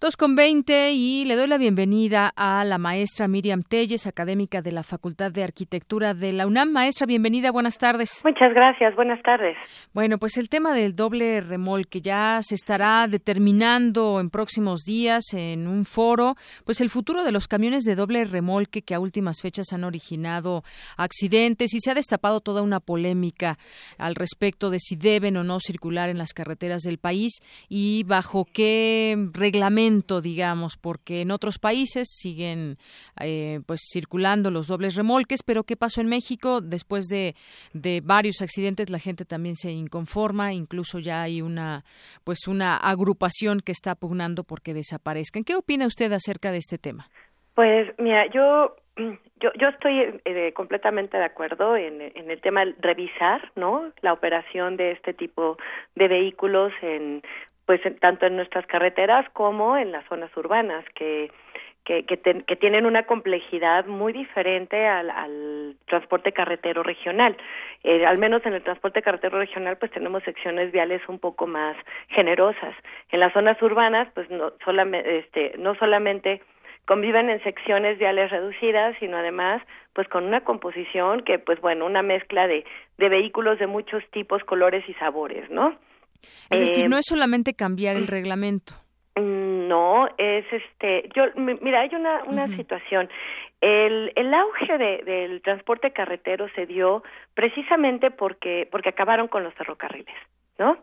2 0.00 0.16
con 0.16 0.36
20 0.36 0.92
y 0.92 1.24
le 1.24 1.34
doy 1.34 1.48
la 1.48 1.58
bienvenida 1.58 2.32
a 2.36 2.62
la 2.62 2.78
maestra 2.78 3.26
Miriam 3.26 3.64
Telles, 3.64 4.06
académica 4.06 4.62
de 4.62 4.70
la 4.70 4.84
Facultad 4.84 5.32
de 5.32 5.42
Arquitectura 5.42 6.14
de 6.14 6.32
la 6.32 6.46
UNAM. 6.46 6.70
Maestra, 6.70 7.04
bienvenida, 7.04 7.50
buenas 7.50 7.78
tardes. 7.78 8.22
Muchas 8.24 8.54
gracias, 8.54 8.94
buenas 8.94 9.20
tardes. 9.22 9.56
Bueno, 9.92 10.18
pues 10.18 10.36
el 10.36 10.48
tema 10.48 10.72
del 10.72 10.94
doble 10.94 11.40
remolque 11.40 12.00
ya 12.00 12.38
se 12.42 12.54
estará 12.54 13.08
determinando 13.08 14.20
en 14.20 14.30
próximos 14.30 14.84
días 14.84 15.34
en 15.34 15.66
un 15.66 15.84
foro, 15.84 16.36
pues 16.64 16.80
el 16.80 16.90
futuro 16.90 17.24
de 17.24 17.32
los 17.32 17.48
camiones 17.48 17.82
de 17.82 17.96
doble 17.96 18.24
remolque 18.24 18.82
que 18.82 18.94
a 18.94 19.00
últimas 19.00 19.42
fechas 19.42 19.72
han 19.72 19.82
originado 19.82 20.62
accidentes 20.96 21.74
y 21.74 21.80
se 21.80 21.90
ha 21.90 21.94
destapado 21.94 22.40
toda 22.40 22.62
una 22.62 22.78
polémica 22.78 23.58
al 23.98 24.14
respecto 24.14 24.70
de 24.70 24.78
si 24.78 24.94
deben 24.94 25.36
o 25.38 25.42
no 25.42 25.58
circular 25.58 26.08
en 26.08 26.18
las 26.18 26.34
carreteras 26.34 26.82
del 26.82 26.98
país 26.98 27.40
y 27.68 28.04
bajo 28.04 28.46
qué 28.52 29.16
reglamento 29.32 29.87
digamos, 30.20 30.76
porque 30.76 31.22
en 31.22 31.30
otros 31.30 31.58
países 31.58 32.08
siguen 32.10 32.76
eh, 33.20 33.60
pues 33.66 33.80
circulando 33.92 34.50
los 34.50 34.66
dobles 34.66 34.94
remolques, 34.94 35.42
pero 35.42 35.64
¿qué 35.64 35.76
pasó 35.76 36.00
en 36.00 36.08
México? 36.08 36.60
Después 36.60 37.06
de, 37.06 37.34
de 37.72 38.00
varios 38.02 38.42
accidentes 38.42 38.90
la 38.90 38.98
gente 38.98 39.24
también 39.24 39.56
se 39.56 39.70
inconforma, 39.70 40.52
incluso 40.52 40.98
ya 40.98 41.22
hay 41.22 41.42
una 41.42 41.84
pues 42.24 42.46
una 42.48 42.76
agrupación 42.76 43.60
que 43.60 43.72
está 43.72 43.94
pugnando 43.94 44.44
porque 44.44 44.74
desaparezcan. 44.74 45.44
¿Qué 45.44 45.54
opina 45.54 45.86
usted 45.86 46.12
acerca 46.12 46.52
de 46.52 46.58
este 46.58 46.78
tema? 46.78 47.08
Pues 47.54 47.88
mira, 47.98 48.26
yo 48.26 48.76
yo, 49.40 49.50
yo 49.54 49.68
estoy 49.68 50.20
eh, 50.24 50.52
completamente 50.54 51.16
de 51.16 51.24
acuerdo 51.24 51.76
en, 51.76 52.00
en 52.00 52.30
el 52.30 52.40
tema 52.40 52.64
de 52.64 52.74
revisar, 52.80 53.52
¿no? 53.54 53.92
La 54.02 54.12
operación 54.12 54.76
de 54.76 54.92
este 54.92 55.14
tipo 55.14 55.56
de 55.94 56.08
vehículos 56.08 56.72
en 56.82 57.22
pues 57.68 57.82
tanto 58.00 58.24
en 58.24 58.36
nuestras 58.36 58.64
carreteras 58.64 59.28
como 59.34 59.76
en 59.76 59.92
las 59.92 60.02
zonas 60.06 60.34
urbanas 60.38 60.86
que 60.94 61.30
que, 61.84 62.04
que, 62.04 62.56
tienen 62.56 62.84
una 62.84 63.04
complejidad 63.04 63.86
muy 63.86 64.12
diferente 64.12 64.86
al, 64.86 65.08
al 65.08 65.76
transporte 65.86 66.32
carretero 66.32 66.82
regional. 66.82 67.34
Eh, 67.82 68.04
al 68.04 68.18
menos 68.18 68.44
en 68.44 68.52
el 68.52 68.62
transporte 68.62 69.00
carretero 69.00 69.38
regional, 69.38 69.78
pues 69.78 69.90
tenemos 69.92 70.22
secciones 70.24 70.70
viales 70.70 71.00
un 71.08 71.18
poco 71.18 71.46
más 71.46 71.78
generosas. 72.08 72.74
En 73.10 73.20
las 73.20 73.32
zonas 73.32 73.60
urbanas, 73.62 74.06
pues 74.12 74.28
no 74.28 74.52
solamente, 74.62 75.18
este, 75.20 75.54
no 75.56 75.76
solamente 75.76 76.42
conviven 76.84 77.30
en 77.30 77.42
secciones 77.42 77.98
viales 77.98 78.30
reducidas, 78.30 78.98
sino 78.98 79.16
además, 79.16 79.62
pues 79.94 80.08
con 80.08 80.24
una 80.24 80.42
composición 80.42 81.22
que, 81.22 81.38
pues 81.38 81.58
bueno, 81.62 81.86
una 81.86 82.02
mezcla 82.02 82.46
de, 82.46 82.66
de 82.98 83.08
vehículos 83.08 83.58
de 83.58 83.66
muchos 83.66 84.04
tipos, 84.10 84.44
colores 84.44 84.86
y 84.88 84.92
sabores, 84.94 85.48
¿no? 85.48 85.74
Es 86.50 86.60
decir, 86.60 86.86
eh, 86.86 86.88
no 86.88 86.98
es 86.98 87.06
solamente 87.06 87.54
cambiar 87.54 87.96
el 87.96 88.06
reglamento. 88.06 88.74
Mm, 89.16 89.68
no, 89.68 90.08
es 90.16 90.44
este, 90.50 91.08
yo, 91.14 91.24
mira, 91.36 91.80
hay 91.80 91.94
una, 91.94 92.24
una 92.24 92.56
situación. 92.56 93.08
El, 93.60 94.12
el 94.14 94.32
auge 94.32 94.78
de, 94.78 95.02
del 95.04 95.42
transporte 95.42 95.90
carretero 95.90 96.48
se 96.54 96.66
dio 96.66 97.02
precisamente 97.34 98.10
porque, 98.10 98.68
porque 98.70 98.90
acabaron 98.90 99.26
con 99.26 99.42
los 99.42 99.52
ferrocarriles, 99.54 100.14
¿no? 100.58 100.78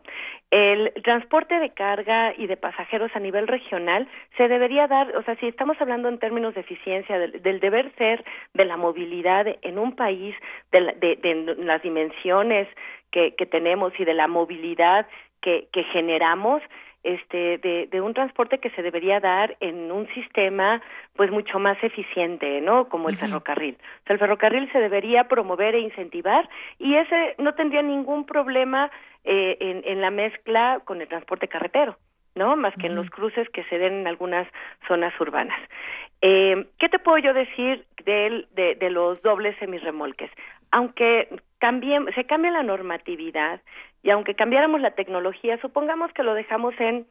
El 0.50 0.92
transporte 1.02 1.58
de 1.58 1.70
carga 1.70 2.34
y 2.36 2.46
de 2.46 2.58
pasajeros 2.58 3.10
a 3.14 3.18
nivel 3.18 3.48
regional 3.48 4.06
se 4.36 4.48
debería 4.48 4.86
dar, 4.86 5.16
o 5.16 5.22
sea, 5.22 5.36
si 5.36 5.48
estamos 5.48 5.80
hablando 5.80 6.08
en 6.08 6.18
términos 6.18 6.54
de 6.54 6.60
eficiencia, 6.60 7.18
del, 7.18 7.60
deber 7.60 7.92
ser 7.96 8.24
de 8.52 8.64
la 8.66 8.76
movilidad 8.76 9.46
en 9.62 9.78
un 9.78 9.96
país, 9.96 10.36
de, 10.70 10.94
de, 11.00 11.16
de 11.16 11.56
las 11.64 11.82
dimensiones 11.82 12.68
que, 13.10 13.34
que 13.36 13.46
tenemos 13.46 13.98
y 13.98 14.04
de 14.04 14.14
la 14.14 14.28
movilidad 14.28 15.06
que, 15.40 15.68
que 15.72 15.84
generamos 15.84 16.62
este 17.02 17.58
de, 17.58 17.88
de, 17.90 18.00
un 18.00 18.14
transporte 18.14 18.58
que 18.58 18.70
se 18.70 18.82
debería 18.82 19.20
dar 19.20 19.56
en 19.60 19.92
un 19.92 20.08
sistema 20.08 20.82
pues 21.14 21.30
mucho 21.30 21.60
más 21.60 21.82
eficiente 21.82 22.60
no 22.60 22.88
como 22.88 23.08
el 23.08 23.16
ferrocarril. 23.16 23.76
O 23.76 24.06
sea, 24.06 24.14
el 24.14 24.18
ferrocarril 24.18 24.70
se 24.72 24.80
debería 24.80 25.24
promover 25.28 25.76
e 25.76 25.80
incentivar 25.80 26.48
y 26.78 26.96
ese 26.96 27.36
no 27.38 27.54
tendría 27.54 27.82
ningún 27.82 28.26
problema 28.26 28.90
eh, 29.24 29.56
en, 29.60 29.82
en 29.84 30.00
la 30.00 30.10
mezcla 30.10 30.80
con 30.84 31.00
el 31.00 31.08
transporte 31.08 31.48
carretero 31.48 31.96
no 32.34 32.54
más 32.54 32.74
que 32.74 32.86
en 32.86 32.96
los 32.96 33.08
cruces 33.08 33.48
que 33.48 33.64
se 33.64 33.78
den 33.78 34.00
en 34.00 34.06
algunas 34.06 34.46
zonas 34.86 35.18
urbanas. 35.18 35.58
Eh, 36.20 36.66
qué 36.78 36.90
te 36.90 36.98
puedo 36.98 37.16
yo 37.16 37.32
decir 37.32 37.86
de, 38.04 38.46
de, 38.52 38.74
de 38.74 38.90
los 38.90 39.22
dobles 39.22 39.56
semirremolques 39.58 40.30
aunque 40.70 41.28
cambie, 41.58 41.98
se 42.14 42.24
cambie 42.24 42.50
la 42.50 42.62
normatividad 42.62 43.60
y 44.02 44.10
aunque 44.10 44.34
cambiáramos 44.34 44.80
la 44.80 44.92
tecnología, 44.92 45.58
supongamos 45.60 46.12
que 46.12 46.22
lo 46.22 46.34
dejamos 46.34 46.74
en 46.78 47.06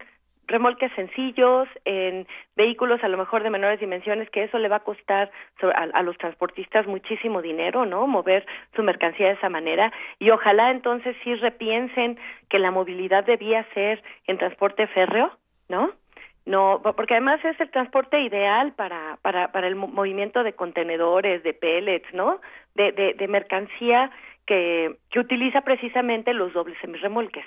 remolques 0.48 0.92
sencillos, 0.94 1.68
en 1.86 2.28
vehículos 2.56 3.04
a 3.04 3.08
lo 3.08 3.18
mejor 3.18 3.44
de 3.44 3.50
menores 3.50 3.80
dimensiones, 3.80 4.30
que 4.30 4.44
eso 4.44 4.60
le 4.60 4.70
va 4.70 4.78
a 4.78 4.84
costar 4.84 5.32
a, 5.74 6.04
los 6.04 6.18
transportistas 6.18 6.88
muchísimo 6.88 7.42
dinero, 7.42 7.86
¿no? 7.86 8.08
Mover 8.08 8.46
su 8.76 8.84
mercancía 8.84 9.28
de 9.28 9.34
esa 9.34 9.50
manera. 9.50 9.92
Y 10.20 10.30
ojalá 10.30 10.72
entonces 10.72 11.16
sí 11.24 11.36
repiensen 11.36 12.18
que 12.50 12.60
la 12.60 12.72
movilidad 12.72 13.26
debía 13.26 13.66
ser 13.74 14.04
en 14.28 14.38
transporte 14.38 14.88
férreo, 14.88 15.32
¿no? 15.70 15.92
No, 16.46 16.80
porque 16.96 17.16
además 17.16 17.44
es 17.44 17.60
el 17.60 17.72
transporte 17.72 18.22
ideal 18.22 18.74
para, 18.74 19.18
para, 19.24 19.52
para 19.52 19.68
el 19.68 19.76
movimiento 19.76 20.44
de 20.44 20.54
contenedores, 20.54 21.42
de 21.42 21.54
pellets, 21.54 22.14
¿no? 22.14 22.40
De, 22.76 22.92
de, 22.92 23.16
de 23.16 23.28
mercancía 23.28 24.12
que, 24.46 24.96
que 25.10 25.20
utiliza 25.20 25.62
precisamente 25.62 26.34
los 26.34 26.54
dobles 26.54 26.78
semirremolques. 26.80 27.46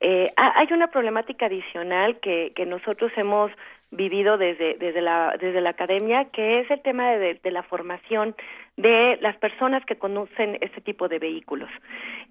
eh, 0.00 0.32
hay 0.36 0.68
una 0.72 0.88
problemática 0.88 1.46
adicional 1.46 2.20
que, 2.20 2.52
que 2.54 2.66
nosotros 2.66 3.12
hemos 3.16 3.50
vivido 3.90 4.38
desde, 4.38 4.74
desde, 4.74 5.00
la, 5.00 5.36
desde 5.40 5.60
la 5.60 5.70
academia, 5.70 6.26
que 6.26 6.60
es 6.60 6.70
el 6.70 6.80
tema 6.80 7.10
de, 7.10 7.34
de, 7.34 7.50
la 7.50 7.64
formación 7.64 8.36
de 8.76 9.18
las 9.20 9.36
personas 9.38 9.84
que 9.84 9.96
conocen 9.96 10.58
este 10.60 10.80
tipo 10.80 11.08
de 11.08 11.18
vehículos. 11.18 11.68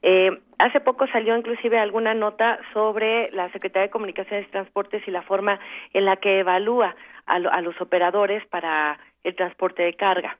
Eh, 0.01 0.39
hace 0.57 0.79
poco 0.79 1.05
salió 1.07 1.35
inclusive 1.35 1.77
alguna 1.77 2.13
nota 2.13 2.59
sobre 2.73 3.29
la 3.31 3.51
Secretaría 3.51 3.87
de 3.87 3.91
Comunicaciones 3.91 4.47
y 4.47 4.51
Transportes 4.51 5.05
y 5.05 5.11
la 5.11 5.21
forma 5.23 5.59
en 5.93 6.05
la 6.05 6.15
que 6.15 6.39
evalúa 6.39 6.95
a, 7.25 7.35
a 7.35 7.61
los 7.61 7.79
operadores 7.81 8.45
para 8.47 8.97
el 9.25 9.35
transporte 9.35 9.83
de 9.83 9.93
carga. 9.95 10.37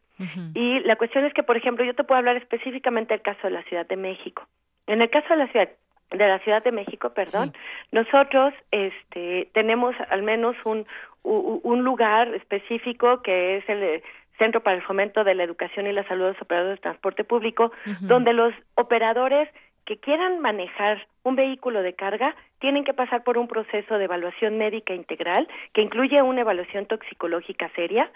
Y 0.53 0.79
la 0.81 0.97
cuestión 0.97 1.25
es 1.25 1.33
que, 1.33 1.43
por 1.43 1.55
ejemplo, 1.55 1.85
yo 1.85 1.93
te 1.93 2.03
puedo 2.03 2.19
hablar 2.19 2.35
específicamente 2.35 3.13
del 3.13 3.21
caso 3.21 3.39
de 3.43 3.51
la 3.51 3.63
Ciudad 3.63 3.87
de 3.87 3.95
México. 3.95 4.47
En 4.87 5.01
el 5.01 5.09
caso 5.09 5.29
de 5.29 5.37
la 5.37 5.47
Ciudad 5.47 5.69
de 6.11 6.27
la 6.27 6.39
Ciudad 6.39 6.63
de 6.63 6.71
México, 6.71 7.11
perdón, 7.11 7.53
nosotros 7.91 8.53
este 8.71 9.49
tenemos 9.53 9.95
al 10.09 10.23
menos 10.23 10.55
un 10.65 10.85
un 11.23 11.83
lugar 11.83 12.33
específico 12.33 13.21
que 13.21 13.57
es 13.57 13.69
el 13.69 14.01
Centro 14.39 14.63
para 14.63 14.77
el 14.77 14.81
Fomento 14.81 15.23
de 15.23 15.35
la 15.35 15.43
Educación 15.43 15.85
y 15.85 15.91
la 15.91 16.07
Salud 16.07 16.25
de 16.25 16.31
los 16.31 16.41
Operadores 16.41 16.77
de 16.77 16.81
Transporte 16.81 17.23
Público, 17.23 17.71
donde 18.01 18.33
los 18.33 18.53
operadores 18.75 19.49
que 19.89 19.97
quieran 19.97 20.39
manejar 20.39 21.07
un 21.23 21.35
vehículo 21.35 21.81
de 21.81 21.93
carga 21.93 22.35
tienen 22.59 22.83
que 22.83 22.93
pasar 22.93 23.23
por 23.23 23.39
un 23.39 23.47
proceso 23.47 23.97
de 23.97 24.03
evaluación 24.03 24.55
médica 24.55 24.93
integral 24.93 25.47
que 25.73 25.81
incluye 25.81 26.21
una 26.21 26.41
evaluación 26.41 26.85
toxicológica 26.85 27.71
seria, 27.75 28.11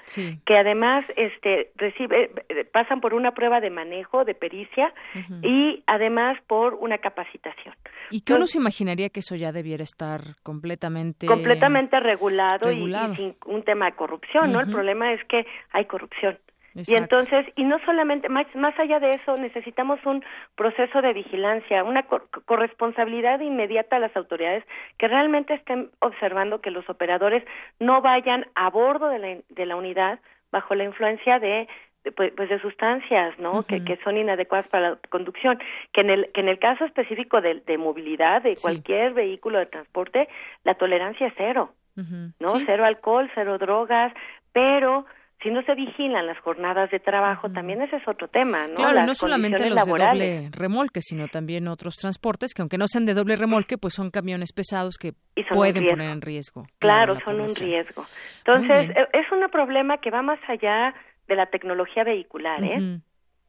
que 0.46 0.56
además 0.56 1.04
este 1.16 1.72
recibe 1.76 2.30
eh, 2.50 2.66
pasan 2.72 3.02
por 3.02 3.16
una 3.16 3.32
prueba 3.32 3.60
de 3.60 3.72
manejo 3.72 4.24
de 4.24 4.36
pericia 4.36 4.94
y 5.42 5.82
además 5.88 6.38
por 6.46 6.76
una 6.76 7.00
capacitación. 7.00 7.74
Y 8.12 8.22
que 8.22 8.34
uno 8.34 8.46
se 8.46 8.60
imaginaría 8.60 9.10
que 9.10 9.22
eso 9.22 9.36
ya 9.36 9.52
debiera 9.52 9.84
estar 9.84 10.22
completamente 10.44 11.26
completamente 11.26 12.00
regulado, 12.00 12.72
Y, 12.72 12.94
sin 13.16 13.36
un 13.48 13.64
tema 13.64 13.86
de 13.86 13.94
corrupción, 13.94 14.52
¿no? 14.52 14.60
El 14.60 14.72
problema 14.72 15.12
es 15.12 15.24
que 15.26 15.48
hay 15.72 15.86
corrupción. 15.86 16.38
Y 16.76 16.96
entonces, 16.96 17.46
y 17.56 17.64
no 17.64 17.78
solamente, 17.86 18.30
más, 18.30 18.48
más 18.56 18.78
allá 18.80 19.00
de 19.00 19.12
eso, 19.12 19.36
necesitamos 19.38 20.00
un 20.06 20.24
proceso 20.56 21.02
de 21.02 21.14
vigilancia, 21.14 21.84
una 21.84 22.04
corresponsabilidad 22.46 23.40
inmediata 23.42 23.98
a 23.98 24.00
las 24.00 24.16
autoridades 24.16 24.64
que 24.98 25.08
realmente 25.08 25.54
estén 25.54 25.92
observando 26.00 26.62
que 26.62 26.72
los 26.72 26.90
operadores 26.90 27.44
no 27.80 28.02
vayan 28.02 28.48
a 28.56 28.70
bordo 28.70 29.10
de 29.10 29.20
la, 29.20 29.38
de 29.50 29.66
la 29.66 29.76
unidad 29.76 30.20
bajo 30.52 30.76
la 30.76 30.84
influencia 30.84 31.40
de 31.40 31.68
pues, 32.16 32.34
pues, 32.36 32.50
de 32.50 32.60
sustancias 32.60 33.40
no 33.40 33.64
que, 33.64 33.84
que 33.86 33.98
son 34.04 34.18
inadecuadas 34.18 34.68
para 34.68 34.90
la 34.92 35.00
conducción 35.10 35.58
que 35.94 36.02
en 36.02 36.10
el 36.10 36.32
que 36.34 36.42
en 36.42 36.50
el 36.50 36.60
caso 36.60 36.84
específico 36.84 37.40
de, 37.40 37.62
de 37.62 37.78
movilidad 37.78 38.42
de 38.42 38.58
cualquier 38.62 39.14
vehículo 39.14 39.60
de 39.60 39.68
transporte 39.68 40.28
la 40.66 40.76
tolerancia 40.76 41.28
es 41.28 41.34
cero 41.38 41.74
no 41.96 42.50
cero 42.66 42.84
alcohol 42.84 43.32
cero 43.34 43.58
drogas 43.58 44.12
pero 44.52 45.06
si 45.44 45.52
no 45.52 45.62
se 45.64 45.76
vigilan 45.76 46.26
las 46.26 46.40
jornadas 46.40 46.90
de 46.90 47.00
trabajo, 47.00 47.50
también 47.52 47.82
ese 47.82 47.98
es 47.98 48.08
otro 48.08 48.28
tema, 48.30 48.66
¿no? 48.68 48.76
Claro, 48.76 49.06
no 49.06 49.14
solamente 49.14 49.70
los 49.70 49.86
de 49.86 49.92
doble 49.92 50.50
remolque, 50.52 51.02
sino 51.02 51.28
también 51.28 51.68
otros 51.68 51.98
transportes 51.98 52.54
que 52.54 52.62
aunque 52.62 52.78
no 52.78 52.88
sean 52.88 53.06
de 53.06 53.14
doble 53.14 53.36
remolque, 53.36 53.78
pues 53.78 53.94
son 53.94 54.10
camiones 54.10 54.54
pesados 54.54 54.98
que 54.98 55.14
pueden 55.52 55.86
poner 55.86 56.10
en 56.10 56.22
riesgo. 56.22 56.66
Claro, 56.80 57.20
son 57.26 57.42
un 57.42 57.54
riesgo. 57.54 58.06
Entonces, 58.46 58.90
e, 58.90 59.20
es 59.20 59.32
un 59.32 59.48
problema 59.52 59.98
que 59.98 60.10
va 60.10 60.22
más 60.22 60.40
allá 60.48 60.94
de 61.28 61.36
la 61.36 61.48
tecnología 61.48 62.04
vehicular, 62.04 62.64
¿eh? 62.64 63.00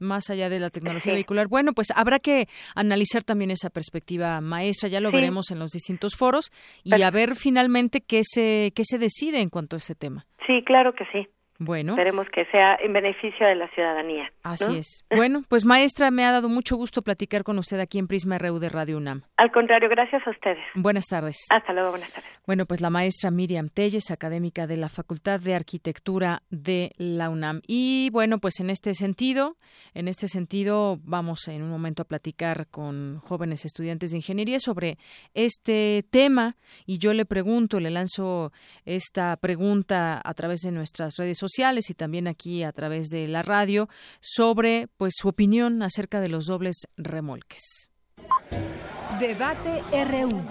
más 0.00 0.28
allá 0.30 0.48
de 0.48 0.60
la 0.60 0.70
tecnología 0.70 1.12
vehicular. 1.12 1.46
Bueno, 1.48 1.72
pues 1.72 1.88
habrá 1.94 2.18
que 2.18 2.46
analizar 2.74 3.22
también 3.22 3.50
esa 3.50 3.70
perspectiva 3.70 4.40
maestra, 4.40 4.88
ya 4.88 5.00
lo 5.00 5.10
veremos 5.10 5.50
en 5.50 5.58
los 5.60 5.70
distintos 5.70 6.16
foros 6.16 6.50
y 6.82 7.00
a 7.00 7.10
ver 7.10 7.36
finalmente 7.36 8.00
qué 8.00 8.22
se 8.24 8.72
qué 8.74 8.82
se 8.84 8.98
decide 8.98 9.40
en 9.40 9.50
cuanto 9.50 9.76
a 9.76 9.78
este 9.78 9.94
tema. 9.94 10.26
Sí, 10.46 10.62
claro 10.64 10.92
que 10.94 11.04
sí. 11.12 11.28
Bueno. 11.58 11.92
Esperemos 11.92 12.26
que 12.32 12.44
sea 12.46 12.76
en 12.82 12.92
beneficio 12.92 13.46
de 13.46 13.54
la 13.54 13.68
ciudadanía. 13.68 14.30
Así 14.42 14.78
es. 14.78 15.04
Bueno, 15.14 15.44
pues 15.48 15.64
maestra, 15.64 16.10
me 16.10 16.24
ha 16.24 16.32
dado 16.32 16.48
mucho 16.48 16.76
gusto 16.76 17.02
platicar 17.02 17.44
con 17.44 17.58
usted 17.58 17.78
aquí 17.78 17.98
en 17.98 18.08
Prisma 18.08 18.38
RU 18.38 18.58
de 18.58 18.68
Radio 18.68 18.96
UNAM. 18.96 19.22
Al 19.36 19.52
contrario, 19.52 19.88
gracias 19.88 20.26
a 20.26 20.30
ustedes. 20.30 20.64
Buenas 20.74 21.06
tardes. 21.06 21.38
Hasta 21.50 21.72
luego, 21.72 21.90
buenas 21.90 22.12
tardes. 22.12 22.28
Bueno, 22.46 22.66
pues 22.66 22.80
la 22.80 22.90
maestra 22.90 23.30
Miriam 23.30 23.68
Telles, 23.68 24.10
académica 24.10 24.66
de 24.66 24.76
la 24.76 24.88
Facultad 24.88 25.40
de 25.40 25.54
Arquitectura 25.54 26.42
de 26.50 26.92
la 26.98 27.30
UNAM. 27.30 27.62
Y 27.66 28.10
bueno, 28.10 28.38
pues 28.38 28.58
en 28.58 28.68
este 28.68 28.94
sentido, 28.94 29.56
en 29.94 30.08
este 30.08 30.26
sentido, 30.28 30.98
vamos 31.04 31.46
en 31.48 31.62
un 31.62 31.70
momento 31.70 32.02
a 32.02 32.06
platicar 32.06 32.66
con 32.66 33.20
jóvenes 33.20 33.64
estudiantes 33.64 34.10
de 34.10 34.16
ingeniería 34.18 34.58
sobre 34.58 34.98
este 35.34 36.04
tema. 36.10 36.56
Y 36.84 36.98
yo 36.98 37.14
le 37.14 37.24
pregunto, 37.24 37.78
le 37.78 37.90
lanzo 37.90 38.52
esta 38.84 39.36
pregunta 39.36 40.20
a 40.22 40.34
través 40.34 40.60
de 40.60 40.72
nuestras 40.72 41.16
redes 41.16 41.38
sociales 41.38 41.43
y 41.90 41.94
también 41.94 42.28
aquí 42.28 42.62
a 42.62 42.72
través 42.72 43.08
de 43.08 43.28
la 43.28 43.42
radio 43.42 43.88
sobre 44.20 44.88
pues 44.96 45.14
su 45.16 45.28
opinión 45.28 45.82
acerca 45.82 46.20
de 46.20 46.28
los 46.28 46.46
dobles 46.46 46.76
remolques. 46.96 47.90
Debate 49.20 49.82
RU. 49.92 50.42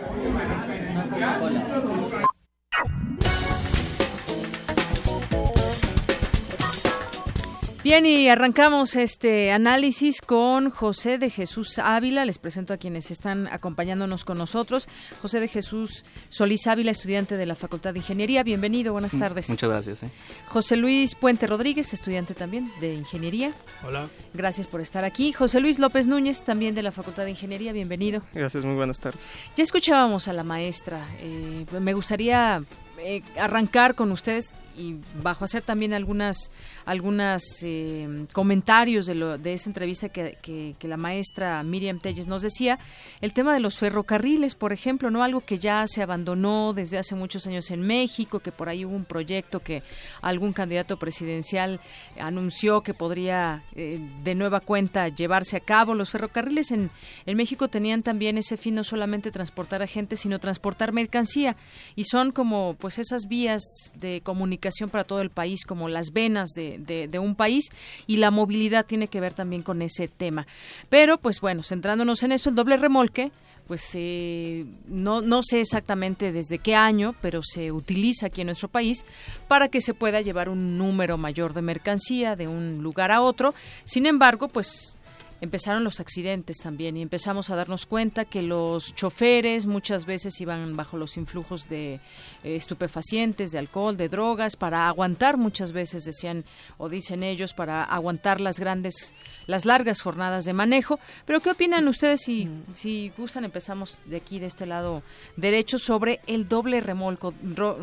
Bien, 7.83 8.05
y 8.05 8.29
arrancamos 8.29 8.95
este 8.95 9.51
análisis 9.51 10.21
con 10.21 10.69
José 10.69 11.17
de 11.17 11.29
Jesús 11.29 11.79
Ávila. 11.79 12.23
Les 12.23 12.37
presento 12.37 12.71
a 12.73 12.77
quienes 12.77 13.11
están 13.11 13.47
acompañándonos 13.47 14.23
con 14.23 14.37
nosotros. 14.37 14.87
José 15.21 15.41
de 15.41 15.49
Jesús 15.49 16.05
Solís 16.29 16.65
Ávila, 16.67 16.91
estudiante 16.91 17.35
de 17.35 17.45
la 17.45 17.55
Facultad 17.55 17.91
de 17.91 17.99
Ingeniería. 17.99 18.41
Bienvenido, 18.43 18.93
buenas 18.93 19.13
mm, 19.13 19.19
tardes. 19.19 19.49
Muchas 19.49 19.69
gracias. 19.69 20.03
Eh. 20.03 20.09
José 20.47 20.77
Luis 20.77 21.13
Puente 21.15 21.45
Rodríguez, 21.45 21.91
estudiante 21.91 22.33
también 22.33 22.71
de 22.79 22.93
Ingeniería. 22.93 23.51
Hola. 23.85 24.07
Gracias 24.33 24.67
por 24.67 24.79
estar 24.79 25.03
aquí. 25.03 25.33
José 25.33 25.59
Luis 25.59 25.77
López 25.77 26.07
Núñez, 26.07 26.45
también 26.45 26.75
de 26.75 26.83
la 26.83 26.93
Facultad 26.93 27.25
de 27.25 27.31
Ingeniería. 27.31 27.73
Bienvenido. 27.73 28.21
Gracias, 28.33 28.63
muy 28.63 28.75
buenas 28.75 29.01
tardes. 29.01 29.27
Ya 29.57 29.63
escuchábamos 29.65 30.29
a 30.29 30.33
la 30.33 30.45
maestra. 30.45 31.05
Eh, 31.19 31.65
me 31.81 31.91
gustaría 31.91 32.63
eh, 32.99 33.23
arrancar 33.37 33.95
con 33.95 34.13
ustedes 34.13 34.55
y 34.75 34.95
bajo 35.21 35.45
hacer 35.45 35.61
también 35.61 35.93
algunas 35.93 36.51
algunas 36.85 37.43
eh, 37.61 38.25
comentarios 38.33 39.05
de, 39.05 39.15
lo, 39.15 39.37
de 39.37 39.53
esa 39.53 39.69
entrevista 39.69 40.09
que, 40.09 40.37
que, 40.41 40.87
la 40.87 40.97
maestra 40.97 41.63
Miriam 41.63 41.99
Telles 41.99 42.27
nos 42.27 42.41
decía, 42.41 42.77
el 43.21 43.31
tema 43.31 43.53
de 43.53 43.61
los 43.61 43.77
ferrocarriles, 43.77 44.53
por 44.53 44.73
ejemplo, 44.73 45.09
no 45.09 45.23
algo 45.23 45.41
que 45.41 45.59
ya 45.59 45.85
se 45.87 46.03
abandonó 46.03 46.73
desde 46.73 46.97
hace 46.97 47.15
muchos 47.15 47.47
años 47.47 47.71
en 47.71 47.81
México, 47.81 48.39
que 48.39 48.51
por 48.51 48.67
ahí 48.67 48.83
hubo 48.83 48.95
un 48.95 49.05
proyecto 49.05 49.61
que 49.61 49.81
algún 50.21 50.51
candidato 50.51 50.97
presidencial 50.97 51.79
anunció 52.19 52.81
que 52.81 52.93
podría 52.93 53.63
eh, 53.75 53.99
de 54.23 54.35
nueva 54.35 54.59
cuenta 54.59 55.07
llevarse 55.07 55.55
a 55.55 55.61
cabo. 55.61 55.95
Los 55.95 56.09
ferrocarriles 56.09 56.71
en, 56.71 56.91
en 57.25 57.37
México 57.37 57.69
tenían 57.69 58.03
también 58.03 58.37
ese 58.37 58.57
fin 58.57 58.75
no 58.75 58.83
solamente 58.83 59.31
transportar 59.31 59.81
a 59.81 59.87
gente, 59.87 60.17
sino 60.17 60.39
transportar 60.39 60.91
mercancía 60.91 61.55
y 61.95 62.03
son 62.03 62.31
como 62.33 62.75
pues 62.77 62.99
esas 62.99 63.27
vías 63.29 63.61
de 63.95 64.19
comunicación 64.21 64.62
para 64.89 65.03
todo 65.03 65.21
el 65.21 65.29
país 65.29 65.65
como 65.65 65.89
las 65.89 66.11
venas 66.13 66.51
de, 66.51 67.19
un 67.19 67.35
país 67.35 67.69
y 68.07 68.17
la 68.17 68.31
movilidad 68.31 68.85
tiene 68.85 69.07
que 69.07 69.19
ver 69.19 69.33
también 69.33 69.61
con 69.61 69.81
ese 69.81 70.07
tema. 70.07 70.47
Pero, 70.89 71.17
pues 71.17 71.41
bueno, 71.41 71.63
centrándonos 71.63 72.23
en 72.23 72.31
eso, 72.31 72.49
el 72.49 72.55
doble 72.55 72.77
remolque 72.77 73.31
pues 73.67 73.91
eh, 73.93 74.65
no, 74.87 75.21
no 75.21 75.41
sé 75.41 75.61
exactamente 75.61 76.33
desde 76.33 76.59
qué 76.59 76.75
año, 76.75 77.15
pero 77.21 77.41
se 77.43 77.71
utiliza 77.71 78.25
aquí 78.25 78.41
en 78.41 78.47
nuestro 78.47 78.67
país 78.67 79.05
para 79.47 79.69
que 79.69 79.79
se 79.79 79.93
pueda 79.93 80.19
llevar 80.19 80.49
un 80.49 80.77
número 80.77 81.17
mayor 81.17 81.53
de 81.53 81.61
mercancía 81.61 82.35
de 82.35 82.49
un 82.49 82.83
lugar 82.83 83.09
a 83.11 83.21
otro. 83.21 83.53
Sin 83.85 84.05
embargo, 84.05 84.49
pues 84.49 84.99
empezaron 85.43 85.83
los 85.83 85.99
accidentes 85.99 86.59
también 86.59 86.95
y 86.95 87.01
empezamos 87.01 87.49
a 87.49 87.57
darnos 87.57 87.85
cuenta 87.85 88.23
que 88.23 88.41
los 88.41 88.95
choferes 88.95 89.65
muchas 89.65 90.05
veces 90.05 90.39
iban 90.39 90.77
bajo 90.77 90.97
los 90.97 91.17
influjos 91.17 91.67
de 91.67 91.95
eh, 91.95 91.99
estupefacientes, 92.43 93.51
de 93.51 93.59
alcohol, 93.59 93.97
de 93.97 94.07
drogas, 94.07 94.55
para 94.55 94.87
aguantar 94.87 95.35
muchas 95.35 95.73
veces, 95.73 96.05
decían 96.05 96.45
o 96.77 96.87
dicen 96.87 97.23
ellos, 97.23 97.53
para 97.53 97.83
aguantar 97.83 98.39
las 98.39 98.57
grandes, 98.57 99.13
las 99.45 99.65
largas 99.65 100.01
jornadas 100.01 100.45
de 100.45 100.53
manejo. 100.53 100.97
Pero 101.25 101.41
¿qué 101.41 101.51
opinan 101.51 101.89
ustedes 101.89 102.21
si, 102.21 102.47
si 102.73 103.11
gustan? 103.17 103.43
Empezamos 103.43 104.01
de 104.05 104.15
aquí, 104.15 104.39
de 104.39 104.45
este 104.45 104.65
lado 104.65 105.03
derecho, 105.35 105.77
sobre 105.77 106.21
el 106.25 106.47
doble 106.47 106.79
remolco, 106.79 107.33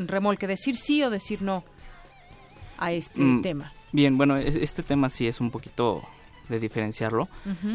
remolque, 0.07 0.47
decir 0.47 0.79
sí 0.79 1.03
o 1.03 1.11
decir 1.11 1.43
no 1.43 1.63
a 2.79 2.93
este 2.93 3.21
mm, 3.21 3.43
tema. 3.43 3.75
Bien, 3.93 4.17
bueno, 4.17 4.39
este 4.39 4.83
tema 4.83 5.11
sí 5.11 5.27
es 5.27 5.43
un 5.43 5.51
poquito 5.51 6.03
de 6.51 6.61
diferenciarlo, 6.61 7.29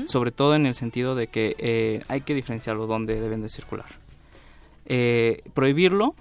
sobre 0.06 0.31
todo 0.31 0.56
en 0.56 0.65
el 0.65 0.73
sentido 0.73 1.15
de 1.15 1.27
que 1.27 1.56
eh, 1.57 2.03
hay 2.07 2.22
que 2.22 2.34
diferenciarlo 2.35 2.85
dónde 2.88 3.19
deben 3.19 3.41
de 3.41 3.49
circular. 3.49 3.88
Eh, 4.85 5.41
prohibirlo 5.53 6.14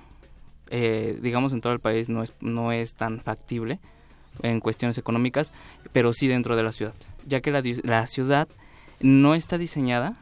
eh, 0.71 1.19
digamos 1.21 1.53
en 1.53 1.61
todo 1.61 1.75
el 1.75 1.81
país 1.81 2.09
no 2.09 2.23
es, 2.23 2.33
no 2.41 2.73
es 2.73 2.95
tan 2.95 3.21
factible 3.21 3.79
en 4.43 4.61
cuestiones 4.61 4.97
económicas, 4.97 5.53
pero 5.93 6.13
sí 6.13 6.27
dentro 6.27 6.57
de 6.57 6.63
la 6.63 6.73
ciudad, 6.73 6.95
ya 7.27 7.41
que 7.41 7.51
la, 7.51 7.63
la 7.83 8.07
ciudad 8.07 8.49
no 9.01 9.35
está 9.35 9.59
diseñada 9.59 10.17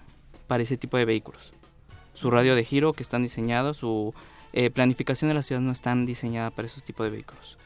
para 0.49 0.65
ese 0.65 0.77
tipo 0.77 0.97
de 0.97 1.05
vehículos. 1.05 1.53
Su 2.15 2.31
radio 2.31 2.57
de 2.57 2.65
giro 2.65 2.93
que 2.93 3.03
están 3.03 3.23
diseñados, 3.23 3.79
su 3.79 4.13
planificación 4.75 5.29
de 5.29 5.35
la 5.35 5.43
ciudad 5.43 5.63
no 5.63 5.73
están 5.73 6.05
diseñada 6.05 6.51
para 6.51 6.67
esos 6.67 6.85
tipos 6.85 7.05
de 7.05 7.11
vehículos. 7.11 7.57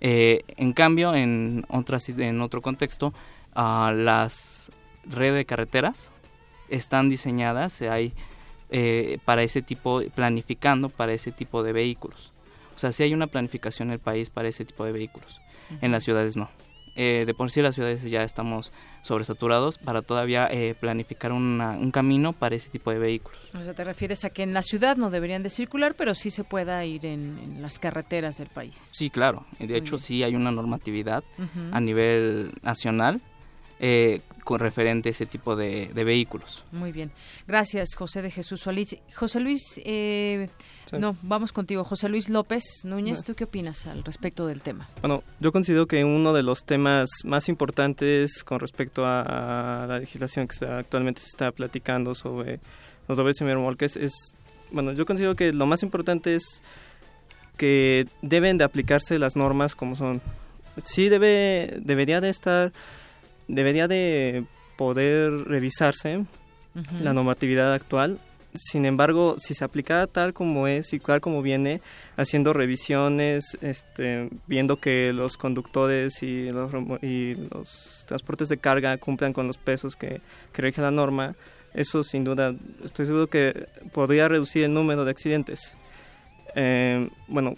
Eh, 0.00 0.44
en 0.56 0.72
cambio, 0.72 1.14
en, 1.14 1.64
otras, 1.68 2.08
en 2.08 2.40
otro 2.40 2.62
contexto, 2.62 3.12
uh, 3.56 3.90
las 3.92 4.70
redes 5.04 5.34
de 5.34 5.44
carreteras 5.44 6.10
están 6.68 7.08
diseñadas, 7.08 7.80
hay 7.82 8.12
eh, 8.70 9.18
para 9.24 9.42
ese 9.42 9.62
tipo, 9.62 10.00
planificando 10.14 10.88
para 10.88 11.12
ese 11.12 11.32
tipo 11.32 11.62
de 11.62 11.72
vehículos. 11.72 12.32
O 12.76 12.78
sea, 12.78 12.92
si 12.92 13.02
hay 13.02 13.12
una 13.12 13.26
planificación 13.26 13.88
en 13.88 13.94
el 13.94 13.98
país 13.98 14.30
para 14.30 14.48
ese 14.48 14.64
tipo 14.64 14.84
de 14.84 14.92
vehículos. 14.92 15.40
En 15.80 15.92
las 15.92 16.04
ciudades 16.04 16.36
no. 16.36 16.48
Eh, 16.96 17.24
de 17.24 17.34
por 17.34 17.50
sí 17.50 17.62
las 17.62 17.76
ciudades 17.76 18.02
ya 18.02 18.24
estamos 18.24 18.72
sobresaturados 19.02 19.78
para 19.78 20.02
todavía 20.02 20.48
eh, 20.50 20.74
planificar 20.78 21.32
un 21.32 21.90
camino 21.92 22.32
para 22.32 22.56
ese 22.56 22.68
tipo 22.68 22.90
de 22.90 22.98
vehículos. 22.98 23.38
O 23.54 23.62
sea, 23.62 23.74
te 23.74 23.84
refieres 23.84 24.24
a 24.24 24.30
que 24.30 24.42
en 24.42 24.52
la 24.52 24.62
ciudad 24.62 24.96
no 24.96 25.10
deberían 25.10 25.42
de 25.42 25.50
circular, 25.50 25.94
pero 25.96 26.14
sí 26.14 26.30
se 26.30 26.42
pueda 26.42 26.84
ir 26.84 27.06
en, 27.06 27.62
las 27.62 27.78
carreteras 27.78 28.38
del 28.38 28.48
país. 28.48 28.88
Sí, 28.92 29.10
claro. 29.10 29.46
De 29.58 29.76
hecho, 29.76 29.98
sí 29.98 30.22
hay 30.22 30.34
una 30.34 30.50
normatividad 30.50 31.22
a 31.72 31.80
nivel 31.80 32.52
nacional 32.62 33.20
eh, 33.82 34.20
con 34.44 34.60
referente 34.60 35.08
a 35.08 35.12
ese 35.12 35.24
tipo 35.24 35.56
de, 35.56 35.90
vehículos. 35.94 36.64
Muy 36.70 36.92
bien. 36.92 37.10
Gracias, 37.46 37.94
José 37.96 38.20
de 38.20 38.30
Jesús 38.30 38.60
Solís. 38.60 38.98
José 39.14 39.40
Luis, 39.40 39.80
eh, 39.84 40.50
no, 40.98 41.16
vamos 41.22 41.50
contigo. 41.52 41.82
José 41.82 42.10
Luis 42.10 42.28
López 42.28 42.62
Núñez, 42.84 43.24
¿tú 43.24 43.34
qué 43.34 43.44
opinas 43.44 43.86
al 43.86 44.04
respecto 44.04 44.46
del 44.46 44.60
tema? 44.60 44.86
Bueno, 45.00 45.22
yo 45.38 45.50
considero 45.50 45.86
que 45.86 46.04
uno 46.04 46.34
de 46.34 46.42
los 46.42 46.64
temas 46.64 47.08
más 47.24 47.48
importantes 47.48 48.44
con 48.44 48.60
respecto 48.60 49.06
a, 49.06 49.86
la 49.88 49.98
legislación 49.98 50.46
que 50.46 50.66
actualmente 50.66 51.22
se 51.22 51.28
está 51.28 51.50
platicando 51.50 52.14
sobre 52.14 52.60
los 53.08 53.16
dobles 53.16 53.38
semimolques 53.38 53.96
es, 53.96 54.12
bueno, 54.72 54.92
yo 54.92 55.06
considero 55.06 55.36
que 55.36 55.52
lo 55.52 55.64
más 55.64 55.82
importante 55.82 56.34
es 56.34 56.62
que 57.56 58.06
deben 58.20 58.58
de 58.58 58.64
aplicarse 58.64 59.18
las 59.18 59.36
normas 59.36 59.74
como 59.74 59.96
son. 59.96 60.20
Sí 60.84 61.08
debe, 61.08 61.78
debería 61.80 62.20
de 62.20 62.28
estar 62.28 62.72
debería 63.54 63.88
de 63.88 64.44
poder 64.76 65.32
revisarse 65.46 66.24
la 67.00 67.12
normatividad 67.12 67.72
actual. 67.74 68.18
Sin 68.54 68.84
embargo, 68.84 69.36
si 69.38 69.54
se 69.54 69.64
aplicara 69.64 70.08
tal 70.08 70.32
como 70.32 70.66
es 70.66 70.92
y 70.92 70.98
tal 70.98 71.20
como 71.20 71.40
viene, 71.40 71.80
haciendo 72.16 72.52
revisiones, 72.52 73.56
este, 73.60 74.28
viendo 74.46 74.80
que 74.80 75.12
los 75.12 75.36
conductores 75.36 76.22
y 76.22 76.50
los, 76.50 76.72
y 77.02 77.36
los 77.52 78.04
transportes 78.08 78.48
de 78.48 78.58
carga 78.58 78.96
cumplan 78.98 79.32
con 79.32 79.46
los 79.46 79.56
pesos 79.56 79.94
que, 79.94 80.20
que 80.52 80.62
rige 80.62 80.82
la 80.82 80.90
norma, 80.90 81.36
eso 81.74 82.02
sin 82.02 82.24
duda, 82.24 82.54
estoy 82.82 83.06
seguro 83.06 83.28
que 83.28 83.68
podría 83.92 84.26
reducir 84.26 84.64
el 84.64 84.74
número 84.74 85.04
de 85.04 85.12
accidentes. 85.12 85.76
Eh, 86.56 87.08
bueno, 87.28 87.54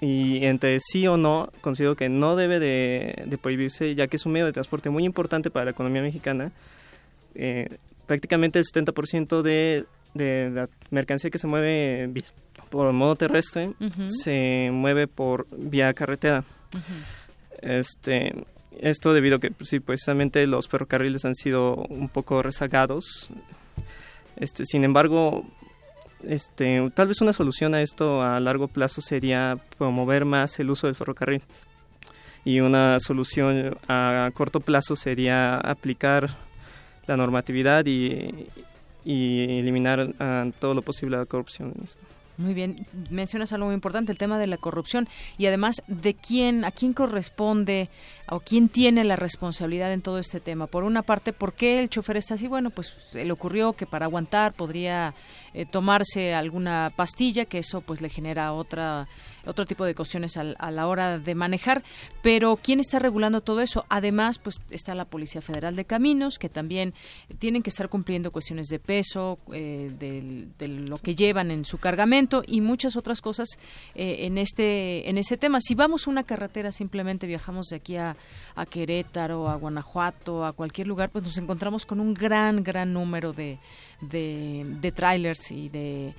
y 0.00 0.44
entre 0.46 0.78
sí 0.80 1.06
o 1.06 1.16
no, 1.16 1.50
considero 1.60 1.96
que 1.96 2.08
no 2.08 2.36
debe 2.36 2.58
de, 2.58 3.38
prohibirse, 3.40 3.94
ya 3.94 4.06
que 4.08 4.16
es 4.16 4.26
un 4.26 4.32
medio 4.32 4.46
de 4.46 4.52
transporte 4.52 4.90
muy 4.90 5.04
importante 5.04 5.50
para 5.50 5.66
la 5.66 5.70
economía 5.72 6.02
mexicana. 6.02 6.52
Eh, 7.34 7.68
prácticamente 8.06 8.58
el 8.58 8.64
70% 8.64 9.42
de, 9.42 9.84
de 10.14 10.50
la 10.50 10.68
mercancía 10.90 11.30
que 11.30 11.38
se 11.38 11.46
mueve 11.46 12.10
por 12.70 12.92
modo 12.92 13.16
terrestre 13.16 13.72
se 14.22 14.70
mueve 14.72 15.06
por 15.06 15.46
vía 15.50 15.92
carretera. 15.92 16.44
este, 17.60 18.32
esto 18.78 19.12
debido 19.12 19.36
a 19.36 19.40
que 19.40 19.50
pues, 19.50 19.68
sí, 19.68 19.80
precisamente 19.80 20.46
los 20.46 20.68
ferrocarriles 20.68 21.24
han 21.24 21.34
sido 21.34 21.74
un 21.74 22.08
poco 22.08 22.42
rezagados. 22.42 23.30
Este, 24.36 24.64
sin 24.64 24.84
embargo, 24.84 25.44
este, 26.24 26.90
tal 26.94 27.08
vez 27.08 27.20
una 27.20 27.32
solución 27.32 27.74
a 27.74 27.82
esto 27.82 28.22
a 28.22 28.40
largo 28.40 28.68
plazo 28.68 29.00
sería 29.00 29.58
promover 29.78 30.24
más 30.24 30.58
el 30.58 30.70
uso 30.70 30.86
del 30.86 30.96
ferrocarril. 30.96 31.42
Y 32.44 32.60
una 32.60 32.98
solución 33.00 33.76
a 33.88 34.30
corto 34.32 34.60
plazo 34.60 34.96
sería 34.96 35.56
aplicar 35.56 36.30
la 37.06 37.16
normatividad 37.16 37.84
y, 37.86 38.46
eliminar 39.04 40.14
todo 40.58 40.74
lo 40.74 40.82
posible 40.82 41.16
la 41.16 41.26
corrupción 41.26 41.72
en 41.76 41.84
esto. 41.84 42.02
Muy 42.40 42.54
bien, 42.54 42.86
mencionas 43.10 43.52
algo 43.52 43.66
muy 43.66 43.74
importante, 43.74 44.12
el 44.12 44.16
tema 44.16 44.38
de 44.38 44.46
la 44.46 44.56
corrupción 44.56 45.06
y 45.36 45.44
además 45.44 45.82
de 45.88 46.14
quién, 46.14 46.64
a 46.64 46.70
quién 46.70 46.94
corresponde 46.94 47.90
o 48.30 48.40
quién 48.40 48.70
tiene 48.70 49.04
la 49.04 49.16
responsabilidad 49.16 49.92
en 49.92 50.00
todo 50.00 50.18
este 50.18 50.40
tema. 50.40 50.66
Por 50.66 50.84
una 50.84 51.02
parte, 51.02 51.34
¿por 51.34 51.52
qué 51.52 51.80
el 51.80 51.90
chofer 51.90 52.16
está 52.16 52.34
así? 52.34 52.48
Bueno, 52.48 52.70
pues 52.70 52.94
le 53.12 53.30
ocurrió 53.30 53.74
que 53.74 53.84
para 53.84 54.06
aguantar 54.06 54.54
podría 54.54 55.12
eh, 55.54 55.66
tomarse 55.66 56.34
alguna 56.34 56.92
pastilla, 56.94 57.44
que 57.44 57.58
eso 57.58 57.80
pues 57.80 58.00
le 58.00 58.08
genera 58.08 58.52
otra 58.52 59.08
otro 59.46 59.66
tipo 59.66 59.84
de 59.84 59.94
cuestiones 59.94 60.36
a, 60.36 60.44
la 60.44 60.86
hora 60.86 61.18
de 61.18 61.34
manejar, 61.34 61.82
pero 62.22 62.56
¿quién 62.56 62.80
está 62.80 62.98
regulando 62.98 63.40
todo 63.40 63.60
eso? 63.60 63.84
Además, 63.88 64.38
pues 64.38 64.60
está 64.70 64.94
la 64.94 65.04
Policía 65.04 65.40
Federal 65.40 65.76
de 65.76 65.84
Caminos, 65.84 66.38
que 66.38 66.48
también 66.48 66.94
tienen 67.38 67.62
que 67.62 67.70
estar 67.70 67.88
cumpliendo 67.88 68.32
cuestiones 68.32 68.68
de 68.68 68.78
peso, 68.78 69.38
eh, 69.52 69.90
de, 69.98 70.68
lo 70.68 70.98
que 70.98 71.14
llevan 71.14 71.50
en 71.50 71.64
su 71.64 71.78
cargamento 71.78 72.42
y 72.46 72.60
muchas 72.60 72.96
otras 72.96 73.20
cosas 73.20 73.48
eh, 73.94 74.26
en 74.26 74.38
este 74.38 75.08
en 75.08 75.18
ese 75.18 75.36
tema. 75.36 75.60
Si 75.60 75.74
vamos 75.74 76.06
a 76.06 76.10
una 76.10 76.24
carretera, 76.24 76.72
simplemente 76.72 77.26
viajamos 77.26 77.66
de 77.66 77.76
aquí 77.76 77.96
a, 77.96 78.16
a 78.54 78.66
Querétaro, 78.66 79.48
a 79.48 79.56
Guanajuato, 79.56 80.44
a 80.44 80.52
cualquier 80.52 80.86
lugar, 80.86 81.10
pues 81.10 81.24
nos 81.24 81.38
encontramos 81.38 81.86
con 81.86 82.00
un 82.00 82.14
gran, 82.14 82.62
gran 82.62 82.92
número 82.92 83.32
de 83.32 83.58
de, 84.00 84.64
de 84.80 84.92
trailers 84.92 85.50
y 85.50 85.68
de 85.68 86.14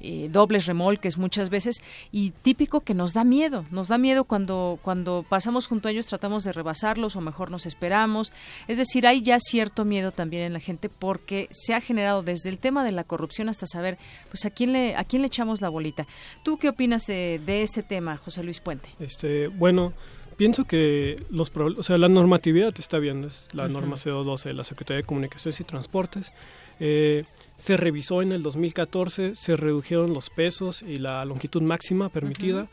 eh, 0.00 0.28
dobles 0.30 0.66
remolques 0.66 1.16
muchas 1.16 1.48
veces 1.48 1.82
y 2.12 2.30
típico 2.30 2.80
que 2.80 2.92
nos 2.92 3.14
da 3.14 3.24
miedo, 3.24 3.64
nos 3.70 3.88
da 3.88 3.96
miedo 3.96 4.24
cuando, 4.24 4.78
cuando 4.82 5.24
pasamos 5.26 5.66
junto 5.66 5.88
a 5.88 5.90
ellos 5.90 6.06
tratamos 6.06 6.44
de 6.44 6.52
rebasarlos 6.52 7.16
o 7.16 7.22
mejor 7.22 7.50
nos 7.50 7.64
esperamos, 7.64 8.32
es 8.68 8.76
decir, 8.76 9.06
hay 9.06 9.22
ya 9.22 9.38
cierto 9.38 9.86
miedo 9.86 10.12
también 10.12 10.42
en 10.42 10.52
la 10.52 10.60
gente 10.60 10.90
porque 10.90 11.48
se 11.50 11.72
ha 11.72 11.80
generado 11.80 12.22
desde 12.22 12.50
el 12.50 12.58
tema 12.58 12.84
de 12.84 12.92
la 12.92 13.04
corrupción 13.04 13.48
hasta 13.48 13.66
saber 13.66 13.96
pues 14.30 14.44
a 14.44 14.50
quién 14.50 14.72
le, 14.72 14.96
a 14.96 15.04
quién 15.04 15.22
le 15.22 15.28
echamos 15.28 15.62
la 15.62 15.70
bolita. 15.70 16.06
¿Tú 16.42 16.58
qué 16.58 16.68
opinas 16.68 17.06
de, 17.06 17.40
este 17.46 17.82
tema, 17.82 18.18
José 18.18 18.44
Luis 18.44 18.60
Puente? 18.60 18.90
Este, 19.00 19.48
bueno, 19.48 19.94
pienso 20.36 20.64
que 20.64 21.18
los 21.30 21.50
o 21.56 21.82
sea, 21.82 21.96
la 21.96 22.08
normatividad 22.08 22.74
está 22.78 22.98
bien, 22.98 23.24
es 23.24 23.48
la 23.52 23.66
norma 23.68 23.96
CO12 23.96 24.44
de 24.44 24.54
la 24.54 24.64
Secretaría 24.64 24.98
de 24.98 25.06
Comunicaciones 25.06 25.58
y 25.60 25.64
Transportes. 25.64 26.32
Eh, 26.80 27.24
se 27.56 27.76
revisó 27.76 28.22
en 28.22 28.32
el 28.32 28.42
2014, 28.42 29.34
se 29.34 29.56
redujeron 29.56 30.12
los 30.12 30.30
pesos 30.30 30.82
y 30.82 30.96
la 30.96 31.24
longitud 31.24 31.62
máxima 31.62 32.10
permitida, 32.10 32.68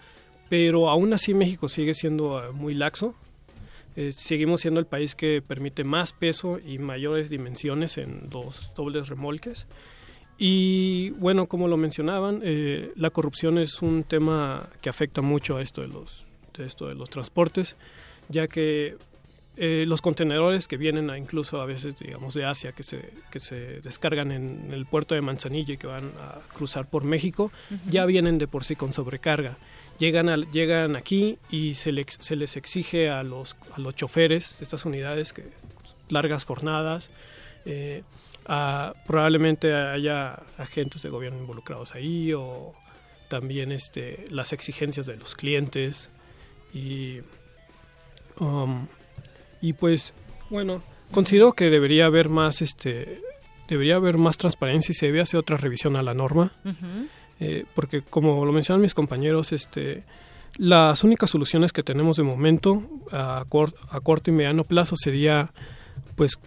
pero 0.50 0.90
aún 0.90 1.14
así 1.14 1.34
México 1.34 1.70
sigue 1.70 1.94
siendo 1.94 2.44
eh, 2.44 2.52
muy 2.52 2.74
laxo. 2.74 3.16
Eh, 3.96 4.12
seguimos 4.12 4.62
siendo 4.62 4.80
el 4.80 4.88
país 4.88 5.16
que 5.16 5.42
permite 5.42 5.84
más 5.84 6.14
peso 6.14 6.60
y 6.60 6.80
mayores 6.80 7.30
dimensiones 7.30 7.98
en 7.98 8.30
los 8.32 8.72
dobles 8.76 9.08
remolques. 9.08 9.68
Y 10.38 11.12
bueno, 11.12 11.48
como 11.48 11.68
lo 11.68 11.78
mencionaban, 11.78 12.42
eh, 12.44 12.92
la 12.96 13.12
corrupción 13.12 13.58
es 13.60 13.82
un 13.82 14.04
tema 14.04 14.68
que 14.82 14.90
afecta 14.90 15.22
mucho 15.22 15.58
a 15.58 15.62
esto 15.62 15.82
de 15.82 15.88
los, 15.88 16.26
de 16.58 16.66
esto 16.66 16.88
de 16.88 16.96
los 16.96 17.10
transportes, 17.10 17.76
ya 18.30 18.48
que 18.48 18.98
eh, 19.56 19.86
los 19.88 20.02
contenedores 20.02 20.68
que 20.68 20.78
vienen 20.78 21.10
a, 21.10 21.18
incluso 21.18 21.62
a 21.62 21.66
veces, 21.66 21.98
digamos, 22.00 22.34
de 22.34 22.46
Asia, 22.46 22.72
que 22.72 22.84
se, 22.84 23.12
que 23.32 23.40
se 23.40 23.82
descargan 23.82 24.32
en 24.32 24.72
el 24.74 24.86
puerto 24.86 25.16
de 25.16 25.22
Manzanilla 25.22 25.74
y 25.74 25.78
que 25.78 25.88
van 25.88 26.12
a 26.20 26.40
cruzar 26.54 26.90
por 26.90 27.04
México, 27.04 27.52
ya 27.90 28.06
vienen 28.06 28.38
de 28.38 28.48
por 28.48 28.64
sí 28.64 28.76
con 28.76 28.94
sobrecarga. 28.94 29.58
Llegan, 30.00 30.52
llegan 30.52 30.96
aquí 30.96 31.38
y 31.52 31.76
se, 31.76 31.94
se 32.08 32.36
les 32.36 32.58
exige 32.58 33.10
a 33.10 33.22
los, 33.22 33.56
a 33.76 33.80
los 33.80 33.96
choferes 33.96 34.58
de 34.58 34.64
estas 34.64 34.86
unidades 34.86 35.34
que 35.34 35.52
largas 36.10 36.46
jornadas, 36.46 37.12
eh, 37.66 38.04
probablemente 39.06 39.74
haya 39.74 40.42
agentes 40.58 41.02
de 41.02 41.10
gobierno 41.10 41.40
involucrados 41.40 41.96
ahí 41.96 42.34
o 42.34 42.74
también 43.30 43.72
este, 43.72 44.26
las 44.30 44.54
exigencias 44.54 45.06
de 45.06 45.16
los 45.16 45.36
clientes 45.36 46.10
y 46.74 47.20
um, 48.40 48.88
y 49.64 49.72
pues, 49.72 50.14
bueno, 50.50 50.84
considero 51.12 51.54
que 51.54 51.70
debería 51.70 52.08
haber 52.08 52.28
más, 52.28 52.62
este, 52.62 53.22
debería 53.70 53.96
haber 53.96 54.18
más 54.18 54.38
transparencia 54.38 54.92
y 54.92 54.96
se 54.96 55.06
debe 55.06 55.22
hacer 55.22 55.40
otra 55.40 55.56
revisión 55.56 55.96
a 55.96 56.04
la 56.04 56.14
norma. 56.14 56.52
Eh, 57.40 57.64
porque 57.74 58.02
como 58.02 58.44
lo 58.44 58.52
mencionan 58.52 58.82
mis 58.82 58.94
compañeros, 58.94 59.54
este, 59.54 60.04
las 60.58 61.06
únicas 61.06 61.30
soluciones 61.30 61.72
que 61.72 61.82
tenemos 61.82 62.18
de 62.18 62.24
momento 62.24 62.84
a, 63.10 63.46
a 63.90 64.00
corto 64.02 64.32
y 64.32 64.34
mediano 64.34 64.66
plazo 64.66 64.98
sería, 64.98 65.54
pues, 66.18 66.38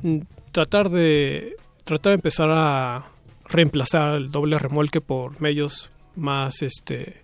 mm, 0.00 0.20
tratar 0.50 0.88
de 0.88 1.56
tratar 1.84 2.12
de 2.12 2.14
empezar 2.14 2.48
a 2.50 3.04
reemplazar 3.44 4.14
el 4.14 4.30
doble 4.30 4.58
remolque 4.58 5.02
por 5.02 5.38
medios 5.42 5.90
más, 6.16 6.62
este, 6.62 7.22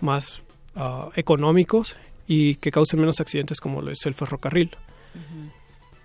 más 0.00 0.42
ah, 0.74 1.10
económicos 1.14 1.96
y 2.30 2.54
que 2.54 2.70
causen 2.70 3.00
menos 3.00 3.18
accidentes 3.18 3.58
como 3.58 3.82
lo 3.82 3.90
es 3.90 4.06
el 4.06 4.14
ferrocarril. 4.14 4.70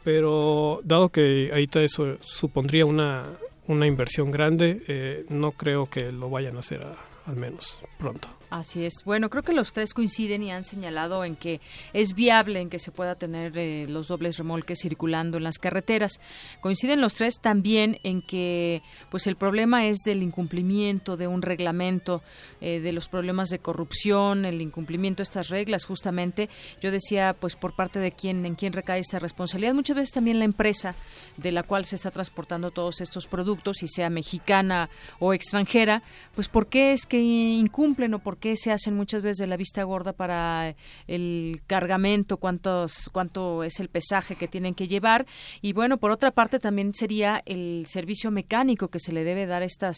Pero 0.03 0.81
dado 0.83 1.09
que 1.09 1.49
ahorita 1.51 1.83
eso 1.83 2.17
supondría 2.19 2.83
una, 2.87 3.27
una 3.67 3.85
inversión 3.85 4.31
grande, 4.31 4.81
eh, 4.87 5.25
no 5.29 5.51
creo 5.51 5.85
que 5.85 6.11
lo 6.11 6.31
vayan 6.31 6.55
a 6.55 6.59
hacer 6.59 6.83
al 7.25 7.35
menos 7.35 7.77
pronto. 7.97 8.27
Así 8.49 8.85
es. 8.85 9.03
Bueno, 9.03 9.29
creo 9.29 9.43
que 9.43 9.53
los 9.53 9.73
tres 9.73 9.93
coinciden 9.93 10.43
y 10.43 10.51
han 10.51 10.63
señalado 10.63 11.25
en 11.25 11.35
que 11.35 11.59
es 11.93 12.13
viable 12.13 12.61
en 12.61 12.69
que 12.69 12.79
se 12.79 12.91
pueda 12.91 13.15
tener 13.15 13.57
eh, 13.57 13.87
los 13.89 14.07
dobles 14.07 14.37
remolques 14.37 14.79
circulando 14.81 15.37
en 15.37 15.43
las 15.43 15.57
carreteras. 15.57 16.19
Coinciden 16.61 17.01
los 17.01 17.15
tres 17.15 17.39
también 17.41 17.99
en 18.03 18.21
que 18.21 18.83
pues 19.09 19.27
el 19.27 19.35
problema 19.35 19.87
es 19.87 19.97
del 20.05 20.21
incumplimiento 20.21 21.17
de 21.17 21.27
un 21.27 21.41
reglamento, 21.41 22.21
eh, 22.61 22.79
de 22.79 22.93
los 22.93 23.09
problemas 23.09 23.49
de 23.49 23.59
corrupción, 23.59 24.45
el 24.45 24.61
incumplimiento 24.61 25.17
de 25.17 25.23
estas 25.23 25.49
reglas 25.49 25.85
justamente. 25.85 26.49
Yo 26.81 26.91
decía 26.91 27.35
pues 27.37 27.55
por 27.55 27.75
parte 27.75 27.99
de 27.99 28.11
quién 28.11 28.45
en 28.45 28.55
quién 28.55 28.73
recae 28.73 28.99
esta 28.99 29.19
responsabilidad. 29.19 29.73
Muchas 29.73 29.95
veces 29.95 30.13
también 30.13 30.39
la 30.39 30.45
empresa 30.45 30.95
de 31.37 31.51
la 31.51 31.63
cual 31.63 31.85
se 31.85 31.95
está 31.95 32.11
transportando 32.11 32.71
todos 32.71 33.01
estos 33.01 33.27
productos, 33.27 33.83
y 33.83 33.87
sea 33.87 34.09
mexicana 34.09 34.89
o 35.19 35.33
extranjera, 35.33 36.03
pues 36.35 36.47
por 36.47 36.67
qué 36.67 36.93
es 36.93 37.05
que 37.05 37.14
incumplen 37.21 38.13
o 38.13 38.19
por 38.19 38.37
qué 38.37 38.55
se 38.55 38.71
hacen 38.71 38.95
muchas 38.95 39.21
veces 39.21 39.37
de 39.37 39.47
la 39.47 39.57
vista 39.57 39.83
gorda 39.83 40.13
para 40.13 40.75
el 41.07 41.61
cargamento, 41.67 42.37
cuántos, 42.37 43.09
cuánto 43.11 43.63
es 43.63 43.79
el 43.79 43.89
pesaje 43.89 44.35
que 44.35 44.47
tienen 44.47 44.75
que 44.75 44.87
llevar. 44.87 45.25
Y 45.61 45.73
bueno, 45.73 45.97
por 45.97 46.11
otra 46.11 46.31
parte 46.31 46.59
también 46.59 46.93
sería 46.93 47.41
el 47.45 47.85
servicio 47.87 48.31
mecánico 48.31 48.89
que 48.89 48.99
se 48.99 49.11
le 49.11 49.23
debe 49.23 49.45
dar 49.45 49.61
a 49.61 49.65
estas 49.65 49.97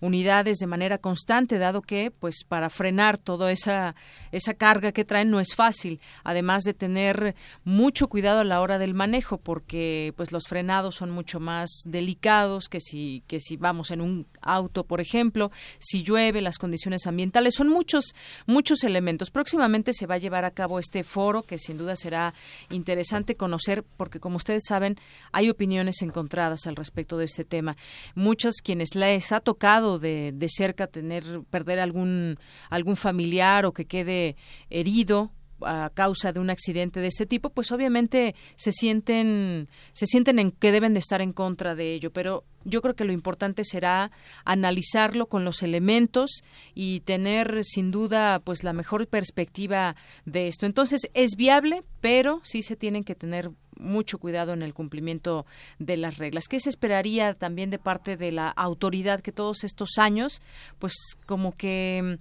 unidades 0.00 0.58
de 0.58 0.66
manera 0.66 0.98
constante, 0.98 1.58
dado 1.58 1.82
que 1.82 2.10
pues 2.10 2.44
para 2.46 2.70
frenar 2.70 3.18
toda 3.18 3.50
esa, 3.50 3.94
esa 4.32 4.54
carga 4.54 4.92
que 4.92 5.04
traen 5.04 5.30
no 5.30 5.40
es 5.40 5.54
fácil, 5.54 6.00
además 6.24 6.64
de 6.64 6.74
tener 6.74 7.34
mucho 7.64 8.08
cuidado 8.08 8.40
a 8.40 8.44
la 8.44 8.60
hora 8.60 8.78
del 8.78 8.94
manejo, 8.94 9.38
porque 9.38 10.12
pues 10.16 10.32
los 10.32 10.44
frenados 10.46 10.96
son 10.96 11.10
mucho 11.10 11.40
más 11.40 11.70
delicados 11.84 12.68
que 12.68 12.80
si, 12.80 13.22
que 13.26 13.40
si 13.40 13.56
vamos 13.56 13.90
en 13.90 14.00
un 14.00 14.26
auto, 14.40 14.84
por 14.84 15.00
ejemplo, 15.00 15.50
si 15.78 16.02
llueve, 16.02 16.40
las 16.40 16.57
condiciones 16.58 17.06
ambientales 17.06 17.54
son 17.54 17.68
mucho 17.68 17.88
muchos, 17.88 18.14
muchos 18.46 18.84
elementos. 18.84 19.30
Próximamente 19.30 19.94
se 19.94 20.06
va 20.06 20.16
a 20.16 20.18
llevar 20.18 20.44
a 20.44 20.50
cabo 20.50 20.78
este 20.78 21.04
foro 21.04 21.42
que 21.42 21.58
sin 21.58 21.78
duda 21.78 21.96
será 21.96 22.34
interesante 22.68 23.34
conocer 23.34 23.82
porque 23.96 24.20
como 24.20 24.36
ustedes 24.36 24.64
saben 24.66 24.96
hay 25.32 25.48
opiniones 25.48 26.02
encontradas 26.02 26.66
al 26.66 26.76
respecto 26.76 27.16
de 27.16 27.24
este 27.24 27.44
tema. 27.46 27.78
Muchos 28.14 28.56
quienes 28.62 28.94
les 28.94 29.32
ha 29.32 29.40
tocado 29.40 29.98
de, 29.98 30.32
de 30.34 30.48
cerca 30.50 30.86
tener, 30.86 31.40
perder 31.48 31.80
algún, 31.80 32.36
algún 32.68 32.96
familiar 32.96 33.64
o 33.64 33.72
que 33.72 33.86
quede 33.86 34.36
herido 34.68 35.30
a 35.62 35.90
causa 35.94 36.32
de 36.32 36.40
un 36.40 36.50
accidente 36.50 37.00
de 37.00 37.08
este 37.08 37.26
tipo, 37.26 37.50
pues 37.50 37.72
obviamente 37.72 38.34
se 38.56 38.72
sienten 38.72 39.68
se 39.92 40.06
sienten 40.06 40.38
en 40.38 40.52
que 40.52 40.72
deben 40.72 40.94
de 40.94 41.00
estar 41.00 41.20
en 41.20 41.32
contra 41.32 41.74
de 41.74 41.94
ello, 41.94 42.12
pero 42.12 42.44
yo 42.64 42.82
creo 42.82 42.94
que 42.94 43.04
lo 43.04 43.12
importante 43.12 43.64
será 43.64 44.10
analizarlo 44.44 45.26
con 45.26 45.44
los 45.44 45.62
elementos 45.62 46.42
y 46.74 47.00
tener 47.00 47.64
sin 47.64 47.90
duda 47.90 48.40
pues 48.40 48.62
la 48.64 48.72
mejor 48.72 49.06
perspectiva 49.06 49.96
de 50.24 50.48
esto. 50.48 50.66
Entonces 50.66 51.08
es 51.14 51.36
viable, 51.36 51.82
pero 52.00 52.40
sí 52.44 52.62
se 52.62 52.76
tienen 52.76 53.04
que 53.04 53.14
tener 53.14 53.50
mucho 53.78 54.18
cuidado 54.18 54.52
en 54.52 54.62
el 54.62 54.74
cumplimiento 54.74 55.46
de 55.78 55.96
las 55.96 56.18
reglas. 56.18 56.48
¿Qué 56.48 56.60
se 56.60 56.68
esperaría 56.68 57.34
también 57.34 57.70
de 57.70 57.78
parte 57.78 58.16
de 58.16 58.32
la 58.32 58.48
autoridad 58.48 59.20
que 59.20 59.32
todos 59.32 59.64
estos 59.64 59.98
años 59.98 60.42
pues 60.78 60.94
como 61.26 61.56
que 61.56 62.18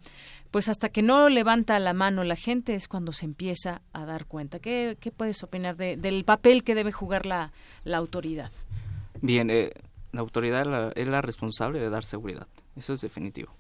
pues 0.52 0.70
hasta 0.70 0.90
que 0.90 1.02
no 1.02 1.30
levanta 1.30 1.80
la 1.80 1.94
mano 1.94 2.24
la 2.24 2.36
gente 2.36 2.76
es 2.76 2.88
cuando 2.88 3.14
se 3.14 3.26
empieza 3.26 3.82
a 3.94 4.06
dar 4.06 4.26
cuenta. 4.26 4.60
¿Qué, 4.60 4.98
qué 5.00 5.12
puedes 5.12 5.44
opinar 5.44 5.78
de, 5.78 5.98
del 5.98 6.24
papel 6.24 6.64
que 6.64 6.76
debe 6.76 6.92
jugar 6.92 7.26
la, 7.26 7.52
la 7.84 7.98
autoridad? 7.98 8.52
Bien, 9.22 9.50
eh, 9.50 9.72
la 10.12 10.22
autoridad 10.22 10.92
es 10.96 11.08
la 11.08 11.22
responsable 11.22 11.80
de 11.80 11.90
dar 11.90 12.06
seguridad, 12.06 12.48
eso 12.76 12.94
es 12.94 13.02
definitivo. 13.02 13.52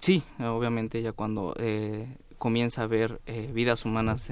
Sí, 0.00 0.24
obviamente 0.40 1.02
ya 1.02 1.12
cuando 1.12 1.54
eh, 1.58 2.16
comienza 2.38 2.80
a 2.80 2.84
haber 2.84 3.20
eh, 3.26 3.50
vidas 3.52 3.84
humanas 3.84 4.28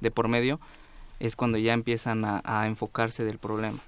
de 0.00 0.10
por 0.10 0.28
medio, 0.28 0.60
es 1.20 1.36
cuando 1.36 1.56
ya 1.58 1.72
empiezan 1.72 2.24
a, 2.24 2.42
a 2.44 2.66
enfocarse 2.66 3.24
del 3.24 3.38
problema. 3.38 3.78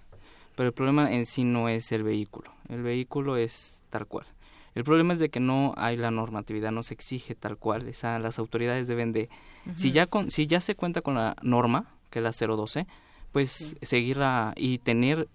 Pero 0.56 0.68
el 0.68 0.72
problema 0.72 1.12
en 1.12 1.26
sí 1.26 1.44
no 1.44 1.68
es 1.68 1.92
el 1.92 2.04
vehículo, 2.04 2.50
el 2.68 2.82
vehículo 2.82 3.36
es 3.36 3.82
tal 3.90 4.06
cual 4.06 4.26
el 4.74 4.84
problema 4.84 5.12
es 5.12 5.18
de 5.18 5.28
que 5.28 5.40
no 5.40 5.72
hay 5.76 5.96
la 5.96 6.10
normatividad, 6.10 6.72
no 6.72 6.82
se 6.82 6.94
exige 6.94 7.34
tal 7.34 7.56
cual. 7.56 7.88
Esa, 7.88 8.18
las 8.18 8.38
autoridades 8.38 8.88
deben 8.88 9.12
de, 9.12 9.28
si 9.74 9.92
ya 9.92 10.06
con, 10.06 10.30
si 10.30 10.46
ya 10.46 10.60
se 10.60 10.74
cuenta 10.74 11.00
con 11.00 11.14
la 11.14 11.36
norma, 11.42 11.86
que 12.10 12.18
es 12.18 12.22
la 12.22 12.32
012, 12.32 12.86
pues 13.32 13.76
seguirla 13.82 14.52
y 14.56 14.78
tener 14.78 15.28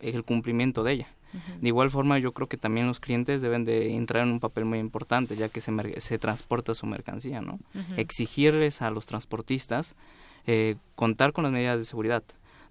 el 0.00 0.24
cumplimiento 0.24 0.82
de 0.82 0.92
ella. 0.92 1.08
De 1.60 1.68
igual 1.68 1.90
forma, 1.90 2.18
yo 2.18 2.32
creo 2.32 2.48
que 2.48 2.56
también 2.56 2.86
los 2.86 2.98
clientes 2.98 3.42
deben 3.42 3.66
de 3.66 3.94
entrar 3.94 4.22
en 4.22 4.32
un 4.32 4.40
papel 4.40 4.64
muy 4.64 4.78
importante, 4.78 5.36
ya 5.36 5.50
que 5.50 5.60
se, 5.60 6.00
se 6.00 6.18
transporta 6.18 6.74
su 6.74 6.86
mercancía, 6.86 7.42
¿no? 7.42 7.58
Exigirles 7.98 8.80
a 8.80 8.90
los 8.90 9.04
transportistas 9.04 9.96
eh, 10.46 10.76
contar 10.94 11.34
con 11.34 11.44
las 11.44 11.52
medidas 11.52 11.78
de 11.78 11.84
seguridad 11.84 12.22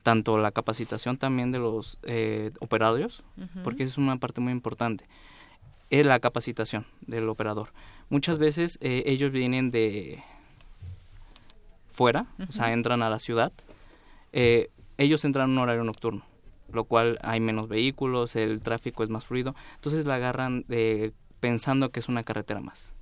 tanto 0.02 0.38
la 0.38 0.52
capacitación 0.52 1.18
también 1.18 1.52
de 1.52 1.60
los 1.60 2.00
eh, 2.04 2.52
operarios, 2.60 3.24
porque 3.64 3.84
es 3.84 3.98
una 3.98 4.18
parte 4.18 4.40
muy 4.40 4.52
importante 4.52 5.06
es 5.90 6.06
la 6.06 6.20
capacitación 6.20 6.86
del 7.02 7.30
operador. 7.30 7.70
Muchas 8.10 8.40
veces 8.40 8.78
eh, 8.82 9.04
ellos 9.06 9.32
vienen 9.32 9.72
de 9.72 10.24
fuera, 11.88 12.28
o 12.48 12.52
sea, 12.52 12.74
entran 12.74 13.02
a 13.02 13.10
la 13.10 13.20
ciudad, 13.20 13.54
eh, 14.34 14.70
ellos 14.98 15.24
entran 15.24 15.50
en 15.50 15.58
un 15.58 15.64
horario 15.64 15.84
nocturno, 15.84 16.24
lo 16.72 16.84
cual 16.84 17.20
hay 17.24 17.40
menos 17.40 17.70
vehículos, 17.70 18.36
el 18.36 18.62
tráfico 18.62 19.04
es 19.04 19.10
más 19.10 19.26
fluido, 19.26 19.56
entonces 19.76 20.06
la 20.06 20.16
agarran 20.16 20.66
de, 20.68 21.14
pensando 21.40 21.92
que 21.92 22.00
es 22.00 22.10
una 22.10 22.24
carretera 22.24 22.60
más. 22.60 22.94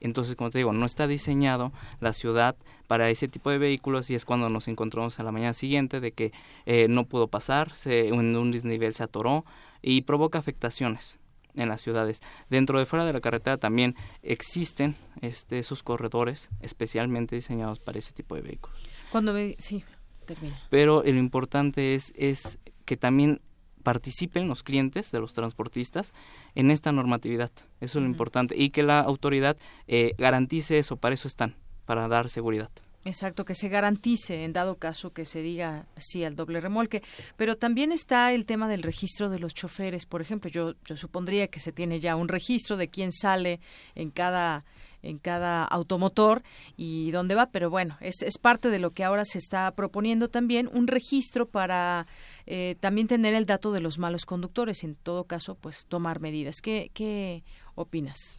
Entonces, 0.00 0.36
como 0.36 0.50
te 0.50 0.58
digo, 0.58 0.72
no 0.72 0.84
está 0.84 1.06
diseñado 1.06 1.72
la 2.00 2.12
ciudad 2.12 2.56
para 2.86 3.08
ese 3.08 3.26
tipo 3.28 3.50
de 3.50 3.58
vehículos 3.58 4.10
y 4.10 4.14
es 4.14 4.24
cuando 4.26 4.48
nos 4.50 4.68
encontramos 4.68 5.18
a 5.18 5.22
la 5.22 5.32
mañana 5.32 5.54
siguiente 5.54 6.00
de 6.00 6.12
que 6.12 6.32
eh, 6.66 6.88
no 6.88 7.04
pudo 7.04 7.28
pasar, 7.28 7.74
se, 7.74 8.08
en 8.08 8.36
un 8.36 8.50
desnivel 8.50 8.92
se 8.92 9.02
atoró 9.02 9.44
y 9.82 10.02
provoca 10.02 10.38
afectaciones 10.38 11.19
en 11.54 11.68
las 11.68 11.82
ciudades. 11.82 12.20
Dentro 12.48 12.78
de 12.78 12.86
fuera 12.86 13.04
de 13.04 13.12
la 13.12 13.20
carretera 13.20 13.56
también 13.56 13.94
existen 14.22 14.96
este, 15.20 15.58
esos 15.58 15.82
corredores 15.82 16.50
especialmente 16.60 17.36
diseñados 17.36 17.78
para 17.78 17.98
ese 17.98 18.12
tipo 18.12 18.34
de 18.34 18.42
vehículos. 18.42 18.78
Cuando 19.10 19.34
sí, 19.58 19.84
termina. 20.26 20.56
Pero 20.70 21.02
lo 21.02 21.18
importante 21.18 21.94
es, 21.94 22.12
es 22.16 22.58
que 22.84 22.96
también 22.96 23.40
participen 23.82 24.48
los 24.48 24.62
clientes 24.62 25.10
de 25.10 25.20
los 25.20 25.34
transportistas 25.34 26.12
en 26.54 26.70
esta 26.70 26.92
normatividad. 26.92 27.50
Eso 27.80 27.98
es 27.98 28.02
lo 28.02 28.08
importante. 28.08 28.56
Y 28.56 28.70
que 28.70 28.82
la 28.82 29.00
autoridad 29.00 29.56
eh, 29.86 30.14
garantice 30.18 30.78
eso, 30.78 30.96
para 30.96 31.14
eso 31.14 31.28
están, 31.28 31.56
para 31.86 32.08
dar 32.08 32.28
seguridad. 32.28 32.70
Exacto, 33.04 33.46
que 33.46 33.54
se 33.54 33.68
garantice 33.68 34.44
en 34.44 34.52
dado 34.52 34.76
caso 34.76 35.12
que 35.12 35.24
se 35.24 35.40
diga 35.40 35.86
sí 35.96 36.22
al 36.22 36.36
doble 36.36 36.60
remolque. 36.60 37.02
Pero 37.36 37.56
también 37.56 37.92
está 37.92 38.32
el 38.32 38.44
tema 38.44 38.68
del 38.68 38.82
registro 38.82 39.30
de 39.30 39.38
los 39.38 39.54
choferes. 39.54 40.04
Por 40.04 40.20
ejemplo, 40.20 40.50
yo, 40.50 40.74
yo 40.84 40.96
supondría 40.96 41.48
que 41.48 41.60
se 41.60 41.72
tiene 41.72 41.98
ya 42.00 42.14
un 42.14 42.28
registro 42.28 42.76
de 42.76 42.88
quién 42.88 43.10
sale 43.12 43.60
en 43.94 44.10
cada 44.10 44.64
en 45.02 45.18
cada 45.18 45.64
automotor 45.64 46.42
y 46.76 47.10
dónde 47.10 47.34
va, 47.34 47.46
pero 47.46 47.70
bueno, 47.70 47.96
es, 48.00 48.22
es 48.22 48.36
parte 48.36 48.68
de 48.68 48.78
lo 48.78 48.90
que 48.90 49.02
ahora 49.02 49.24
se 49.24 49.38
está 49.38 49.70
proponiendo 49.70 50.28
también, 50.28 50.68
un 50.72 50.86
registro 50.86 51.46
para 51.46 52.06
eh, 52.46 52.76
también 52.80 53.06
tener 53.06 53.32
el 53.34 53.46
dato 53.46 53.72
de 53.72 53.80
los 53.80 53.98
malos 53.98 54.26
conductores, 54.26 54.84
en 54.84 54.94
todo 54.94 55.24
caso, 55.24 55.54
pues 55.54 55.86
tomar 55.86 56.20
medidas. 56.20 56.56
¿Qué, 56.60 56.90
qué 56.92 57.42
opinas? 57.74 58.38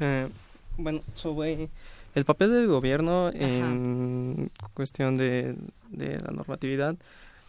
Eh, 0.00 0.28
bueno, 0.76 1.02
sobre 1.14 1.68
el 2.14 2.24
papel 2.24 2.50
del 2.50 2.66
gobierno 2.66 3.30
en 3.32 4.50
cuestión 4.74 5.16
de, 5.16 5.56
la 5.90 6.32
normatividad, 6.32 6.96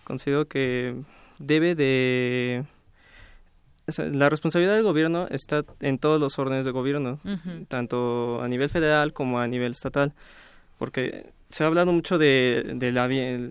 considero 0.03 0.47
que 0.47 0.95
debe 1.39 1.75
de... 1.75 2.63
la 3.97 4.29
responsabilidad 4.29 4.75
del 4.75 4.83
gobierno 4.83 5.27
está 5.29 5.63
en 5.79 5.97
todos 5.97 6.19
los 6.19 6.38
órdenes 6.38 6.65
de 6.65 6.71
gobierno, 6.71 7.19
tanto 7.67 8.41
a 8.41 8.47
nivel 8.47 8.69
federal 8.69 9.13
como 9.13 9.39
a 9.39 9.47
nivel 9.47 9.71
estatal, 9.71 10.13
porque 10.77 11.31
se 11.49 11.63
ha 11.63 11.67
hablado 11.67 11.91
mucho 11.91 12.17
de, 12.17 12.91
la, 12.93 13.07
vía, 13.07 13.49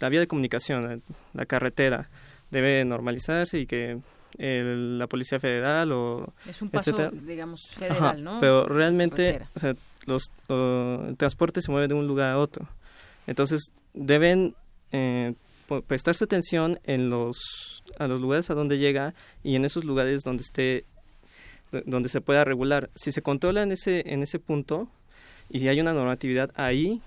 la 0.00 0.08
vía 0.08 0.20
de 0.20 0.26
comunicación, 0.26 1.02
la 1.34 1.46
carretera, 1.46 2.08
debe 2.50 2.84
normalizarse 2.84 3.58
y 3.58 3.66
que 3.66 3.98
la 4.38 5.06
Policía 5.06 5.38
Federal 5.38 5.92
o... 5.92 6.32
Es 6.46 6.62
un 6.62 6.70
paso, 6.70 7.10
digamos, 7.10 7.68
federal, 7.68 8.22
¿no? 8.22 8.40
Pero 8.40 8.64
realmente, 8.66 9.42
o 9.54 9.58
sea, 9.58 9.74
los, 10.06 10.30
el 10.48 11.16
transporte 11.16 11.62
se 11.62 11.70
mueve 11.70 11.88
de 11.88 11.94
un 11.94 12.06
lugar 12.06 12.32
a 12.32 12.38
otro. 12.38 12.68
Entonces, 13.26 13.72
deben 13.94 14.54
eh, 14.90 15.34
prestarse 15.86 16.24
atención 16.24 16.78
en 16.84 17.08
los, 17.08 17.82
a 17.98 18.06
los 18.06 18.20
lugares 18.20 18.50
a 18.50 18.54
donde 18.54 18.78
llega 18.78 19.14
y 19.42 19.56
en 19.56 19.64
esos 19.64 19.84
lugares 19.84 20.22
donde 20.22 20.42
esté 20.42 20.84
donde 21.86 22.10
se 22.10 22.20
pueda 22.20 22.44
regular. 22.44 22.90
Si 22.94 23.12
se 23.12 23.22
controla 23.22 23.62
en 23.62 23.72
ese, 23.72 24.02
en 24.12 24.22
ese 24.22 24.38
punto 24.38 24.88
y 25.48 25.60
si 25.60 25.68
hay 25.68 25.80
una 25.80 25.94
normatividad 25.94 26.50
ahí, 26.54 27.00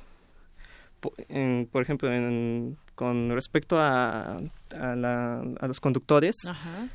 por 1.72 1.82
ejemplo, 1.84 2.10
con 2.96 3.30
respecto 3.30 3.78
a, 3.78 4.40
a, 4.72 5.68
los 5.68 5.80
conductores, 5.80 6.36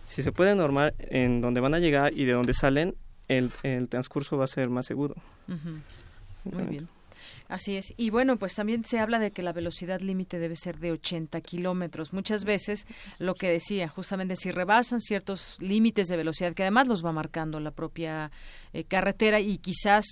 si 0.05 0.23
se 0.23 0.33
puede 0.33 0.55
normar 0.55 0.95
en 0.99 1.41
donde 1.41 1.61
van 1.61 1.75
a 1.75 1.79
llegar 1.79 2.13
y 2.13 2.25
de 2.25 2.33
donde 2.33 2.55
salen, 2.55 2.97
el, 3.31 3.53
el 3.63 3.89
transcurso 3.89 4.37
va 4.37 4.45
a 4.45 4.49
ser 4.49 4.69
más 4.69 4.87
seguro. 4.87 5.15
Muy 5.47 6.65
bien. 6.65 6.89
Así 7.49 7.77
es. 7.77 7.93
Y 7.97 8.11
bueno, 8.11 8.39
pues 8.39 8.55
también 8.55 8.85
se 8.85 8.99
habla 8.99 9.19
de 9.19 9.31
que 9.31 9.43
la 9.43 9.53
velocidad 9.53 10.01
límite 10.01 10.39
debe 10.39 10.57
ser 10.57 10.79
de 10.79 10.93
80 10.93 11.41
kilómetros. 11.41 12.13
Muchas 12.13 12.45
veces 12.45 12.87
lo 13.19 13.35
que 13.35 13.51
decía, 13.51 13.89
justamente 13.89 14.37
si 14.37 14.51
rebasan 14.51 15.01
ciertos 15.01 15.57
límites 15.61 16.09
de 16.09 16.17
velocidad, 16.17 16.55
que 16.55 16.63
además 16.63 16.89
los 16.89 17.05
va 17.05 17.13
marcando 17.13 17.61
la 17.61 17.71
propia 17.71 18.31
eh, 18.73 18.85
carretera 18.85 19.41
y 19.41 19.59
quizás 19.59 20.07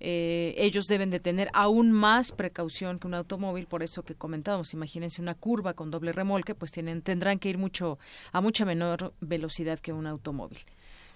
eh, 0.00 0.54
ellos 0.58 0.86
deben 0.86 1.10
de 1.10 1.20
tener 1.20 1.48
aún 1.54 1.92
más 1.92 2.32
precaución 2.32 2.98
que 2.98 3.06
un 3.06 3.14
automóvil, 3.14 3.66
por 3.66 3.82
eso 3.82 4.02
que 4.02 4.14
comentábamos, 4.14 4.74
imagínense 4.74 5.22
una 5.22 5.34
curva 5.34 5.74
con 5.74 5.90
doble 5.90 6.12
remolque, 6.12 6.54
pues 6.54 6.70
tienen, 6.70 7.02
tendrán 7.02 7.38
que 7.38 7.48
ir 7.48 7.58
mucho 7.58 7.98
a 8.32 8.40
mucha 8.40 8.64
menor 8.64 9.12
velocidad 9.20 9.78
que 9.78 9.92
un 9.92 10.06
automóvil. 10.06 10.58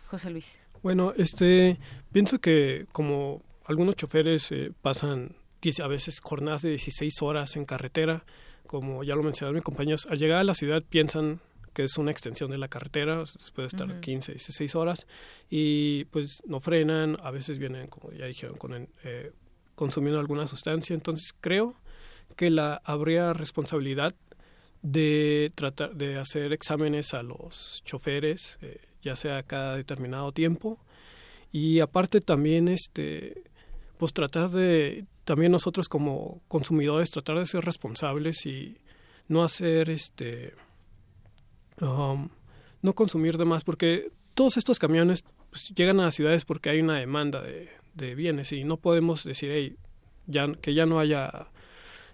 José 0.08 0.30
Luis. 0.30 0.63
Bueno, 0.84 1.14
este, 1.16 1.78
pienso 2.12 2.40
que 2.40 2.84
como 2.92 3.42
algunos 3.64 3.96
choferes 3.96 4.52
eh, 4.52 4.70
pasan 4.82 5.34
a 5.82 5.88
veces 5.88 6.20
jornadas 6.20 6.60
de 6.60 6.68
16 6.68 7.22
horas 7.22 7.56
en 7.56 7.64
carretera, 7.64 8.26
como 8.66 9.02
ya 9.02 9.14
lo 9.14 9.22
mencionaron 9.22 9.54
mis 9.54 9.64
compañeros, 9.64 10.06
al 10.10 10.18
llegar 10.18 10.40
a 10.40 10.44
la 10.44 10.52
ciudad 10.52 10.82
piensan 10.86 11.40
que 11.72 11.84
es 11.84 11.96
una 11.96 12.10
extensión 12.10 12.50
de 12.50 12.58
la 12.58 12.68
carretera, 12.68 13.20
después 13.20 13.72
de 13.72 13.76
estar 13.78 13.98
15, 13.98 14.32
16 14.32 14.74
horas, 14.74 15.06
y 15.48 16.04
pues 16.04 16.42
no 16.46 16.60
frenan, 16.60 17.16
a 17.22 17.30
veces 17.30 17.56
vienen, 17.56 17.86
como 17.86 18.12
ya 18.12 18.26
dijeron, 18.26 18.58
con, 18.58 18.86
eh, 19.04 19.32
consumiendo 19.74 20.20
alguna 20.20 20.46
sustancia, 20.46 20.92
entonces 20.92 21.34
creo 21.40 21.76
que 22.36 22.50
la 22.50 22.82
habría 22.84 23.32
responsabilidad 23.32 24.14
de 24.82 25.50
tratar 25.54 25.94
de 25.94 26.18
hacer 26.18 26.52
exámenes 26.52 27.14
a 27.14 27.22
los 27.22 27.80
choferes, 27.86 28.58
eh, 28.60 28.78
ya 29.04 29.16
sea 29.16 29.42
cada 29.42 29.76
determinado 29.76 30.32
tiempo, 30.32 30.78
y 31.52 31.80
aparte 31.80 32.20
también 32.20 32.68
este 32.68 33.44
pues 33.98 34.12
tratar 34.12 34.50
de 34.50 35.06
también 35.24 35.52
nosotros 35.52 35.88
como 35.88 36.42
consumidores 36.48 37.10
tratar 37.10 37.38
de 37.38 37.46
ser 37.46 37.64
responsables 37.64 38.44
y 38.44 38.78
no 39.28 39.44
hacer 39.44 39.88
este 39.88 40.54
um, 41.80 42.28
no 42.82 42.94
consumir 42.94 43.38
de 43.38 43.44
más 43.44 43.62
porque 43.62 44.10
todos 44.34 44.56
estos 44.56 44.78
camiones 44.78 45.24
pues, 45.50 45.68
llegan 45.74 46.00
a 46.00 46.06
las 46.06 46.14
ciudades 46.14 46.44
porque 46.44 46.70
hay 46.70 46.80
una 46.80 46.98
demanda 46.98 47.40
de, 47.40 47.68
de 47.94 48.14
bienes 48.14 48.52
y 48.52 48.64
no 48.64 48.78
podemos 48.78 49.24
decir 49.24 49.78
ya 50.26 50.52
que 50.54 50.74
ya 50.74 50.86
no 50.86 50.98
haya 50.98 51.48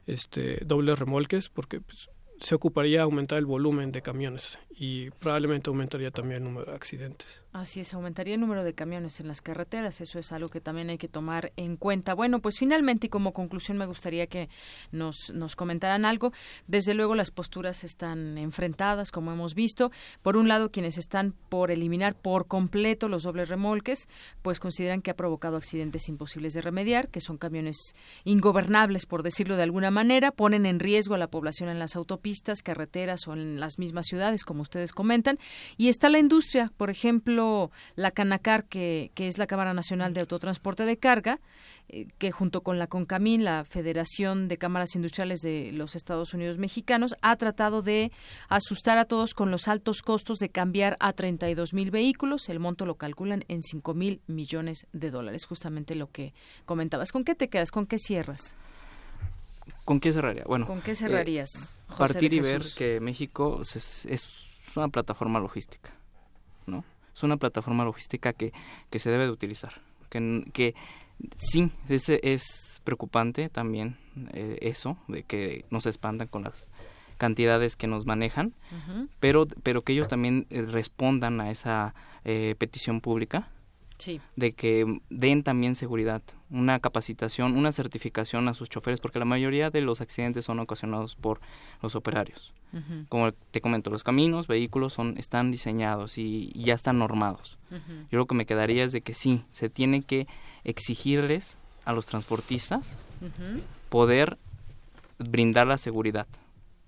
este 0.06 0.64
dobles 0.64 0.98
remolques 0.98 1.48
porque 1.48 1.80
pues, 1.80 2.10
se 2.40 2.54
ocuparía 2.54 3.02
aumentar 3.02 3.38
el 3.38 3.46
volumen 3.46 3.92
de 3.92 4.02
camiones 4.02 4.58
y 4.70 5.10
probablemente 5.10 5.68
aumentaría 5.68 6.10
también 6.10 6.38
el 6.38 6.44
número 6.44 6.70
de 6.70 6.76
accidentes. 6.76 7.42
Así 7.52 7.80
es, 7.80 7.92
aumentaría 7.92 8.34
el 8.34 8.40
número 8.40 8.64
de 8.64 8.72
camiones 8.72 9.20
en 9.20 9.28
las 9.28 9.42
carreteras, 9.42 10.00
eso 10.00 10.18
es 10.18 10.32
algo 10.32 10.48
que 10.48 10.60
también 10.60 10.88
hay 10.88 10.96
que 10.96 11.08
tomar 11.08 11.52
en 11.56 11.76
cuenta. 11.76 12.14
Bueno, 12.14 12.40
pues 12.40 12.58
finalmente 12.58 13.08
y 13.08 13.10
como 13.10 13.32
conclusión 13.32 13.76
me 13.76 13.84
gustaría 13.84 14.26
que 14.26 14.48
nos, 14.90 15.30
nos 15.34 15.54
comentaran 15.54 16.06
algo. 16.06 16.32
Desde 16.66 16.94
luego 16.94 17.14
las 17.14 17.30
posturas 17.30 17.84
están 17.84 18.38
enfrentadas, 18.38 19.12
como 19.12 19.32
hemos 19.32 19.54
visto. 19.54 19.90
Por 20.22 20.36
un 20.36 20.48
lado, 20.48 20.70
quienes 20.70 20.96
están 20.96 21.34
por 21.50 21.70
eliminar 21.70 22.14
por 22.14 22.46
completo 22.46 23.08
los 23.08 23.24
dobles 23.24 23.48
remolques, 23.48 24.08
pues 24.40 24.60
consideran 24.60 25.02
que 25.02 25.10
ha 25.10 25.16
provocado 25.16 25.58
accidentes 25.58 26.08
imposibles 26.08 26.54
de 26.54 26.62
remediar, 26.62 27.08
que 27.08 27.20
son 27.20 27.36
camiones 27.36 27.76
ingobernables, 28.24 29.04
por 29.04 29.22
decirlo 29.22 29.56
de 29.56 29.64
alguna 29.64 29.90
manera, 29.90 30.30
ponen 30.30 30.64
en 30.64 30.80
riesgo 30.80 31.14
a 31.14 31.18
la 31.18 31.28
población 31.28 31.68
en 31.68 31.78
las 31.78 31.96
autopistas, 31.96 32.29
carreteras 32.62 33.26
o 33.28 33.32
en 33.32 33.60
las 33.60 33.78
mismas 33.78 34.06
ciudades, 34.06 34.44
como 34.44 34.62
ustedes 34.62 34.92
comentan. 34.92 35.38
Y 35.76 35.88
está 35.88 36.08
la 36.08 36.18
industria, 36.18 36.70
por 36.76 36.90
ejemplo, 36.90 37.70
la 37.96 38.10
Canacar, 38.10 38.64
que, 38.64 39.10
que 39.14 39.28
es 39.28 39.38
la 39.38 39.46
Cámara 39.46 39.74
Nacional 39.74 40.14
de 40.14 40.20
Autotransporte 40.20 40.84
de 40.84 40.96
Carga, 40.96 41.40
eh, 41.88 42.06
que 42.18 42.30
junto 42.30 42.60
con 42.60 42.78
la 42.78 42.86
CONCAMIN, 42.86 43.44
la 43.44 43.64
Federación 43.64 44.46
de 44.46 44.58
Cámaras 44.58 44.94
Industriales 44.94 45.40
de 45.40 45.72
los 45.72 45.96
Estados 45.96 46.34
Unidos 46.34 46.58
Mexicanos, 46.58 47.16
ha 47.20 47.34
tratado 47.36 47.82
de 47.82 48.12
asustar 48.48 48.96
a 48.98 49.06
todos 49.06 49.34
con 49.34 49.50
los 49.50 49.66
altos 49.66 50.02
costos 50.02 50.38
de 50.38 50.50
cambiar 50.50 50.96
a 51.00 51.12
32 51.12 51.74
mil 51.74 51.90
vehículos. 51.90 52.48
El 52.48 52.60
monto 52.60 52.86
lo 52.86 52.94
calculan 52.94 53.44
en 53.48 53.62
5 53.62 53.94
mil 53.94 54.20
millones 54.28 54.86
de 54.92 55.10
dólares, 55.10 55.46
justamente 55.46 55.96
lo 55.96 56.10
que 56.10 56.32
comentabas. 56.64 57.10
¿Con 57.10 57.24
qué 57.24 57.34
te 57.34 57.48
quedas? 57.48 57.72
¿Con 57.72 57.86
qué 57.86 57.98
cierras? 57.98 58.56
¿Con 59.90 59.98
qué 59.98 60.12
cerraría? 60.12 60.44
Bueno, 60.46 60.66
¿con 60.66 60.82
qué 60.82 60.94
cerrarías? 60.94 61.82
Eh, 61.88 61.94
partir 61.98 62.32
y 62.32 62.38
ver 62.38 62.62
que 62.76 63.00
México 63.00 63.60
es, 63.62 64.06
es 64.06 64.48
una 64.76 64.86
plataforma 64.86 65.40
logística, 65.40 65.90
¿no? 66.68 66.84
Es 67.12 67.24
una 67.24 67.38
plataforma 67.38 67.84
logística 67.84 68.32
que, 68.32 68.52
que 68.88 69.00
se 69.00 69.10
debe 69.10 69.24
de 69.24 69.32
utilizar. 69.32 69.82
Que, 70.08 70.44
que 70.52 70.76
sí, 71.38 71.72
es, 71.88 72.08
es 72.08 72.80
preocupante 72.84 73.48
también 73.48 73.96
eh, 74.32 74.58
eso, 74.60 74.96
de 75.08 75.24
que 75.24 75.64
no 75.70 75.80
se 75.80 75.90
espantan 75.90 76.28
con 76.28 76.44
las 76.44 76.70
cantidades 77.18 77.74
que 77.74 77.88
nos 77.88 78.06
manejan, 78.06 78.54
pero, 79.18 79.48
pero 79.64 79.82
que 79.82 79.92
ellos 79.92 80.06
también 80.06 80.46
eh, 80.50 80.62
respondan 80.62 81.40
a 81.40 81.50
esa 81.50 81.96
eh, 82.24 82.54
petición 82.58 83.00
pública 83.00 83.48
de 84.36 84.52
que 84.52 85.00
den 85.10 85.42
también 85.42 85.74
seguridad, 85.74 86.22
una 86.50 86.78
capacitación, 86.80 87.56
una 87.56 87.72
certificación 87.72 88.48
a 88.48 88.54
sus 88.54 88.68
choferes, 88.68 89.00
porque 89.00 89.18
la 89.18 89.24
mayoría 89.24 89.70
de 89.70 89.80
los 89.80 90.00
accidentes 90.00 90.44
son 90.44 90.58
ocasionados 90.58 91.16
por 91.16 91.40
los 91.82 91.94
operarios. 91.94 92.52
Como 93.08 93.32
te 93.32 93.60
comento, 93.60 93.90
los 93.90 94.04
caminos, 94.04 94.46
vehículos 94.46 94.92
son 94.92 95.18
están 95.18 95.50
diseñados 95.50 96.18
y, 96.18 96.52
ya 96.54 96.74
están 96.74 96.98
normados. 96.98 97.58
Yo 98.10 98.18
lo 98.18 98.26
que 98.26 98.34
me 98.34 98.46
quedaría 98.46 98.84
es 98.84 98.92
de 98.92 99.00
que 99.00 99.14
sí, 99.14 99.44
se 99.50 99.68
tiene 99.68 100.02
que 100.02 100.26
exigirles 100.64 101.56
a 101.84 101.92
los 101.92 102.06
transportistas 102.06 102.96
poder 103.88 104.38
brindar 105.18 105.66
la 105.66 105.78
seguridad, 105.78 106.26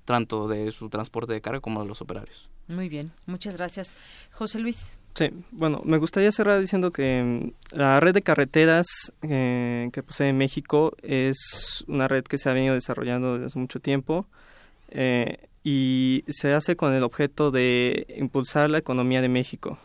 tanto 0.04 0.48
de 0.48 0.72
su 0.72 0.88
transporte 0.88 1.32
de 1.32 1.40
carga 1.40 1.60
como 1.60 1.82
de 1.82 1.88
los 1.88 2.00
operarios. 2.00 2.48
Muy 2.68 2.88
bien, 2.88 3.12
muchas 3.26 3.56
gracias. 3.56 3.94
José 4.30 4.60
Luis. 4.60 4.98
Sí, 5.14 5.30
bueno, 5.50 5.82
me 5.84 5.98
gustaría 5.98 6.32
cerrar 6.32 6.58
diciendo 6.58 6.90
que 6.90 7.22
mm, 7.22 7.76
la 7.76 8.00
red 8.00 8.14
de 8.14 8.22
carreteras 8.22 8.86
eh, 9.22 9.90
que 9.92 10.02
posee 10.02 10.32
México 10.32 10.94
es 11.02 11.84
una 11.86 12.08
red 12.08 12.24
que 12.24 12.38
se 12.38 12.48
ha 12.48 12.54
venido 12.54 12.74
desarrollando 12.74 13.34
desde 13.34 13.46
hace 13.46 13.58
mucho 13.58 13.80
tiempo 13.80 14.26
eh, 14.88 15.48
y 15.64 16.24
se 16.28 16.54
hace 16.54 16.76
con 16.76 16.94
el 16.94 17.02
objeto 17.02 17.50
de 17.50 18.06
impulsar 18.16 18.70
la 18.70 18.78
economía 18.78 19.20
de 19.20 19.28
México. 19.28 19.78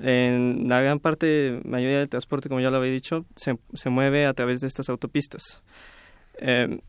En 0.00 0.68
la 0.68 0.82
gran 0.82 1.00
parte, 1.00 1.60
mayoría 1.64 1.98
del 1.98 2.08
transporte, 2.08 2.48
como 2.48 2.60
ya 2.60 2.70
lo 2.70 2.76
había 2.76 2.92
dicho, 2.92 3.24
se, 3.36 3.58
se 3.74 3.90
mueve 3.90 4.26
a 4.26 4.34
través 4.34 4.60
de 4.60 4.66
estas 4.66 4.88
autopistas. 4.88 5.62
Eh, 6.38 6.80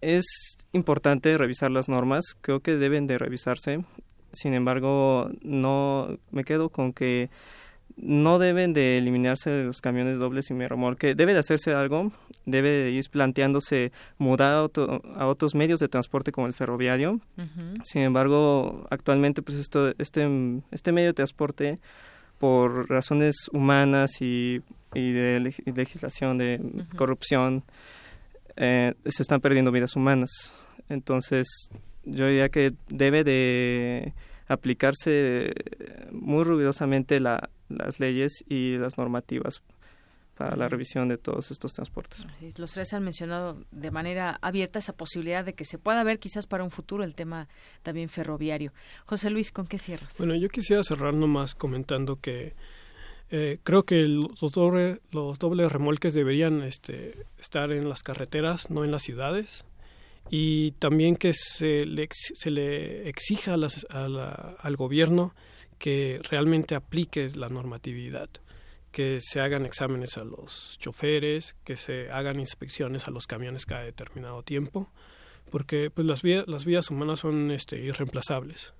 es 0.00 0.24
importante 0.72 1.36
revisar 1.36 1.70
las 1.70 1.88
normas, 1.88 2.24
creo 2.40 2.60
que 2.60 2.76
deben 2.76 3.06
de 3.06 3.18
revisarse 3.18 3.84
sin 4.36 4.54
embargo, 4.54 5.30
no 5.42 6.18
me 6.30 6.44
quedo 6.44 6.68
con 6.68 6.92
que 6.92 7.30
no 7.96 8.38
deben 8.38 8.74
de 8.74 8.98
eliminarse 8.98 9.64
los 9.64 9.80
camiones 9.80 10.18
dobles 10.18 10.50
y 10.50 10.54
mi 10.54 10.66
remolque. 10.66 11.14
Debe 11.14 11.32
de 11.32 11.38
hacerse 11.38 11.72
algo, 11.72 12.12
debe 12.44 12.68
de 12.68 12.90
ir 12.90 13.04
planteándose 13.10 13.90
mudar 14.18 14.70
a, 15.16 15.26
otros 15.26 15.54
medios 15.54 15.80
de 15.80 15.88
transporte 15.88 16.30
como 16.32 16.46
el 16.46 16.54
ferroviario. 16.54 17.20
Sin 17.84 18.02
embargo, 18.02 18.86
actualmente 18.90 19.42
pues 19.42 19.58
esto, 19.58 19.94
este, 19.98 20.28
este 20.70 20.92
medio 20.92 21.08
de 21.08 21.14
transporte 21.14 21.78
por 22.38 22.90
razones 22.90 23.48
humanas 23.52 24.20
y, 24.20 24.60
y 24.94 25.12
de 25.12 25.52
legislación 25.64 26.36
de 26.36 26.60
corrupción 26.96 27.64
eh, 28.56 28.94
se 29.06 29.22
están 29.22 29.40
perdiendo 29.40 29.70
vidas 29.70 29.96
humanas. 29.96 30.30
Entonces, 30.88 31.46
yo 32.06 32.26
diría 32.26 32.48
que 32.48 32.72
debe 32.88 33.24
de 33.24 34.14
aplicarse 34.48 35.52
muy 36.12 36.44
rigurosamente 36.44 37.20
la, 37.20 37.50
las 37.68 38.00
leyes 38.00 38.44
y 38.48 38.78
las 38.78 38.96
normativas 38.96 39.62
para 40.36 40.54
la 40.54 40.68
revisión 40.68 41.08
de 41.08 41.16
todos 41.16 41.50
estos 41.50 41.72
transportes. 41.72 42.26
Los 42.58 42.72
tres 42.72 42.92
han 42.92 43.02
mencionado 43.02 43.58
de 43.70 43.90
manera 43.90 44.38
abierta 44.42 44.78
esa 44.78 44.92
posibilidad 44.92 45.44
de 45.44 45.54
que 45.54 45.64
se 45.64 45.78
pueda 45.78 46.04
ver 46.04 46.18
quizás 46.18 46.46
para 46.46 46.62
un 46.62 46.70
futuro 46.70 47.04
el 47.04 47.14
tema 47.14 47.48
también 47.82 48.10
ferroviario. 48.10 48.72
José 49.06 49.30
Luis, 49.30 49.50
¿con 49.50 49.66
qué 49.66 49.78
cierras? 49.78 50.14
Bueno, 50.18 50.34
yo 50.36 50.48
quisiera 50.48 50.82
cerrar 50.82 51.14
nomás 51.14 51.54
comentando 51.54 52.20
que 52.20 52.54
eh, 53.30 53.58
creo 53.64 53.84
que 53.84 54.02
los, 54.02 54.52
doble, 54.52 55.00
los 55.10 55.38
dobles 55.38 55.72
remolques 55.72 56.12
deberían 56.12 56.62
este, 56.62 57.24
estar 57.40 57.72
en 57.72 57.88
las 57.88 58.02
carreteras, 58.02 58.70
no 58.70 58.84
en 58.84 58.90
las 58.92 59.02
ciudades 59.02 59.64
y 60.30 60.72
también 60.72 61.16
que 61.16 61.32
se 61.32 61.86
le, 61.86 62.08
se 62.10 62.50
le 62.50 63.08
exija 63.08 63.54
a 63.54 64.56
al 64.58 64.76
gobierno 64.76 65.34
que 65.78 66.20
realmente 66.30 66.74
aplique 66.74 67.30
la 67.30 67.48
normatividad. 67.48 68.28
que 68.92 69.18
se 69.20 69.40
hagan 69.40 69.66
exámenes 69.66 70.16
a 70.16 70.24
los 70.24 70.78
choferes, 70.78 71.54
que 71.64 71.76
se 71.76 72.10
hagan 72.10 72.40
inspecciones 72.40 73.06
a 73.06 73.10
los 73.10 73.26
camiones 73.26 73.66
cada 73.66 73.82
determinado 73.82 74.42
tiempo, 74.42 74.90
porque 75.50 75.90
pues 75.90 76.06
las 76.06 76.22
vías, 76.22 76.48
las 76.48 76.64
vías 76.64 76.90
humanas 76.90 77.20
son 77.20 77.50
este, 77.50 77.78
irreemplazables. 77.78 78.72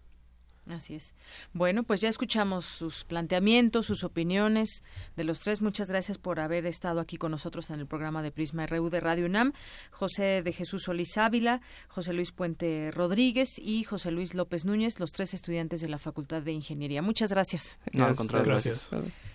Así 0.68 0.96
es. 0.96 1.14
Bueno, 1.52 1.84
pues 1.84 2.00
ya 2.00 2.08
escuchamos 2.08 2.64
sus 2.64 3.04
planteamientos, 3.04 3.86
sus 3.86 4.02
opiniones 4.02 4.82
de 5.14 5.22
los 5.22 5.38
tres. 5.38 5.62
Muchas 5.62 5.88
gracias 5.88 6.18
por 6.18 6.40
haber 6.40 6.66
estado 6.66 6.98
aquí 6.98 7.16
con 7.18 7.30
nosotros 7.30 7.70
en 7.70 7.78
el 7.78 7.86
programa 7.86 8.20
de 8.22 8.32
Prisma 8.32 8.66
RU 8.66 8.90
de 8.90 8.98
Radio 8.98 9.26
UNAM. 9.26 9.52
José 9.92 10.42
de 10.42 10.52
Jesús 10.52 10.82
Solís 10.82 11.16
Ávila, 11.18 11.60
José 11.86 12.12
Luis 12.12 12.32
Puente 12.32 12.90
Rodríguez 12.90 13.58
y 13.58 13.84
José 13.84 14.10
Luis 14.10 14.34
López 14.34 14.64
Núñez, 14.64 14.98
los 14.98 15.12
tres 15.12 15.34
estudiantes 15.34 15.80
de 15.80 15.88
la 15.88 15.98
Facultad 15.98 16.42
de 16.42 16.52
Ingeniería. 16.52 17.00
Muchas 17.00 17.30
gracias. 17.30 17.78
No, 17.92 18.04
al 18.04 18.16
contrario, 18.16 18.50
gracias. 18.50 18.90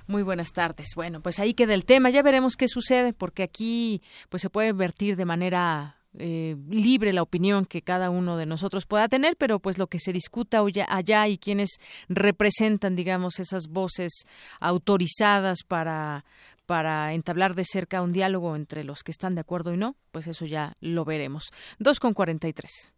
Muy 0.07 0.23
buenas 0.23 0.51
tardes. 0.51 0.89
Bueno, 0.95 1.21
pues 1.21 1.39
ahí 1.39 1.53
queda 1.53 1.73
el 1.73 1.85
tema. 1.85 2.09
Ya 2.09 2.23
veremos 2.23 2.57
qué 2.57 2.67
sucede, 2.67 3.13
porque 3.13 3.43
aquí 3.43 4.01
pues 4.27 4.41
se 4.41 4.49
puede 4.49 4.73
vertir 4.73 5.15
de 5.15 5.25
manera 5.25 6.00
eh, 6.17 6.55
libre 6.69 7.13
la 7.13 7.21
opinión 7.21 7.65
que 7.65 7.81
cada 7.81 8.09
uno 8.09 8.37
de 8.37 8.45
nosotros 8.45 8.85
pueda 8.85 9.07
tener, 9.07 9.37
pero 9.37 9.59
pues 9.59 9.77
lo 9.77 9.87
que 9.87 9.99
se 9.99 10.11
discuta 10.11 10.61
allá 10.87 11.27
y 11.27 11.37
quienes 11.37 11.79
representan, 12.09 12.95
digamos, 12.95 13.39
esas 13.39 13.67
voces 13.67 14.25
autorizadas 14.59 15.63
para 15.67 16.25
para 16.65 17.13
entablar 17.13 17.53
de 17.53 17.65
cerca 17.65 18.01
un 18.01 18.13
diálogo 18.13 18.55
entre 18.55 18.85
los 18.85 19.03
que 19.03 19.11
están 19.11 19.35
de 19.35 19.41
acuerdo 19.41 19.73
y 19.73 19.77
no, 19.77 19.97
pues 20.13 20.27
eso 20.27 20.45
ya 20.45 20.77
lo 20.79 21.03
veremos. 21.03 21.51
2 21.79 21.99
con 21.99 22.13
43. 22.13 22.93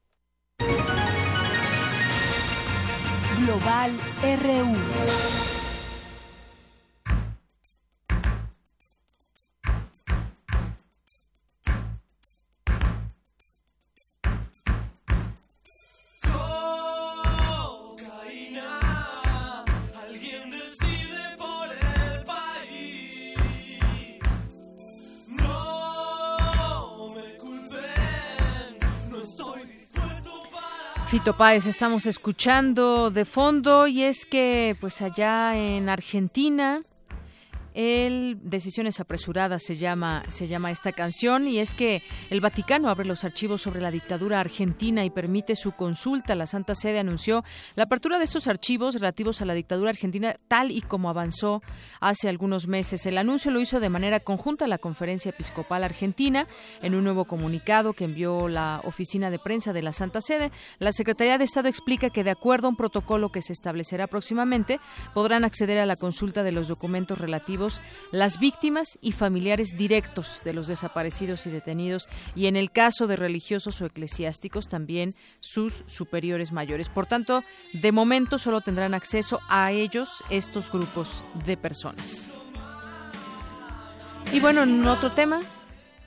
Global 3.40 3.92
RU. 4.22 5.63
Fito 31.14 31.38
Páez 31.38 31.68
estamos 31.68 32.08
escuchando 32.08 33.12
de 33.12 33.24
fondo 33.24 33.86
y 33.86 34.02
es 34.02 34.26
que 34.26 34.76
pues 34.82 35.00
allá 35.04 35.56
en 35.56 35.88
Argentina 35.88 36.82
el 37.74 38.40
Decisiones 38.44 39.00
apresuradas 39.00 39.64
se 39.64 39.76
llama 39.76 40.24
se 40.30 40.48
llama 40.48 40.72
esta 40.72 40.92
canción 40.92 41.48
y 41.48 41.60
es 41.60 41.74
que 41.74 42.04
el 42.30 42.42
Vaticano 42.42 42.90
abre 42.90 43.06
los 43.06 43.24
archivos 43.24 43.62
sobre 43.62 43.82
la 43.82 43.92
dictadura 43.92 44.40
argentina 44.40 45.06
y 45.06 45.10
permite 45.10 45.56
su 45.56 45.72
consulta. 45.72 46.36
La 46.36 46.46
Santa 46.46 46.76
Sede 46.76 47.00
anunció 47.00 47.44
la 47.76 47.84
apertura 47.84 48.18
de 48.18 48.26
estos 48.26 48.48
archivos 48.48 48.96
relativos 48.96 49.42
a 49.42 49.46
la 49.46 49.54
dictadura 49.54 49.90
argentina 49.90 50.36
tal 50.48 50.72
y 50.72 50.82
como 50.82 51.10
avanzó 51.10 51.62
hace 52.00 52.30
algunos 52.30 52.68
meses. 52.68 53.06
El 53.06 53.18
anuncio 53.18 53.52
lo 53.52 53.60
hizo 53.60 53.80
de 53.80 53.90
manera 53.90 54.20
conjunta 54.20 54.68
la 54.68 54.78
Conferencia 54.78 55.30
Episcopal 55.30 55.84
Argentina 55.84 56.48
en 56.82 56.96
un 56.96 57.04
nuevo 57.04 57.26
comunicado 57.26 57.94
que 57.94 58.06
envió 58.06 58.48
la 58.48 58.82
oficina 58.84 59.32
de 59.32 59.40
prensa 59.40 59.74
de 59.74 59.82
la 59.82 59.94
Santa 59.94 60.22
Sede. 60.22 60.52
La 60.80 60.92
Secretaría 60.92 61.38
de 61.38 61.46
Estado 61.46 61.70
explica 61.70 62.10
que 62.10 62.24
de 62.24 62.32
acuerdo 62.32 62.68
a 62.68 62.70
un 62.72 62.76
protocolo 62.76 63.32
que 63.32 63.42
se 63.42 63.54
establecerá 63.54 64.08
próximamente 64.08 64.80
podrán 65.14 65.44
acceder 65.44 65.80
a 65.80 65.86
la 65.86 65.96
consulta 65.96 66.44
de 66.44 66.52
los 66.52 66.68
documentos 66.68 67.18
relativos 67.18 67.63
las 68.12 68.40
víctimas 68.40 68.98
y 69.02 69.12
familiares 69.12 69.78
directos 69.78 70.42
de 70.44 70.54
los 70.54 70.68
desaparecidos 70.68 71.46
y 71.46 71.50
detenidos 71.50 72.08
y 72.36 72.48
en 72.48 72.56
el 72.56 72.72
caso 72.72 73.08
de 73.08 73.16
religiosos 73.16 73.82
o 73.82 73.86
eclesiásticos 73.86 74.68
también 74.68 75.16
sus 75.40 75.84
superiores 75.88 76.52
mayores. 76.52 76.90
Por 76.90 77.06
tanto, 77.06 77.44
de 77.74 77.92
momento 77.92 78.38
solo 78.38 78.62
tendrán 78.62 78.94
acceso 78.94 79.40
a 79.50 79.72
ellos 79.72 80.24
estos 80.30 80.72
grupos 80.72 81.26
de 81.46 81.58
personas. 81.58 82.30
Y 84.32 84.40
bueno, 84.40 84.64
en 84.64 84.86
otro 84.88 85.12
tema, 85.12 85.42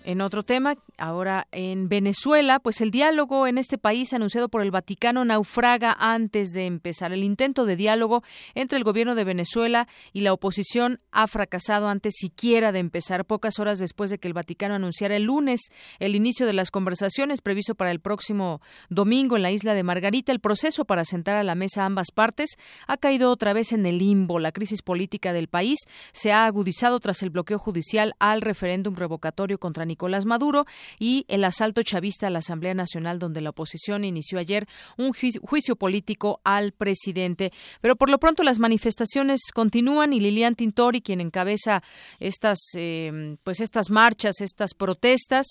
en 0.05 0.21
otro 0.21 0.43
tema, 0.43 0.77
ahora 0.99 1.49
en 1.53 1.89
Venezuela, 1.89 2.59
pues 2.61 2.81
el 2.81 2.91
diálogo 2.91 3.47
en 3.47 3.59
este 3.59 3.79
país 3.79 4.13
anunciado 4.13 4.49
por 4.49 4.63
el 4.63 4.71
Vaticano 4.71 5.25
naufraga 5.25 5.97
antes 5.99 6.53
de 6.53 6.67
empezar. 6.67 7.13
El 7.13 7.25
intento 7.25 7.65
de 7.67 7.77
diálogo 7.77 8.23
entre 8.55 8.79
el 8.79 8.85
gobierno 8.85 9.15
de 9.15 9.25
Venezuela 9.25 9.89
y 10.13 10.21
la 10.21 10.33
oposición 10.33 11.01
ha 11.13 11.27
fracasado 11.27 11.89
antes 11.89 12.15
siquiera 12.17 12.73
de 12.73 12.79
empezar, 12.79 13.25
pocas 13.25 13.59
horas 13.59 13.79
después 13.79 14.11
de 14.11 14.19
que 14.19 14.29
el 14.29 14.35
Vaticano 14.35 14.75
anunciara 14.75 15.17
el 15.17 15.25
lunes 15.25 15.69
el 15.99 16.15
inicio 16.15 16.47
de 16.47 16.53
las 16.53 16.71
conversaciones 16.71 17.41
previsto 17.41 17.75
para 17.75 17.91
el 17.91 18.01
próximo 18.01 18.61
domingo 18.89 19.37
en 19.37 19.43
la 19.43 19.51
isla 19.51 19.75
de 19.75 19.83
Margarita. 19.83 20.33
El 20.33 20.41
proceso 20.41 20.85
para 20.85 21.05
sentar 21.05 21.37
a 21.37 21.45
la 21.45 21.55
mesa 21.55 21.85
ambas 21.85 22.11
partes 22.13 22.57
ha 22.87 22.97
caído 22.97 23.31
otra 23.31 23.53
vez 23.53 23.73
en 23.73 23.87
el 23.87 23.99
limbo. 23.99 24.39
La 24.39 24.53
crisis 24.53 24.83
política 24.83 25.33
del 25.33 25.49
país 25.49 25.79
se 26.13 26.33
ha 26.33 26.47
agudizado 26.47 27.01
tras 27.01 27.23
el 27.23 27.31
bloqueo 27.31 27.59
judicial 27.59 28.15
al 28.19 28.41
referéndum 28.41 28.95
revocatorio 28.95 29.59
contra 29.59 29.85
Nicolás 29.85 30.27
Maduro 30.27 30.65
y 30.99 31.25
el 31.29 31.45
asalto 31.45 31.83
chavista 31.83 32.27
a 32.27 32.31
la 32.31 32.41
Asamblea 32.41 32.75
Nacional, 32.75 33.19
donde 33.19 33.41
la 33.41 33.51
oposición 33.51 34.05
inició 34.05 34.39
ayer 34.39 34.67
un 34.97 35.13
juicio 35.13 35.77
político 35.77 36.41
al 36.45 36.73
presidente. 36.73 37.53
Pero 37.81 37.97
por 37.97 38.11
lo 38.11 38.19
pronto 38.19 38.43
las 38.43 38.59
manifestaciones 38.59 39.41
continúan 39.55 40.13
y 40.13 40.21
Lilian 40.21 40.55
Tintori, 40.55 41.01
quien 41.01 41.21
encabeza 41.21 41.83
estas, 42.19 42.59
eh, 42.75 43.37
pues 43.45 43.61
estas 43.61 43.91
marchas, 43.91 44.41
estas 44.41 44.75
protestas, 44.75 45.47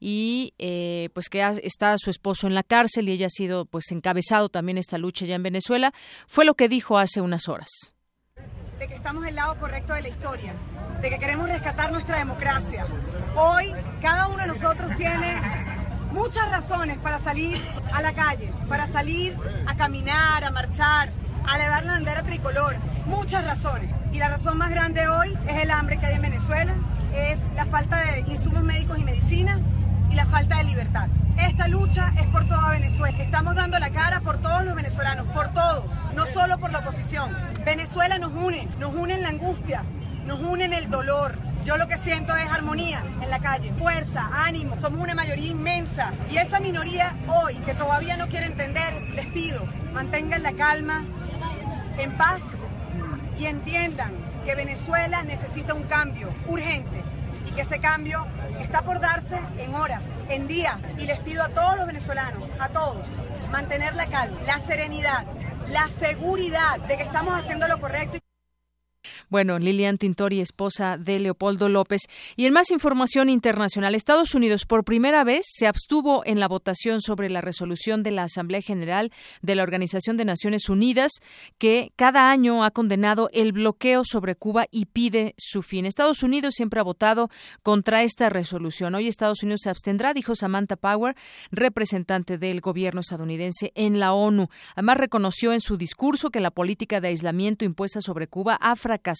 y 0.00 0.54
eh, 0.58 1.10
pues 1.14 1.28
que 1.28 1.42
está 1.62 1.96
su 1.98 2.10
esposo 2.10 2.46
en 2.46 2.54
la 2.54 2.62
cárcel 2.62 3.08
y 3.08 3.12
ella 3.12 3.26
ha 3.26 3.30
sido 3.30 3.64
pues 3.64 3.90
encabezado 3.90 4.48
también 4.48 4.78
esta 4.78 4.98
lucha 4.98 5.26
ya 5.26 5.34
en 5.34 5.42
Venezuela, 5.42 5.92
fue 6.26 6.44
lo 6.44 6.54
que 6.54 6.68
dijo 6.68 6.98
hace 6.98 7.20
unas 7.20 7.48
horas. 7.48 7.94
De 8.78 8.86
que 8.86 8.94
estamos 8.94 9.26
el 9.26 9.34
lado 9.34 9.56
correcto 9.58 9.94
de 9.94 10.02
la 10.02 10.08
historia 10.08 10.54
de 11.00 11.10
que 11.10 11.18
queremos 11.18 11.48
rescatar 11.48 11.92
nuestra 11.92 12.18
democracia. 12.18 12.86
Hoy 13.38 13.74
cada 14.00 14.28
uno 14.28 14.38
de 14.38 14.46
nosotros 14.46 14.90
tiene 14.96 15.36
muchas 16.10 16.50
razones 16.50 16.96
para 16.96 17.18
salir 17.18 17.60
a 17.92 18.00
la 18.00 18.14
calle, 18.14 18.50
para 18.66 18.86
salir 18.86 19.36
a 19.66 19.76
caminar, 19.76 20.42
a 20.42 20.50
marchar, 20.50 21.10
a 21.46 21.56
elevar 21.56 21.84
la 21.84 21.92
bandera 21.92 22.22
tricolor. 22.22 22.76
Muchas 23.04 23.44
razones. 23.44 23.90
Y 24.10 24.18
la 24.18 24.30
razón 24.30 24.56
más 24.56 24.70
grande 24.70 25.06
hoy 25.08 25.36
es 25.48 25.62
el 25.62 25.70
hambre 25.70 25.98
que 25.98 26.06
hay 26.06 26.14
en 26.14 26.22
Venezuela, 26.22 26.72
es 27.14 27.38
la 27.54 27.66
falta 27.66 27.98
de 27.98 28.20
insumos 28.20 28.62
médicos 28.62 28.98
y 28.98 29.04
medicina 29.04 29.60
y 30.10 30.14
la 30.14 30.24
falta 30.24 30.56
de 30.56 30.64
libertad. 30.64 31.08
Esta 31.36 31.68
lucha 31.68 32.14
es 32.18 32.26
por 32.28 32.48
toda 32.48 32.70
Venezuela. 32.70 33.22
Estamos 33.22 33.54
dando 33.54 33.78
la 33.78 33.90
cara 33.90 34.20
por 34.20 34.38
todos 34.38 34.64
los 34.64 34.74
venezolanos, 34.74 35.26
por 35.34 35.48
todos, 35.48 35.84
no 36.14 36.24
solo 36.24 36.56
por 36.58 36.72
la 36.72 36.78
oposición. 36.78 37.36
Venezuela 37.66 38.16
nos 38.18 38.32
une, 38.32 38.66
nos 38.78 38.94
une 38.94 39.12
en 39.12 39.22
la 39.22 39.28
angustia, 39.28 39.84
nos 40.24 40.40
unen 40.40 40.72
el 40.72 40.88
dolor. 40.88 41.36
Yo 41.66 41.76
lo 41.76 41.88
que 41.88 41.98
siento 41.98 42.36
es 42.36 42.48
armonía 42.48 43.02
en 43.20 43.28
la 43.28 43.40
calle, 43.40 43.72
fuerza, 43.76 44.30
ánimo. 44.32 44.78
Somos 44.78 45.00
una 45.00 45.16
mayoría 45.16 45.50
inmensa 45.50 46.12
y 46.30 46.36
esa 46.36 46.60
minoría 46.60 47.16
hoy 47.26 47.56
que 47.56 47.74
todavía 47.74 48.16
no 48.16 48.28
quiere 48.28 48.46
entender, 48.46 49.02
les 49.16 49.26
pido, 49.26 49.66
mantengan 49.92 50.44
la 50.44 50.52
calma, 50.52 51.04
en 51.98 52.16
paz 52.16 52.44
y 53.36 53.46
entiendan 53.46 54.12
que 54.44 54.54
Venezuela 54.54 55.24
necesita 55.24 55.74
un 55.74 55.82
cambio 55.82 56.28
urgente 56.46 57.02
y 57.44 57.50
que 57.50 57.62
ese 57.62 57.80
cambio 57.80 58.24
está 58.60 58.82
por 58.82 59.00
darse 59.00 59.40
en 59.58 59.74
horas, 59.74 60.14
en 60.28 60.46
días. 60.46 60.78
Y 60.98 61.06
les 61.06 61.18
pido 61.18 61.42
a 61.42 61.48
todos 61.48 61.78
los 61.78 61.88
venezolanos, 61.88 62.48
a 62.60 62.68
todos, 62.68 63.04
mantener 63.50 63.96
la 63.96 64.06
calma, 64.06 64.38
la 64.46 64.60
serenidad, 64.60 65.24
la 65.66 65.88
seguridad 65.88 66.78
de 66.86 66.96
que 66.96 67.02
estamos 67.02 67.36
haciendo 67.36 67.66
lo 67.66 67.80
correcto. 67.80 68.25
Bueno, 69.28 69.58
Lilian 69.58 69.98
Tintori, 69.98 70.40
esposa 70.40 70.98
de 70.98 71.18
Leopoldo 71.18 71.68
López. 71.68 72.02
Y 72.36 72.46
en 72.46 72.52
más 72.52 72.70
información 72.70 73.28
internacional, 73.28 73.96
Estados 73.96 74.36
Unidos 74.36 74.66
por 74.66 74.84
primera 74.84 75.24
vez 75.24 75.46
se 75.48 75.66
abstuvo 75.66 76.24
en 76.24 76.38
la 76.38 76.46
votación 76.46 77.00
sobre 77.00 77.28
la 77.28 77.40
resolución 77.40 78.04
de 78.04 78.12
la 78.12 78.22
Asamblea 78.22 78.62
General 78.62 79.10
de 79.42 79.56
la 79.56 79.64
Organización 79.64 80.16
de 80.16 80.24
Naciones 80.24 80.68
Unidas, 80.68 81.10
que 81.58 81.90
cada 81.96 82.30
año 82.30 82.62
ha 82.62 82.70
condenado 82.70 83.28
el 83.32 83.50
bloqueo 83.50 84.02
sobre 84.04 84.36
Cuba 84.36 84.66
y 84.70 84.86
pide 84.86 85.34
su 85.38 85.62
fin. 85.62 85.86
Estados 85.86 86.22
Unidos 86.22 86.54
siempre 86.54 86.78
ha 86.78 86.84
votado 86.84 87.28
contra 87.64 88.04
esta 88.04 88.28
resolución. 88.28 88.94
Hoy 88.94 89.08
Estados 89.08 89.42
Unidos 89.42 89.62
se 89.64 89.70
abstendrá, 89.70 90.14
dijo 90.14 90.36
Samantha 90.36 90.76
Power, 90.76 91.16
representante 91.50 92.38
del 92.38 92.60
gobierno 92.60 93.00
estadounidense 93.00 93.72
en 93.74 93.98
la 93.98 94.12
ONU. 94.12 94.50
Además, 94.76 94.98
reconoció 94.98 95.52
en 95.52 95.60
su 95.60 95.76
discurso 95.76 96.30
que 96.30 96.38
la 96.38 96.52
política 96.52 97.00
de 97.00 97.08
aislamiento 97.08 97.64
impuesta 97.64 98.00
sobre 98.00 98.28
Cuba 98.28 98.56
ha 98.60 98.76
fracasado 98.76 99.15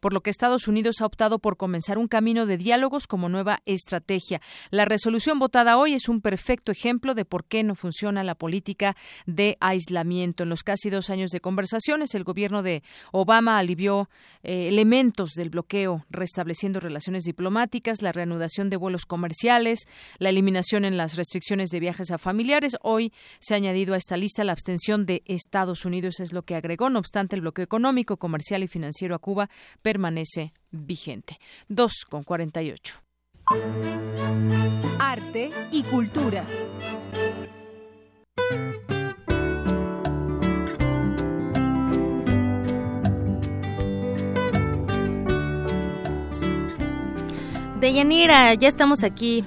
por 0.00 0.12
lo 0.12 0.20
que 0.20 0.30
Estados 0.30 0.68
Unidos 0.68 1.00
ha 1.00 1.06
optado 1.06 1.38
por 1.38 1.56
comenzar 1.56 1.98
un 1.98 2.08
camino 2.08 2.46
de 2.46 2.56
diálogos 2.56 3.06
como 3.06 3.28
nueva 3.28 3.60
estrategia. 3.66 4.40
La 4.70 4.84
resolución 4.84 5.38
votada 5.38 5.76
hoy 5.76 5.94
es 5.94 6.08
un 6.08 6.20
perfecto 6.20 6.72
ejemplo 6.72 7.14
de 7.14 7.24
por 7.24 7.44
qué 7.44 7.62
no 7.62 7.74
funciona 7.74 8.24
la 8.24 8.34
política 8.34 8.96
de 9.26 9.56
aislamiento. 9.60 10.42
En 10.42 10.48
los 10.48 10.62
casi 10.62 10.90
dos 10.90 11.10
años 11.10 11.30
de 11.30 11.40
conversaciones, 11.40 12.14
el 12.14 12.24
gobierno 12.24 12.62
de 12.62 12.82
Obama 13.12 13.58
alivió 13.58 14.08
eh, 14.42 14.68
elementos 14.68 15.32
del 15.32 15.50
bloqueo, 15.50 16.04
restableciendo 16.10 16.80
relaciones 16.80 17.24
diplomáticas, 17.24 18.02
la 18.02 18.12
reanudación 18.12 18.70
de 18.70 18.76
vuelos 18.76 19.06
comerciales, 19.06 19.86
la 20.18 20.30
eliminación 20.30 20.84
en 20.84 20.96
las 20.96 21.16
restricciones 21.16 21.70
de 21.70 21.80
viajes 21.80 22.10
a 22.10 22.18
familiares. 22.18 22.76
Hoy 22.82 23.12
se 23.40 23.54
ha 23.54 23.56
añadido 23.56 23.94
a 23.94 23.98
esta 23.98 24.16
lista 24.16 24.44
la 24.44 24.52
abstención 24.52 25.06
de 25.06 25.22
Estados 25.26 25.84
Unidos, 25.84 26.20
es 26.20 26.32
lo 26.32 26.42
que 26.42 26.54
agregó. 26.54 26.90
No 26.90 26.98
obstante, 26.98 27.36
el 27.36 27.42
bloqueo 27.42 27.64
económico, 27.64 28.16
comercial 28.16 28.62
y 28.62 28.68
financiero 28.68 29.14
Cuba 29.26 29.50
permanece 29.82 30.52
vigente. 30.70 31.40
2 31.66 32.04
con 32.08 32.22
48. 32.22 32.94
Arte 35.00 35.50
y 35.72 35.82
cultura. 35.82 36.44
Deyanira, 47.80 48.54
ya 48.54 48.68
estamos 48.68 49.02
aquí. 49.02 49.42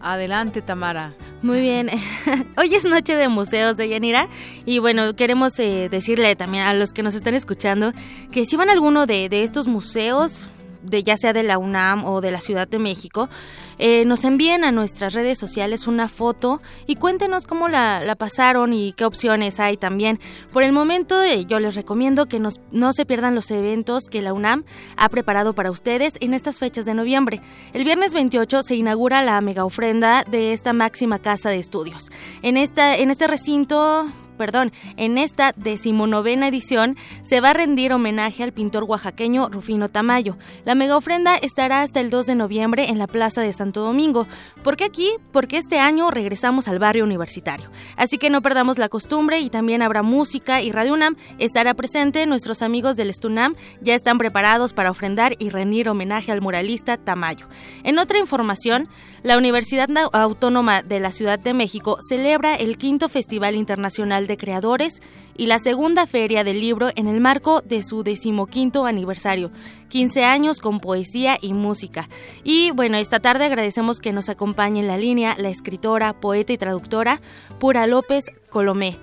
Adelante, 0.00 0.62
Tamara. 0.62 1.12
Muy 1.40 1.60
bien. 1.60 1.88
Hoy 2.56 2.74
es 2.74 2.84
noche 2.84 3.14
de 3.14 3.28
museos 3.28 3.76
de 3.76 3.88
Yanira 3.88 4.28
y 4.66 4.80
bueno, 4.80 5.14
queremos 5.14 5.56
eh, 5.60 5.88
decirle 5.88 6.34
también 6.34 6.64
a 6.64 6.74
los 6.74 6.92
que 6.92 7.04
nos 7.04 7.14
están 7.14 7.34
escuchando 7.34 7.92
que 8.32 8.44
si 8.44 8.56
van 8.56 8.68
a 8.68 8.72
alguno 8.72 9.06
de, 9.06 9.28
de 9.28 9.44
estos 9.44 9.68
museos, 9.68 10.48
de 10.90 11.02
ya 11.02 11.16
sea 11.16 11.32
de 11.32 11.42
la 11.42 11.58
UNAM 11.58 12.04
o 12.04 12.20
de 12.20 12.30
la 12.30 12.40
Ciudad 12.40 12.68
de 12.68 12.78
México, 12.78 13.28
eh, 13.78 14.04
nos 14.04 14.24
envíen 14.24 14.64
a 14.64 14.72
nuestras 14.72 15.14
redes 15.14 15.38
sociales 15.38 15.86
una 15.86 16.08
foto 16.08 16.60
y 16.86 16.96
cuéntenos 16.96 17.46
cómo 17.46 17.68
la, 17.68 18.02
la 18.02 18.16
pasaron 18.16 18.72
y 18.72 18.92
qué 18.92 19.04
opciones 19.04 19.60
hay 19.60 19.76
también. 19.76 20.18
Por 20.52 20.62
el 20.62 20.72
momento 20.72 21.22
eh, 21.22 21.44
yo 21.46 21.60
les 21.60 21.74
recomiendo 21.74 22.26
que 22.26 22.40
nos, 22.40 22.60
no 22.72 22.92
se 22.92 23.06
pierdan 23.06 23.34
los 23.34 23.50
eventos 23.50 24.08
que 24.08 24.22
la 24.22 24.32
UNAM 24.32 24.64
ha 24.96 25.08
preparado 25.08 25.52
para 25.52 25.70
ustedes 25.70 26.14
en 26.20 26.34
estas 26.34 26.58
fechas 26.58 26.84
de 26.84 26.94
noviembre. 26.94 27.40
El 27.72 27.84
viernes 27.84 28.14
28 28.14 28.62
se 28.62 28.74
inaugura 28.74 29.22
la 29.22 29.40
mega 29.40 29.64
ofrenda 29.64 30.24
de 30.24 30.52
esta 30.52 30.72
máxima 30.72 31.18
casa 31.18 31.50
de 31.50 31.58
estudios. 31.58 32.10
En, 32.42 32.56
esta, 32.56 32.96
en 32.96 33.10
este 33.10 33.26
recinto 33.26 34.06
perdón, 34.38 34.72
en 34.96 35.18
esta 35.18 35.52
decimonovena 35.56 36.48
edición 36.48 36.96
se 37.22 37.40
va 37.40 37.50
a 37.50 37.54
rendir 37.54 37.92
homenaje 37.92 38.42
al 38.42 38.52
pintor 38.52 38.84
oaxaqueño 38.84 39.50
Rufino 39.50 39.90
Tamayo. 39.90 40.38
La 40.64 40.74
mega 40.74 40.96
ofrenda 40.96 41.36
estará 41.36 41.82
hasta 41.82 42.00
el 42.00 42.08
2 42.08 42.26
de 42.26 42.34
noviembre 42.34 42.88
en 42.88 42.98
la 42.98 43.06
Plaza 43.06 43.42
de 43.42 43.52
Santo 43.52 43.82
Domingo. 43.82 44.26
¿Por 44.62 44.76
qué 44.76 44.84
aquí? 44.84 45.10
Porque 45.32 45.58
este 45.58 45.78
año 45.78 46.10
regresamos 46.10 46.68
al 46.68 46.78
barrio 46.78 47.04
universitario. 47.04 47.70
Así 47.96 48.18
que 48.18 48.30
no 48.30 48.40
perdamos 48.40 48.78
la 48.78 48.88
costumbre 48.88 49.40
y 49.40 49.50
también 49.50 49.82
habrá 49.82 50.02
música 50.02 50.62
y 50.62 50.72
Radio 50.72 50.94
UNAM 50.94 51.16
estará 51.38 51.74
presente. 51.74 52.26
Nuestros 52.26 52.62
amigos 52.62 52.96
del 52.96 53.10
Estunam 53.10 53.54
ya 53.80 53.94
están 53.94 54.18
preparados 54.18 54.72
para 54.72 54.90
ofrendar 54.90 55.34
y 55.38 55.50
rendir 55.50 55.88
homenaje 55.88 56.32
al 56.32 56.40
muralista 56.40 56.96
Tamayo. 56.96 57.48
En 57.82 57.98
otra 57.98 58.18
información, 58.18 58.88
la 59.22 59.36
Universidad 59.36 59.88
Autónoma 60.12 60.82
de 60.82 61.00
la 61.00 61.10
Ciudad 61.10 61.38
de 61.38 61.54
México 61.54 61.98
celebra 62.00 62.54
el 62.54 62.78
quinto 62.78 63.08
Festival 63.08 63.56
Internacional 63.56 64.26
de 64.26 64.36
Creadores 64.36 65.00
y 65.36 65.46
la 65.46 65.58
segunda 65.58 66.06
Feria 66.06 66.44
del 66.44 66.60
Libro 66.60 66.90
en 66.94 67.06
el 67.06 67.20
marco 67.20 67.60
de 67.60 67.82
su 67.82 68.02
decimoquinto 68.02 68.86
aniversario, 68.86 69.50
15 69.88 70.24
años 70.24 70.60
con 70.60 70.80
poesía 70.80 71.36
y 71.40 71.52
música. 71.52 72.06
Y 72.44 72.70
bueno, 72.72 72.96
esta 72.96 73.20
tarde 73.20 73.46
agradecemos 73.46 74.00
que 74.00 74.12
nos 74.12 74.28
acompañe 74.28 74.80
en 74.80 74.88
la 74.88 74.96
línea 74.96 75.34
la 75.36 75.48
escritora, 75.48 76.12
poeta 76.12 76.52
y 76.52 76.58
traductora 76.58 77.20
Pura 77.58 77.86
López 77.86 78.26
Colomé. 78.50 78.96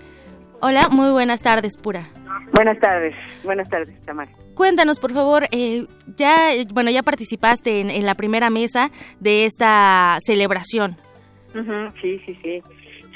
Hola, 0.62 0.88
muy 0.90 1.10
buenas 1.10 1.42
tardes, 1.42 1.78
Pura. 1.78 2.08
Buenas 2.54 2.80
tardes, 2.80 3.14
buenas 3.44 3.70
tardes, 3.70 4.00
Tamara. 4.06 4.32
Cuéntanos, 4.56 4.99
por 4.99 5.11
favor, 5.14 5.44
eh, 5.52 5.86
ya, 6.15 6.52
bueno, 6.73 6.90
ya 6.90 7.03
participaste 7.03 7.82
en, 7.82 7.90
en, 7.90 8.06
la 8.06 8.15
primera 8.15 8.49
mesa 8.49 8.90
de 9.19 9.45
esta 9.45 10.18
celebración. 10.26 10.95
Uh 11.53 11.60
-huh, 11.60 11.94
sí, 12.02 12.19
sí, 12.26 12.38
sí. 12.41 12.64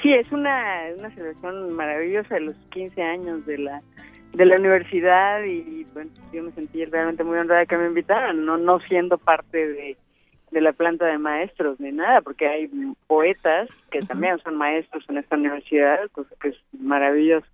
Sí, 0.02 0.14
es 0.14 0.32
una, 0.32 0.84
una 0.98 1.10
celebración 1.12 1.74
maravillosa 1.74 2.36
de 2.36 2.42
los 2.42 2.56
15 2.72 3.02
años 3.02 3.46
de 3.46 3.58
la 3.58 3.82
de 4.34 4.46
la 4.46 4.58
universidad 4.58 5.44
y 5.44 5.86
bueno, 5.94 6.12
yo 6.32 6.44
me 6.44 6.52
sentí 6.52 6.86
realmente 6.86 7.24
muy 7.24 7.38
honrada 7.40 7.66
que 7.66 7.78
me 7.78 7.88
invitaran, 7.88 8.46
no 8.46 8.58
no 8.58 8.80
siendo 8.82 9.18
parte 9.18 9.58
de, 9.58 9.98
de 10.52 10.62
la 10.62 10.74
planta 10.74 11.06
de 11.06 11.18
maestros 11.18 11.80
ni 11.80 11.92
nada, 11.92 12.22
porque 12.22 12.48
hay 12.48 12.70
poetas 13.08 13.70
que 13.92 14.02
también 14.02 14.38
son 14.40 14.56
maestros 14.56 15.04
en 15.10 15.18
esta 15.18 15.36
universidad, 15.36 16.10
cosa 16.12 16.30
que 16.42 16.50
es 16.50 16.58
maravilloso. 16.80 17.48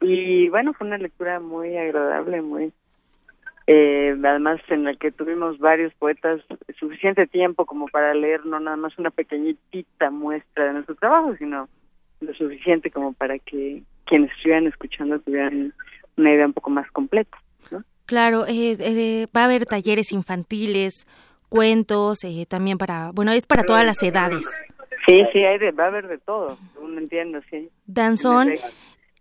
Y 0.00 0.48
bueno, 0.48 0.72
fue 0.72 0.86
una 0.86 0.98
lectura 0.98 1.40
muy 1.40 1.76
agradable, 1.76 2.42
muy 2.42 2.72
eh, 3.66 4.16
además 4.24 4.60
en 4.68 4.84
la 4.84 4.94
que 4.94 5.12
tuvimos 5.12 5.58
varios 5.58 5.94
poetas 5.94 6.40
suficiente 6.78 7.26
tiempo 7.26 7.64
como 7.64 7.86
para 7.88 8.14
leer 8.14 8.44
no 8.44 8.58
nada 8.58 8.76
más 8.76 8.98
una 8.98 9.10
pequeñita 9.10 10.10
muestra 10.10 10.66
de 10.66 10.72
nuestro 10.74 10.94
trabajo, 10.96 11.36
sino 11.36 11.68
lo 12.20 12.34
suficiente 12.34 12.90
como 12.90 13.12
para 13.12 13.38
que 13.38 13.82
quienes 14.06 14.30
estuvieran 14.32 14.66
escuchando 14.66 15.18
tuvieran 15.20 15.72
una 16.16 16.34
idea 16.34 16.46
un 16.46 16.52
poco 16.52 16.70
más 16.70 16.90
completa. 16.90 17.36
¿no? 17.70 17.82
Claro, 18.06 18.46
eh, 18.46 18.76
eh, 18.78 19.26
va 19.34 19.42
a 19.42 19.44
haber 19.44 19.64
talleres 19.64 20.12
infantiles, 20.12 21.06
cuentos, 21.48 22.24
eh, 22.24 22.46
también 22.48 22.78
para, 22.78 23.10
bueno, 23.12 23.32
es 23.32 23.46
para 23.46 23.62
todas 23.62 23.84
las 23.84 24.02
edades. 24.02 24.44
Sí, 25.06 25.20
sí, 25.32 25.44
hay 25.44 25.58
de, 25.58 25.72
va 25.72 25.84
a 25.84 25.88
haber 25.88 26.06
de 26.06 26.18
todo, 26.18 26.58
entiendo, 26.96 27.40
sí. 27.50 27.68
Danzón. 27.86 28.50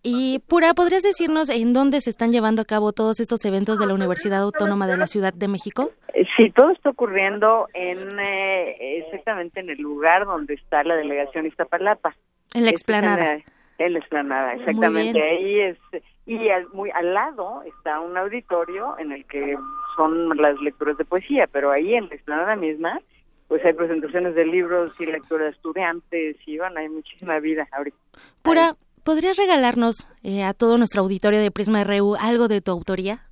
Y 0.03 0.39
Pura, 0.39 0.73
¿podrías 0.73 1.03
decirnos 1.03 1.49
en 1.49 1.73
dónde 1.73 2.01
se 2.01 2.09
están 2.09 2.31
llevando 2.31 2.63
a 2.63 2.65
cabo 2.65 2.91
todos 2.91 3.19
estos 3.19 3.45
eventos 3.45 3.77
de 3.77 3.85
la 3.85 3.93
Universidad 3.93 4.41
Autónoma 4.41 4.87
de 4.87 4.97
la 4.97 5.05
Ciudad 5.05 5.33
de 5.33 5.47
México? 5.47 5.91
Sí, 6.37 6.49
todo 6.51 6.71
está 6.71 6.89
ocurriendo 6.89 7.67
en 7.73 8.19
eh, 8.19 8.97
exactamente 9.05 9.59
en 9.59 9.69
el 9.69 9.77
lugar 9.77 10.25
donde 10.25 10.55
está 10.55 10.83
la 10.83 10.95
delegación 10.95 11.45
Iztapalapa. 11.45 12.15
En 12.53 12.65
la 12.65 12.71
explanada. 12.71 13.33
En 13.33 13.43
la, 13.77 13.85
en 13.85 13.93
la 13.93 13.99
explanada, 13.99 14.53
exactamente. 14.53 15.21
Ahí 15.21 15.59
es 15.59 15.77
y 16.25 16.49
al, 16.49 16.67
muy 16.69 16.89
al 16.91 17.13
lado 17.13 17.63
está 17.63 17.99
un 17.99 18.17
auditorio 18.17 18.97
en 18.97 19.11
el 19.11 19.25
que 19.25 19.55
son 19.95 20.29
las 20.37 20.59
lecturas 20.61 20.97
de 20.97 21.05
poesía, 21.05 21.47
pero 21.51 21.71
ahí 21.71 21.93
en 21.93 22.09
la 22.09 22.15
explanada 22.15 22.55
misma 22.55 22.99
pues 23.47 23.65
hay 23.65 23.73
presentaciones 23.73 24.33
de 24.33 24.45
libros 24.45 24.93
y 24.97 25.05
lectura 25.05 25.45
de 25.45 25.51
estudiantes 25.51 26.37
y 26.45 26.57
bueno, 26.57 26.79
hay 26.79 26.87
muchísima 26.87 27.37
vida 27.39 27.67
ahorita. 27.71 27.97
Pura. 28.41 28.75
¿Podrías 29.03 29.37
regalarnos 29.37 30.07
eh, 30.23 30.43
a 30.43 30.53
todo 30.53 30.77
nuestro 30.77 31.01
auditorio 31.01 31.39
de 31.39 31.51
Prisma 31.51 31.83
RU 31.83 32.15
algo 32.15 32.47
de 32.47 32.61
tu 32.61 32.71
autoría? 32.71 33.25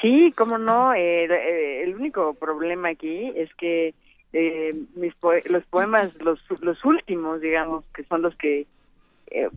Sí, 0.00 0.32
cómo 0.36 0.58
no. 0.58 0.94
Eh, 0.94 1.24
eh, 1.24 1.82
el 1.84 1.94
único 1.94 2.34
problema 2.34 2.90
aquí 2.90 3.32
es 3.34 3.52
que 3.54 3.94
eh, 4.32 4.74
mis 4.94 5.14
poe 5.14 5.42
los 5.46 5.64
poemas, 5.66 6.14
los, 6.20 6.40
los 6.60 6.84
últimos, 6.84 7.40
digamos, 7.40 7.84
que 7.94 8.04
son 8.04 8.22
los 8.22 8.36
que, 8.36 8.66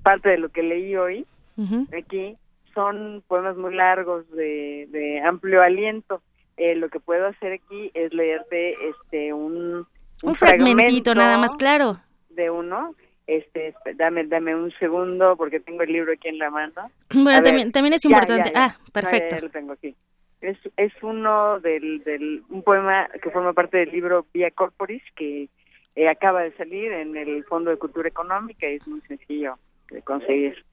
parte 0.03 0.29
de 0.29 0.37
lo 0.37 0.49
que 0.49 0.63
leí 0.63 0.95
hoy, 0.95 1.25
uh 1.57 1.63
-huh. 1.63 1.97
aquí, 1.99 2.35
son 2.73 3.23
poemas 3.27 3.57
muy 3.57 3.75
largos, 3.75 4.29
de, 4.31 4.87
de 4.89 5.21
amplio 5.21 5.61
aliento. 5.61 6.21
lo 6.57 6.89
que 6.89 6.99
puedo 6.99 7.27
hacer 7.27 7.53
aquí 7.53 7.91
es 7.93 8.13
leerte 8.13 8.75
este 8.89 9.33
un, 9.33 9.85
un, 10.23 10.29
un 10.29 10.35
fragmentito 10.35 11.13
nada 11.13 11.37
más 11.37 11.55
claro. 11.55 11.97
De 12.29 12.49
uno 12.49 12.95
este 13.38 13.73
dame 13.95 14.26
dame 14.26 14.56
un 14.56 14.72
segundo 14.80 15.35
porque 15.38 15.60
tengo 15.60 15.84
el 15.84 15.91
libro 15.91 16.14
aquí 16.14 16.27
en 16.27 16.39
la 16.39 16.49
mano. 16.49 16.91
Bueno 17.14 17.41
también 17.41 17.72
también 17.72 17.93
es 17.93 18.06
importante 18.06 18.51
ya, 18.53 18.53
ya, 18.53 18.68
ya. 18.68 18.76
ah 18.76 18.91
perfecto. 18.91 19.35
Lo 19.41 19.49
tengo 19.49 19.73
aquí. 19.73 19.95
Es 20.41 20.57
es 20.77 20.93
uno 21.01 21.60
del 21.60 22.03
del 22.03 22.43
un 22.49 22.64
poema 22.64 23.07
que 23.22 23.30
forma 23.30 23.53
parte 23.53 23.77
del 23.77 23.91
libro 23.91 24.26
Via 24.34 24.51
Corporis 24.51 25.03
que 25.15 25.49
eh, 25.95 26.10
acaba 26.10 26.41
de 26.43 26.51
salir 26.53 26.91
en 26.91 27.18
el 27.18 27.43
Fondo 27.45 27.72
de 27.72 27.77
Cultura 27.77 28.07
Económica 28.07 28.69
y 28.69 28.76
es 28.76 28.88
muy 28.88 29.01
sencillo 29.01 29.57
de 29.91 30.01
conseguir. 30.01 30.64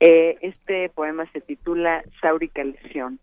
Eh, 0.00 0.36
este 0.40 0.88
poema 0.90 1.30
se 1.32 1.40
titula 1.40 2.02
Sáurica 2.20 2.62
lesión 2.64 3.18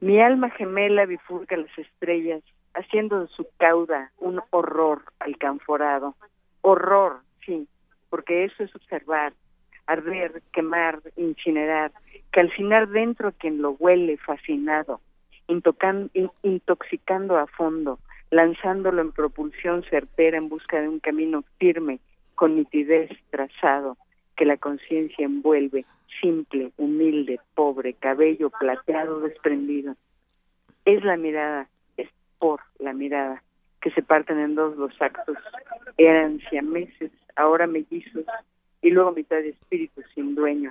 mi 0.00 0.20
alma 0.20 0.50
gemela 0.50 1.06
bifurca 1.06 1.56
las 1.56 1.78
estrellas 1.78 2.42
haciendo 2.74 3.20
de 3.20 3.28
su 3.28 3.46
cauda 3.56 4.12
un 4.18 4.42
horror 4.50 5.02
alcanforado. 5.18 6.14
Horror 6.60 7.20
sí, 7.46 7.66
porque 8.10 8.44
eso 8.44 8.64
es 8.64 8.74
observar, 8.74 9.32
arder, 9.86 10.42
quemar, 10.52 11.00
incinerar, 11.16 11.92
calcinar 12.30 12.88
dentro 12.88 13.32
quien 13.32 13.62
lo 13.62 13.70
huele 13.72 14.16
fascinado, 14.18 15.00
intoxicando 16.42 17.38
a 17.38 17.46
fondo, 17.46 17.98
lanzándolo 18.30 19.00
en 19.00 19.12
propulsión 19.12 19.84
certera 19.84 20.36
en 20.36 20.48
busca 20.48 20.80
de 20.80 20.88
un 20.88 20.98
camino 20.98 21.44
firme, 21.58 22.00
con 22.34 22.56
nitidez 22.56 23.10
trazado, 23.30 23.96
que 24.36 24.44
la 24.44 24.56
conciencia 24.56 25.24
envuelve, 25.24 25.86
simple, 26.20 26.72
humilde, 26.76 27.40
pobre, 27.54 27.94
cabello 27.94 28.50
plateado 28.50 29.20
desprendido, 29.20 29.94
es 30.84 31.04
la 31.04 31.16
mirada, 31.16 31.68
es 31.96 32.08
por 32.38 32.60
la 32.78 32.92
mirada, 32.92 33.42
que 33.80 33.90
se 33.90 34.02
parten 34.02 34.38
en 34.38 34.54
dos 34.54 34.76
los 34.76 34.92
actos. 35.00 35.36
Eran 35.96 36.40
siameses, 36.50 37.10
ahora 37.36 37.66
mellizos, 37.66 38.24
y 38.82 38.90
luego 38.90 39.12
mitad 39.12 39.36
de 39.36 39.50
espíritu 39.50 40.02
sin 40.14 40.34
dueño, 40.34 40.70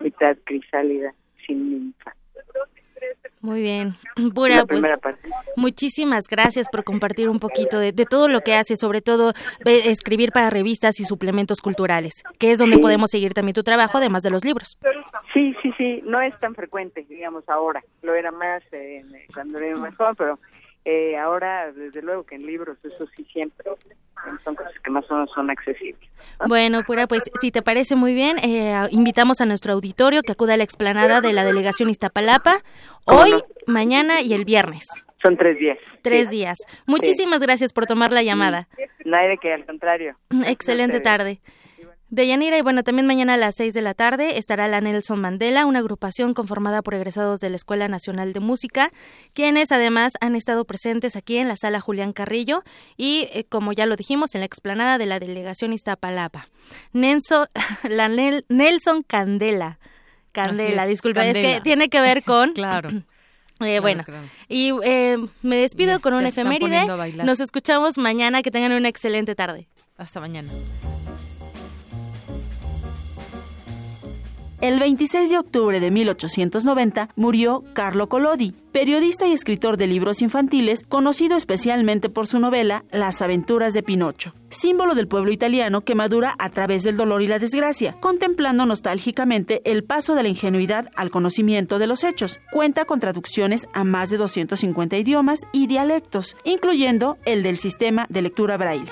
mitad 0.00 0.36
crisálida 0.44 1.14
sin 1.46 1.70
ninfa. 1.70 2.14
Muy 3.40 3.62
bien. 3.62 3.94
Pura, 4.34 4.64
pues, 4.66 4.82
muchísimas 5.56 6.26
gracias 6.28 6.68
por 6.68 6.84
compartir 6.84 7.28
un 7.28 7.38
poquito 7.38 7.78
de, 7.78 7.92
todo 7.92 8.28
lo 8.28 8.40
que 8.40 8.54
hace, 8.54 8.76
sobre 8.76 9.00
todo 9.00 9.32
escribir 9.64 10.32
para 10.32 10.50
revistas 10.50 11.00
y 11.00 11.04
suplementos 11.04 11.60
culturales, 11.60 12.22
que 12.38 12.52
es 12.52 12.58
donde 12.58 12.78
podemos 12.78 13.10
seguir 13.10 13.34
también 13.34 13.54
tu 13.54 13.62
trabajo, 13.62 13.98
además 13.98 14.22
de 14.22 14.30
los 14.30 14.44
libros. 14.44 14.78
Sí, 15.32 15.54
sí, 15.62 15.72
sí, 15.76 16.02
no 16.04 16.20
es 16.20 16.38
tan 16.40 16.54
frecuente, 16.54 17.06
digamos, 17.08 17.48
ahora. 17.48 17.82
Lo 18.02 18.14
era 18.14 18.32
más 18.32 18.62
eh, 18.72 19.04
cuando 19.32 19.58
era 19.58 19.76
más 19.76 19.96
joven, 19.96 20.14
pero 20.16 20.38
eh, 20.90 21.18
ahora, 21.18 21.70
desde 21.70 22.00
luego 22.00 22.24
que 22.24 22.34
en 22.34 22.46
libros, 22.46 22.78
eso 22.82 23.06
sí 23.14 23.22
siempre 23.30 23.70
son 24.42 24.54
cosas 24.54 24.72
que 24.82 24.90
más 24.90 25.04
o 25.10 25.14
menos 25.14 25.30
son 25.34 25.50
accesibles. 25.50 26.08
Bueno, 26.48 26.82
Pura, 26.82 27.06
pues 27.06 27.24
si 27.42 27.50
te 27.50 27.60
parece 27.60 27.94
muy 27.94 28.14
bien, 28.14 28.38
eh, 28.38 28.74
invitamos 28.90 29.42
a 29.42 29.44
nuestro 29.44 29.74
auditorio 29.74 30.22
que 30.22 30.32
acuda 30.32 30.54
a 30.54 30.56
la 30.56 30.64
explanada 30.64 31.20
de 31.20 31.34
la 31.34 31.44
delegación 31.44 31.90
Iztapalapa 31.90 32.62
hoy, 33.04 33.32
mañana 33.66 34.22
y 34.22 34.32
el 34.32 34.46
viernes. 34.46 34.86
Son 35.22 35.36
tres 35.36 35.58
días. 35.58 35.76
Tres 36.00 36.30
días. 36.30 36.56
Muchísimas 36.86 37.42
gracias 37.42 37.74
por 37.74 37.84
tomar 37.84 38.10
la 38.10 38.22
llamada. 38.22 38.66
No 39.04 39.14
hay 39.14 39.28
de 39.28 39.36
que, 39.36 39.52
al 39.52 39.66
contrario. 39.66 40.16
Excelente 40.46 41.00
tarde. 41.00 41.40
De 42.10 42.26
Yanira, 42.26 42.56
y 42.56 42.62
bueno, 42.62 42.82
también 42.84 43.06
mañana 43.06 43.34
a 43.34 43.36
las 43.36 43.54
6 43.56 43.74
de 43.74 43.82
la 43.82 43.92
tarde 43.92 44.38
estará 44.38 44.66
la 44.66 44.80
Nelson 44.80 45.20
Mandela, 45.20 45.66
una 45.66 45.80
agrupación 45.80 46.32
conformada 46.32 46.80
por 46.80 46.94
egresados 46.94 47.38
de 47.40 47.50
la 47.50 47.56
Escuela 47.56 47.86
Nacional 47.86 48.32
de 48.32 48.40
Música, 48.40 48.90
quienes 49.34 49.72
además 49.72 50.14
han 50.22 50.34
estado 50.34 50.64
presentes 50.64 51.16
aquí 51.16 51.36
en 51.36 51.48
la 51.48 51.56
sala 51.56 51.80
Julián 51.80 52.14
Carrillo 52.14 52.62
y, 52.96 53.28
eh, 53.32 53.44
como 53.46 53.74
ya 53.74 53.84
lo 53.84 53.94
dijimos, 53.94 54.34
en 54.34 54.40
la 54.40 54.46
explanada 54.46 54.96
de 54.96 55.04
la 55.04 55.20
delegación 55.20 55.74
Iztapalapa. 55.74 56.48
Nelson, 56.94 57.46
la 57.82 58.08
Nelson 58.08 59.02
Candela. 59.02 59.78
Candela, 60.32 60.86
disculpa, 60.86 61.26
es 61.26 61.36
que 61.36 61.60
tiene 61.62 61.90
que 61.90 62.00
ver 62.00 62.24
con... 62.24 62.52
claro. 62.54 62.90
Eh, 63.60 63.80
bueno, 63.80 64.04
y 64.46 64.70
eh, 64.84 65.16
me 65.42 65.56
despido 65.56 65.98
con 65.98 66.14
un 66.14 66.24
efeméride. 66.24 66.86
Nos 67.24 67.40
escuchamos 67.40 67.98
mañana. 67.98 68.40
Que 68.40 68.52
tengan 68.52 68.70
una 68.70 68.86
excelente 68.86 69.34
tarde. 69.34 69.66
Hasta 69.96 70.20
mañana. 70.20 70.48
El 74.60 74.80
26 74.80 75.30
de 75.30 75.38
octubre 75.38 75.78
de 75.78 75.92
1890 75.92 77.10
murió 77.14 77.62
Carlo 77.74 78.08
Collodi, 78.08 78.54
periodista 78.72 79.28
y 79.28 79.32
escritor 79.32 79.76
de 79.76 79.86
libros 79.86 80.20
infantiles, 80.20 80.82
conocido 80.88 81.36
especialmente 81.36 82.08
por 82.08 82.26
su 82.26 82.40
novela 82.40 82.84
Las 82.90 83.22
aventuras 83.22 83.72
de 83.72 83.84
Pinocho, 83.84 84.34
símbolo 84.50 84.96
del 84.96 85.06
pueblo 85.06 85.30
italiano 85.30 85.82
que 85.82 85.94
madura 85.94 86.34
a 86.40 86.50
través 86.50 86.82
del 86.82 86.96
dolor 86.96 87.22
y 87.22 87.28
la 87.28 87.38
desgracia, 87.38 87.94
contemplando 88.00 88.66
nostálgicamente 88.66 89.62
el 89.64 89.84
paso 89.84 90.16
de 90.16 90.24
la 90.24 90.28
ingenuidad 90.28 90.90
al 90.96 91.12
conocimiento 91.12 91.78
de 91.78 91.86
los 91.86 92.02
hechos. 92.02 92.40
Cuenta 92.50 92.84
con 92.84 92.98
traducciones 92.98 93.68
a 93.74 93.84
más 93.84 94.10
de 94.10 94.16
250 94.16 94.96
idiomas 94.96 95.38
y 95.52 95.68
dialectos, 95.68 96.36
incluyendo 96.42 97.16
el 97.26 97.44
del 97.44 97.60
sistema 97.60 98.06
de 98.08 98.22
lectura 98.22 98.56
braille. 98.56 98.90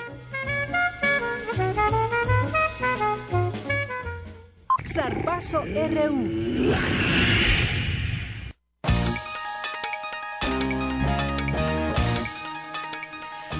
Zarpazo 4.97 5.61
RU. 5.61 7.16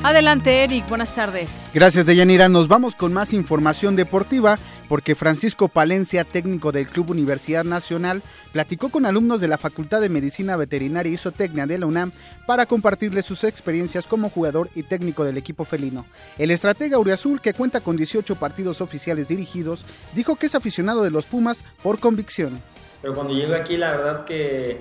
Adelante, 0.03 0.63
Eric, 0.63 0.87
buenas 0.87 1.13
tardes. 1.13 1.71
Gracias, 1.73 2.05
Deyanira. 2.05 2.47
Nos 2.47 2.67
vamos 2.67 2.95
con 2.95 3.13
más 3.13 3.33
información 3.33 3.95
deportiva 3.95 4.57
porque 4.87 5.15
Francisco 5.15 5.67
Palencia, 5.67 6.23
técnico 6.23 6.71
del 6.71 6.87
Club 6.87 7.09
Universidad 7.09 7.65
Nacional, 7.65 8.21
platicó 8.53 8.89
con 8.89 9.05
alumnos 9.05 9.41
de 9.41 9.47
la 9.47 9.57
Facultad 9.57 9.99
de 9.99 10.07
Medicina 10.07 10.55
Veterinaria 10.55 11.11
y 11.11 11.17
Zootecnia 11.17 11.65
de 11.65 11.79
la 11.79 11.87
UNAM 11.87 12.11
para 12.45 12.67
compartirles 12.67 13.25
sus 13.25 13.43
experiencias 13.43 14.05
como 14.05 14.29
jugador 14.29 14.69
y 14.75 14.83
técnico 14.83 15.25
del 15.25 15.37
equipo 15.37 15.65
felino. 15.65 16.05
El 16.37 16.51
estratega 16.51 16.99
Uriazul, 16.99 17.41
que 17.41 17.53
cuenta 17.53 17.81
con 17.81 17.97
18 17.97 18.35
partidos 18.35 18.81
oficiales 18.81 19.27
dirigidos, 19.27 19.83
dijo 20.13 20.35
que 20.35 20.45
es 20.45 20.55
aficionado 20.55 21.03
de 21.03 21.11
los 21.11 21.25
Pumas 21.25 21.63
por 21.83 21.99
convicción. 21.99 22.61
Pero 23.01 23.13
cuando 23.13 23.33
llego 23.33 23.55
aquí, 23.55 23.75
la 23.77 23.91
verdad 23.91 24.25
que 24.25 24.77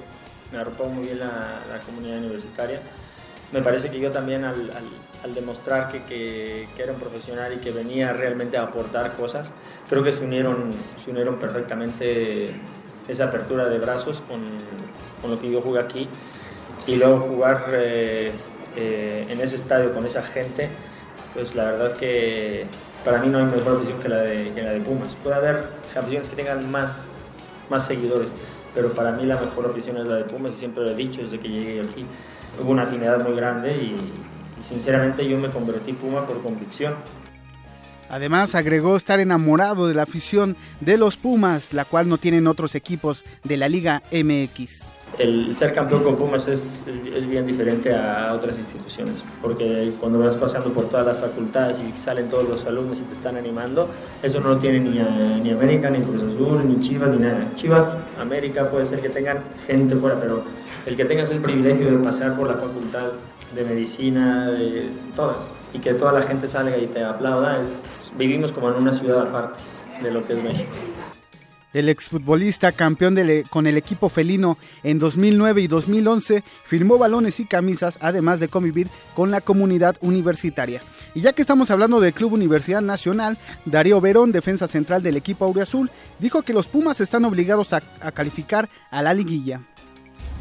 me 0.53 0.59
arropó 0.59 0.89
muy 0.89 1.07
bien 1.07 1.19
la, 1.19 1.63
la 1.71 1.81
comunidad 1.85 2.19
universitaria. 2.19 2.81
Me 3.53 3.63
parece 3.63 3.91
que 3.91 3.99
yo 3.99 4.11
también 4.11 4.45
al 4.45 4.55
al 4.55 4.85
demostrar 5.35 5.91
que, 5.91 6.03
que, 6.75 6.83
era 6.83 6.93
un 6.93 6.99
profesional 6.99 7.53
y 7.55 7.59
que 7.59 7.71
venía 7.71 8.13
realmente 8.13 8.57
a 8.57 8.65
aportar 8.65 9.13
cosas, 9.17 9.51
creo 9.89 10.03
que 10.03 10.13
se 10.13 10.25
unieron, 10.25 10.71
se 11.05 11.11
unieron 11.11 11.37
perfectamente 11.37 12.51
esa 13.09 13.27
apertura 13.27 13.67
de 13.69 13.79
brazos 13.79 14.23
con, 14.29 14.41
con 15.21 15.31
lo 15.31 15.41
que 15.41 15.51
yo 15.51 15.61
jugué 15.61 15.81
aquí 15.81 16.09
y 16.87 16.97
luego 16.97 17.21
jugar 17.21 17.67
eh, 17.73 18.31
eh, 18.77 19.27
en 19.29 19.41
ese 19.41 19.57
estadio 19.57 19.93
con 19.93 20.07
esa 20.07 20.23
gente, 20.23 20.69
pues 21.35 21.55
la 21.55 21.65
verdad 21.65 21.97
que 21.97 22.67
para 23.05 23.19
mí 23.19 23.29
no 23.29 23.39
hay 23.39 23.45
mejor 23.45 23.75
opción 23.75 23.99
que 24.01 24.09
la 24.09 24.19
de, 24.19 24.53
que 24.55 24.63
la 24.63 24.73
de 24.73 24.81
Pumas. 24.81 25.09
Puede 25.23 25.37
haber 25.37 25.69
campeones 25.95 26.29
que 26.29 26.37
tengan 26.37 26.71
más, 26.71 27.05
más 27.71 27.87
seguidores, 27.87 28.29
pero 28.75 28.93
para 28.93 29.13
mí 29.13 29.25
la 29.25 29.41
mejor 29.41 29.67
opción 29.67 29.97
es 29.97 30.07
la 30.07 30.17
de 30.17 30.25
Pumas 30.25 30.53
y 30.53 30.57
siempre 30.57 30.85
lo 30.85 30.91
he 30.91 30.95
dicho 30.95 31.23
desde 31.23 31.41
que 31.41 31.49
llegué 31.49 31.81
aquí. 31.81 32.07
Hubo 32.61 32.71
una 32.71 32.83
afinidad 32.83 33.21
muy 33.21 33.37
grande 33.37 33.73
y, 33.73 34.13
sinceramente 34.67 35.27
yo 35.29 35.39
me 35.39 35.49
convertí 35.49 35.93
Puma 35.93 36.27
por 36.27 36.43
convicción. 36.43 36.95
Además, 38.09 38.55
agregó 38.55 38.97
estar 38.97 39.19
enamorado 39.19 39.89
de 39.89 39.95
la 39.95 40.03
afición 40.03 40.57
de 40.81 40.97
los 40.97 41.17
Pumas, 41.17 41.73
la 41.73 41.85
cual 41.85 42.09
no 42.09 42.19
tienen 42.19 42.47
otros 42.47 42.75
equipos 42.75 43.25
de 43.43 43.57
la 43.57 43.69
Liga 43.69 44.03
MX. 44.13 44.91
El 45.19 45.57
ser 45.57 45.73
campeón 45.73 46.05
con 46.05 46.17
Pumas 46.17 46.47
es, 46.47 46.83
es 47.15 47.27
bien 47.27 47.47
diferente 47.47 47.95
a 47.95 48.33
otras 48.35 48.59
instituciones, 48.59 49.15
porque 49.41 49.93
cuando 49.99 50.19
vas 50.19 50.37
pasando 50.37 50.73
por 50.73 50.89
todas 50.91 51.07
las 51.07 51.19
facultades 51.19 51.79
y 51.81 51.99
salen 51.99 52.29
todos 52.29 52.49
los 52.49 52.65
alumnos 52.65 52.99
y 52.99 53.03
te 53.03 53.15
están 53.15 53.37
animando, 53.37 53.89
eso 54.23 54.41
no 54.41 54.51
lo 54.51 54.59
tiene 54.59 54.81
ni, 54.81 54.99
ni 55.43 55.51
América, 55.51 55.91
ni 55.91 56.01
Cruz 56.01 56.23
Azul, 56.23 56.69
ni 56.69 56.87
Chivas, 56.87 57.11
ni 57.11 57.19
nada. 57.19 57.49
Chivas, 57.55 57.87
América 58.21 58.69
puede 58.69 58.85
ser 58.85 59.01
que 59.01 59.09
tengan 59.09 59.39
gente 59.67 59.97
fuera, 59.97 60.21
pero 60.21 60.45
el 60.85 60.97
que 60.97 61.05
tengas 61.05 61.31
el 61.31 61.41
privilegio 61.41 61.91
de 61.91 61.99
pasar 61.99 62.37
por 62.37 62.49
la 62.49 62.55
facultad 62.55 63.13
de 63.57 63.65
medicina, 63.65 64.51
de 64.51 64.89
todas, 65.17 65.39
y 65.73 65.79
que 65.79 65.95
toda 65.95 66.13
la 66.13 66.23
gente 66.23 66.47
salga 66.47 66.77
y 66.77 66.87
te 66.87 67.03
aplauda, 67.03 67.63
es, 67.63 67.83
vivimos 68.17 68.53
como 68.53 68.69
en 68.71 68.77
una 68.77 68.93
ciudad 68.93 69.23
aparte 69.23 69.59
de 70.03 70.11
lo 70.11 70.27
que 70.27 70.35
es 70.35 70.43
México. 70.43 70.71
El 71.73 71.91
exfutbolista 71.91 72.73
campeón 72.73 73.19
con 73.51 73.67
el 73.67 73.77
equipo 73.77 74.09
felino 74.09 74.57
en 74.83 74.99
2009 74.99 75.61
y 75.61 75.67
2011 75.67 76.43
firmó 76.65 76.97
balones 76.97 77.39
y 77.39 77.45
camisas, 77.45 77.99
además 78.01 78.41
de 78.41 78.49
convivir 78.49 78.89
con 79.15 79.31
la 79.31 79.43
comunidad 79.43 79.97
universitaria. 80.01 80.81
Y 81.15 81.21
ya 81.21 81.35
que 81.35 81.43
estamos 81.43 81.71
hablando 81.71 82.01
del 82.01 82.15
Club 82.15 82.33
Universidad 82.33 82.81
Nacional, 82.81 83.37
Darío 83.67 84.01
Verón, 84.01 84.33
defensa 84.33 84.69
central 84.69 85.03
del 85.03 85.19
equipo 85.19 85.45
Aureazul, 85.45 85.91
dijo 86.19 86.41
que 86.41 86.55
los 86.55 86.67
Pumas 86.67 87.03
están 87.03 87.27
obligados 87.27 87.75
a 87.75 87.83
calificar 88.13 88.71
a 88.91 89.03
la 89.03 89.13
liguilla. 89.13 89.61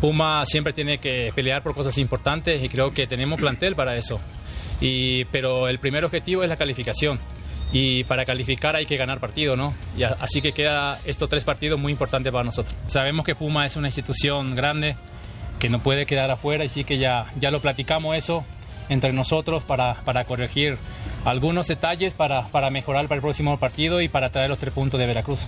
Puma 0.02 0.46
siempre 0.46 0.74
tiene 0.74 0.98
que 0.98 1.32
pelear 1.36 1.64
por 1.64 1.74
cosas 1.74 1.98
importantes 1.98 2.64
y 2.64 2.70
creo 2.70 2.92
que 2.92 3.08
tenemos 3.08 3.40
plantel 3.40 3.76
para 3.76 3.96
eso. 3.96 4.20
Y, 4.82 5.26
pero 5.26 5.68
el 5.68 5.80
primer 5.80 6.04
objetivo 6.06 6.44
es 6.44 6.50
la 6.50 6.58
calificación. 6.58 7.20
Y 7.72 8.04
para 8.06 8.26
calificar 8.26 8.76
hay 8.76 8.86
que 8.86 8.96
ganar 8.98 9.20
partido, 9.20 9.56
¿no? 9.56 9.74
Y 9.98 10.04
así 10.04 10.42
que 10.42 10.52
queda 10.52 11.00
estos 11.06 11.30
tres 11.30 11.44
partidos 11.44 11.80
muy 11.80 11.92
importantes 11.92 12.32
para 12.32 12.44
nosotros. 12.44 12.76
Sabemos 12.88 13.26
que 13.26 13.36
Puma 13.36 13.66
es 13.66 13.76
una 13.76 13.88
institución 13.88 14.56
grande 14.56 14.96
que 15.60 15.70
no 15.70 15.80
puede 15.80 16.06
quedar 16.06 16.30
afuera 16.32 16.64
y 16.64 16.70
sí 16.70 16.84
que 16.84 16.98
ya, 16.98 17.26
ya 17.40 17.52
lo 17.52 17.62
platicamos 17.62 18.16
eso 18.16 18.46
entre 18.90 19.14
nosotros 19.14 19.64
para, 19.64 19.96
para 20.06 20.26
corregir 20.26 20.78
algunos 21.26 21.68
detalles 21.68 22.14
para, 22.14 22.48
para 22.50 22.70
mejorar 22.70 23.08
para 23.08 23.16
el 23.16 23.22
próximo 23.22 23.58
partido 23.58 24.00
y 24.02 24.08
para 24.08 24.30
traer 24.30 24.50
los 24.50 24.60
tres 24.60 24.74
puntos 24.74 25.00
de 25.00 25.08
Veracruz. 25.08 25.48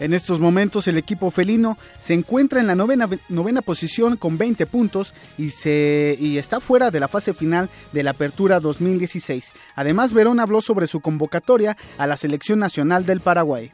En 0.00 0.14
estos 0.14 0.40
momentos 0.40 0.88
el 0.88 0.96
equipo 0.96 1.30
felino 1.30 1.76
se 2.00 2.14
encuentra 2.14 2.58
en 2.58 2.66
la 2.66 2.74
novena, 2.74 3.08
novena 3.28 3.60
posición 3.60 4.16
con 4.16 4.38
20 4.38 4.64
puntos 4.66 5.14
y, 5.36 5.50
se, 5.50 6.16
y 6.18 6.38
está 6.38 6.58
fuera 6.58 6.90
de 6.90 7.00
la 7.00 7.06
fase 7.06 7.34
final 7.34 7.68
de 7.92 8.02
la 8.02 8.12
Apertura 8.12 8.60
2016. 8.60 9.52
Además, 9.76 10.14
Verón 10.14 10.40
habló 10.40 10.62
sobre 10.62 10.86
su 10.86 11.00
convocatoria 11.00 11.76
a 11.98 12.06
la 12.06 12.16
Selección 12.16 12.58
Nacional 12.58 13.04
del 13.04 13.20
Paraguay. 13.20 13.70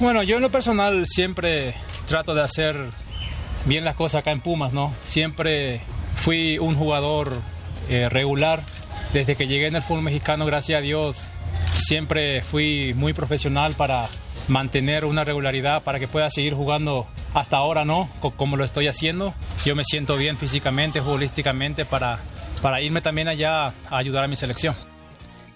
Bueno, 0.00 0.22
yo 0.22 0.36
en 0.36 0.42
lo 0.42 0.50
personal 0.50 1.06
siempre 1.06 1.74
trato 2.06 2.34
de 2.34 2.42
hacer 2.42 2.76
bien 3.64 3.84
las 3.84 3.96
cosas 3.96 4.20
acá 4.20 4.32
en 4.32 4.40
Pumas, 4.40 4.74
¿no? 4.74 4.92
Siempre 5.02 5.80
fui 6.16 6.58
un 6.58 6.74
jugador 6.74 7.32
eh, 7.88 8.08
regular. 8.10 8.62
Desde 9.14 9.34
que 9.34 9.46
llegué 9.46 9.68
en 9.68 9.76
el 9.76 9.82
fútbol 9.82 10.02
mexicano, 10.02 10.44
gracias 10.44 10.78
a 10.78 10.82
Dios, 10.82 11.30
siempre 11.74 12.42
fui 12.42 12.92
muy 12.94 13.14
profesional 13.14 13.72
para 13.74 14.08
mantener 14.48 15.04
una 15.04 15.24
regularidad 15.24 15.82
para 15.82 15.98
que 15.98 16.08
pueda 16.08 16.30
seguir 16.30 16.54
jugando 16.54 17.06
hasta 17.34 17.56
ahora 17.56 17.84
no, 17.84 18.08
como 18.36 18.56
lo 18.56 18.64
estoy 18.64 18.88
haciendo. 18.88 19.34
Yo 19.64 19.76
me 19.76 19.84
siento 19.84 20.16
bien 20.16 20.36
físicamente, 20.36 21.00
futbolísticamente 21.02 21.84
para, 21.84 22.18
para 22.62 22.80
irme 22.80 23.00
también 23.00 23.28
allá 23.28 23.66
a 23.66 23.72
ayudar 23.90 24.24
a 24.24 24.28
mi 24.28 24.36
selección. 24.36 24.74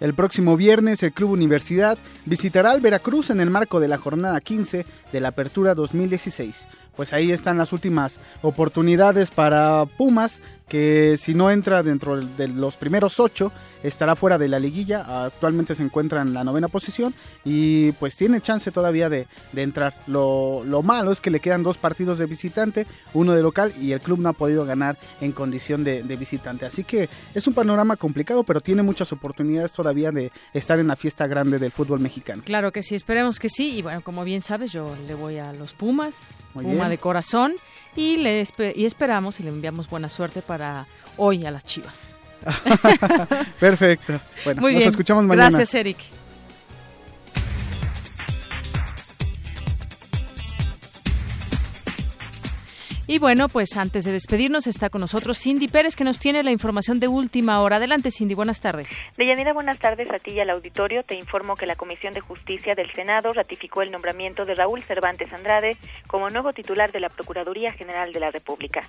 El 0.02 0.14
próximo 0.14 0.56
viernes 0.56 1.00
el 1.04 1.12
Club 1.12 1.30
Universidad 1.30 1.96
visitará 2.24 2.72
al 2.72 2.80
Veracruz 2.80 3.30
en 3.30 3.40
el 3.40 3.50
marco 3.50 3.78
de 3.78 3.86
la 3.86 3.98
jornada 3.98 4.40
15 4.40 4.84
de 5.12 5.20
la 5.20 5.28
Apertura 5.28 5.74
2016. 5.74 6.66
Pues 6.96 7.12
ahí 7.12 7.30
están 7.30 7.56
las 7.56 7.72
últimas 7.72 8.18
oportunidades 8.42 9.30
para 9.30 9.86
Pumas, 9.86 10.40
que 10.72 11.18
si 11.18 11.34
no 11.34 11.50
entra 11.50 11.82
dentro 11.82 12.16
de 12.16 12.48
los 12.48 12.78
primeros 12.78 13.20
ocho, 13.20 13.52
estará 13.82 14.16
fuera 14.16 14.38
de 14.38 14.48
la 14.48 14.58
liguilla. 14.58 15.26
Actualmente 15.26 15.74
se 15.74 15.82
encuentra 15.82 16.22
en 16.22 16.32
la 16.32 16.44
novena 16.44 16.66
posición 16.68 17.12
y 17.44 17.92
pues 17.92 18.16
tiene 18.16 18.40
chance 18.40 18.72
todavía 18.72 19.10
de, 19.10 19.26
entrar. 19.54 19.94
Lo, 20.06 20.64
malo 20.82 21.12
es 21.12 21.20
que 21.20 21.30
le 21.30 21.40
quedan 21.40 21.62
dos 21.62 21.76
partidos 21.76 22.16
de 22.16 22.24
visitante, 22.24 22.86
uno 23.12 23.34
de 23.34 23.42
local 23.42 23.74
y 23.78 23.92
el 23.92 24.00
club 24.00 24.20
no 24.20 24.30
ha 24.30 24.32
podido 24.32 24.64
ganar 24.64 24.96
en 25.20 25.32
condición 25.32 25.84
de, 25.84 26.00
visitante. 26.16 26.64
Así 26.64 26.84
que 26.84 27.10
es 27.34 27.46
un 27.46 27.52
panorama 27.52 27.96
complicado, 27.96 28.42
pero 28.42 28.62
tiene 28.62 28.82
muchas 28.82 29.12
oportunidades 29.12 29.72
todavía 29.72 30.10
de 30.10 30.32
estar 30.54 30.78
en 30.78 30.88
la 30.88 30.96
fiesta 30.96 31.26
grande 31.26 31.58
del 31.58 31.72
fútbol 31.72 32.00
mexicano. 32.00 32.44
Claro 32.46 32.72
que 32.72 32.82
sí, 32.82 32.94
esperemos 32.94 33.38
que 33.38 33.50
sí. 33.50 33.76
Y 33.76 33.82
bueno, 33.82 34.00
como 34.00 34.24
bien 34.24 34.40
sabes, 34.40 34.72
yo 34.72 34.96
le 35.06 35.12
voy 35.14 35.36
a 35.36 35.52
los 35.52 35.74
Pumas, 35.74 36.42
Puma 36.54 36.88
de 36.88 36.96
corazón 36.96 37.56
y, 37.96 38.16
le 38.18 38.44
y 38.74 38.84
esperamos 38.84 39.40
y 39.40 39.42
le 39.42 39.50
enviamos 39.50 39.88
buena 39.88 40.08
suerte 40.08 40.42
para 40.42 40.86
hoy 41.16 41.44
a 41.46 41.50
las 41.50 41.64
Chivas. 41.64 42.14
Perfecto. 43.60 44.18
Bueno, 44.44 44.70
nos 44.70 44.86
escuchamos 44.86 45.24
mañana. 45.24 45.50
Gracias, 45.50 45.74
Eric. 45.74 45.98
Y 53.12 53.18
bueno, 53.18 53.50
pues 53.50 53.76
antes 53.76 54.04
de 54.04 54.12
despedirnos 54.12 54.66
está 54.66 54.88
con 54.88 55.02
nosotros 55.02 55.38
Cindy 55.38 55.68
Pérez 55.68 55.96
que 55.96 56.02
nos 56.02 56.18
tiene 56.18 56.42
la 56.42 56.50
información 56.50 56.98
de 56.98 57.08
última 57.08 57.60
hora. 57.60 57.76
Adelante 57.76 58.10
Cindy, 58.10 58.32
buenas 58.32 58.60
tardes. 58.60 58.88
Deyanira, 59.18 59.52
buenas 59.52 59.78
tardes 59.78 60.10
a 60.10 60.18
ti 60.18 60.30
y 60.30 60.40
al 60.40 60.48
auditorio. 60.48 61.02
Te 61.02 61.14
informo 61.14 61.54
que 61.54 61.66
la 61.66 61.76
Comisión 61.76 62.14
de 62.14 62.20
Justicia 62.20 62.74
del 62.74 62.90
Senado 62.92 63.34
ratificó 63.34 63.82
el 63.82 63.90
nombramiento 63.90 64.46
de 64.46 64.54
Raúl 64.54 64.82
Cervantes 64.82 65.30
Andrade 65.34 65.76
como 66.06 66.30
nuevo 66.30 66.54
titular 66.54 66.90
de 66.90 67.00
la 67.00 67.10
Procuraduría 67.10 67.74
General 67.74 68.14
de 68.14 68.20
la 68.20 68.30
República. 68.30 68.80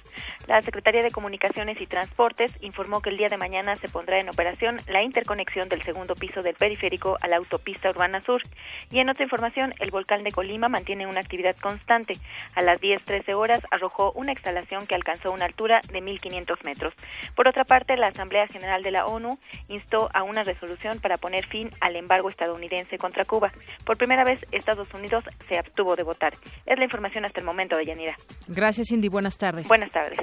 La 0.47 0.61
Secretaría 0.61 1.03
de 1.03 1.11
Comunicaciones 1.11 1.81
y 1.81 1.85
Transportes 1.85 2.53
informó 2.61 3.01
que 3.01 3.09
el 3.09 3.17
día 3.17 3.27
de 3.27 3.35
mañana 3.35 3.75
se 3.75 3.89
pondrá 3.89 4.21
en 4.21 4.29
operación 4.29 4.79
la 4.87 5.03
interconexión 5.03 5.67
del 5.67 5.83
segundo 5.83 6.15
piso 6.15 6.41
del 6.41 6.55
periférico 6.55 7.17
a 7.19 7.27
la 7.27 7.35
autopista 7.35 7.89
urbana 7.89 8.21
sur. 8.21 8.41
Y 8.89 8.99
en 8.99 9.09
otra 9.09 9.25
información, 9.25 9.73
el 9.81 9.91
volcán 9.91 10.23
de 10.23 10.31
Colima 10.31 10.69
mantiene 10.69 11.07
una 11.07 11.19
actividad 11.19 11.57
constante. 11.57 12.15
A 12.55 12.61
las 12.61 12.79
10.13 12.79 13.33
horas 13.33 13.61
arrojó 13.69 14.12
una 14.15 14.31
instalación 14.31 14.87
que 14.87 14.95
alcanzó 14.95 15.31
una 15.31 15.45
altura 15.45 15.81
de 15.91 16.01
1.500 16.01 16.63
metros. 16.63 16.93
Por 17.35 17.47
otra 17.47 17.63
parte, 17.63 17.97
la 17.97 18.07
Asamblea 18.07 18.47
General 18.47 18.83
de 18.83 18.91
la 18.91 19.05
ONU 19.05 19.37
instó 19.67 20.09
a 20.13 20.23
una 20.23 20.43
resolución 20.43 20.99
para 20.99 21.17
poner 21.17 21.45
fin 21.45 21.69
al 21.81 21.95
embargo 21.95 22.29
estadounidense 22.29 22.97
contra 22.97 23.25
Cuba. 23.25 23.51
Por 23.85 23.97
primera 23.97 24.23
vez, 24.23 24.45
Estados 24.51 24.93
Unidos 24.93 25.23
se 25.47 25.57
abstuvo 25.57 25.95
de 25.95 26.03
votar. 26.03 26.33
Es 26.65 26.77
la 26.77 26.83
información 26.83 27.25
hasta 27.25 27.39
el 27.39 27.45
momento, 27.45 27.75
de 27.77 27.85
Yanira. 27.85 28.15
Gracias, 28.47 28.87
Cindy. 28.89 29.07
Buenas 29.07 29.37
tardes. 29.37 29.67
Buenas 29.67 29.91
tardes. 29.91 30.19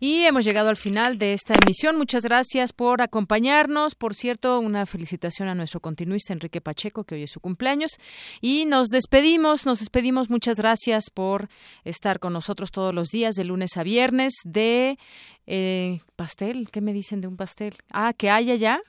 Y 0.00 0.24
hemos 0.24 0.44
llegado 0.44 0.68
al 0.68 0.76
final 0.76 1.18
de 1.18 1.32
esta 1.32 1.54
emisión. 1.54 1.96
Muchas 1.96 2.24
gracias 2.24 2.72
por 2.72 3.02
acompañarnos. 3.02 3.94
Por 3.94 4.14
cierto, 4.14 4.58
una 4.58 4.84
felicitación 4.84 5.48
a 5.48 5.54
nuestro 5.54 5.80
continuista 5.80 6.32
Enrique 6.32 6.60
Pacheco, 6.60 7.04
que 7.04 7.14
hoy 7.14 7.22
es 7.22 7.30
su 7.30 7.40
cumpleaños. 7.40 7.92
Y 8.40 8.64
nos 8.66 8.88
despedimos, 8.88 9.64
nos 9.64 9.78
despedimos. 9.78 10.28
Muchas 10.28 10.56
gracias 10.56 11.10
por 11.10 11.48
estar 11.84 12.18
con 12.18 12.32
nosotros 12.32 12.72
todos 12.72 12.92
los 12.92 13.10
días, 13.12 13.36
de 13.36 13.44
lunes 13.44 13.76
a 13.76 13.84
viernes, 13.84 14.34
de 14.44 14.98
eh, 15.46 16.00
pastel. 16.16 16.68
¿Qué 16.72 16.80
me 16.80 16.92
dicen 16.92 17.20
de 17.20 17.28
un 17.28 17.36
pastel? 17.36 17.74
Ah, 17.92 18.12
que 18.12 18.30
haya 18.30 18.56
ya. 18.56 18.80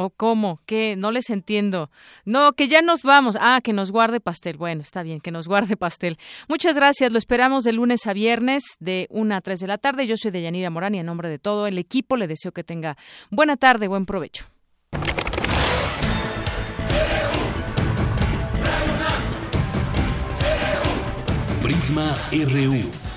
¿O 0.00 0.10
cómo? 0.10 0.60
¿Qué? 0.64 0.94
No 0.96 1.10
les 1.10 1.28
entiendo. 1.28 1.90
No, 2.24 2.52
que 2.52 2.68
ya 2.68 2.82
nos 2.82 3.02
vamos. 3.02 3.36
Ah, 3.40 3.60
que 3.62 3.72
nos 3.72 3.90
guarde 3.90 4.20
pastel. 4.20 4.56
Bueno, 4.56 4.82
está 4.82 5.02
bien, 5.02 5.20
que 5.20 5.32
nos 5.32 5.48
guarde 5.48 5.76
pastel. 5.76 6.18
Muchas 6.48 6.76
gracias. 6.76 7.10
Lo 7.10 7.18
esperamos 7.18 7.64
de 7.64 7.72
lunes 7.72 8.06
a 8.06 8.12
viernes 8.12 8.62
de 8.78 9.08
1 9.10 9.34
a 9.34 9.40
3 9.40 9.58
de 9.58 9.66
la 9.66 9.76
tarde. 9.76 10.06
Yo 10.06 10.16
soy 10.16 10.30
Deyanira 10.30 10.70
Morán 10.70 10.94
y 10.94 11.00
en 11.00 11.06
nombre 11.06 11.28
de 11.28 11.40
todo 11.40 11.66
el 11.66 11.78
equipo 11.78 12.16
le 12.16 12.28
deseo 12.28 12.52
que 12.52 12.62
tenga 12.62 12.96
buena 13.30 13.56
tarde, 13.56 13.88
buen 13.88 14.06
provecho. 14.06 14.46
Prisma 21.60 22.16
RU. 22.30 22.97